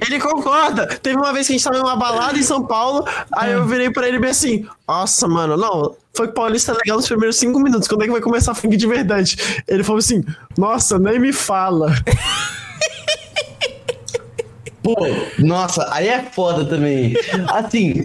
[0.00, 0.86] Ele concorda.
[0.86, 3.64] Teve uma vez que a gente tava em uma balada em São Paulo, aí eu
[3.66, 7.88] virei pra ele bem assim: Nossa, mano, não, foi paulista legal nos primeiros cinco minutos.
[7.88, 9.62] Quando é que vai começar funk de verdade?
[9.66, 10.22] Ele falou assim:
[10.58, 11.94] Nossa, nem me fala.
[14.84, 14.94] Pô,
[15.38, 17.14] nossa, aí é foda também.
[17.48, 18.04] Assim,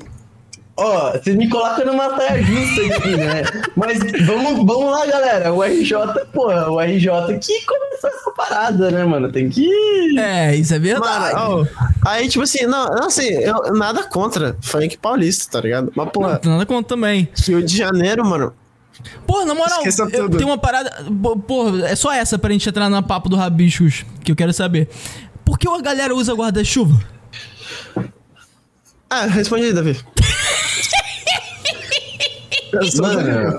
[0.77, 3.43] ó, vocês me colocam numa saia justa aqui, né?
[3.75, 5.53] Mas vamos, vamos lá, galera.
[5.53, 5.91] O RJ,
[6.33, 9.29] pô, o RJ que começou essa parada, né, mano?
[9.29, 9.69] Tem que.
[10.17, 11.35] É, isso é verdade.
[11.35, 15.91] Mano, ó, aí, tipo assim, não, não assim, eu, nada contra funk paulista, tá ligado?
[15.93, 17.27] Mas, porra, tem nada contra também.
[17.45, 18.53] Rio de Janeiro, mano.
[19.25, 20.37] Porra, na moral, Esqueça eu tudo.
[20.37, 20.91] tenho uma parada.
[21.21, 24.51] pô, Porra, é só essa pra gente entrar no papo do Rabiscos que eu quero
[24.53, 24.89] saber.
[25.49, 27.03] Por que a galera usa guarda-chuva?
[29.09, 29.99] Ah, responde aí, Davi.
[33.01, 33.57] Mano.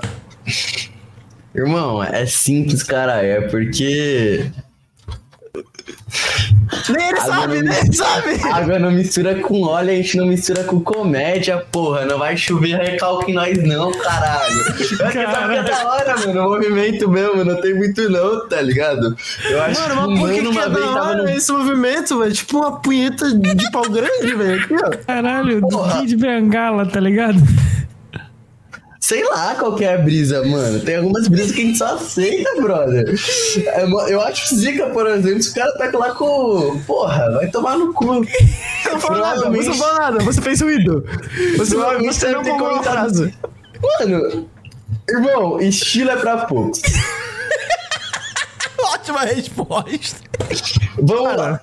[1.53, 3.21] Irmão, é simples, cara.
[3.21, 4.49] É porque.
[6.89, 7.71] Nem ele sabe, não.
[7.71, 8.41] nem ele sabe.
[8.51, 12.05] Água não mistura com óleo, a gente não mistura com comédia, porra.
[12.05, 14.61] Não vai chover recalque em nós, não, caralho.
[14.79, 16.47] Essa é da hora, mano.
[16.47, 19.15] O movimento mesmo, não tem muito, não, tá ligado?
[19.49, 21.29] Eu acho Mano, que mas por que, que uma é da hora no.
[21.29, 22.33] esse movimento, velho?
[22.33, 24.63] Tipo uma punheta de pau grande, velho.
[24.63, 24.89] Aqui, ó.
[25.05, 26.05] Caralho, Porra.
[26.05, 27.39] de bengala, tá ligado?
[29.01, 30.79] Sei lá qual que é a brisa, mano.
[30.79, 33.13] Tem algumas brisas que a gente só aceita, brother.
[33.65, 36.79] É, Eu acho zica, por exemplo, se o cara pega lá com.
[36.85, 38.23] Porra, vai tomar no cu.
[38.23, 41.03] Você não falou nada, você falou nada, você fez ruído.
[41.57, 42.83] Você, você não uma comentado.
[42.83, 43.33] frase.
[43.99, 44.47] Mano,
[45.09, 46.81] irmão, estilo é pra poucos.
[48.93, 50.17] Ótima resposta.
[51.01, 51.61] Vamos lá.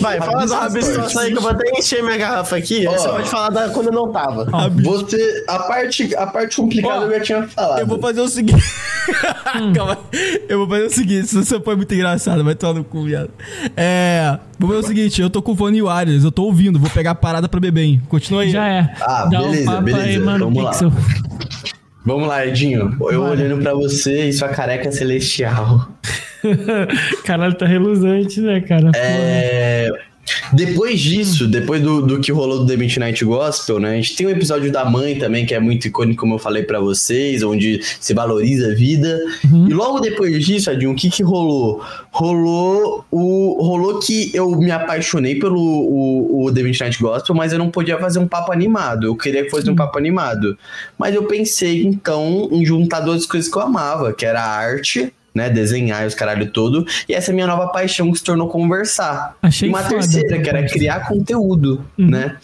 [0.00, 2.86] Vai, fala do Rabisco rabisco aí que eu vou até encher minha garrafa aqui.
[2.86, 3.12] aí você Ó.
[3.12, 4.46] pode falar da quando eu não tava.
[4.82, 5.44] Você.
[5.48, 7.80] A parte, a parte complicada Ó, eu já tinha falado.
[7.80, 8.62] Eu vou fazer o seguinte.
[9.74, 9.98] Calma.
[10.48, 11.24] Eu vou fazer o seguinte.
[11.24, 12.42] Isso você foi muito engraçado.
[12.44, 13.30] Vai tomar no cu, viado.
[13.76, 14.38] É.
[14.58, 15.20] Vou fazer o seguinte.
[15.22, 16.24] Eu tô com fone wireless.
[16.24, 16.78] Eu tô ouvindo.
[16.78, 18.02] Vou pegar a parada pra beber, hein?
[18.08, 18.50] Continua aí.
[18.50, 18.94] Já é.
[19.00, 20.04] Ah, Dá beleza, um papo beleza.
[20.04, 20.70] aí, mano, Vamos lá.
[20.70, 20.92] Pixel.
[22.04, 22.96] Vamos lá, Edinho.
[23.10, 25.88] Eu olhando pra você e sua careca celestial.
[27.24, 28.90] Caralho, tá reluzante, né, cara?
[28.94, 29.90] É.
[30.52, 33.92] Depois disso, depois do, do que rolou do The Midnight Gospel, né?
[33.92, 36.64] A gente tem um episódio da mãe também, que é muito icônico, como eu falei
[36.64, 39.20] pra vocês, onde se valoriza a vida.
[39.68, 41.82] E logo depois disso, Adinho, o que que rolou?
[42.10, 43.62] Rolou o.
[43.62, 47.98] Rolou que eu me apaixonei pelo o, o The Midnight Gospel, mas eu não podia
[47.98, 49.06] fazer um papo animado.
[49.06, 50.58] Eu queria que fosse um papo animado.
[50.98, 55.12] Mas eu pensei, então, em juntar duas coisas que eu amava, que era a arte
[55.36, 58.24] né, desenhar e os caralho todo, e essa é a minha nova paixão que se
[58.24, 59.36] tornou conversar.
[59.42, 59.90] Achei e uma foda.
[59.96, 62.38] terceira, que era criar conteúdo, né?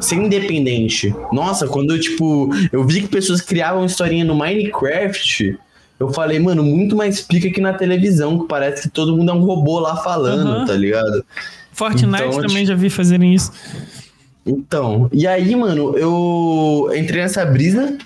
[0.00, 1.12] Ser independente.
[1.32, 5.58] Nossa, quando eu, tipo, eu vi que pessoas criavam historinha no Minecraft,
[5.98, 9.34] eu falei, mano, muito mais pica que na televisão, que parece que todo mundo é
[9.34, 10.66] um robô lá falando, Aham.
[10.66, 11.24] tá ligado?
[11.72, 13.50] Fortnite Então, também já vi fazerem isso.
[14.46, 17.98] Então, e aí, mano, eu entrei nessa brisa,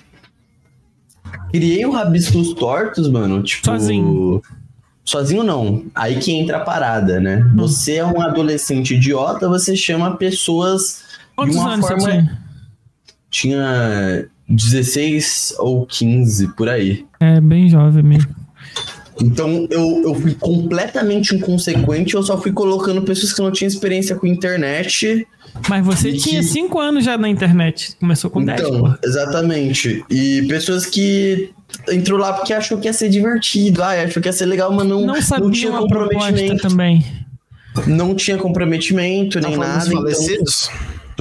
[1.51, 3.65] criei o Rabiscos Tortos, mano, tipo...
[3.65, 4.41] Sozinho?
[5.03, 7.37] Sozinho não, aí que entra a parada, né?
[7.37, 7.57] Hum.
[7.57, 11.03] Você é um adolescente idiota, você chama pessoas
[11.35, 12.01] Quantos de uma anos forma...
[12.01, 12.41] você tinha?
[13.29, 17.05] Tinha 16 ou 15, por aí.
[17.19, 18.35] É, bem jovem mesmo.
[19.21, 24.15] Então eu, eu fui completamente inconsequente, eu só fui colocando pessoas que não tinham experiência
[24.15, 25.27] com internet.
[25.69, 27.95] Mas você E tinha que- 5 anos já na internet.
[27.99, 28.93] Começou com 10, Então, pô.
[29.03, 30.03] exatamente.
[30.09, 31.49] E pessoas que
[31.89, 34.87] entrou lá porque achou que ia ser divertido, ah, achou que ia ser legal, mas
[34.87, 36.67] não, Não não, sabia tinha comprometimento.
[36.67, 37.05] também.
[37.87, 39.85] Não tinha comprometimento Tá nem nada.
[39.87, 40.69] Então, falecidos?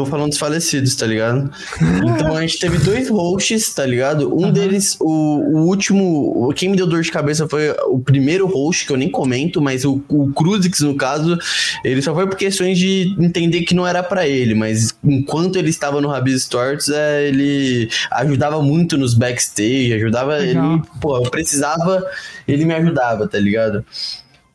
[0.00, 1.50] Tô falando dos falecidos, tá ligado?
[1.78, 4.34] Então a gente teve dois hosts, tá ligado?
[4.34, 8.86] Um deles, o, o último, quem me deu dor de cabeça foi o primeiro host,
[8.86, 11.38] que eu nem comento, mas o, o Cruzix, no caso,
[11.84, 15.68] ele só foi por questões de entender que não era pra ele, mas enquanto ele
[15.68, 20.72] estava no Rabis Torts, é, ele ajudava muito nos backstage, ajudava Legal.
[20.72, 22.02] ele, pô, eu precisava,
[22.48, 23.84] ele me ajudava, tá ligado?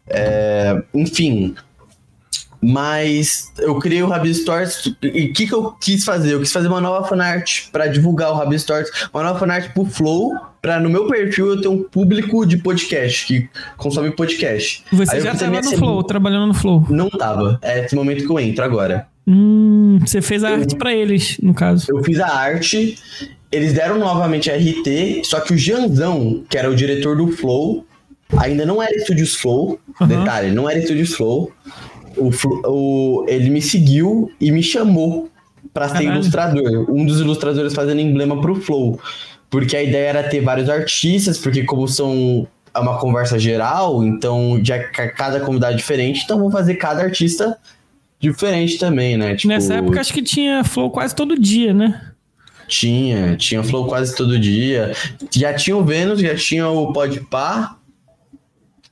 [0.07, 1.53] É, enfim,
[2.67, 6.33] mas eu criei o Rabis Stories e o que, que eu quis fazer?
[6.33, 9.85] Eu quis fazer uma nova fanart pra divulgar o Rabis Stories, uma nova fanart pro
[9.85, 14.83] Flow, pra no meu perfil eu ter um público de podcast, que consome podcast.
[14.91, 16.87] Você Aí eu já tava no Flow, trabalhando no Flow.
[16.89, 17.59] Não tava.
[17.61, 19.07] É esse momento que eu entro agora.
[19.27, 21.85] Hum, você fez a arte pra eles, no caso.
[21.89, 22.97] Eu fiz a arte,
[23.51, 27.85] eles deram novamente a RT, só que o Janzão, que era o diretor do Flow,
[28.37, 29.79] ainda não era Estúdios Flow.
[30.01, 30.07] Aham.
[30.07, 31.51] Detalhe, não era Estúdios Flow.
[32.17, 32.29] O,
[32.69, 35.29] o- ele me seguiu e me chamou
[35.73, 36.85] pra ser ilustrador.
[36.89, 38.99] Um dos ilustradores fazendo emblema pro Flow.
[39.49, 44.59] Porque a ideia era ter vários artistas, porque como são é uma conversa geral, então
[44.63, 47.57] já ca- cada convidado é diferente, então vou fazer cada artista
[48.19, 49.33] diferente também, né?
[49.35, 52.01] Tipo, Nessa época, acho que tinha Flow quase todo dia, né?
[52.67, 54.91] tinha, tinha Flow quase todo dia.
[55.31, 57.77] Já tinha o Vênus, já tinha o Podpah.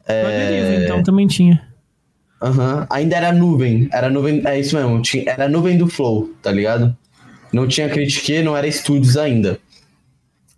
[0.08, 0.84] É...
[0.84, 1.62] Então também tinha.
[2.44, 2.86] Aham.
[2.90, 3.88] Ainda era nuvem.
[3.92, 4.42] Era nuvem.
[4.46, 5.02] É isso mesmo.
[5.02, 6.96] Tinha, era nuvem do Flow, tá ligado?
[7.54, 9.58] Não tinha critique, não era estúdios ainda.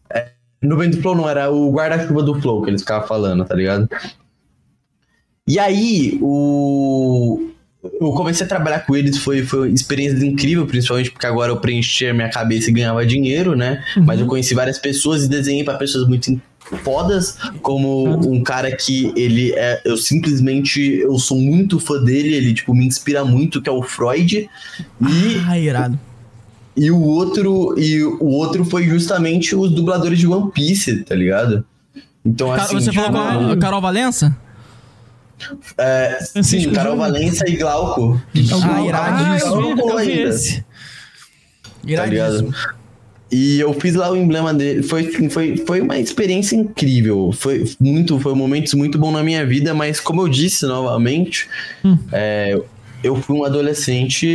[0.09, 0.29] É,
[0.61, 3.87] nuvem do Flow não, era o guarda-chuva do Flow que eles ficavam falando, tá ligado?
[5.47, 7.51] E aí, o.
[8.01, 11.57] Eu comecei a trabalhar com eles, foi, foi uma experiência incrível, principalmente porque agora eu
[11.57, 13.83] preenchi a minha cabeça e ganhava dinheiro, né?
[13.95, 16.31] Mas eu conheci várias pessoas e desenhei para pessoas muito
[16.77, 19.81] fodas, como um cara que ele é.
[19.85, 20.81] Eu simplesmente.
[20.99, 24.49] Eu sou muito fã dele, ele, tipo, me inspira muito, que é o Freud.
[25.01, 25.99] E Ah, irado.
[26.75, 31.65] e o outro, e o outro foi justamente os dubladores de One Piece, tá ligado?
[32.25, 33.57] Então, Ca- assim, Você falou com a.
[33.57, 34.35] Carol Valença?
[35.77, 36.97] é, sim, Carol.
[36.97, 38.21] Valença e Glauco.
[38.63, 39.23] Ah, irado.
[39.23, 40.65] Ah, eu vi, eu vi esse.
[41.95, 42.53] tá ligado?
[43.31, 44.83] E eu fiz lá o emblema dele.
[44.83, 47.31] Foi, foi, foi uma experiência incrível.
[47.33, 51.47] Foi muito, foi momentos muito bons na minha vida, mas como eu disse novamente,
[51.83, 51.97] Hum.
[52.11, 52.59] é,
[53.03, 54.25] eu fui um adolescente.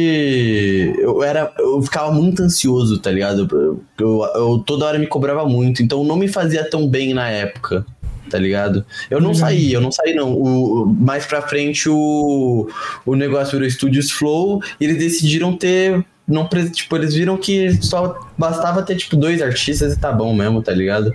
[0.98, 1.52] Eu era.
[1.58, 3.48] Eu ficava muito ansioso, tá ligado?
[3.50, 7.28] Eu, eu- eu toda hora me cobrava muito, então não me fazia tão bem na
[7.28, 7.84] época.
[8.30, 8.84] Tá ligado?
[9.10, 10.32] Eu não saí, eu não saí, não.
[10.34, 12.68] O- mais pra frente o,
[13.04, 16.04] o negócio virou Studios Flow e eles decidiram ter.
[16.32, 20.62] Não, tipo, eles viram que só bastava ter, tipo, dois artistas e tá bom mesmo,
[20.62, 21.12] tá ligado?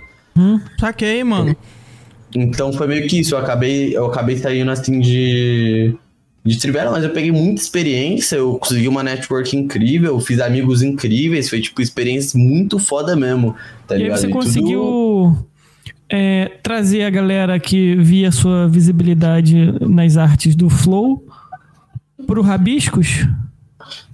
[0.78, 1.56] Saquei, mano.
[2.34, 3.34] Então foi meio que isso.
[3.34, 5.94] Eu acabei, eu acabei saindo assim de.
[6.44, 11.50] De Trivela, mas eu peguei muita experiência, eu consegui uma network incrível, fiz amigos incríveis,
[11.50, 14.18] foi tipo experiência muito foda mesmo, tá E aí ligado?
[14.20, 15.36] você E tudo- conseguiu
[16.08, 21.26] é, trazer a galera que via sua visibilidade nas artes do Flow
[22.28, 23.26] pro Rabiscos?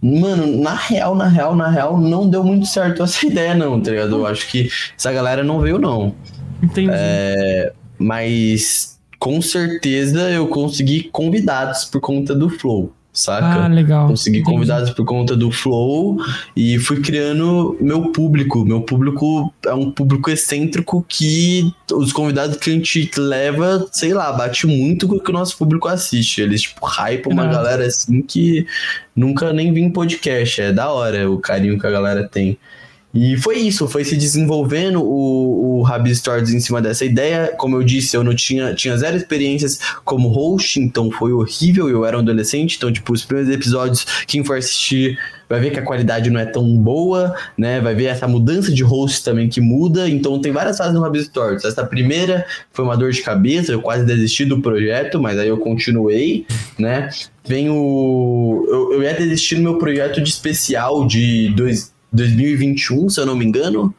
[0.00, 3.90] Mano, na real, na real, na real, não deu muito certo essa ideia, não, tá
[3.90, 4.16] ligado?
[4.16, 6.14] Eu acho que essa galera não veio, não.
[6.62, 6.90] Entendi.
[6.92, 13.64] É, mas com certeza eu consegui convidados por conta do Flow, saca?
[13.64, 14.08] Ah, legal.
[14.08, 14.54] Consegui Entendi.
[14.54, 16.16] convidados por conta do Flow
[16.56, 18.64] e fui criando meu público.
[18.64, 24.32] Meu público é um público excêntrico que os convidados que a gente leva, sei lá,
[24.32, 26.40] bate muito com o que o nosso público assiste.
[26.40, 27.56] Eles, tipo, hypam uma Irado.
[27.56, 28.66] galera assim que
[29.14, 30.60] nunca nem vi em podcast.
[30.60, 32.58] É da hora o carinho que a galera tem.
[33.14, 37.54] E foi isso, foi se desenvolvendo o, o Rabi Stories em cima dessa ideia.
[37.58, 41.90] Como eu disse, eu não tinha, tinha zero experiências como host, então foi horrível.
[41.90, 45.18] Eu era um adolescente, então, tipo, os primeiros episódios, quem for assistir
[45.52, 47.78] vai ver que a qualidade não é tão boa, né?
[47.78, 50.08] Vai ver essa mudança de host também que muda.
[50.08, 51.66] Então, tem várias fases no Rabi Stories.
[51.66, 55.58] Essa primeira foi uma dor de cabeça, eu quase desisti do projeto, mas aí eu
[55.58, 56.46] continuei,
[56.78, 57.10] né?
[57.44, 58.64] Vem o.
[58.66, 63.36] Eu, eu ia desistir no meu projeto de especial de dois, 2021, se eu não
[63.36, 63.94] me engano.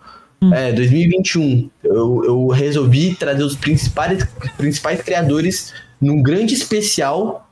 [0.51, 1.69] É, 2021.
[1.83, 4.27] Eu, eu resolvi trazer os principais,
[4.57, 7.49] principais criadores num grande especial,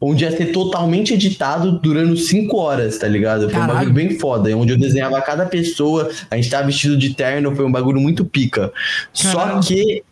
[0.00, 3.42] onde ia ser totalmente editado durando 5 horas, tá ligado?
[3.42, 3.74] Foi um Caralho.
[3.74, 7.64] bagulho bem foda, onde eu desenhava cada pessoa, a gente tava vestido de terno, foi
[7.64, 8.72] um bagulho muito pica.
[9.12, 9.60] Só Caralho.
[9.62, 10.02] que,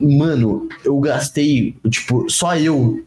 [0.00, 3.04] mano, eu gastei, tipo, só eu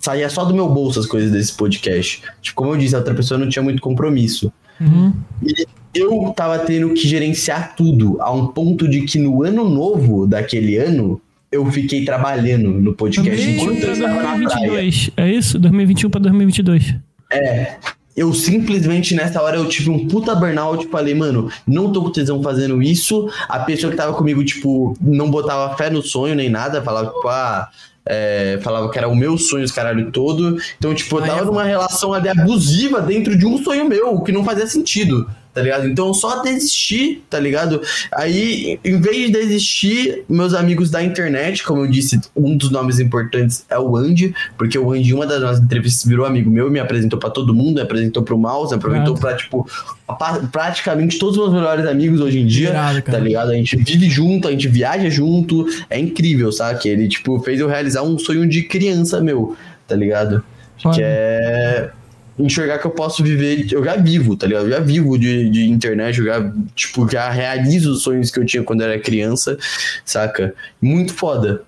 [0.00, 2.22] saía só do meu bolso as coisas desse podcast.
[2.42, 4.52] Tipo, como eu disse, a outra pessoa não tinha muito compromisso.
[4.80, 5.12] Uhum.
[5.42, 10.26] E eu tava tendo que gerenciar tudo, a um ponto de que no ano novo
[10.26, 14.68] daquele ano, eu fiquei trabalhando no podcast 2021 enquanto eu estava na praia.
[14.68, 15.10] 2022.
[15.16, 15.58] É isso?
[15.58, 16.94] 2021 pra 2022.
[17.32, 17.76] É.
[18.18, 22.42] Eu simplesmente nessa hora eu tive um puta burnout, falei, mano, não tô com tesão
[22.42, 23.30] fazendo isso.
[23.48, 27.28] A pessoa que tava comigo, tipo, não botava fé no sonho nem nada, falava, tipo,
[27.28, 27.68] ah,
[28.04, 30.58] é, falava que era o meu sonho, os caralho todo.
[30.78, 34.32] Então, tipo, eu tava numa relação ali abusiva dentro de um sonho meu, o que
[34.32, 35.30] não fazia sentido.
[35.54, 35.88] Tá ligado?
[35.88, 37.82] Então só desisti, tá ligado?
[38.14, 43.00] Aí, em vez de desistir, meus amigos da internet, como eu disse, um dos nomes
[43.00, 46.78] importantes é o Andy, porque o Andy, uma das nossas entrevistas, virou amigo meu, me
[46.78, 49.66] apresentou pra todo mundo, me apresentou pro Mouse, me apresentou pra, tipo,
[50.06, 53.18] pa- praticamente todos os meus melhores amigos hoje em dia, Irado, cara.
[53.18, 53.50] tá ligado?
[53.50, 56.88] A gente vive junto, a gente viaja junto, é incrível, sabe?
[56.88, 59.56] Ele, tipo, fez eu realizar um sonho de criança meu,
[59.88, 60.44] tá ligado?
[60.80, 60.94] Foda.
[60.94, 61.90] Que é
[62.38, 64.66] enxergar que eu posso viver, eu já vivo, tá ligado?
[64.66, 68.44] Eu já vivo de, de internet, eu já, tipo, já realizo os sonhos que eu
[68.44, 69.58] tinha quando era criança,
[70.04, 70.54] saca?
[70.80, 71.62] Muito foda.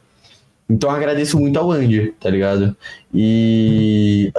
[0.70, 2.76] Então eu agradeço muito ao Andy, tá ligado?
[3.12, 4.32] E,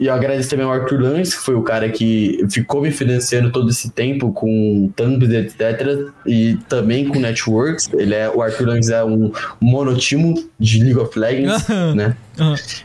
[0.00, 3.52] e eu agradeço também ao Arthur Lance, que foi o cara que ficou me financiando
[3.52, 6.10] todo esse tempo com thumbs, etc.
[6.26, 7.88] E também com networks.
[7.94, 12.16] Ele é, o Arthur Lance é um monotimo de League of Legends, né?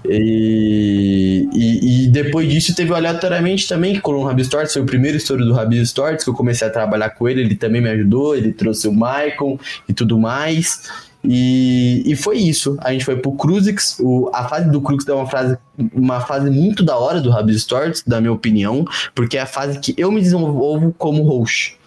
[0.08, 4.84] E, e, e depois disso teve o aleatoriamente também, que colou um Rabi Stories, foi
[4.84, 7.82] o primeiro estouro do Rabi Stories, que eu comecei a trabalhar com ele, ele também
[7.82, 10.84] me ajudou, ele trouxe o Maicon e tudo mais.
[11.24, 12.78] E, e foi isso.
[12.82, 13.98] A gente foi pro Cruzix.
[14.00, 15.58] O, a fase do Cruzix é uma fase,
[15.94, 19.80] uma fase muito da hora do Rabi Stories, da minha opinião, porque é a fase
[19.80, 21.78] que eu me desenvolvo como host.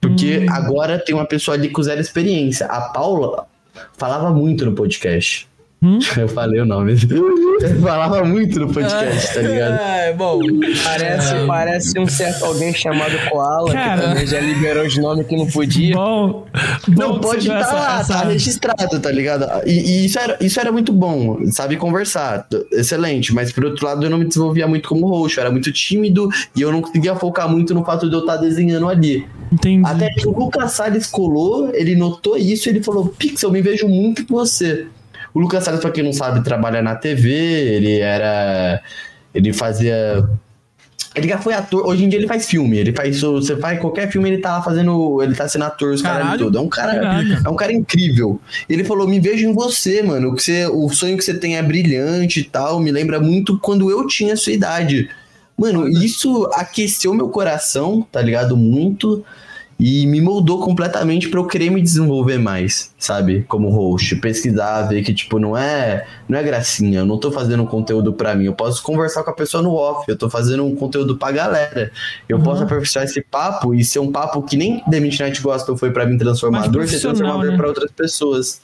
[0.00, 2.66] Porque agora tem uma pessoa ali com zero experiência.
[2.66, 3.46] A Paula
[3.96, 5.48] falava muito no podcast.
[5.84, 5.98] Hum?
[6.16, 6.92] Eu falei o nome.
[7.60, 9.74] Eu falava muito no podcast, tá ligado?
[10.04, 10.40] É, bom.
[10.84, 14.00] Parece, parece um certo alguém chamado Koala, Cara.
[14.02, 15.94] que também já liberou os nomes que não podia.
[15.94, 16.46] Bom,
[16.88, 19.46] Não, bom pode estar essa- lá, essa- tá registrado, tá ligado?
[19.66, 23.32] E, e isso, era, isso era muito bom, sabe conversar, excelente.
[23.34, 26.60] Mas por outro lado, eu não me desenvolvia muito como roxo, era muito tímido e
[26.62, 29.26] eu não conseguia focar muito no fato de eu estar desenhando ali.
[29.52, 29.86] Entendi.
[29.86, 33.62] Até que o Lucas Salles colou, ele notou isso e ele falou: Pixel, eu me
[33.62, 34.86] vejo muito com você.
[35.34, 38.80] O Lucas Salles, pra quem não sabe, trabalha na TV, ele era.
[39.34, 40.24] Ele fazia.
[41.12, 43.20] Ele já foi ator, hoje em dia ele faz filme, ele faz.
[43.20, 45.20] Você faz qualquer filme, ele tá fazendo.
[45.20, 46.56] Ele tá sendo ator, os caras todo.
[46.56, 46.94] É um cara.
[46.94, 47.42] Caralho.
[47.44, 48.40] É um cara incrível.
[48.68, 50.34] Ele falou: me vejo em você, mano.
[50.36, 52.78] Que você, o sonho que você tem é brilhante e tal.
[52.78, 55.10] Me lembra muito quando eu tinha a sua idade.
[55.56, 58.56] Mano, isso aqueceu meu coração, tá ligado?
[58.56, 59.24] Muito.
[59.78, 63.44] E me moldou completamente pra eu querer me desenvolver mais, sabe?
[63.48, 67.62] Como host, pesquisar, ver que, tipo, não é, não é gracinha, eu não tô fazendo
[67.64, 70.64] um conteúdo pra mim, eu posso conversar com a pessoa no off, eu tô fazendo
[70.64, 71.90] um conteúdo pra galera.
[72.28, 72.44] Eu Uhum.
[72.44, 76.06] posso aperfeiçoar esse papo e ser um papo que nem The Midnight Gospel foi pra
[76.06, 77.56] mim transformador, ser transformador né?
[77.56, 78.60] pra outras pessoas,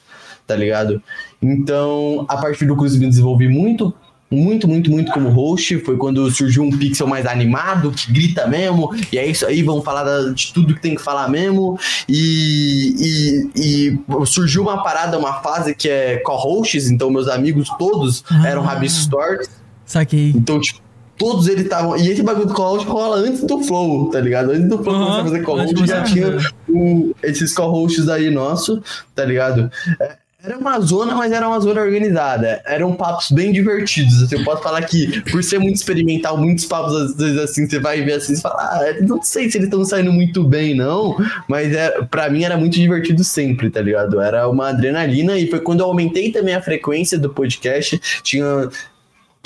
[0.46, 1.02] tá ligado?
[1.42, 3.92] Então, a partir do curso me desenvolvi muito,
[4.30, 5.78] muito, muito, muito como host.
[5.80, 8.90] Foi quando surgiu um pixel mais animado, que grita mesmo.
[9.12, 11.78] E é isso aí, vamos falar de tudo que tem que falar mesmo.
[12.08, 16.90] E, e, e surgiu uma parada, uma fase que é co-hosts.
[16.90, 18.46] Então, meus amigos todos Ah.
[18.48, 19.48] eram Rabisco Stories.
[19.84, 20.30] Saquei.
[20.36, 20.80] Então, tipo,
[21.18, 21.96] todos eles estavam.
[21.96, 24.52] E esse bagulho do co-host rola antes do Flow, tá ligado?
[24.52, 28.80] Antes do Flow Aham, começar a fazer co-host, já tinha o- esses co-hosts aí nosso,
[29.14, 29.70] tá ligado?
[30.00, 32.62] É, Era uma zona, mas era uma zona organizada.
[32.64, 34.22] Eram papos bem divertidos.
[34.22, 37.78] Assim, eu posso falar que, por ser muito experimental, muitos papos, às vezes, assim, você
[37.78, 41.14] vai ver assim e fala, ah, não sei se eles estão saindo muito bem, não.
[41.46, 44.18] Mas é, pra mim era muito divertido sempre, tá ligado?
[44.18, 48.00] Era uma adrenalina e foi quando eu aumentei também a frequência do podcast.
[48.22, 48.70] Tinha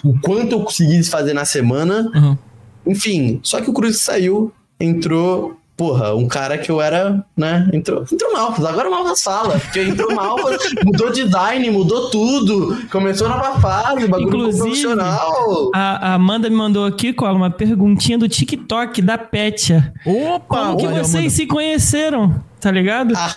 [0.05, 2.08] o quanto eu consegui fazer na semana.
[2.14, 2.39] Uhum.
[2.86, 5.56] Enfim, só que o Cruz saiu, entrou.
[5.77, 7.69] Porra, um cara que eu era, né?
[7.73, 9.59] Entrou, entrou mal, agora o Malvas fala.
[9.59, 10.36] Porque entrou mal,
[10.85, 12.86] mudou design, mudou tudo.
[12.93, 15.70] Começou nova fase, bagulho Inclusive, profissional.
[15.75, 19.93] A, a Amanda me mandou aqui, Cola, uma perguntinha do TikTok da Petia.
[20.07, 20.67] Opa!
[20.67, 21.31] Como que olha, vocês mano.
[21.31, 22.44] se conheceram?
[22.61, 23.12] Tá ligado?
[23.17, 23.35] Ah,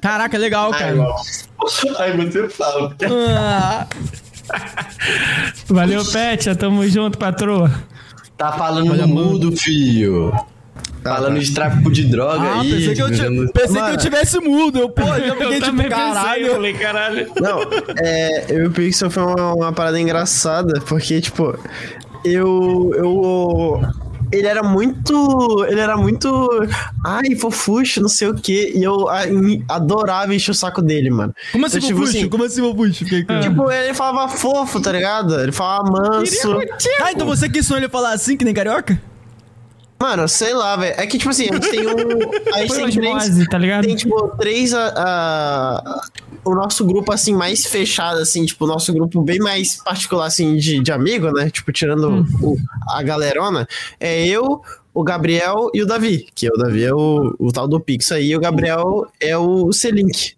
[0.00, 1.14] Caraca, legal, Ai, cara.
[1.98, 2.96] Aí você fala.
[3.36, 3.86] Ah,
[5.68, 6.56] Valeu, Petia.
[6.56, 7.70] Tamo junto, patroa.
[8.38, 9.06] Tá falando mano.
[9.06, 10.32] mudo, filho.
[11.02, 12.70] Falando de tráfico de droga ah, aí.
[12.72, 13.96] pensei, que eu, jogando- pensei que eu Mano.
[13.96, 14.78] tivesse mudo.
[14.78, 16.50] Eu, pô, já fiquei tipo, caralho.
[16.52, 17.30] falei, caralho.
[17.40, 17.60] Não,
[17.96, 21.58] é, eu e o Pixel foi uma, uma parada engraçada, porque, tipo,
[22.24, 22.92] eu.
[22.96, 23.80] eu
[24.30, 25.64] ele era muito.
[25.66, 26.28] Ele era muito.
[27.04, 28.72] Ai, fofuxo, não sei o quê.
[28.74, 29.22] E eu a-
[29.70, 31.34] adorava encher o saco dele, mano.
[31.50, 32.18] Como assim, Então, tipo Fofuxo?
[32.18, 33.04] assim, Como assim, Fofuxo?
[33.26, 35.40] Com- Tipo, ele falava fofo, tá ligado?
[35.40, 36.58] Ele falava manso.
[37.00, 39.00] Ah, então você quis sonhar ele falar assim, que nem carioca?
[40.00, 40.94] Mano, sei lá, velho.
[40.96, 41.92] É que, tipo assim, a gente tem um.
[42.54, 43.48] A gente tem três.
[43.48, 43.84] tá ligado?
[43.84, 44.72] Tem, tipo, três.
[44.74, 46.00] A, a-
[46.44, 50.56] o nosso grupo, assim, mais fechado, assim, tipo, o nosso grupo bem mais particular, assim,
[50.56, 51.50] de, de amigo, né?
[51.50, 52.56] Tipo, tirando o-
[52.90, 53.66] a galerona.
[53.98, 54.62] É eu,
[54.94, 56.26] o Gabriel e o Davi.
[56.34, 59.72] Que o Davi é o, o tal do Pix aí, e o Gabriel é o
[59.72, 60.34] Selink.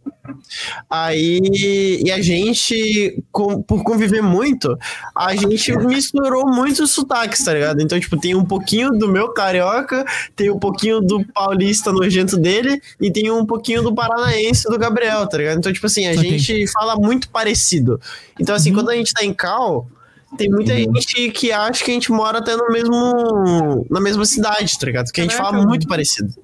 [0.89, 4.77] Aí, e a gente, com- por conviver muito,
[5.15, 7.81] a gente misturou muitos sotaques, tá ligado?
[7.81, 10.05] Então, tipo, tem um pouquinho do meu carioca,
[10.37, 15.27] tem um pouquinho do paulista nojento dele e tem um pouquinho do paranaense do Gabriel,
[15.27, 15.59] tá ligado?
[15.59, 16.39] Então, tipo assim, a Saquei.
[16.39, 18.01] gente fala muito parecido.
[18.39, 19.89] Então, assim, quando a gente tá em cal,
[20.37, 23.87] tem muita gente que acha que a gente mora até no mesmo.
[23.91, 25.07] na mesma cidade, tá ligado?
[25.07, 26.35] Porque a gente Caraca, fala muito parecido.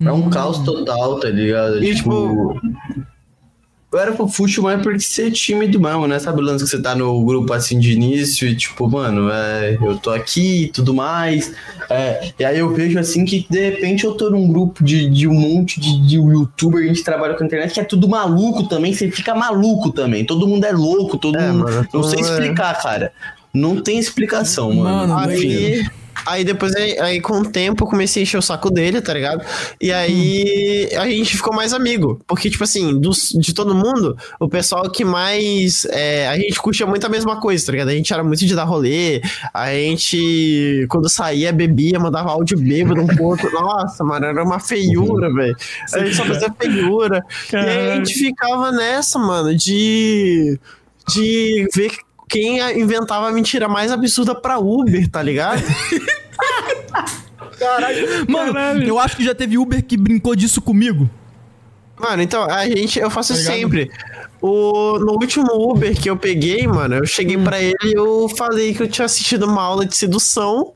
[0.00, 1.82] É um caos total, tá ligado?
[1.82, 2.60] E, tipo.
[3.92, 6.18] Eu era fofuxo, mas porque você é tímido mesmo, né?
[6.20, 9.76] Sabe o lance que você tá no grupo assim de início e tipo, mano, é,
[9.82, 11.52] eu tô aqui e tudo mais.
[11.88, 15.26] É, e aí eu vejo assim que de repente eu tô num grupo de, de
[15.26, 18.68] um monte de, de youtuber, a gente trabalha com a internet, que é tudo maluco
[18.68, 20.24] também, você fica maluco também.
[20.24, 21.64] Todo mundo é louco, todo É, mundo.
[21.64, 22.22] mano, não sei é.
[22.22, 23.12] explicar, cara.
[23.52, 25.08] Não tem explicação, mano.
[25.14, 25.48] Mano, Enfim.
[25.48, 25.86] Aí,
[26.26, 29.12] aí depois, aí, aí com o tempo, eu comecei a encher o saco dele, tá
[29.12, 29.44] ligado?
[29.80, 32.20] E aí a gente ficou mais amigo.
[32.26, 35.86] Porque, tipo assim, dos, de todo mundo, o pessoal que mais.
[35.86, 37.88] é, a gente curtia muito a mesma coisa, tá ligado?
[37.88, 39.20] A gente era muito de dar rolê.
[39.52, 43.50] A gente, quando saía, bebia, mandava áudio bêbado um pro outro.
[43.52, 45.56] Nossa, mano, era uma feiura, velho.
[45.92, 47.24] A gente só fazia feiura.
[47.52, 50.58] E aí a gente ficava nessa, mano, de.
[51.08, 51.90] De ver
[52.30, 55.62] quem inventava a mentira mais absurda pra Uber, tá ligado?
[58.28, 58.84] Mano, Caralho.
[58.88, 61.08] eu acho que já teve Uber que brincou disso comigo.
[61.98, 63.54] Mano, então, a gente, eu faço Tá ligado?
[63.54, 63.90] sempre.
[64.40, 67.44] O, no último Uber que eu peguei, mano, eu cheguei Hum.
[67.44, 70.72] pra ele e eu falei que eu tinha assistido uma aula de sedução.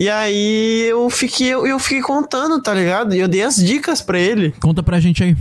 [0.00, 3.14] E aí eu fiquei, eu, eu fiquei contando, tá ligado?
[3.14, 4.52] E eu dei as dicas pra ele.
[4.60, 5.36] Conta pra gente aí.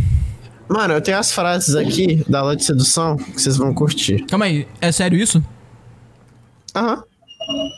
[0.68, 4.26] Mano, eu tenho as frases aqui da aula de sedução que vocês vão curtir.
[4.26, 5.44] Calma aí, é sério isso?
[6.76, 7.04] Aham.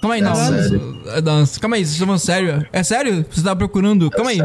[0.01, 0.35] Calma aí, não.
[0.35, 1.01] sério.
[1.07, 2.67] É, não, Calma aí, vocês estão falando sério?
[2.71, 3.25] É sério?
[3.29, 4.09] Você tava procurando?
[4.11, 4.39] Calma aí.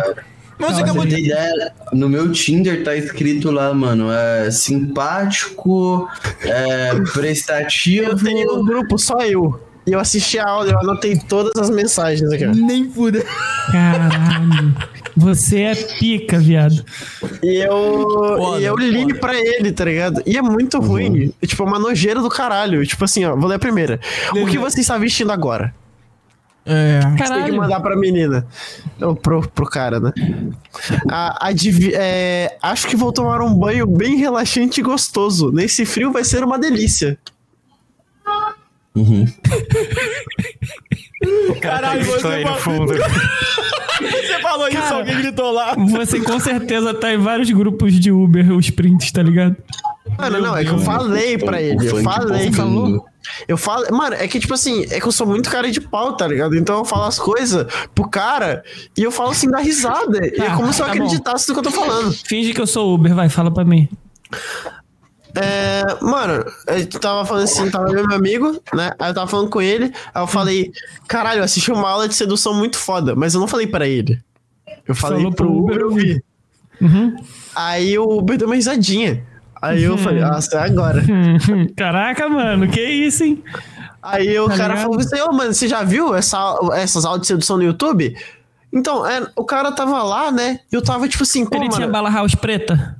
[0.58, 1.18] Mas você acabou de.
[1.18, 6.06] ideia, no meu Tinder tá escrito lá, mano, é simpático,
[6.42, 8.10] é prestativo.
[8.10, 9.58] Eu tenho um grupo, só eu.
[9.86, 12.44] E eu assisti a aula, eu anotei todas as mensagens aqui.
[12.46, 12.50] ó.
[12.52, 13.24] Nem fuda.
[13.72, 14.74] Caralho.
[15.16, 16.84] Você é pica, viado.
[17.42, 19.14] E eu, Foda, e eu li foda.
[19.18, 20.22] pra ele, tá ligado?
[20.26, 21.32] E é muito ruim.
[21.42, 22.84] É, Tipo, é uma nojeira do caralho.
[22.86, 23.98] Tipo assim, ó, vou ler a primeira.
[24.32, 25.74] O que você está vestindo agora?
[26.64, 27.00] É.
[27.00, 27.56] Você tem que Caralho.
[27.56, 28.46] mandar pra menina.
[29.00, 30.12] Ou pro, pro cara, né?
[31.10, 31.48] A,
[31.94, 35.50] é, acho que vou tomar um banho bem relaxante e gostoso.
[35.50, 37.18] Nesse frio vai ser uma delícia.
[41.60, 42.92] Caralho, você, aí no falou, fundo.
[44.00, 44.96] você falou isso, Cara.
[44.96, 45.74] alguém gritou lá.
[45.74, 49.56] Você com certeza tá em vários grupos de Uber, os prints, tá ligado?
[50.18, 51.86] Mano, não, é que eu falei pra ele.
[51.88, 52.50] Eu falei.
[52.50, 53.04] tocando.
[53.46, 53.84] Eu falo.
[53.94, 56.56] Mano, é que tipo assim, é que eu sou muito cara de pau, tá ligado?
[56.56, 58.62] Então eu falo as coisas pro cara
[58.96, 60.18] e eu falo assim da risada.
[60.26, 61.04] e é Tá, como se eu tá bom.
[61.04, 62.12] acreditasse no que eu tô falando.
[62.24, 63.88] Finge que eu sou Uber, vai, fala pra mim.
[65.34, 68.92] É, mano, eu tava falando assim, tava meu amigo, né?
[68.98, 70.72] Aí eu tava falando com ele, aí eu falei,
[71.06, 74.20] caralho, eu assisti uma aula de sedução muito foda, mas eu não falei pra ele.
[74.86, 76.24] Eu falei Falou pro Uber Uber ouvir.
[76.80, 77.16] Uhum.
[77.54, 79.24] Aí o Uber deu uma risadinha.
[79.62, 81.02] Aí eu falei, nossa, é agora.
[81.76, 83.42] Caraca, mano, que isso, hein?
[84.02, 84.82] Aí o Tá cara ligado?
[84.84, 88.16] falou assim, ô, mano, você já viu essa, essas aulas de sedução no YouTube?
[88.72, 90.60] Então, é, o cara tava lá, né?
[90.72, 92.96] E eu tava tipo assim, pô, Ele tinha bala house preta?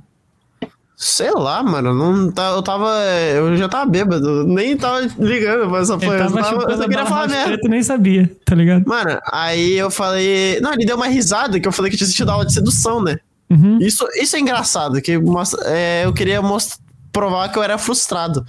[1.03, 2.91] Sei lá, mano, não tá, eu tava,
[3.33, 6.83] eu já tava bêbado, nem tava ligando pra essa porra, eu, tava tava, eu só
[6.87, 7.45] queria falar merda.
[7.47, 8.85] preta e nem sabia, tá ligado?
[8.87, 10.59] Mano, aí eu falei.
[10.61, 13.01] Não, ele deu uma risada que eu falei que tinha assistido a aula de sedução,
[13.03, 13.17] né?
[13.49, 13.79] Uhum.
[13.81, 16.39] Isso, isso é engraçado, que mostra- é, eu queria
[17.11, 18.45] provar que eu era frustrado.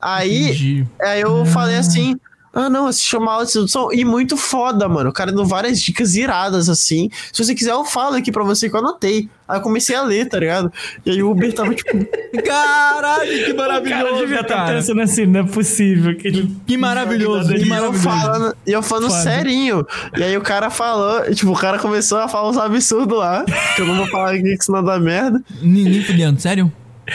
[0.00, 0.86] Aí, Entendi.
[1.00, 2.16] aí eu falei assim.
[2.60, 5.10] Ah, não, assisti uma aula de sedução e muito foda, mano.
[5.10, 7.08] O cara deu várias dicas iradas, assim.
[7.32, 9.28] Se você quiser, eu falo aqui pra você que eu anotei.
[9.46, 10.70] Aí eu comecei a ler, tá ligado?
[11.06, 12.04] E aí o Uber tava tipo.
[12.44, 14.74] Caralho, que O cara maravilhoso, devia estar cara.
[14.76, 16.56] pensando assim, não é possível que ele...
[16.66, 18.02] Que maravilhoso, que E eu maravilhoso.
[18.02, 19.22] falando, e eu falando Foda.
[19.22, 19.86] serinho.
[20.16, 23.44] E aí o cara falou, tipo, o cara começou a falar uns absurdos lá.
[23.76, 25.40] Que eu não vou falar aqui que senão dá merda.
[25.62, 26.72] Nem, nem fudendo, sério?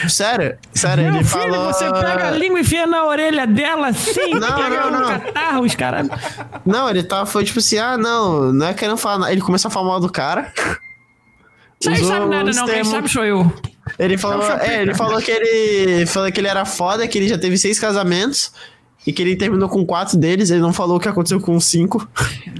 [0.10, 1.72] Sério, sério, Meu ele filho, falou.
[1.72, 5.08] você pega a língua e enfia na orelha dela assim, Não, pega não, não.
[5.08, 6.08] catarro, os caras...
[6.66, 9.32] Não, ele tava, foi tipo assim, ah, não, não é querendo falar nada.
[9.32, 10.52] Ele começou a falar mal do cara.
[11.80, 13.54] Vocês Usou sabem nada não, quem sabe sou eu.
[14.00, 17.38] Ele falou, é, ele falou que ele falou que ele era foda, que ele já
[17.38, 18.52] teve seis casamentos
[19.06, 20.50] e que ele terminou com quatro deles.
[20.50, 22.08] Ele não falou o que aconteceu com os cinco.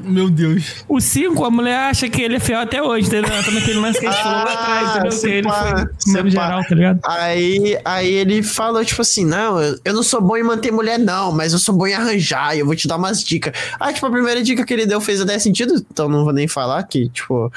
[0.04, 0.84] Meu Deus.
[0.88, 3.32] O 5, a mulher acha que ele é fiel até hoje, entendeu?
[3.32, 5.20] Ela tá naquele lance que a gente falou lá atrás, Ah, entendeu?
[5.20, 7.00] Que ele foi primeiro geral, tá ligado?
[7.06, 11.00] Aí, aí ele falou, tipo assim, não, eu, eu não sou bom em manter mulher,
[11.00, 13.54] não, mas eu sou bom em arranjar, e eu vou te dar umas dicas.
[13.80, 16.48] Ah, tipo, a primeira dica que ele deu fez até sentido, então não vou nem
[16.48, 17.52] falar que, tipo.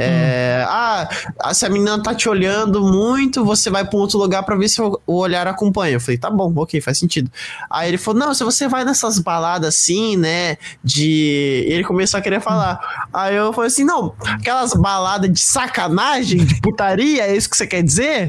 [0.00, 1.08] É, ah,
[1.52, 4.68] se a menina tá te olhando muito, você vai pra um outro lugar pra ver
[4.68, 5.94] se o o olhar acompanha.
[5.94, 7.30] Eu falei, tá bom, ok, faz sentido.
[7.68, 11.64] Aí ele falou, não, se você vai nessas baladas assim, né, de...
[11.66, 13.08] Ele começou a querer falar.
[13.12, 17.66] Aí eu falei assim, não, aquelas baladas de sacanagem, de putaria, é isso que você
[17.66, 18.28] quer dizer?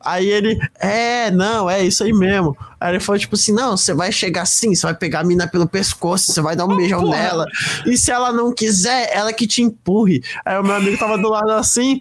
[0.00, 2.56] Aí ele, é, não, é isso aí mesmo.
[2.78, 5.46] Aí ele falou, tipo assim, não, você vai chegar assim, você vai pegar a mina
[5.46, 7.16] pelo pescoço, você vai dar um beijão porra.
[7.16, 7.46] nela.
[7.86, 10.22] E se ela não quiser, ela que te empurre.
[10.44, 12.00] Aí o meu amigo tava do lado assim.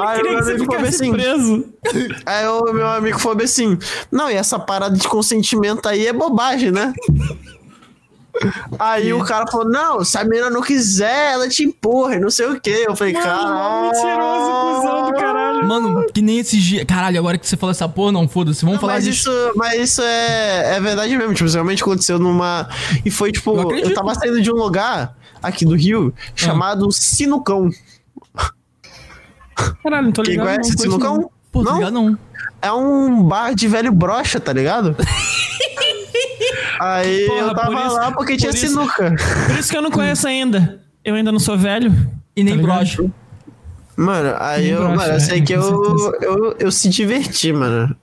[0.00, 1.12] aí o meu que amigo falou assim.
[1.12, 1.64] preso.
[2.24, 3.78] Aí o meu amigo falou assim:
[4.10, 6.92] Não, e essa parada de consentimento aí é bobagem, né?
[8.78, 12.46] Aí o cara falou: Não, se a menina não quiser, ela te empurra, não sei
[12.46, 12.84] o quê.
[12.86, 13.82] Eu falei, cara.
[13.82, 15.25] Mentiroso, cuzão do caralho.
[15.66, 16.84] Mano, que nem esses dias.
[16.84, 18.64] Caralho, agora que você falou essa porra, não, foda-se.
[18.64, 19.30] Vamos falar Mas disso.
[19.30, 21.34] isso, mas isso é, é verdade mesmo.
[21.34, 22.68] Tipo, isso realmente aconteceu numa.
[23.04, 27.70] E foi tipo, Eu eu, tava saindo de um lugar aqui do Rio chamado Sinucão.
[29.82, 30.46] Caralho, não tô Quem ligado.
[30.48, 31.16] conhece não, Sinucão?
[31.18, 31.30] não.
[31.50, 31.78] Pô, tá não?
[31.78, 32.18] ligado não.
[32.60, 34.94] É um bar de velho brocha, tá ligado?
[36.80, 39.14] Aí Porra, eu tava por isso- lá porque tinha por isso- sinuca.
[39.46, 40.80] Por isso que eu não conheço ainda.
[41.04, 41.94] Eu ainda não sou velho.
[42.36, 43.04] E nem Tá brocha.
[43.96, 47.96] Mano, aí eu, mano, eu sei que eu, eu, eu se diverti, mano.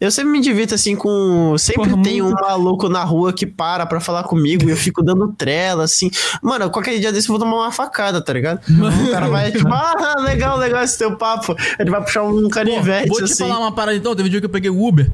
[0.00, 1.56] Eu sempre me divirto assim com.
[1.58, 5.02] Sempre Porra, tem um maluco na rua que para pra falar comigo e eu fico
[5.02, 6.10] dando trela, assim.
[6.42, 8.60] Mano, qualquer dia desse eu vou tomar uma facada, tá ligado?
[8.68, 11.54] O cara vai, tipo, ah, legal, legal esse teu papo.
[11.78, 13.46] Ele vai puxar um Pô, canivete, vou te assim.
[13.46, 14.14] falar uma parada então.
[14.14, 15.10] Teve um dia que eu peguei o Uber.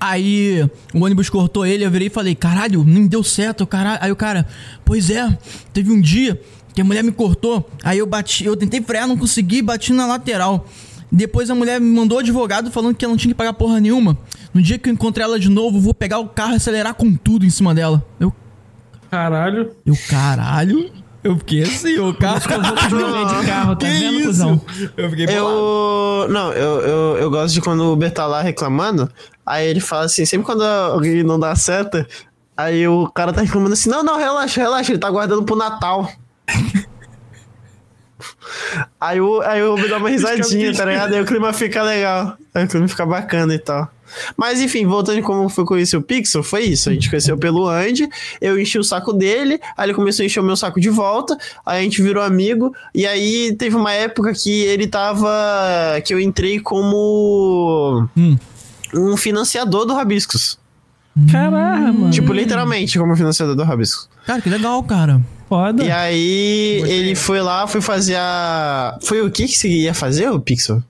[0.00, 1.84] Aí o ônibus cortou ele.
[1.84, 3.66] Eu virei e falei: Caralho, nem deu certo.
[3.66, 3.98] Caralho.
[4.00, 4.46] Aí o cara,
[4.84, 5.36] pois é,
[5.72, 6.40] teve um dia
[6.78, 7.68] que a mulher me cortou.
[7.82, 10.64] Aí eu bati, eu tentei frear, não consegui, bati na lateral.
[11.10, 14.16] Depois a mulher me mandou advogado falando que ela não tinha que pagar porra nenhuma.
[14.54, 17.12] No dia que eu encontrei ela de novo, vou pegar o carro e acelerar com
[17.16, 18.06] tudo em cima dela.
[18.20, 18.32] Eu,
[19.10, 19.72] Caralho.
[19.84, 20.92] eu caralho.
[21.24, 22.40] Eu fiquei assim, o carro.
[22.48, 22.62] Eu
[23.10, 24.26] vou de carro, tá que vendo, isso?
[24.28, 24.60] cuzão?
[24.96, 25.48] Eu fiquei bolado.
[25.48, 26.26] Eu.
[26.28, 29.10] Não, eu, eu, eu gosto de quando o Uber tá lá reclamando.
[29.44, 32.06] Aí ele fala assim: sempre quando alguém não dá seta,
[32.56, 36.08] aí o cara tá reclamando assim: não, não, relaxa, relaxa, ele tá guardando pro Natal.
[39.00, 41.14] Aí, o, aí o Uber dá uma risadinha, tá ligado?
[41.14, 42.36] Aí o clima fica legal.
[42.54, 43.88] Aí o clima fica bacana e tal.
[44.36, 46.88] Mas enfim, voltando como foi conhecer o Pixel, foi isso.
[46.88, 48.08] A gente conheceu pelo Andy,
[48.40, 51.36] eu enchi o saco dele, aí ele começou a encher o meu saco de volta,
[51.64, 55.28] aí a gente virou amigo, e aí teve uma época que ele tava.
[56.04, 58.38] que eu entrei como Hum.
[58.94, 60.58] um financiador do Rabiscos.
[61.92, 62.10] Mano.
[62.10, 64.08] Tipo, literalmente como financiador do Rabiscos.
[64.24, 65.20] Cara, que legal, cara.
[65.48, 65.82] Foda.
[65.82, 68.98] E aí ele foi lá, foi fazer a.
[69.02, 70.82] Foi o que que você ia fazer, o Pixel?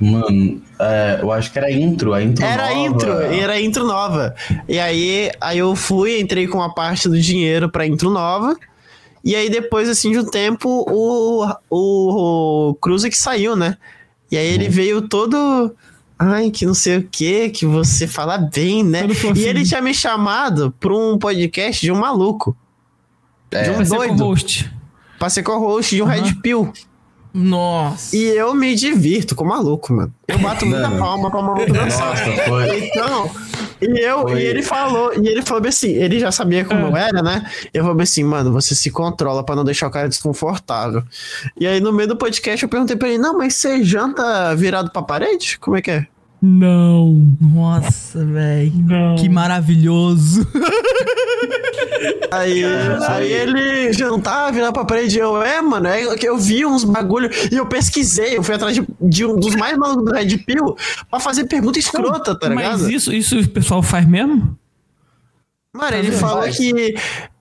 [0.00, 2.78] Mano, é, eu acho que era intro, a intro Era nova.
[2.78, 4.34] intro, era intro nova.
[4.68, 8.56] E aí, aí eu fui, entrei com uma parte do dinheiro pra intro nova.
[9.24, 13.76] E aí depois, assim, de um tempo, o, o, o Cruze que saiu, né?
[14.30, 15.74] E aí ele veio todo...
[16.16, 19.02] Ai, que não sei o que, que você fala bem, né?
[19.36, 22.56] E ele tinha me chamado pra um podcast de um maluco.
[23.50, 24.16] De um doido.
[24.18, 24.70] co-host.
[25.18, 26.72] Pra ser co-host de um Red Pill.
[27.32, 28.16] Nossa.
[28.16, 30.12] E eu me divirto com maluco, mano.
[30.26, 32.08] Eu bato muita palma pra maluco dançar.
[32.08, 32.86] Nossa, foi.
[32.86, 33.30] Então,
[33.80, 34.40] e eu, Foi.
[34.40, 37.48] e ele falou, e ele falou assim, ele já sabia como eu era, né?
[37.72, 41.02] Eu falei assim, mano, você se controla pra não deixar o cara desconfortável.
[41.58, 44.90] E aí, no meio do podcast, eu perguntei pra ele, não, mas você janta virado
[44.90, 45.58] pra parede?
[45.60, 46.06] Como é que é?
[46.40, 47.36] Não.
[47.40, 48.72] Nossa, velho.
[49.18, 50.46] Que maravilhoso.
[52.30, 52.62] Aí,
[53.08, 56.84] aí ele jantar, virar pra parede, e eu, é, mano, é que eu vi uns
[56.84, 60.36] bagulho e eu pesquisei, eu fui atrás de, de um dos mais malucos do Red
[60.38, 60.76] Pill
[61.10, 62.82] pra fazer pergunta escrota, tá ligado?
[62.82, 64.56] Mas isso, isso o pessoal faz mesmo?
[65.74, 66.94] Mano, ele falou que.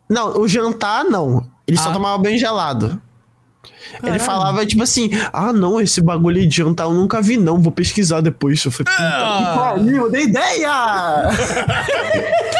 [0.09, 1.45] Não, o jantar não.
[1.67, 1.93] Ele só Ah.
[1.93, 3.00] tomava banho gelado.
[4.04, 7.60] Ele falava, tipo assim, ah, não, esse bagulho aí de jantar eu nunca vi, não.
[7.60, 8.64] Vou pesquisar depois.
[8.64, 10.72] Eu falei, puta que pariu, eu dei ideia!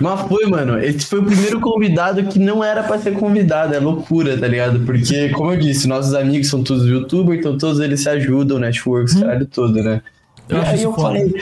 [0.00, 0.78] Mas foi, mano.
[0.78, 3.74] Esse foi o primeiro convidado que não era pra ser convidado.
[3.74, 4.80] É loucura, tá ligado?
[4.80, 9.14] Porque, como eu disse, nossos amigos são todos youtubers, então todos eles se ajudam, networks,
[9.14, 10.02] caralho todo, né?
[10.48, 11.02] Eu e aí isso eu foda.
[11.08, 11.34] falei.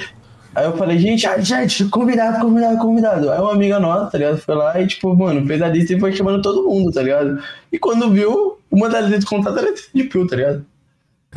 [0.55, 3.31] Aí eu falei, gente, ah, gente, convidado, convidado, convidado.
[3.31, 4.39] Aí uma amiga nossa, tá ligado?
[4.39, 7.39] Foi lá e, tipo, mano, fez a lista e foi chamando todo mundo, tá ligado?
[7.73, 10.65] E quando viu, uma das listas de contato era de Pio, tá ligado?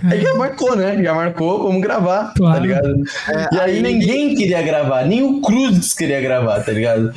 [0.04, 1.02] Aí já marcou, né?
[1.02, 2.62] Já marcou, vamos gravar, tá Claro.
[2.62, 3.04] ligado?
[3.54, 7.14] e aí ninguém queria gravar, nem o Cruz queria gravar, tá ligado?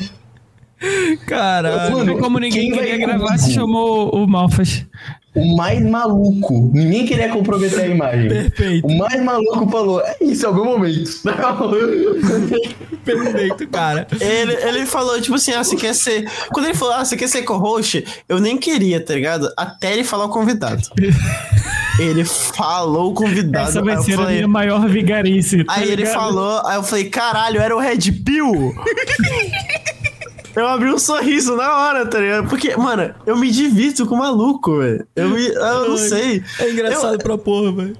[1.93, 4.87] Mano, Como ninguém queria gravar, se chamou o Malfas.
[5.35, 8.29] O mais maluco, ninguém queria comprometer a imagem.
[8.29, 8.87] Perfeito.
[8.87, 11.11] O mais maluco falou, é isso, em algum momento.
[13.05, 14.07] Perfeito, cara.
[14.21, 16.29] ele, ele falou, tipo assim, ah, você quer ser.
[16.53, 19.49] Quando ele falou, ah, você quer ser co-host, eu nem queria, tá ligado?
[19.57, 20.83] Até ele falar o convidado.
[21.99, 23.69] ele falou o convidado.
[23.69, 25.65] Essa vai ser a falei- minha maior vigarice.
[25.65, 26.15] tá Aí ele ligado?
[26.15, 28.75] falou, aí eu falei, caralho, era o Red Pill?
[30.61, 32.49] eu abri um sorriso na hora, tá ligado?
[32.49, 35.07] Porque, mano, eu me divirto com o maluco, velho.
[35.17, 36.43] Eu, me, eu não sei.
[36.61, 37.97] É engraçado pra porra, velho.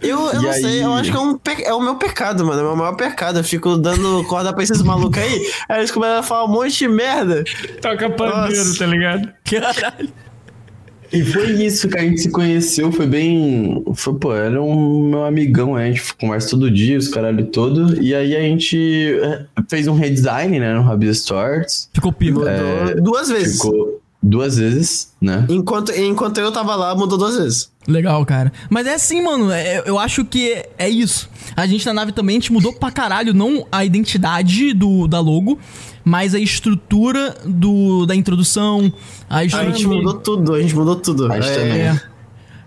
[0.00, 0.60] Eu, eu não aí?
[0.60, 2.60] sei, eu acho que é, um pe- é o meu pecado, mano.
[2.60, 3.38] É o meu maior pecado.
[3.38, 5.50] Eu fico dando corda pra esses malucos aí.
[5.68, 7.42] Aí eles começam a falar um monte de merda.
[7.80, 8.78] Toca pandeiro, Nossa.
[8.78, 9.32] tá ligado?
[9.50, 10.12] Caralho.
[11.14, 13.84] E foi isso que a gente se conheceu, foi bem.
[13.94, 15.84] Foi, pô, era um meu amigão, né?
[15.84, 18.02] a gente conversa todo dia, os caralho todo.
[18.02, 18.76] E aí a gente
[19.22, 21.88] é, fez um redesign, né, no Rabis Stores.
[21.94, 22.40] Ficou pico.
[22.40, 23.56] Mudou duas vezes.
[23.62, 25.46] Ficou duas vezes, né?
[25.48, 27.70] Enquanto, enquanto eu tava lá, mudou duas vezes.
[27.86, 28.50] Legal, cara.
[28.70, 29.50] Mas é assim, mano.
[29.52, 31.28] é- eu acho que é, é isso.
[31.54, 35.20] A gente na nave também, a gente mudou pra caralho, não a identidade do, da
[35.20, 35.58] logo,
[36.04, 38.92] mas a estrutura do, da introdução,
[39.28, 39.72] a A estrutura.
[39.74, 41.32] gente mudou tudo, a gente mudou tudo.
[41.32, 41.80] A gente É, também.
[41.82, 42.00] É.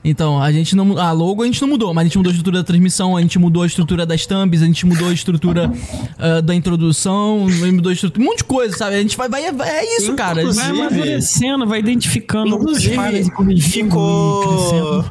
[0.03, 0.97] Então, a gente não.
[0.97, 3.21] A logo a gente não mudou, mas a gente mudou a estrutura da transmissão, a
[3.21, 5.69] gente mudou a estrutura das thumbs, a gente mudou a estrutura
[6.17, 8.23] ah, da introdução, a gente mudou a estrutura.
[8.23, 8.95] Um monte de coisa, sabe?
[8.95, 9.27] A gente vai.
[9.27, 10.39] vai é isso, cara.
[10.41, 13.25] Inclusive, Vai amadurecendo, vai identificando Inclusive,
[13.59, 15.03] ficou.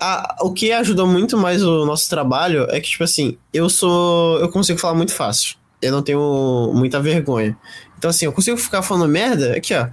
[0.00, 4.38] A- o que ajudou muito mais o nosso trabalho é que, tipo assim, eu sou.
[4.40, 5.54] Eu consigo falar muito fácil.
[5.82, 7.56] Eu não tenho muita vergonha.
[7.98, 9.88] Então, assim, eu consigo ficar falando merda aqui, ó.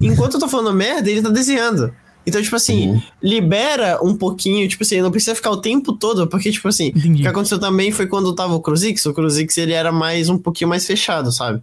[0.00, 1.94] Enquanto eu tô falando merda, ele tá desenhando.
[2.26, 3.02] Então, tipo assim, Uhum.
[3.22, 7.20] libera um pouquinho, tipo assim, não precisa ficar o tempo todo, porque, tipo assim, Entendi.
[7.20, 10.36] o que aconteceu também foi quando tava o Cruzix, o Cruzix ele era mais um
[10.38, 11.62] pouquinho mais fechado, sabe?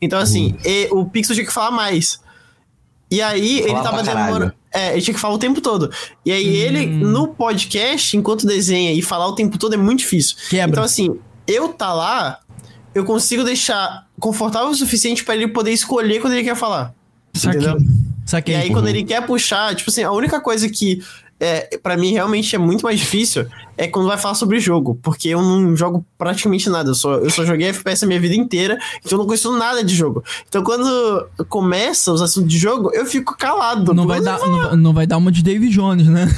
[0.00, 2.20] Então, assim, e- o Pixel tinha que falar mais.
[3.10, 4.52] E aí ele tava demorando.
[4.72, 5.90] É, ele tinha que falar o tempo todo.
[6.24, 10.36] E aí ele, no podcast, enquanto desenha e falar o tempo todo é muito difícil.
[10.48, 10.70] Quebra.
[10.70, 11.16] Então, assim,
[11.46, 12.38] eu tá lá,
[12.94, 16.94] eu consigo deixar confortável o suficiente pra ele poder escolher quando ele quer falar.
[17.34, 17.60] Saquei.
[17.60, 17.78] Entendeu?
[18.26, 18.54] Saquei.
[18.54, 21.02] E aí, quando ele quer puxar, tipo assim, a única coisa que
[21.42, 25.28] é, para mim realmente é muito mais difícil é quando vai falar sobre jogo, porque
[25.28, 26.90] eu não jogo praticamente nada.
[26.90, 29.82] Eu só, eu só joguei FPS a minha vida inteira, então eu não conheço nada
[29.82, 30.22] de jogo.
[30.48, 33.92] Então, quando começa os assuntos de jogo, eu fico calado.
[33.92, 36.28] Não vai, dar, não, não vai dar uma de David Jones, né?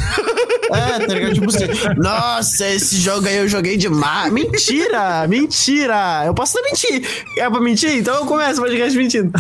[0.71, 1.35] É, tá ligado?
[1.35, 1.67] Tipo assim,
[1.99, 4.33] nossa, esse jogo aí eu joguei demais.
[4.33, 5.27] Mentira!
[5.29, 6.23] Mentira!
[6.25, 7.27] Eu posso até mentir.
[7.37, 7.91] É pra mentir?
[7.99, 9.31] Então eu começo o podcast mentindo.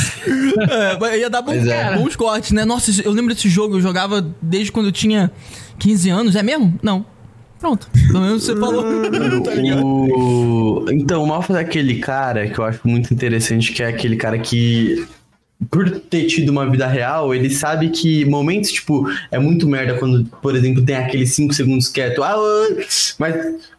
[1.11, 1.97] É, ia dar Pois é.
[1.97, 2.65] bons cortes, né?
[2.65, 5.33] Nossa, eu lembro desse jogo, eu jogava desde quando eu tinha
[5.79, 6.37] 15 anos.
[6.37, 6.79] É mesmo?
[6.83, 7.05] Não.
[7.59, 7.89] Pronto.
[8.09, 8.83] Pelo menos você falou.
[9.43, 9.53] tá?
[9.83, 10.85] O...
[10.91, 14.39] Então, o Malfa é aquele cara que eu acho muito interessante, que é aquele cara
[14.39, 15.07] que,
[15.71, 20.25] por ter tido uma vida real, ele sabe que momentos, tipo, é muito merda quando,
[20.43, 22.23] por exemplo, tem aqueles 5 segundos quieto.
[22.23, 22.87] Ah, oi",
[23.19, 23.74] mas.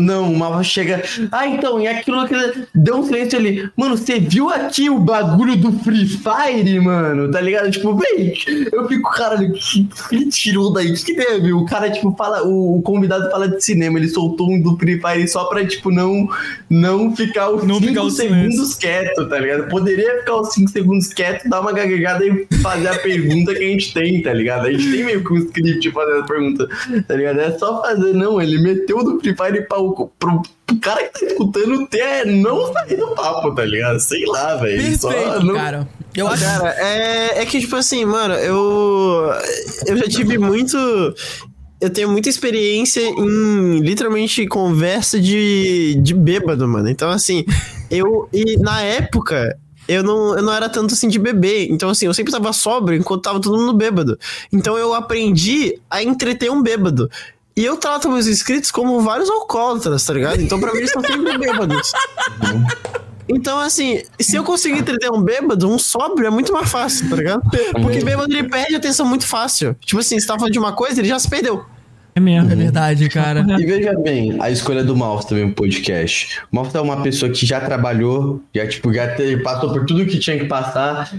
[0.00, 1.02] Não, o Malva chega.
[1.30, 2.34] Ah, então, e aquilo que.
[2.74, 3.68] Deu um silêncio ali.
[3.76, 7.30] Mano, você viu aqui o bagulho do Free Fire, mano?
[7.30, 7.70] Tá ligado?
[7.70, 8.34] Tipo, bem,
[8.72, 10.90] eu fico, caralho, que ele tirou daí?
[10.90, 11.52] O que, teve?
[11.52, 12.42] O cara, tipo, fala.
[12.42, 16.28] O, convidado fala de cinema, ele soltou um do Free Fire só pra, tipo, não,
[16.68, 19.68] não ficar os Não 5 ficar o segundos quieto, tá ligado?
[19.68, 23.68] Poderia ficar os 5 segundos quieto, dar uma gaguejada e fazer a pergunta que a
[23.68, 24.66] gente tem, tá ligado?
[24.66, 26.68] A gente tem meio que um script fazendo a pergunta,
[27.06, 27.40] tá ligado?
[27.40, 28.40] É só fazer, não.
[28.40, 32.96] Ele meteu do Free Fire pra, pro, pro cara que tá escutando ter não sair
[32.96, 33.98] do papo, tá ligado?
[34.00, 34.82] Sei lá, velho.
[34.82, 35.88] Perfeito, não- cara.
[36.14, 36.42] Eu acho.
[36.44, 39.30] Cara, é, é que, tipo assim, mano, eu.
[39.86, 40.76] Eu já tive muito.
[41.78, 46.88] Eu tenho muita experiência em literalmente conversa de, de bêbado, mano.
[46.88, 47.44] Então, assim,
[47.90, 48.28] eu.
[48.32, 49.58] E na época.
[49.88, 51.68] Eu não, eu não era tanto assim de beber.
[51.70, 54.18] Então, assim, eu sempre tava sóbrio enquanto tava todo mundo bêbado.
[54.52, 57.08] Então, eu aprendi a entreter um bêbado.
[57.56, 60.42] E eu trato meus inscritos como vários alcoólatras, tá ligado?
[60.42, 61.90] Então, pra mim, eles são sempre bêbados.
[63.28, 67.16] Então, assim, se eu conseguir entreter um bêbado, um sóbrio é muito mais fácil, tá
[67.16, 67.42] ligado?
[67.80, 69.74] Porque bêbado ele perde a atenção muito fácil.
[69.80, 71.64] Tipo assim, você tá falando de uma coisa, ele já se perdeu.
[72.14, 72.50] É mesmo.
[72.50, 73.44] É verdade, cara.
[73.58, 76.40] E veja bem, a escolha do Malf também no podcast.
[76.52, 79.08] O Malf é uma pessoa que já trabalhou, já, tipo, já
[79.42, 81.12] passou por tudo que tinha que passar.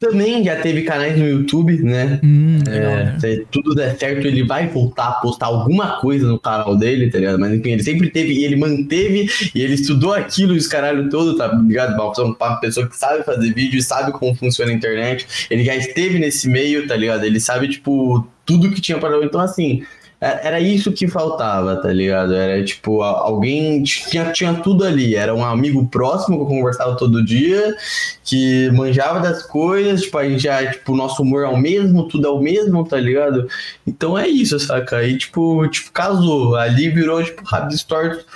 [0.00, 2.18] Também já teve canais no YouTube, né?
[2.24, 3.18] Hum, É, né?
[3.20, 7.18] se tudo der certo, ele vai voltar a postar alguma coisa no canal dele, tá
[7.18, 7.38] ligado?
[7.38, 11.10] Mas enfim, ele sempre teve, e ele manteve, e ele estudou aquilo e os caralho
[11.10, 11.98] todo, tá ligado?
[11.98, 15.26] Malf é uma pessoa que sabe fazer vídeo e sabe como funciona a internet.
[15.50, 17.22] Ele já esteve nesse meio, tá ligado?
[17.24, 19.84] Ele sabe, tipo, tudo que tinha para Então, assim,
[20.20, 22.34] era isso que faltava, tá ligado?
[22.34, 25.14] Era tipo, alguém tinha, tinha tudo ali.
[25.14, 27.74] Era um amigo próximo que eu conversava todo dia,
[28.22, 32.26] que manjava das coisas, tipo, a gente já, tipo, nosso humor é o mesmo, tudo
[32.26, 33.48] é o mesmo, tá ligado?
[33.86, 34.98] Então é isso, saca?
[34.98, 36.54] Aí, tipo, tipo, casou.
[36.54, 38.26] Ali virou, tipo, Rabis Tortos.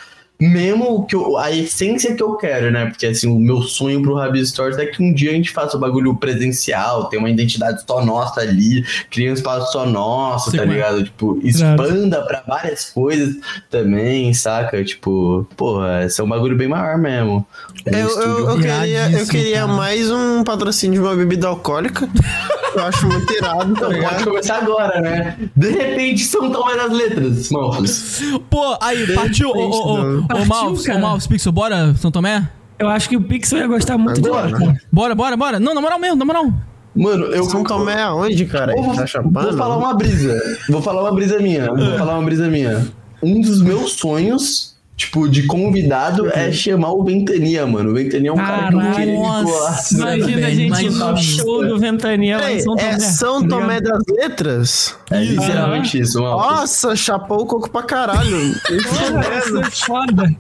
[0.48, 2.86] Mesmo que eu, a essência que eu quero, né?
[2.86, 5.76] Porque assim, o meu sonho pro Rabis Stories é que um dia a gente faça
[5.76, 10.60] o bagulho presencial, ter uma identidade só nossa ali, cria um espaço só nosso, Sei
[10.60, 10.68] tá é.
[10.68, 11.04] ligado?
[11.04, 13.36] Tipo, expanda pra várias coisas
[13.70, 14.84] também, saca?
[14.84, 17.46] Tipo, porra, esse é um bagulho bem maior mesmo.
[17.86, 19.72] Um Eu, eu, eu queria, eu Iradíssimo, queria cara.
[19.72, 22.08] mais um patrocínio de uma bebida alcoólica.
[22.74, 25.38] eu acho muito irado, tá Então, pode começar agora, né?
[25.54, 28.20] De repente, São Tomé das Letras, Malfos.
[28.50, 29.50] Pô, aí, partiu.
[29.50, 30.98] Ô, ô, ô, ô, Partiu, ô, cara.
[30.98, 32.48] Malfs, Pixel, bora, São Tomé?
[32.78, 34.48] Eu acho que o Pixel ia gostar muito de Agora?
[34.50, 34.80] nós, cara.
[34.92, 35.60] Bora, bora, bora.
[35.60, 36.52] Não, na moral mesmo, na moral.
[36.94, 38.72] Mano, eu São Tomé aonde, cara?
[38.74, 39.56] Vou, Tá vou chapando?
[39.56, 40.40] falar uma brisa.
[40.68, 41.66] Vou falar uma brisa minha.
[41.66, 42.86] Vou falar uma brisa minha.
[43.22, 47.90] Um dos meus sonhos, tipo, de convidado é chamar o Ventania, mano.
[47.90, 49.98] O Ventania é um cara que eu Caralho, queria que nossa.
[49.98, 50.16] né?
[50.18, 51.22] Imagina a gente no nossa.
[51.22, 52.90] show do Ventania lá em Peraí, São Tomé.
[52.90, 54.98] é São Tomé das Letras?
[55.10, 56.36] É literalmente isso, mano.
[56.36, 58.38] Nossa, chapou o coco pra caralho.
[59.52, 60.30] Nossa, foda.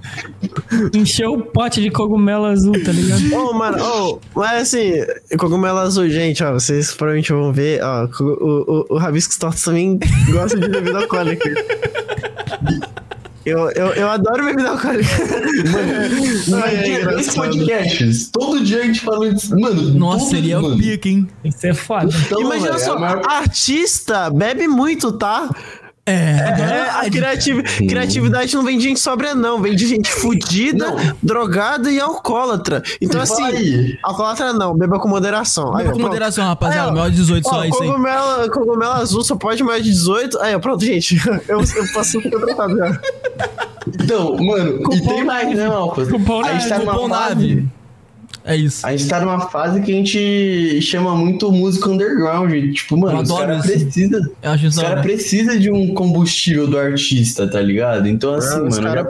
[0.94, 3.34] Encheu o pote de cogumelo azul, tá ligado?
[3.34, 4.92] Ô, mano, ô, mas assim,
[5.36, 9.98] cogumelo azul, gente, ó, vocês provavelmente vão ver, ó, o, o, o Rabiscos Tortos também
[10.30, 11.50] gosta de bebida alcoólica.
[13.44, 15.08] Eu, eu, eu adoro bebida alcoólica.
[16.64, 17.34] Ai, é engraçado.
[17.34, 19.58] podcasts, todo dia a gente fala isso.
[19.58, 20.74] Mano, Nossa, todo seria mano.
[20.74, 21.28] o pica, hein?
[21.44, 22.08] Isso é foda.
[22.26, 25.50] Então, Imagina velho, só, é maior- artista bebe muito, tá?
[26.06, 29.60] É, É, a criativ- criatividade não vem de gente sóbria, não.
[29.62, 31.16] Vem de gente fudida, Não.
[31.22, 32.82] drogada e alcoólatra.
[33.00, 33.98] Então, assim, aí.
[34.02, 35.74] alcoólatra não, beba com moderação.
[35.74, 36.08] Aí, Beba ó, com pronto.
[36.10, 36.88] moderação, rapaziada.
[36.88, 36.94] Aí, ó.
[36.94, 37.88] Maior de 18 Ó, só, isso aí.
[37.88, 40.38] cogumelo, cogumelo azul só pode mais de 18.
[40.40, 41.16] Aí, ó, pronto, gente.
[41.48, 43.00] Eu, eu posso ficar tratado já.
[44.02, 46.08] Então, mano, e tem mais, né, Malfas?
[46.10, 47.66] Cupom A gente tá numa fase...
[48.46, 48.86] É isso.
[48.86, 52.52] A gente tá numa fase que a gente chama muito música underground.
[52.74, 55.00] Tipo, mano, os caras acho Os caras hora.
[55.02, 58.06] precisam de um combustível do artista, tá ligado?
[58.06, 58.82] Então, assim, os mano.
[58.82, 59.04] caras tá lá-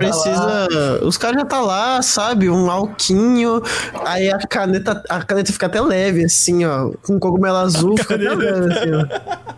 [0.66, 2.48] precisa, os caras já tá lá, sabe?
[2.48, 3.60] Um alquinho,
[4.06, 8.32] aí a caneta, a caneta fica até leve, assim, ó, com cogumelo azul, fica até
[8.32, 9.54] leve, assim, ó.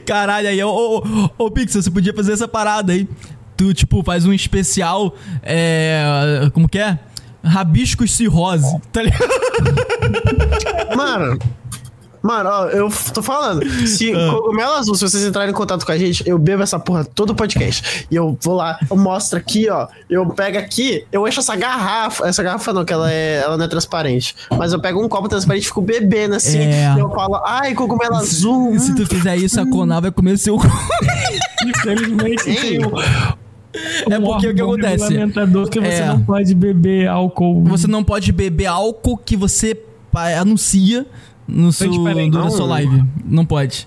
[0.06, 0.98] Caralho, aí, ô, ô,
[1.38, 3.06] ô, ô, Pixel, você podia fazer essa parada aí.
[3.54, 6.48] Tu, tipo, faz um especial, é...
[6.54, 6.98] Como que é?
[7.42, 9.28] Rabiscos cirrose, tá ligado?
[10.96, 11.38] Mano,
[12.22, 14.30] mano, ó, eu tô falando, se Ah.
[14.30, 17.34] cogumelo azul, se vocês entrarem em contato com a gente, eu bebo essa porra todo
[17.34, 18.06] podcast.
[18.10, 22.26] E eu vou lá, eu mostro aqui, ó, eu pego aqui, eu encho essa garrafa,
[22.28, 25.28] essa garrafa não, que ela, é, ela não é transparente, mas eu pego um copo
[25.28, 26.92] transparente e fico bebendo assim, É.
[26.94, 30.58] e eu falo, ai, cogumelo azul, Se tu fizer isso, a Conar vai comer seu.
[31.66, 32.90] Infelizmente tem um,
[34.10, 35.04] É um porque o que acontece?
[35.04, 36.06] regulamentador que você É.
[36.06, 37.62] não pode beber álcool.
[37.64, 39.74] Você não pode beber álcool que você
[40.10, 41.06] pa- anuncia
[41.46, 42.66] no seu, na sua Não.
[42.66, 43.04] live.
[43.24, 43.86] Não pode.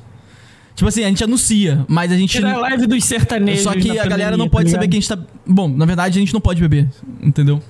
[0.76, 2.32] Tipo assim, a gente anuncia, mas a gente.
[2.32, 3.64] Tira a live dos sertanejos.
[3.64, 5.18] Só que a galera pandemia, não pode tá saber que a gente tá.
[5.45, 6.88] Bom, na verdade a gente não pode beber,
[7.22, 7.62] entendeu?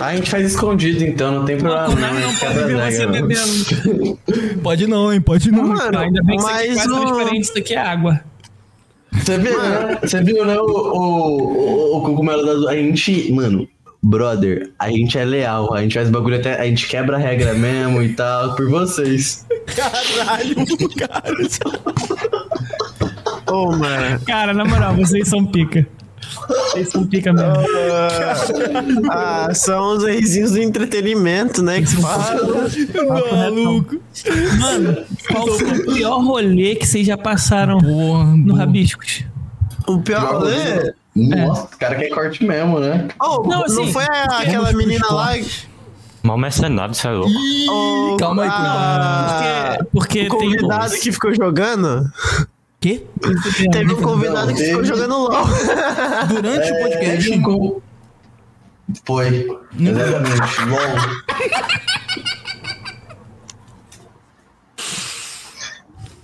[0.00, 1.88] Ah, a gente faz escondido, então não tem problema.
[1.88, 2.20] Não, não, né?
[2.26, 3.12] não pode a você não.
[3.12, 4.18] bebendo.
[4.62, 5.20] Pode não, hein?
[5.20, 5.68] Pode não.
[5.68, 8.20] Mano, Ainda bem que isso aqui é mas transparente, isso aqui é água.
[9.12, 9.98] Você viu, né?
[10.00, 10.58] Você viu, né?
[10.58, 12.70] O, o, o, o cogumelo da.
[12.70, 13.68] A gente, mano,
[14.02, 15.72] brother, a gente é leal.
[15.74, 16.60] A gente faz bagulho até.
[16.60, 19.46] A gente quebra a regra mesmo e tal, por vocês.
[19.66, 20.56] Caralho,
[20.98, 21.34] cara.
[23.46, 24.20] Ô, mano.
[24.26, 25.86] Cara, na moral, vocês são pica.
[26.48, 27.54] Vocês são pica mesmo.
[29.10, 31.80] Ah, são os reizinhos do entretenimento, né?
[31.80, 32.36] Que se fala.
[33.32, 33.96] Maluco.
[34.60, 38.58] Mano, qual foi o pior rolê que vocês já passaram Porra, no boa.
[38.58, 39.24] Rabiscos?
[39.86, 40.94] O pior rolê.
[41.14, 43.08] Nossa, o cara quer corte mesmo, né?
[43.20, 45.32] Oh, Não, não, assim, foi aquela menina lá.
[46.22, 47.32] Mal mercenário, você é louco.
[47.68, 52.08] Oh, Calma aí, ah, Porque, porque o tem convidado que ficou jogando.
[52.82, 53.06] Quê?
[53.70, 54.70] Teve um convidado que teve.
[54.70, 55.30] ficou jogando LOL.
[56.28, 57.30] Durante o podcast.
[57.38, 57.80] Um
[59.06, 59.48] Foi.
[59.80, 60.60] Exatamente.
[60.66, 61.22] Bom.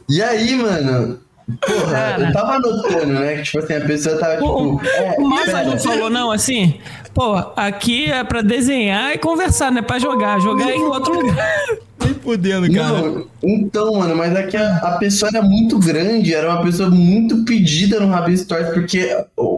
[0.08, 1.20] E aí, mano?
[1.66, 2.24] Porra, Cara.
[2.28, 3.36] eu tava anotando, né?
[3.36, 4.86] Que, tipo assim, a pessoa tava, O, tipo.
[4.86, 5.64] é, o Massa pera.
[5.64, 6.78] não falou, não, assim,
[7.18, 10.40] pô, aqui é pra desenhar e conversar, não é pra jogar.
[10.40, 11.66] Jogar é em outro lugar.
[12.00, 13.02] Nem fudendo, cara.
[13.02, 16.88] Não, então, mano, mas é que a, a pessoa era muito grande, era uma pessoa
[16.88, 19.10] muito pedida no Rabi Stories, porque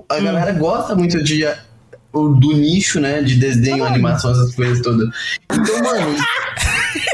[0.09, 1.47] a galera gosta muito de
[2.13, 3.21] do nicho, né?
[3.21, 5.09] De desenho, animação, essas coisas todas.
[5.53, 6.17] Então, mano.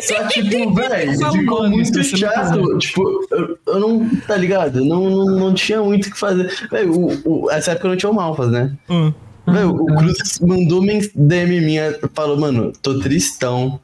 [0.01, 2.79] Só tipo, velho, ficou muito chato.
[2.79, 4.09] Tipo, eu, eu não.
[4.21, 4.83] Tá ligado?
[4.83, 6.51] Não, não, não tinha muito o que fazer.
[6.71, 8.73] Velho, o, o, essa época não tinha o Malfas, né?
[8.89, 9.13] Hum.
[9.47, 10.83] Velho, o Cruz mandou
[11.15, 13.79] DM minha, falou, mano, tô tristão.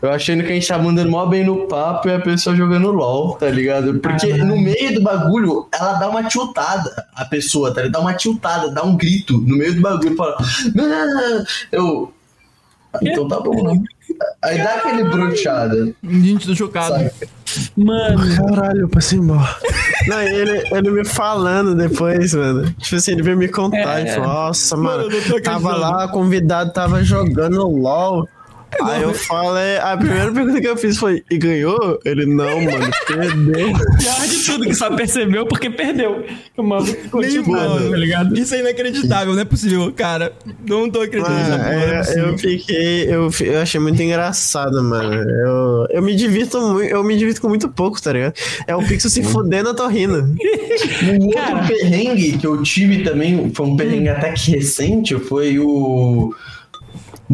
[0.00, 2.90] Eu achando que a gente tá mandando mó bem no papo e a pessoa jogando
[2.90, 3.98] LOL, tá ligado?
[4.00, 7.92] Porque no meio do bagulho, ela dá uma tiltada, a pessoa, tá ligado?
[7.92, 10.36] Dá uma tiltada, dá um grito no meio do bagulho, fala,
[10.74, 11.06] não, não,
[11.38, 11.44] não.
[11.72, 12.12] Eu.
[12.92, 13.82] "Ah, Então tá bom, né?
[14.42, 15.94] Aí dá aquele brochada.
[16.04, 16.94] Gente, tô chocado.
[16.96, 17.10] Sabe?
[17.74, 19.56] Mano, Caralho, eu passei embora.
[20.06, 22.70] Não, ele, ele me falando depois, mano.
[22.78, 24.04] Tipo assim, ele veio me contar É.
[24.04, 28.28] e falou: Nossa, mano, tô tava lá, convidado tava jogando LOL.
[28.82, 31.98] Aí eu falei, a primeira pergunta que eu fiz foi, e ganhou?
[32.04, 33.72] Ele, não, mano, perdeu.
[33.98, 36.24] pior de tudo que só percebeu porque perdeu.
[36.56, 38.38] O maluco continuou, tá ligado?
[38.38, 40.32] Isso é inacreditável, não é possível, cara.
[40.66, 45.14] Não tô acreditando não é é, eu fiquei, eu, eu achei muito engraçado, mano.
[45.14, 48.34] Eu, eu me divirto muito, eu me divirto com muito pouco, tá ligado?
[48.66, 50.34] É o Pixel se fudendo, eu tô rindo.
[51.04, 56.34] Um outro perrengue que eu tive também, foi um perrengue até que recente, foi o.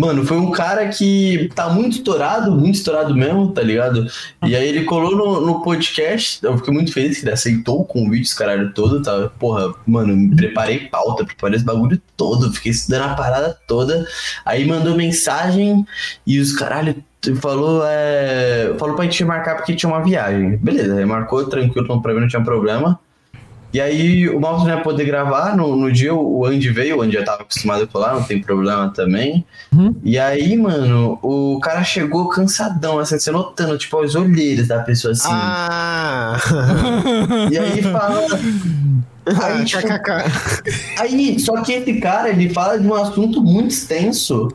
[0.01, 4.07] Mano, foi um cara que tá muito estourado, muito estourado mesmo, tá ligado?
[4.47, 7.85] E aí ele colou no, no podcast, eu fiquei muito feliz que ele aceitou o
[7.85, 9.29] convite, esse caralho todo, tá?
[9.39, 14.09] Porra, mano, me preparei pauta, preparei esse bagulho todo, fiquei estudando a parada toda.
[14.43, 15.85] Aí mandou mensagem
[16.27, 17.05] e os caralho
[17.39, 20.57] falou, é, falou pra gente marcar porque tinha uma viagem.
[20.57, 22.99] Beleza, marcou, tranquilo, pra mim não tinha problema.
[23.73, 27.03] E aí o Maltos não ia poder gravar no, no dia, o Andy veio, o
[27.03, 29.45] Andy já tava acostumado por lá, não tem problema também.
[29.73, 29.95] Uhum.
[30.03, 35.13] E aí, mano, o cara chegou cansadão, assim, você notando, tipo, as olheiras da pessoa
[35.13, 35.29] assim.
[35.31, 36.37] Ah!
[37.51, 38.27] E aí fala.
[39.39, 39.87] Aí, tipo,
[40.99, 44.49] aí, só que esse cara, ele fala de um assunto muito extenso.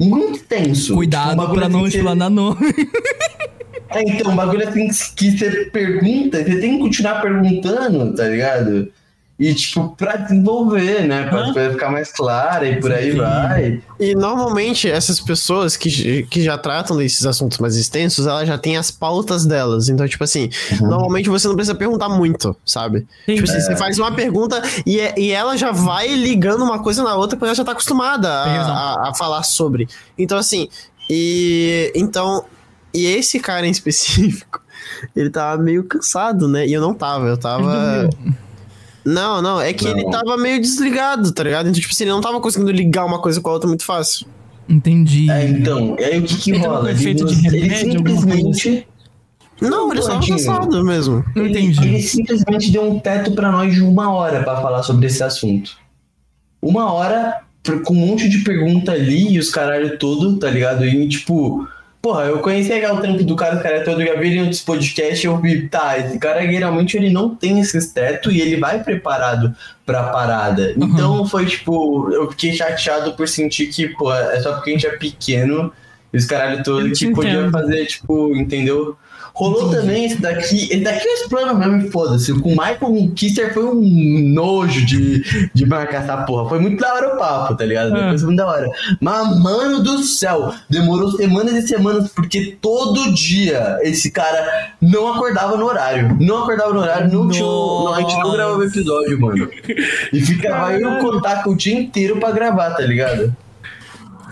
[0.00, 0.94] Muito extenso.
[0.94, 2.56] Cuidado Tipo, pra não assim explanar nome.
[3.98, 8.88] É, então, um bagulho assim que você pergunta, você tem que continuar perguntando, tá ligado?
[9.38, 11.24] E, tipo, pra desenvolver, né?
[11.28, 13.82] Pra coisa ficar mais clara e por aí vai.
[14.00, 18.78] E normalmente essas pessoas que, que já tratam desses assuntos mais extensos, elas já têm
[18.78, 19.90] as pautas delas.
[19.90, 20.48] Então, tipo assim,
[20.80, 23.06] normalmente você não precisa perguntar muito, sabe?
[23.26, 23.34] Sim.
[23.34, 27.02] Tipo assim, você faz uma pergunta e, é- e ela já vai ligando uma coisa
[27.02, 29.86] na outra porque ela já tá acostumada a, a, a falar sobre.
[30.18, 30.66] Então, assim,
[31.10, 31.92] e.
[31.94, 32.42] Então.
[32.96, 34.60] E esse cara em específico,
[35.14, 36.66] ele tava meio cansado, né?
[36.66, 38.08] E eu não tava, eu tava.
[39.08, 39.92] Não, não, é que Não.
[39.96, 41.68] ele tava meio desligado, tá ligado?
[41.68, 44.26] Então, tipo assim, ele não tava conseguindo ligar uma coisa com a outra muito fácil.
[44.68, 45.30] Entendi.
[45.30, 46.90] É, então, e aí o que que Ele rola?
[46.90, 48.88] ele coisa simplesmente.
[49.60, 50.36] Não, ele só tava Tadinho.
[50.38, 51.24] cansado mesmo.
[51.36, 51.86] Ele, Entendi.
[51.86, 55.76] ele simplesmente deu um teto pra nós de uma hora pra falar sobre esse assunto.
[56.60, 57.42] Uma hora
[57.84, 60.84] com um monte de pergunta ali e os caralho todo, tá ligado?
[60.84, 61.64] E tipo,
[62.06, 64.42] porra, eu conheci aquele trampo do cara, o cara todo, eu já vi ele em
[64.42, 68.58] outros podcasts, eu vi, tá, esse cara geralmente ele não tem esses teto e ele
[68.58, 69.52] vai preparado
[69.84, 70.72] pra parada.
[70.76, 74.86] Então foi tipo, eu fiquei chateado por sentir que, pô, é só porque a gente
[74.86, 75.72] é pequeno
[76.12, 78.96] e os caralho todo que podia fazer, tipo, entendeu?
[79.36, 82.32] Rolou também esse daqui, esse daqui é os planos mesmo, foda-se.
[82.40, 86.48] Com o Michael Kister foi um nojo de, de marcar essa porra.
[86.48, 87.94] Foi muito da hora o papo, tá ligado?
[87.94, 88.00] É.
[88.00, 88.66] Depois foi muito da hora.
[88.98, 95.54] Mas, mano do céu, demorou semanas e semanas, porque todo dia esse cara não acordava
[95.58, 96.16] no horário.
[96.18, 97.44] Não acordava no horário, não tinha.
[97.44, 99.50] Não, a gente não gravava o episódio, mano.
[100.14, 103.36] E ficava eu contar com o dia inteiro pra gravar, tá ligado?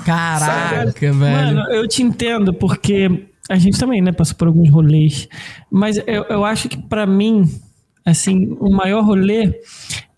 [0.06, 1.14] Caraca, velho.
[1.14, 5.28] Mano, eu te entendo, porque a gente também, né, passou por alguns rolês.
[5.70, 7.44] Mas eu, eu acho que pra mim,
[8.04, 9.52] assim, o maior rolê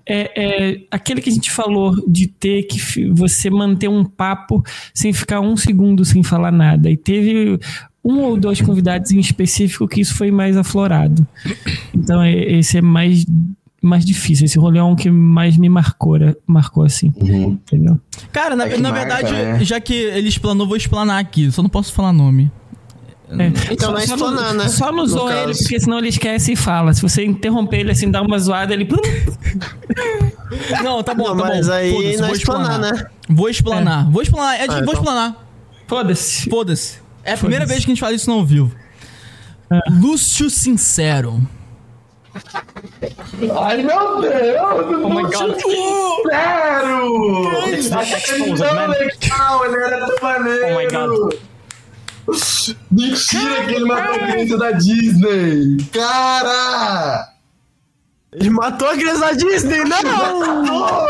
[0.08, 0.30] é,
[0.74, 2.78] é aquele que a gente falou de ter que
[3.10, 4.62] você manter um papo
[4.94, 6.88] sem ficar um segundo sem falar nada.
[6.90, 7.58] E teve
[8.04, 11.26] um ou dois convidados em específico que isso foi mais aflorado.
[11.92, 13.26] Então é- esse é mais
[13.82, 14.46] mais difícil.
[14.46, 16.34] Esse rolê é um que mais me marcou, né?
[16.46, 18.00] marcou assim, entendeu?
[18.32, 19.64] Cara, na, É na marca, verdade, né?
[19.64, 21.50] já que ele explanou, vou explanar aqui.
[21.52, 22.50] Só não posso falar nome.
[23.28, 23.72] É.
[23.72, 24.68] Então não é explanar, né?
[24.68, 25.42] Só não zoa caso.
[25.50, 26.94] ele, porque senão ele esquece e fala.
[26.94, 28.88] Se você interromper ele assim, dá uma zoada, ele.
[30.82, 31.72] Não, tá bom, Não, tá mas bom.
[31.72, 33.06] aí não é vou explanar, né?
[33.28, 34.10] Vou explanar.
[34.10, 34.60] Vou explanar.
[34.60, 34.94] É, Ah, vou então.
[34.94, 35.46] explanar.
[35.88, 36.48] Foda-se.
[36.48, 36.98] Foda-se.
[37.24, 38.72] É a primeira vez que a gente fala isso no ao vivo.
[39.70, 39.80] É.
[39.90, 41.40] Lúcio Sincero.
[43.60, 45.02] Ai, meu Deus!
[45.02, 45.56] Oh my god.
[46.30, 47.42] Sério!
[48.56, 50.66] Tão legal, ele era tão maneiro!
[50.66, 51.34] Oh my god.
[52.90, 55.76] Mentira que ele matou a criança da Disney!
[55.92, 57.28] Cara!
[58.32, 61.06] Ele matou a criança da Disney, não!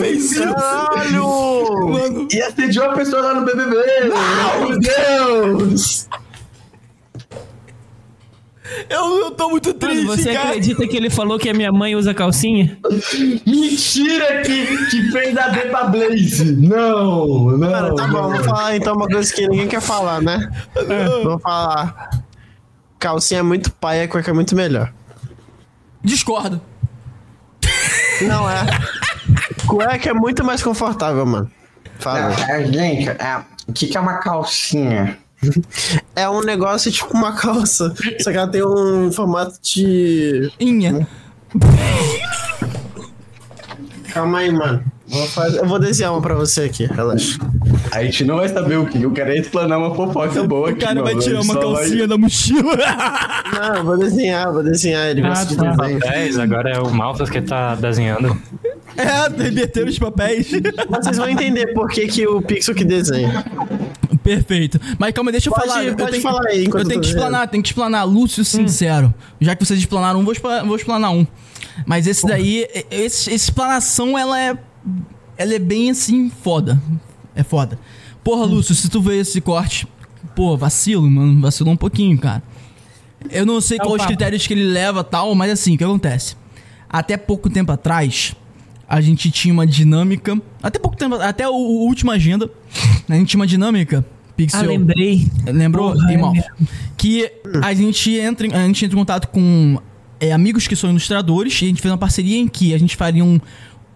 [0.00, 0.42] Fez isso.
[0.54, 2.28] Caralho!
[2.32, 3.76] E assediou a pessoa lá no BBB!
[4.60, 6.08] Meu Deus!
[8.88, 10.48] Eu, eu tô muito triste, Mano, você cara.
[10.48, 12.78] acredita que ele falou que a minha mãe usa calcinha?
[13.46, 16.52] Mentira que, que fez a D pra Blaze!
[16.56, 17.70] Não, não!
[17.70, 18.30] Cara, tá bom, não.
[18.30, 20.50] vou falar então uma coisa que ninguém quer falar, né?
[21.24, 22.10] Vou falar.
[22.98, 24.92] Calcinha é muito paia, cueca é muito melhor.
[26.02, 26.60] Discordo.
[28.22, 28.66] Não é.
[29.66, 31.50] Cueca é muito mais confortável, mano.
[31.98, 32.34] Fala.
[32.48, 35.18] Ah, gente, ah, o que, que é uma calcinha?
[36.14, 40.50] É um negócio tipo uma calça, só que ela tem um formato de.
[40.60, 41.06] Inha.
[44.12, 44.82] Calma aí, mano.
[45.08, 47.36] Vou fazer- Eu vou desenhar uma pra você aqui, relaxa.
[47.90, 49.02] A gente não vai saber o que.
[49.02, 51.24] Eu quero é explanar uma fofoca boa O aqui, cara vai mano.
[51.24, 52.76] tirar uma só vai- calcinha da mochila.
[53.52, 55.08] Não, eu vou desenhar, vou desenhar.
[55.08, 55.70] Ele Ah, gosta de tá.
[55.72, 55.98] desenho.
[56.00, 58.40] Papéis, agora é o Maltas que tá desenhando.
[58.96, 60.48] é, reverter os papéis.
[60.88, 63.44] Vocês vão entender por que, que o Pixel que desenha.
[64.34, 64.80] Perfeito.
[64.98, 65.84] Mas calma, deixa eu Pode- falar.
[65.84, 68.04] eu pode tenho, falar aí Eu tenho eu que explanar, tenho que explanar.
[68.06, 69.12] Lúcio Sincero.
[69.40, 70.34] Já que vocês explanaram um, vou,
[70.66, 71.26] vou explanar um.
[71.86, 74.56] Mas esse daí, e- esse, essa explanação, ela é.
[75.36, 76.80] Ela é bem assim, foda.
[77.34, 77.78] É foda.
[78.22, 79.86] Porra, Lúcio, se tu vê esse corte,
[80.36, 81.40] pô, vacilo, mano.
[81.40, 82.42] Vacilou um pouquinho, cara.
[83.30, 86.36] Eu não sei É quais critérios que ele leva tal, mas assim, o que acontece?
[86.88, 88.34] Até pouco tempo atrás,
[88.88, 90.40] a gente tinha uma dinâmica.
[90.62, 92.50] Até pouco tempo, até o, o última agenda,
[93.08, 94.04] a gente tinha uma dinâmica.
[94.42, 94.68] Ah, Pixel.
[94.68, 95.26] lembrei.
[95.46, 96.32] Lembrou, Porra, é irmão?
[96.96, 97.30] Que
[97.62, 99.78] a gente entra, em- a gente entra em contato com
[100.20, 102.94] é, amigos que são ilustradores e a gente fez uma parceria em que a gente
[102.96, 103.40] faria um,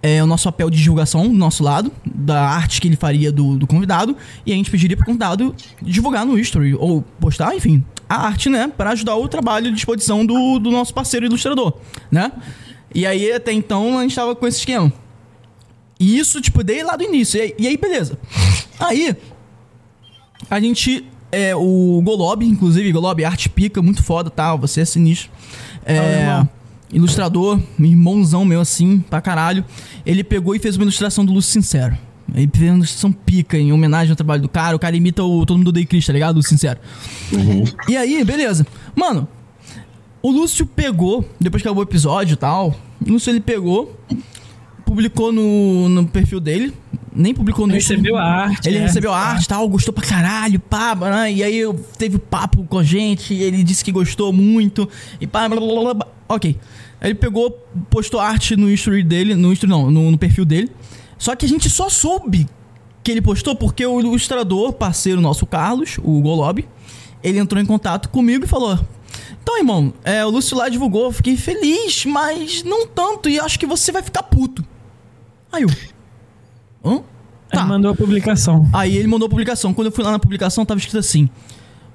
[0.02, 3.56] é, o nosso papel de divulgação do nosso lado, da arte que ele faria do,
[3.58, 8.26] do convidado, e a gente pediria pro convidado divulgar no history, ou postar, enfim, a
[8.26, 11.74] arte, né, para ajudar o trabalho de exposição do, do nosso parceiro ilustrador,
[12.10, 12.30] né?
[12.94, 14.92] E aí, até então, a gente tava com esse esquema.
[15.98, 17.38] E isso, tipo, dei lá do início.
[17.38, 18.18] E aí, e aí, beleza.
[18.78, 19.16] Aí,
[20.50, 21.04] a gente.
[21.32, 24.58] É, o Golob, inclusive, Golob, arte pica, muito foda, tal.
[24.58, 25.30] Você é sinistro.
[25.84, 26.48] É, irmão.
[26.92, 29.64] ilustrador, irmãozão meu assim, pra caralho.
[30.06, 31.96] Ele pegou e fez uma ilustração do Lúcio Sincero.
[32.32, 34.76] Ele fez uma ilustração pica, em homenagem ao trabalho do cara.
[34.76, 36.36] O cara imita o todo mundo do Chris, tá ligado?
[36.36, 36.78] Lúcio Sincero.
[37.88, 38.66] E aí, beleza.
[38.94, 39.26] Mano,
[40.22, 42.74] o Lúcio pegou, depois que acabou o episódio e tal,
[43.04, 43.94] o Lúcio ele pegou,
[44.84, 46.72] publicou no, no perfil dele,
[47.14, 48.68] nem publicou no Recebeu a arte.
[48.68, 48.80] ele é.
[48.82, 51.32] recebeu a arte e tal, gostou pra caralho, pá, né?
[51.32, 51.62] e aí
[51.96, 54.88] teve papo com a gente, ele disse que gostou muito,
[55.20, 56.06] e pá, blá, blá, blá, blá.
[56.28, 56.56] ok.
[57.00, 57.50] Ele pegou,
[57.90, 60.70] postou arte no history dele, no history não, no, no perfil dele,
[61.18, 62.46] só que a gente só soube
[63.02, 66.66] que ele postou porque o ilustrador, parceiro nosso, Carlos, o Golob,
[67.22, 68.78] ele entrou em contato comigo e falou...
[69.42, 73.66] Então, irmão, é, o Lúcio lá divulgou, fiquei feliz, mas não tanto, e acho que
[73.66, 74.64] você vai ficar puto.
[75.54, 75.70] Aí eu...
[76.84, 77.02] Hã?
[77.52, 78.68] Aí mandou a publicação.
[78.72, 79.72] Aí ele mandou a publicação.
[79.72, 81.28] Quando eu fui lá na publicação, tava escrito assim: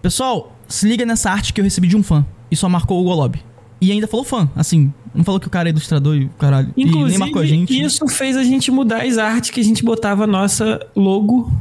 [0.01, 2.25] Pessoal, se liga nessa arte que eu recebi de um fã.
[2.49, 3.39] E só marcou o Golob.
[3.81, 4.93] E ainda falou fã, assim.
[5.13, 6.71] Não falou que o cara é ilustrador e o caralho.
[6.75, 7.81] e nem Inclusive, marcou a gente.
[7.81, 11.51] isso fez a gente mudar as artes que a gente botava a nossa logo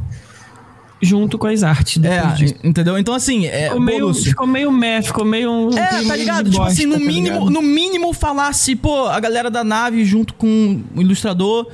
[1.01, 2.03] junto com as artes.
[2.03, 2.55] É, disso.
[2.63, 2.99] entendeu?
[2.99, 5.71] Então, assim, é, Ficou meio, Lúcio, ficou meio meh, ficou meio um.
[5.79, 6.51] É, tá ligado?
[6.51, 7.51] Tipo assim, no bosta, tá mínimo, ligado?
[7.51, 11.69] no mínimo falasse, pô, a galera da nave junto com o ilustrador.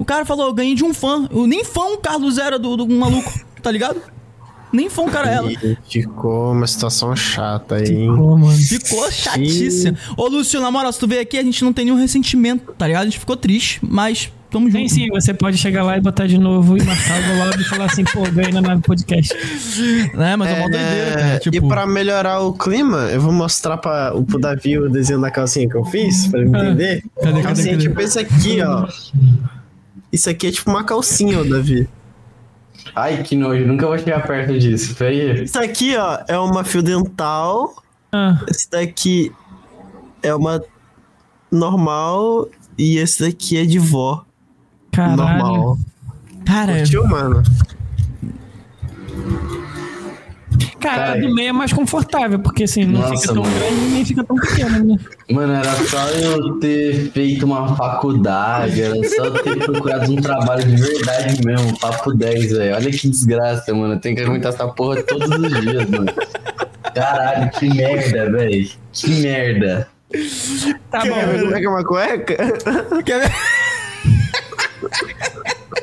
[0.00, 1.28] O cara falou, eu ganhei de um fã.
[1.30, 4.00] Eu nem fã o Carlos era do, do maluco, tá ligado?
[4.72, 5.46] Nem fã o cara era.
[5.88, 8.14] Ficou uma situação chata aí, hein?
[8.16, 8.56] Pô, mano.
[8.56, 9.96] Ficou chatíssimo.
[10.16, 12.86] Ô, Lúcio, na moral, se tu veio aqui, a gente não tem nenhum ressentimento, tá
[12.86, 13.02] ligado?
[13.02, 14.94] A gente ficou triste, mas tamo Tem junto.
[14.94, 17.84] sim, você pode chegar lá e botar de novo e marcar o logo e falar
[17.86, 19.34] assim, pô, ganhei na nave podcast.
[20.14, 20.36] Né?
[20.36, 21.38] Mas é uma doideira, cara.
[21.40, 25.30] Tipo, E pra melhorar o clima, eu vou mostrar pra, pro Davi o desenho da
[25.32, 27.02] calcinha que eu fiz, pra ele entender.
[27.04, 27.88] Ah, Cadê, cadê, calcinha cadê?
[27.88, 28.86] tipo esse aqui, ó.
[30.12, 31.88] Isso aqui é tipo uma calcinha, ô Davi.
[32.94, 34.94] Ai, que nojo, nunca vou chegar perto disso.
[34.96, 35.44] Peraí.
[35.44, 37.74] Isso aqui, ó, é uma fio dental.
[38.12, 39.32] Ah, Esse daqui
[40.22, 40.62] é uma
[41.50, 42.48] normal.
[42.78, 44.24] E esse daqui é de vó.
[44.90, 45.16] caralho.
[45.16, 45.78] Normal.
[46.44, 47.42] cara, Curtiu, mano?
[50.80, 53.54] Cara, a do meio é mais confortável, porque assim, não Nossa, fica tão mano.
[53.54, 54.96] grande nem fica tão pequeno, né?
[55.30, 60.64] Mano, era só eu ter feito uma faculdade, era só eu ter procurado um trabalho
[60.64, 62.74] de verdade mesmo, papo 10, velho.
[62.74, 63.94] Olha que desgraça, mano.
[63.94, 66.12] Eu tenho que aguentar essa porra todos os dias, mano.
[66.94, 68.70] Caralho, que merda, velho.
[68.92, 69.88] Que merda.
[70.90, 71.44] Tá Quer ver bom.
[71.44, 72.36] como é que é uma cueca?
[73.04, 73.32] quer ver?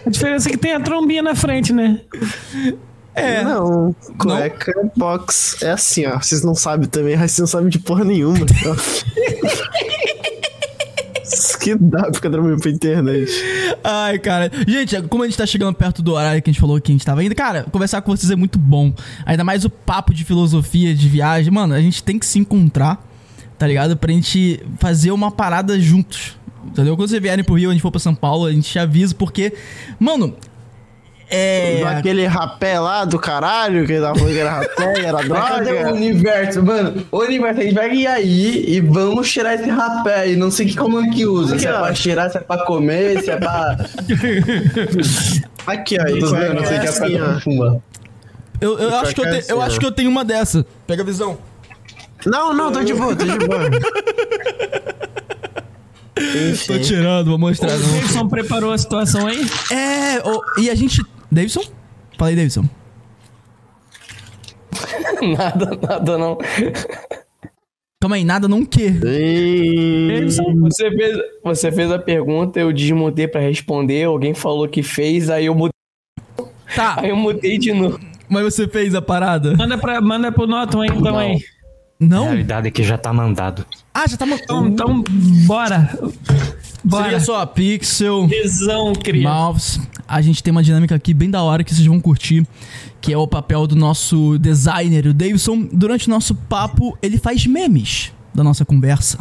[0.06, 2.02] A diferença é que tem a trombinha na frente, né?
[3.18, 3.44] É.
[3.44, 6.20] Não, cueca box é assim, ó.
[6.20, 8.46] Vocês não sabem também, vocês não sabem de porra nenhuma.
[11.60, 13.30] Que dá ficar dormindo pra internet.
[13.84, 14.50] Ai, cara.
[14.66, 16.96] Gente, como a gente tá chegando perto do horário que a gente falou que a
[16.96, 18.94] gente tava indo, cara, conversar com vocês é muito bom.
[19.26, 21.52] Ainda mais o papo de filosofia, de viagem.
[21.52, 23.06] Mano, a gente tem que se encontrar,
[23.58, 23.98] tá ligado?
[23.98, 26.38] Pra gente fazer uma parada juntos.
[26.66, 26.96] Entendeu?
[26.96, 29.14] Quando vocês vierem pro Rio, a gente for pra São Paulo, a gente te avisa,
[29.14, 29.54] porque,
[30.00, 30.34] mano.
[31.30, 31.84] É.
[31.86, 35.72] Aquele rapé lá do caralho, que ele tava falando que era rapé, era Mas cadê
[35.72, 35.94] o droga.
[35.94, 37.06] universo, mano?
[37.12, 40.36] O universo, a gente vai ir aí e vamos cheirar esse rapé aí.
[40.38, 41.60] Não sei que como que usa.
[41.60, 41.82] Se é Aqui, ó.
[41.86, 43.78] pra cheirar, se é pra comer, se é pra.
[45.68, 46.06] Aqui, ó.
[46.08, 47.76] Isso não sei é que é assim, pra fumar.
[48.62, 50.66] Eu, eu, acho que eu, te- eu acho que eu tenho uma dessa.
[50.88, 51.38] Pega a visão.
[52.26, 53.70] Não, não, tô de boa, tô de boa.
[56.66, 57.70] Tô tirando, vou O mostrar.
[57.78, 57.80] Não.
[57.94, 59.46] Davidson preparou a situação aí?
[59.72, 61.02] É, ô, e a gente.
[61.32, 61.62] Davidson?
[62.18, 62.66] Fala aí, Davidson.
[65.38, 66.38] nada, nada não.
[68.02, 68.90] Calma aí, nada não quê?
[68.92, 70.56] Davidson?
[70.62, 75.46] Você fez, você fez a pergunta, eu desmutei pra responder, alguém falou que fez, aí
[75.48, 75.72] eu mudei,
[76.76, 78.00] Tá, aí eu mudei de novo.
[78.30, 79.56] mas você fez a parada?
[79.58, 81.18] Manda, pra, manda pro Norton aí, então Não.
[81.18, 81.36] aí.
[82.00, 82.24] A Não?
[82.26, 83.66] realidade é que já tá mandado.
[83.92, 84.26] Ah, já tá.
[84.28, 85.04] ma- Então, então
[85.48, 85.90] bora.
[86.84, 87.04] Bora.
[87.06, 88.28] Seria só Pixel.
[88.28, 89.24] Visão, cria.
[89.28, 89.82] Mouse.
[90.08, 92.46] A gente tem uma dinâmica aqui bem da hora que vocês vão curtir,
[93.02, 95.68] que é o papel do nosso designer, o Davidson.
[95.72, 99.20] Durante o nosso papo, ele faz memes da nossa conversa.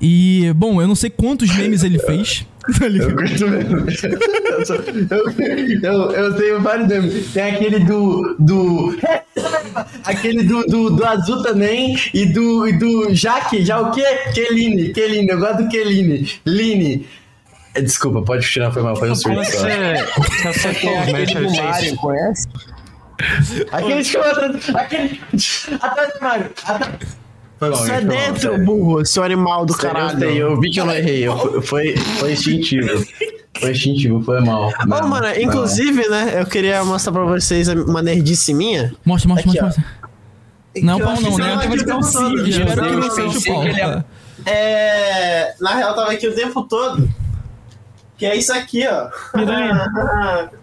[0.00, 2.46] E, bom, eu não sei quantos memes ele fez.
[2.80, 4.76] Eu curto sou-
[5.10, 7.32] eu, eu, eu tenho vários memes.
[7.32, 8.36] Tem aquele do.
[8.38, 8.96] do
[10.04, 11.96] aquele do, do, do azul também.
[12.14, 13.64] E do, e do Jaque.
[13.64, 14.04] Já o quê?
[14.32, 14.90] Keline.
[14.92, 15.28] Keline.
[15.28, 16.28] Eu gosto do Keline.
[16.46, 17.04] Line.
[17.74, 18.94] É, Desculpa, pode tirar, foi mal.
[18.96, 19.38] Foi um surto.
[19.44, 19.60] Você,
[20.44, 22.48] você provavelmente do fez Mario, conhece?
[23.70, 24.68] Aquele que eu atrás.
[24.74, 25.20] Aquele.
[25.80, 26.50] Atrás do Mario.
[26.66, 26.94] Atrás.
[27.58, 28.64] Foi mal, Isso é mal, dentro, sério.
[28.64, 30.24] burro, seu animal do Eu, caralho.
[30.24, 31.26] eu vi que eu não errei.
[31.28, 33.06] Eu, foi, foi instintivo.
[33.60, 34.68] Foi instintivo, foi mal.
[34.82, 38.92] Ô, Não, mano, inclusive, né, eu queria mostrar pra vocês uma nerdice minha.
[39.04, 40.82] Mostra, mostra, Aqui, mostra, mostra.
[40.82, 41.58] Não, eu pau acho não, né?
[42.12, 44.04] todo, Espero que eu não seja o ia-
[44.44, 45.54] É.
[45.60, 47.08] Na real, tava aqui o tempo todo.
[48.16, 49.08] Que é isso aqui, ó.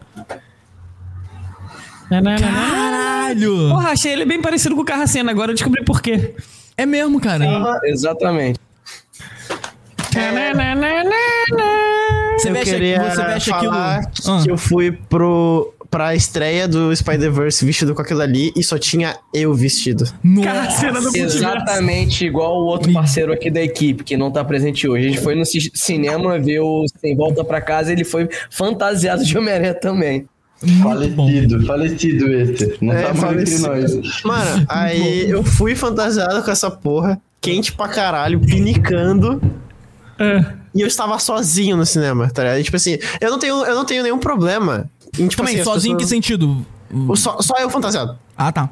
[2.10, 3.70] Caralho!
[3.70, 6.36] Porra, achei ele bem parecido com o Carracena, agora eu descobri por quê.
[6.76, 7.46] É mesmo, cara.
[7.84, 8.60] Exatamente.
[12.38, 13.72] Você eu veste, queria você veste aquilo.
[13.74, 14.44] falar Ah.
[14.44, 19.16] que eu fui pro, pra estreia do Spider-Verse vestido com aquilo ali e só tinha
[19.34, 20.06] eu vestido.
[20.24, 21.18] Multiverso.
[21.18, 25.06] Exatamente igual o outro parceiro aqui da equipe, que não tá presente hoje.
[25.08, 28.30] A gente foi no ci- cinema ver o Sem Volta Pra Casa e ele foi
[28.52, 30.26] fantasiado de Homem-Aranha também.
[30.62, 31.26] Muito bom.
[31.26, 32.78] Falecido, falecido esse.
[32.82, 34.02] Não É, tá mais entre falecido.
[34.04, 34.22] nós.
[34.24, 39.42] Mano, aí eu fui fantasiado com essa porra, quente pra caralho, pinicando.
[40.20, 40.44] É.
[40.76, 42.60] E eu estava sozinho no cinema, tá ligado?
[42.60, 44.88] E, tipo assim, eu não tenho, eu não tenho nenhum problema.
[45.18, 46.66] Em, tipo Também, assim, as sozinho em que sentido?
[47.16, 48.18] Só, só eu fantasiado.
[48.38, 48.70] Ah, tá.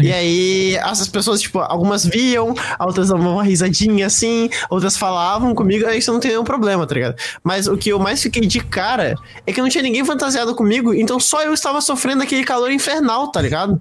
[0.00, 5.86] E aí, essas pessoas, tipo, algumas viam, outras davam uma risadinha assim, outras falavam comigo,
[5.86, 7.14] aí isso não tem nenhum problema, tá ligado?
[7.44, 9.14] Mas o que eu mais fiquei de cara
[9.46, 13.28] é que não tinha ninguém fantasiado comigo, então só eu estava sofrendo aquele calor infernal,
[13.28, 13.80] tá ligado?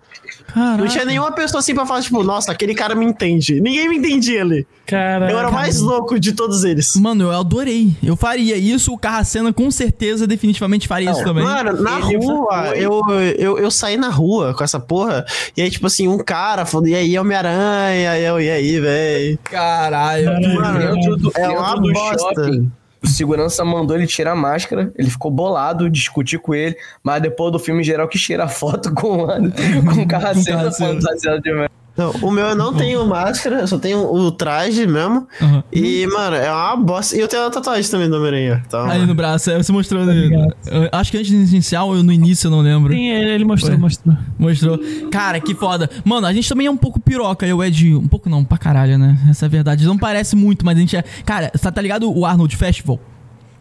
[0.56, 3.60] Não tinha nenhuma pessoa assim pra falar, tipo, nossa, aquele cara me entende.
[3.62, 4.66] Ninguém me entendia ali.
[4.86, 6.96] Cara, Eu era o mais louco de todos eles.
[6.96, 7.96] Mano, eu adorei.
[8.04, 8.94] Eu faria isso.
[8.94, 11.44] O Carracena com certeza, definitivamente faria isso também.
[11.44, 13.02] Mano, na Ele rua, foi- eu,
[13.38, 15.26] eu, eu saí na rua com essa porra,
[15.58, 19.40] e aí, tipo assim, um cara falou, e aí, Homem-Aranha, e eu, e aí, véi?
[19.44, 20.26] Caralho.
[20.56, 22.18] Mano, Dentro do, é uma do bosta.
[22.18, 22.72] shopping,
[23.04, 27.52] o segurança mandou ele tirar a máscara, ele ficou bolado, discutir com ele, mas depois
[27.52, 30.72] do filme, geral que tira a foto com, com o Carracena.
[30.72, 31.75] fantasiado de velho.
[31.98, 35.26] Não, o meu eu não tenho máscara, eu só tenho o traje mesmo.
[35.42, 35.64] Uhum.
[35.72, 37.16] E, mano, é uma bosta.
[37.16, 38.64] E eu tenho a tatuagem também do Homem-Aranha.
[38.70, 40.04] Tá, Ali no braço, é, você mostrou.
[40.04, 42.94] Eu acho que antes do inicial ou no início, eu não lembro.
[42.94, 43.80] Sim, ele ele mostrou, Foi.
[43.82, 44.18] mostrou.
[44.38, 44.80] Mostrou.
[45.10, 45.90] Cara, que foda.
[46.04, 47.96] Mano, a gente também é um pouco piroca, eu é de.
[47.96, 49.18] Um pouco não, pra caralho, né?
[49.30, 49.86] Essa é a verdade.
[49.86, 51.04] Não parece muito, mas a gente é.
[51.26, 53.00] Cara, tá, tá ligado o Arnold Festival?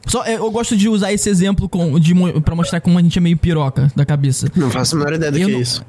[0.06, 3.16] Só, é, eu gosto de usar esse exemplo com, de, pra mostrar como a gente
[3.16, 4.48] é meio piroca da cabeça.
[4.54, 5.82] Não faço a menor ideia do Eu que é não- isso.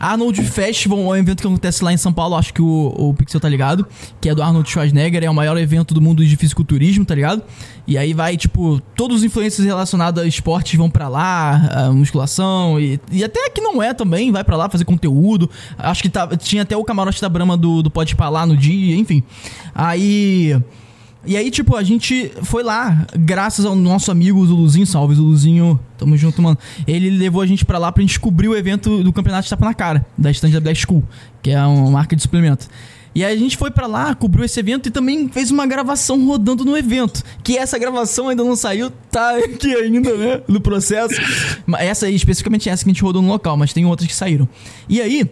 [0.00, 3.12] Arnold Festival é um evento que acontece lá em São Paulo, acho que o, o
[3.12, 3.86] Pixel tá ligado,
[4.18, 7.42] que é do Arnold Schwarzenegger, é o maior evento do mundo de fisiculturismo, tá ligado?
[7.86, 12.98] E aí vai, tipo, todos os influencers relacionados a esportes vão pra lá, musculação, e,
[13.12, 15.50] e até que não é também, vai pra lá fazer conteúdo.
[15.76, 18.96] Acho que tá, tinha até o camarote da Brahma do, do Pode lá no dia,
[18.96, 19.22] enfim.
[19.74, 20.56] Aí.
[21.24, 26.16] E aí, tipo, a gente foi lá, graças ao nosso amigo Zuluzinho, salve Zuluzinho, tamo
[26.16, 26.56] junto, mano.
[26.86, 29.66] Ele levou a gente pra lá pra gente cobrir o evento do campeonato de tapa
[29.66, 31.04] na cara, da stand da School,
[31.42, 32.68] que é uma marca de suplemento.
[33.14, 36.24] E aí a gente foi pra lá, cobriu esse evento e também fez uma gravação
[36.24, 37.22] rodando no evento.
[37.42, 40.40] Que essa gravação ainda não saiu, tá aqui ainda, né?
[40.46, 41.20] No processo.
[41.78, 44.48] Essa aí, especificamente essa que a gente rodou no local, mas tem outras que saíram.
[44.88, 45.28] E aí,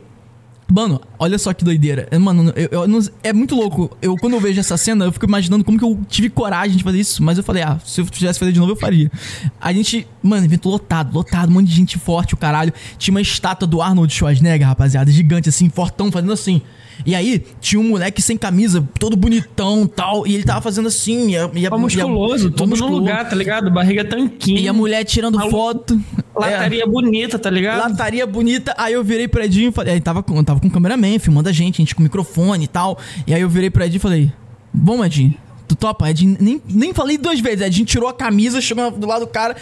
[0.71, 2.07] Mano, olha só que doideira.
[2.21, 3.97] Mano, eu, eu é muito louco.
[4.03, 6.85] Eu, quando eu vejo essa cena, eu fico imaginando como que eu tive coragem de
[6.85, 7.23] fazer isso.
[7.23, 9.11] Mas eu falei, ah, se eu tivesse fazer de novo, eu faria.
[9.59, 12.73] A gente, mano, evento lotado, lotado, um monte de gente forte, o caralho.
[12.99, 16.61] Tinha uma estátua do Arnold Schwarzenegger, rapaziada, gigante, assim, fortão, fazendo assim.
[17.07, 20.27] E aí, tinha um moleque sem camisa, todo bonitão tal.
[20.27, 21.31] E ele tava fazendo assim.
[21.31, 23.70] E a, e a, a- musculoso, todo tudo no lugar, tá ligado?
[23.70, 24.59] Barriga tanquinho.
[24.59, 25.57] E a mulher tirando Maluco.
[25.57, 26.01] foto.
[26.36, 26.39] É.
[26.41, 27.78] Lataria bonita, tá ligado?
[27.81, 28.75] Lataria bonita.
[28.78, 29.94] Aí eu virei pro Edinho e falei.
[29.94, 32.68] Aí tava com, tava com o cameraman filmando a gente, a gente com microfone e
[32.68, 32.99] tal.
[33.27, 34.33] E aí eu virei pro Edinho e falei:
[34.73, 35.35] Bom, Edinho,
[35.67, 36.09] tu topa?
[36.10, 37.60] Edinho, nem, nem falei duas vezes.
[37.62, 39.57] Edinho tirou a camisa, chegou do lado do cara.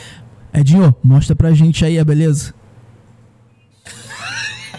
[0.53, 2.55] Edinho, mostra pra gente aí, a beleza.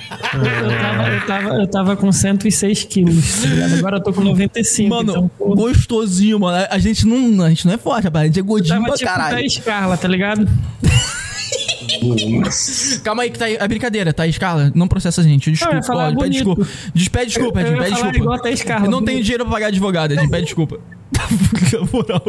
[0.10, 3.74] Eu tava, eu, tava, eu tava com 106 quilos, tá ligado?
[3.76, 4.90] Agora eu tô com 95.
[4.90, 6.58] Mano, então, pô, gostosinho, mano.
[6.58, 8.24] A- A gente não, a gente não é forte, rapaz.
[8.24, 9.36] A gente é gordinho tava pra tipo caralho.
[9.38, 10.48] Thaís Carla, tá ligado?
[13.03, 13.56] Calma aí, que tá aí.
[13.60, 14.72] É brincadeira, tá, Carla?
[14.76, 15.52] Não processa a gente.
[15.52, 15.76] Desculpa.
[15.88, 16.32] Não, ó, pede bonito.
[16.34, 16.68] desculpa.
[16.94, 18.18] Des- Pede desculpa, Eu- eu Pede desculpa.
[18.18, 19.11] igual a Thaís Carla, Eu não bonito.
[19.11, 20.30] tenho dinheiro pra pagar advogado, Edinho.
[20.30, 20.80] Pede desculpa.
[21.92, 22.22] Moral.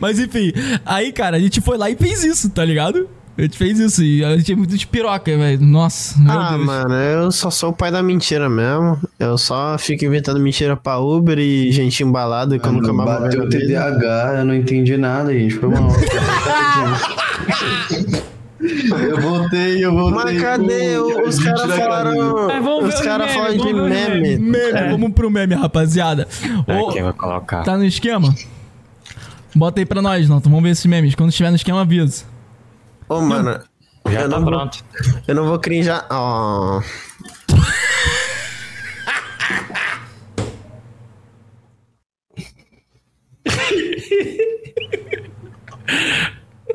[0.00, 0.52] Mas enfim,
[0.84, 3.08] aí, cara, a gente foi lá e fez isso, tá ligado?
[3.38, 5.60] A gente fez isso e a gente é muito de piroca, velho.
[5.60, 6.64] Nossa, meu Ah, Deus.
[6.64, 8.98] mano, eu só sou o pai da mentira mesmo.
[9.18, 13.42] Eu só fico inventando mentira pra Uber e gente embalada que eu nunca mais Bateu
[13.44, 13.48] o.
[13.48, 15.54] TDAH, eu não entendi nada, gente.
[15.54, 15.86] Foi mal.
[18.60, 20.24] eu voltei, eu voltei.
[20.24, 20.96] Mas cadê?
[20.96, 22.46] Pô, Os caras falaram.
[22.48, 24.38] Ver Os caras falam de meme.
[24.38, 26.22] Meme, vamos pro meme, rapaziada.
[26.22, 27.62] Aqui eu vou colocar.
[27.64, 28.34] tá no esquema?
[29.54, 30.38] Bota aí pra nós, não.
[30.40, 31.14] Vamos ver esses memes.
[31.14, 32.24] Quando estiver no esquema, avisa.
[33.08, 33.60] Ô, mano.
[34.08, 34.84] Já eu tá não vou- pronto.
[35.26, 36.06] Eu não vou crinjar.
[36.10, 36.80] Ó.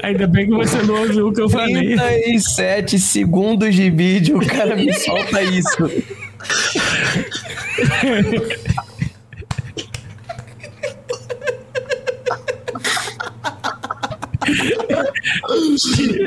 [0.03, 1.95] Ainda bem que você não ouviu o que eu falei.
[1.95, 5.77] 37 segundos de vídeo, o cara me solta isso.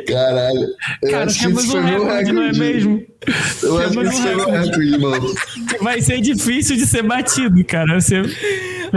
[0.06, 0.66] Caralho.
[1.02, 3.02] Eu Cara, temos isso um recorde, não é mesmo?
[3.62, 4.98] Eu acho que Temos isso um foi meu recorde.
[4.98, 5.34] mano.
[5.80, 8.00] Vai ser difícil de ser batido, cara.
[8.00, 8.36] Você, você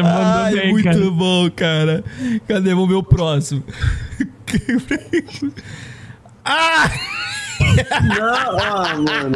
[0.04, 1.12] Ai, bem, muito cara.
[1.12, 2.04] bom, cara.
[2.48, 2.70] Cadê?
[2.72, 3.64] Vamos ver o próximo.
[6.46, 6.92] ah!
[8.18, 9.36] Não, ah, mano.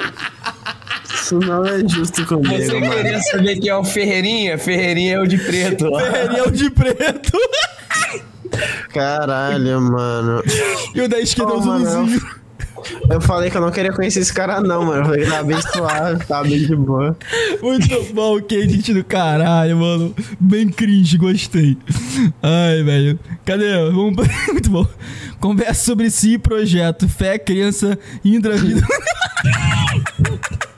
[1.14, 2.94] Isso não é justo comigo, Você mano.
[2.96, 4.58] queria saber quem é o Ferreirinha?
[4.58, 5.88] Ferreirinha é o de preto.
[5.92, 6.00] ó.
[6.00, 7.38] Ferreirão de preto.
[8.94, 10.44] Caralho, mano.
[10.94, 12.42] E o da esquerda é o Zuluzinho.
[13.10, 15.02] Eu falei que eu não queria conhecer esse cara, não, mano.
[15.02, 17.16] Eu falei que tava bem suave, tava bem de boa.
[17.62, 20.16] Muito bom, que gente do caralho, mano.
[20.40, 21.78] Bem cringe, gostei.
[22.42, 23.20] Ai, velho.
[23.46, 23.74] Cadê?
[23.92, 24.16] Vamos...
[24.52, 24.88] Muito bom.
[25.40, 27.08] Conversa sobre si e projeto.
[27.08, 28.82] Fé, crença, Indra, vida.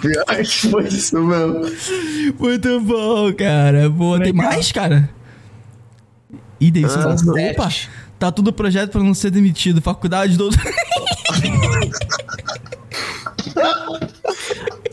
[0.00, 1.60] Pior que foi isso mesmo.
[2.38, 3.88] Muito bom, cara.
[3.88, 5.08] Boa, tem mais, cara?
[6.60, 7.50] Ih, daí Ah, você...
[7.50, 7.68] Opa,
[8.18, 9.80] tá tudo projeto pra não ser demitido.
[9.80, 10.50] Faculdade do...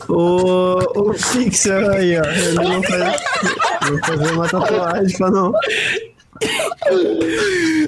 [0.08, 2.24] O, o Pixel aí, ó.
[2.24, 3.20] Ele não faz.
[3.88, 5.52] Vou fazer uma tatuagem pra não.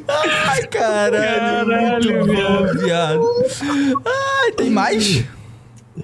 [0.08, 3.22] Ai, caralho, Caralho, muito bom, viado.
[4.04, 5.24] Ai, tem mais?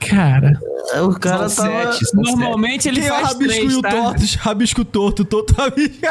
[0.00, 0.58] Cara,
[1.05, 1.92] O cara São tava.
[1.92, 3.91] sete, são normalmente ele Quem é o faz rabisco três, e o tá?
[3.91, 4.23] torto?
[4.39, 6.07] Rabisco torto, torto rabisco.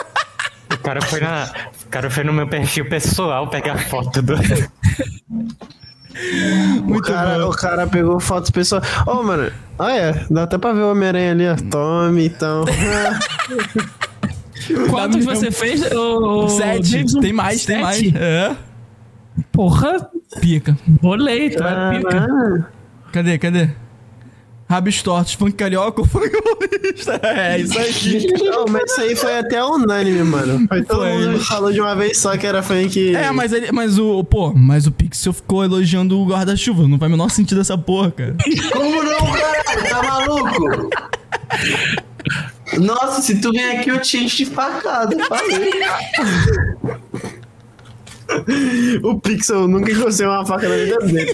[0.73, 1.49] O cara foi na.
[1.85, 4.35] O cara foi no meu perfil pessoal pegar foto do.
[6.87, 8.81] O cara, o cara pegou fotos pessoal.
[9.05, 9.51] Ô, mano.
[9.77, 10.25] Ah, é.
[10.29, 11.55] Dá até pra ver o Homem-Aranha ali, ó.
[11.69, 12.63] Tome, então.
[14.89, 15.91] Quantos você fez?
[15.91, 17.03] ô, ô, Sete.
[17.19, 17.97] Tem mais, tem mais.
[17.97, 18.17] Sete?
[18.17, 18.55] É.
[19.51, 20.77] Porra, Pica.
[20.87, 22.09] bolei, tu é pica.
[22.09, 22.65] Caralho.
[23.15, 23.69] Cadê, cadê?
[24.69, 27.17] Rabis tortos, funk carioca ou funk paulista?
[27.23, 28.27] É, isso aí.
[28.43, 30.67] Não, mas isso aí foi até unânime, mano.
[30.67, 31.13] Foi todo Foi.
[31.13, 33.15] mundo falou de uma vez só que era funk.
[33.15, 34.21] É, mas, ele, mas o.
[34.25, 36.85] Pô, mas o Pixel ficou elogiando o guarda-chuva.
[36.89, 38.35] Não faz o menor sentido essa porra, cara.
[38.73, 39.89] Como não, caralho?
[39.89, 40.89] Tá maluco?
[42.81, 45.15] Nossa, se tu vem aqui, eu te encho de facada.
[45.23, 45.71] Falei.
[49.03, 51.33] O Pixel nunca encostei uma faca na vida dele.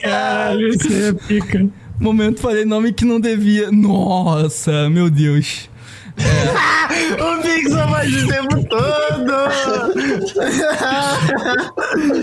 [0.00, 1.66] Caralho, isso é pica.
[2.00, 3.70] Momento falei nome que não devia.
[3.70, 5.70] Nossa, meu Deus.
[6.18, 9.32] o Pixel faz o tempo todo!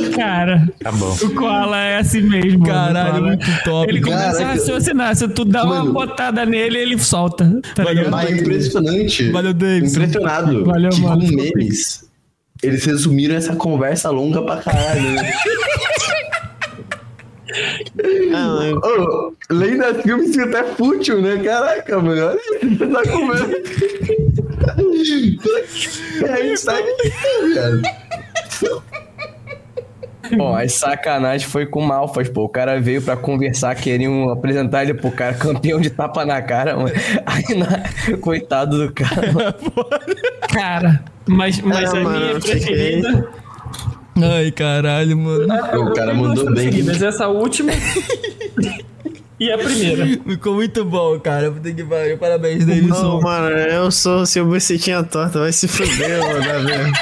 [0.16, 1.16] Cara, Tá bom.
[1.24, 2.66] o Koala é assim mesmo.
[2.66, 3.28] Caralho, mano.
[3.28, 3.90] muito top.
[3.90, 4.46] Ele começa a Caraca.
[4.54, 5.16] raciocinar.
[5.16, 5.94] Se tu dá uma Mano.
[5.94, 7.60] botada nele, ele solta.
[7.76, 8.14] Tá ligado?
[8.16, 9.32] Ah, impressionante.
[9.32, 10.02] Valeu, Davidson.
[10.02, 10.66] Impressionado.
[10.66, 11.22] Valeu, que mano.
[11.26, 12.04] com memes,
[12.62, 15.02] eles resumiram essa conversa longa pra caralho.
[15.14, 15.34] né?
[18.34, 18.72] Ah.
[18.84, 21.42] Ô, lenda filmes fica até fútil, né?
[21.44, 22.28] Caraca, mano.
[22.28, 23.56] Olha isso, você tá comendo.
[26.28, 26.84] É isso aí,
[27.54, 27.82] viado.
[30.36, 32.44] Bom, as sacanagem foi com o Malfas, pô.
[32.44, 36.76] O cara veio pra conversar, queriam apresentar ele pro cara, campeão de tapa na cara,
[36.76, 36.92] mano.
[37.26, 38.18] Aí, na...
[38.18, 39.32] coitado do cara.
[39.32, 39.56] mano.
[40.50, 43.30] Cara, mas, mas É, a mano, minha preferida.
[44.24, 45.46] Ai, caralho, mano.
[45.46, 46.54] O cara mandou bem.
[46.70, 47.72] preferidas, essa última
[49.40, 50.06] e a primeira.
[50.28, 51.52] Ficou muito bom, cara.
[51.52, 52.18] Puta que pariu.
[52.18, 53.22] Parabéns, Não, Davidson.
[53.22, 56.92] mano, eu sou se eu bucetinha torta, vai se fuder, mano, velho.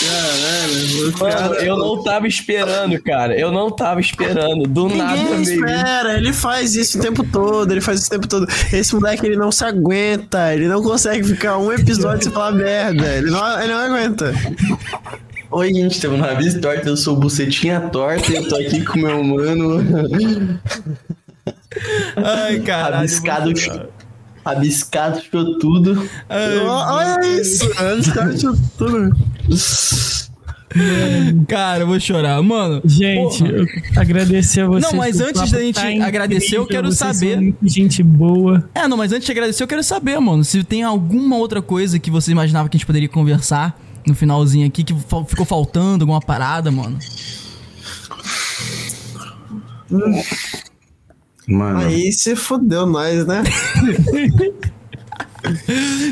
[0.00, 3.38] Caralho, Mano, eu não tava esperando, cara.
[3.38, 4.66] Eu não tava esperando.
[4.66, 5.66] Do nada Ninguém veio.
[5.66, 8.46] espera, ele faz isso o tempo todo, ele faz isso o tempo todo.
[8.72, 13.06] Esse moleque, ele não se aguenta, ele não consegue ficar um episódio sem falar merda,
[13.16, 14.34] ele não, ele não aguenta.
[15.50, 18.84] Oi, gente, tamo na Bis Torta, eu sou o Bucetinha Torta e eu tô aqui
[18.84, 19.78] com meu mano
[22.16, 22.96] Ai, caralho.
[22.96, 23.52] rabiscado,
[24.44, 25.20] rabiscado
[25.58, 26.08] tudo.
[26.28, 27.68] Ai, Olha isso,
[28.38, 29.10] tinha tudo.
[31.48, 32.40] cara, eu vou chorar.
[32.42, 33.50] Mano, Gente, porra.
[33.52, 33.66] eu
[34.00, 34.92] agradecer a vocês.
[34.92, 38.68] Não, mas antes da gente tá agradecer, eu quero vocês saber- gente boa.
[38.72, 41.98] É, não, mas antes de agradecer, eu quero saber, mano, se tem alguma outra coisa
[41.98, 43.76] que você imaginava que a gente poderia conversar
[44.10, 46.98] no finalzinho aqui, que ficou faltando, alguma parada, mano.
[51.48, 53.42] Mano, Aí se fudeu nós, né?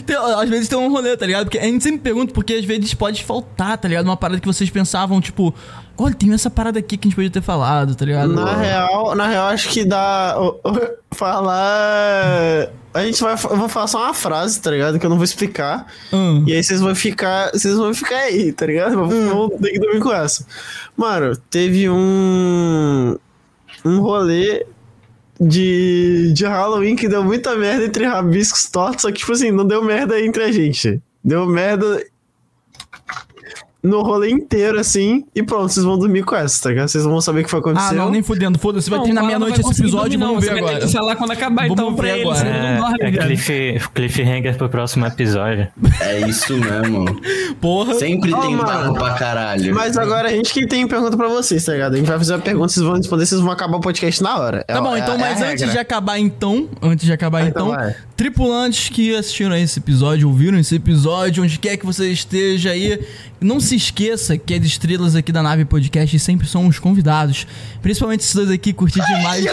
[0.07, 1.44] Tem- às vezes tem um rolê, tá ligado?
[1.44, 4.07] Porque a gente sempre pergunta, porque às vezes pode faltar, tá ligado?
[4.07, 5.55] Uma parada que vocês pensavam, tipo,
[5.99, 8.33] olha, tem essa parada aqui que a gente podia ter falado, tá ligado?
[8.33, 10.35] Na real, na real, acho que dá.
[11.12, 12.70] Falar.
[12.92, 13.34] A gente vai.
[13.34, 14.99] Eu vou falar só uma frase, tá ligado?
[14.99, 15.86] Que eu não vou explicar.
[16.12, 16.44] Hum.
[16.47, 17.50] E aí vocês vão ficar.
[17.52, 18.97] Vocês vão ficar aí, tá ligado?
[18.97, 20.47] Vão ter que dormir com essa.
[20.97, 23.17] Mano, teve um.
[23.84, 24.67] Um rolê
[25.41, 29.65] de, de Halloween que deu muita merda entre rabiscos tortos, só que, tipo assim, não
[29.65, 31.00] deu merda entre a gente.
[31.23, 32.05] Deu merda
[33.83, 36.89] no rolê inteiro, assim, e pronto, vocês vão dormir com essa, tá ligado?
[36.89, 37.97] Vocês não vão saber o que foi Ah, acontecendo.
[37.99, 38.59] não, nem fudendo.
[38.59, 40.41] Foda-se, vai Não, terminar meia-noite não esse episódio, dormir, vamos não.
[40.41, 40.73] ver Você agora.
[40.73, 42.23] Vai ter que falar quando acabar, Vamos então, pra eles.
[42.23, 42.49] agora.
[42.49, 45.69] Eles não É, é cliff, cliffhanger pro próximo episódio.
[46.01, 47.07] é isso mesmo.
[47.61, 47.95] Porra.
[47.95, 48.67] Sempre Ó, tem mano.
[48.69, 49.75] papo pra caralho.
[49.75, 51.95] Mas agora a gente que tem pergunta pra vocês, tá ligado?
[51.95, 54.39] A gente vai fazer uma pergunta, vocês vão responder, vocês vão acabar o podcast na
[54.39, 54.65] hora.
[54.65, 56.19] Tá bom, então, mas antes de acabar.
[56.19, 61.43] então, antes de acabar Então então, tripulantes que assistiram a esse episódio, ouviram esse episódio,
[61.45, 63.01] onde quer que você esteja aí,
[63.41, 67.47] não se esqueça que as estrelas aqui da Nave Podcast sempre são os convidados.
[67.83, 69.45] Principalmente esses dois aqui, curti demais.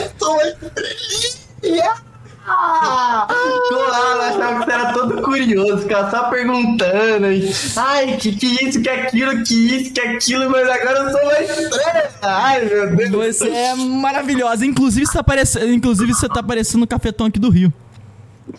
[2.47, 3.25] Ah,
[3.69, 7.31] claro, achava que você era todo curioso, ficava só perguntando.
[7.31, 11.21] e, Ai, que que isso, que aquilo, que isso, que aquilo, mas agora eu sou
[11.21, 12.09] uma estrela.
[12.21, 13.37] Ai, meu Deus.
[13.37, 14.63] Você é maravilhosa.
[14.63, 17.73] Inclusive, você tá parecendo, inclusive, você tá parecendo o cafetão aqui do Rio.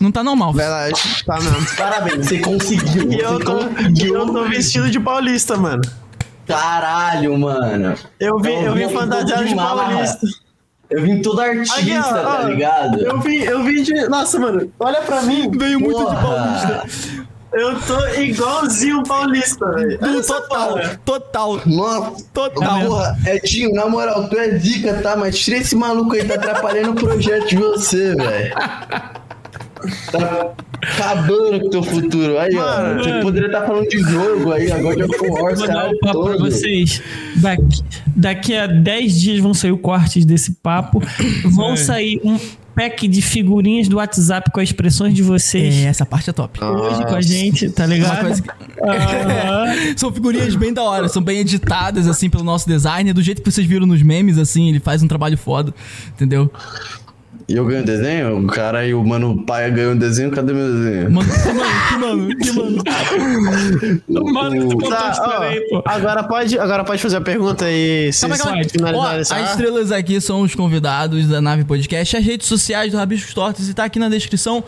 [0.01, 0.53] Não tá normal.
[0.53, 1.67] Verdade, tá mesmo.
[1.77, 3.13] Parabéns, você conseguiu.
[3.13, 4.15] E eu tô, e conseguiu.
[4.17, 5.83] eu tô vestido de paulista, mano.
[6.47, 7.95] Caralho, mano.
[8.21, 10.27] Eu vim, eu vim todo fantasiado de paulista.
[10.89, 13.01] Eu vim todo artista, Aqui, ó, tá ó, ligado?
[13.01, 14.09] Eu vim, eu vim de.
[14.09, 15.51] Nossa, mano, olha pra mim.
[15.51, 16.85] Veio muito de paulista.
[17.53, 19.99] Eu tô igualzinho paulista, velho.
[20.27, 21.61] Total, total.
[21.65, 22.85] Nossa, Total.
[22.85, 25.17] porra, Edinho, na moral, tu é zica, tá?
[25.17, 28.55] Mas tira esse maluco aí, tá atrapalhando o projeto de você, velho.
[30.13, 32.39] Tá acabando com o teu futuro.
[32.39, 35.87] Aí, Mano, ó, você poderia estar falando de jogo aí, agora de War, Vou dar
[35.89, 36.39] um papo pra todo.
[36.39, 37.03] vocês.
[37.37, 37.83] Daqui,
[38.15, 41.03] daqui a 10 dias vão sair cortes desse papo.
[41.45, 41.77] Vão É.
[41.77, 42.39] sair um
[42.75, 45.75] pack de figurinhas do WhatsApp com as expressões de vocês.
[45.77, 46.63] É, essa parte é top.
[46.63, 48.21] Hoje com a gente, tá Uma ligado?
[48.21, 48.51] coisa que-
[48.83, 49.67] Aham.
[49.97, 53.15] São figurinhas bem da hora, são bem editadas, assim, pelo nosso designer.
[53.15, 55.73] Do jeito que vocês viram nos memes, assim, ele faz um trabalho foda,
[56.11, 56.51] entendeu?
[57.49, 58.39] E eu ganho desenho?
[58.41, 61.11] O cara e o mano pai ganham desenho, cadê meu desenho?
[61.13, 61.53] Mano, que
[61.99, 64.33] mano, que mano, que mano.
[64.33, 65.83] Mano, tu contou a Tá, ó, aí, pô.
[65.85, 68.65] agora, pode, agora pode fazer a pergunta e se Calma, calma.
[68.65, 72.91] finalizar Ó, essa- as estrelas aqui são os convidados da Nave Podcast, as redes sociais
[72.93, 74.65] do Rabiscos Tortos e tá aqui na descrição.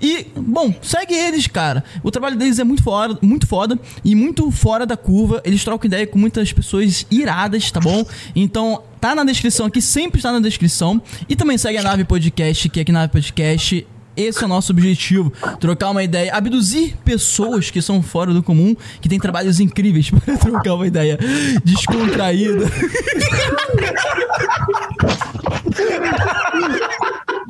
[0.00, 1.84] E, bom, segue eles, cara.
[2.02, 5.40] O trabalho deles é muito foda, muito foda e muito fora da curva.
[5.44, 8.04] Eles trocam ideia com muitas pessoas iradas, tá bom?
[8.34, 11.02] Então, tá na descrição aqui, sempre está na descrição.
[11.28, 13.84] E também segue a Nave Podcast, que aqui na Nave Podcast
[14.16, 18.76] esse é o nosso objetivo, trocar uma ideia, abduzir pessoas que são fora do comum,
[19.00, 21.18] que têm trabalhos incríveis para trocar uma ideia
[21.64, 22.66] descontraída.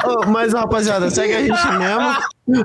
[0.04, 2.64] Ô, mas, rapaziada, segue a gente mesmo.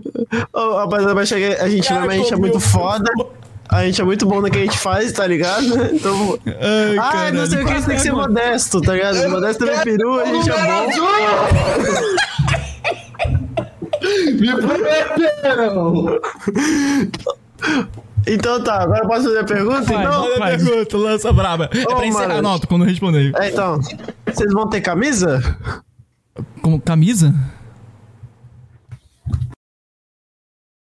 [0.53, 3.11] Ô, rapaziada, vai chegar a gente Cara, mesmo, a gente é muito foda.
[3.69, 5.65] A gente é muito bom no que a gente faz, tá ligado?
[5.93, 6.37] Então.
[6.99, 9.29] Ai, ah, não sei o que, tem que ser modesto, tá ligado?
[9.29, 10.87] Modesto no peru, a gente é bom.
[14.39, 16.19] Me prometeram!
[18.25, 19.81] Então tá, agora eu posso fazer a pergunta?
[19.83, 20.63] Vai, Então, a Faz.
[20.63, 21.69] pergunta, lança braba.
[21.73, 22.41] É Ô, pra encerrar, mano.
[22.41, 23.33] não, quando eu responder.
[23.39, 23.79] é, então,
[24.25, 25.41] vocês vão ter camisa?
[26.61, 27.33] Como camisa?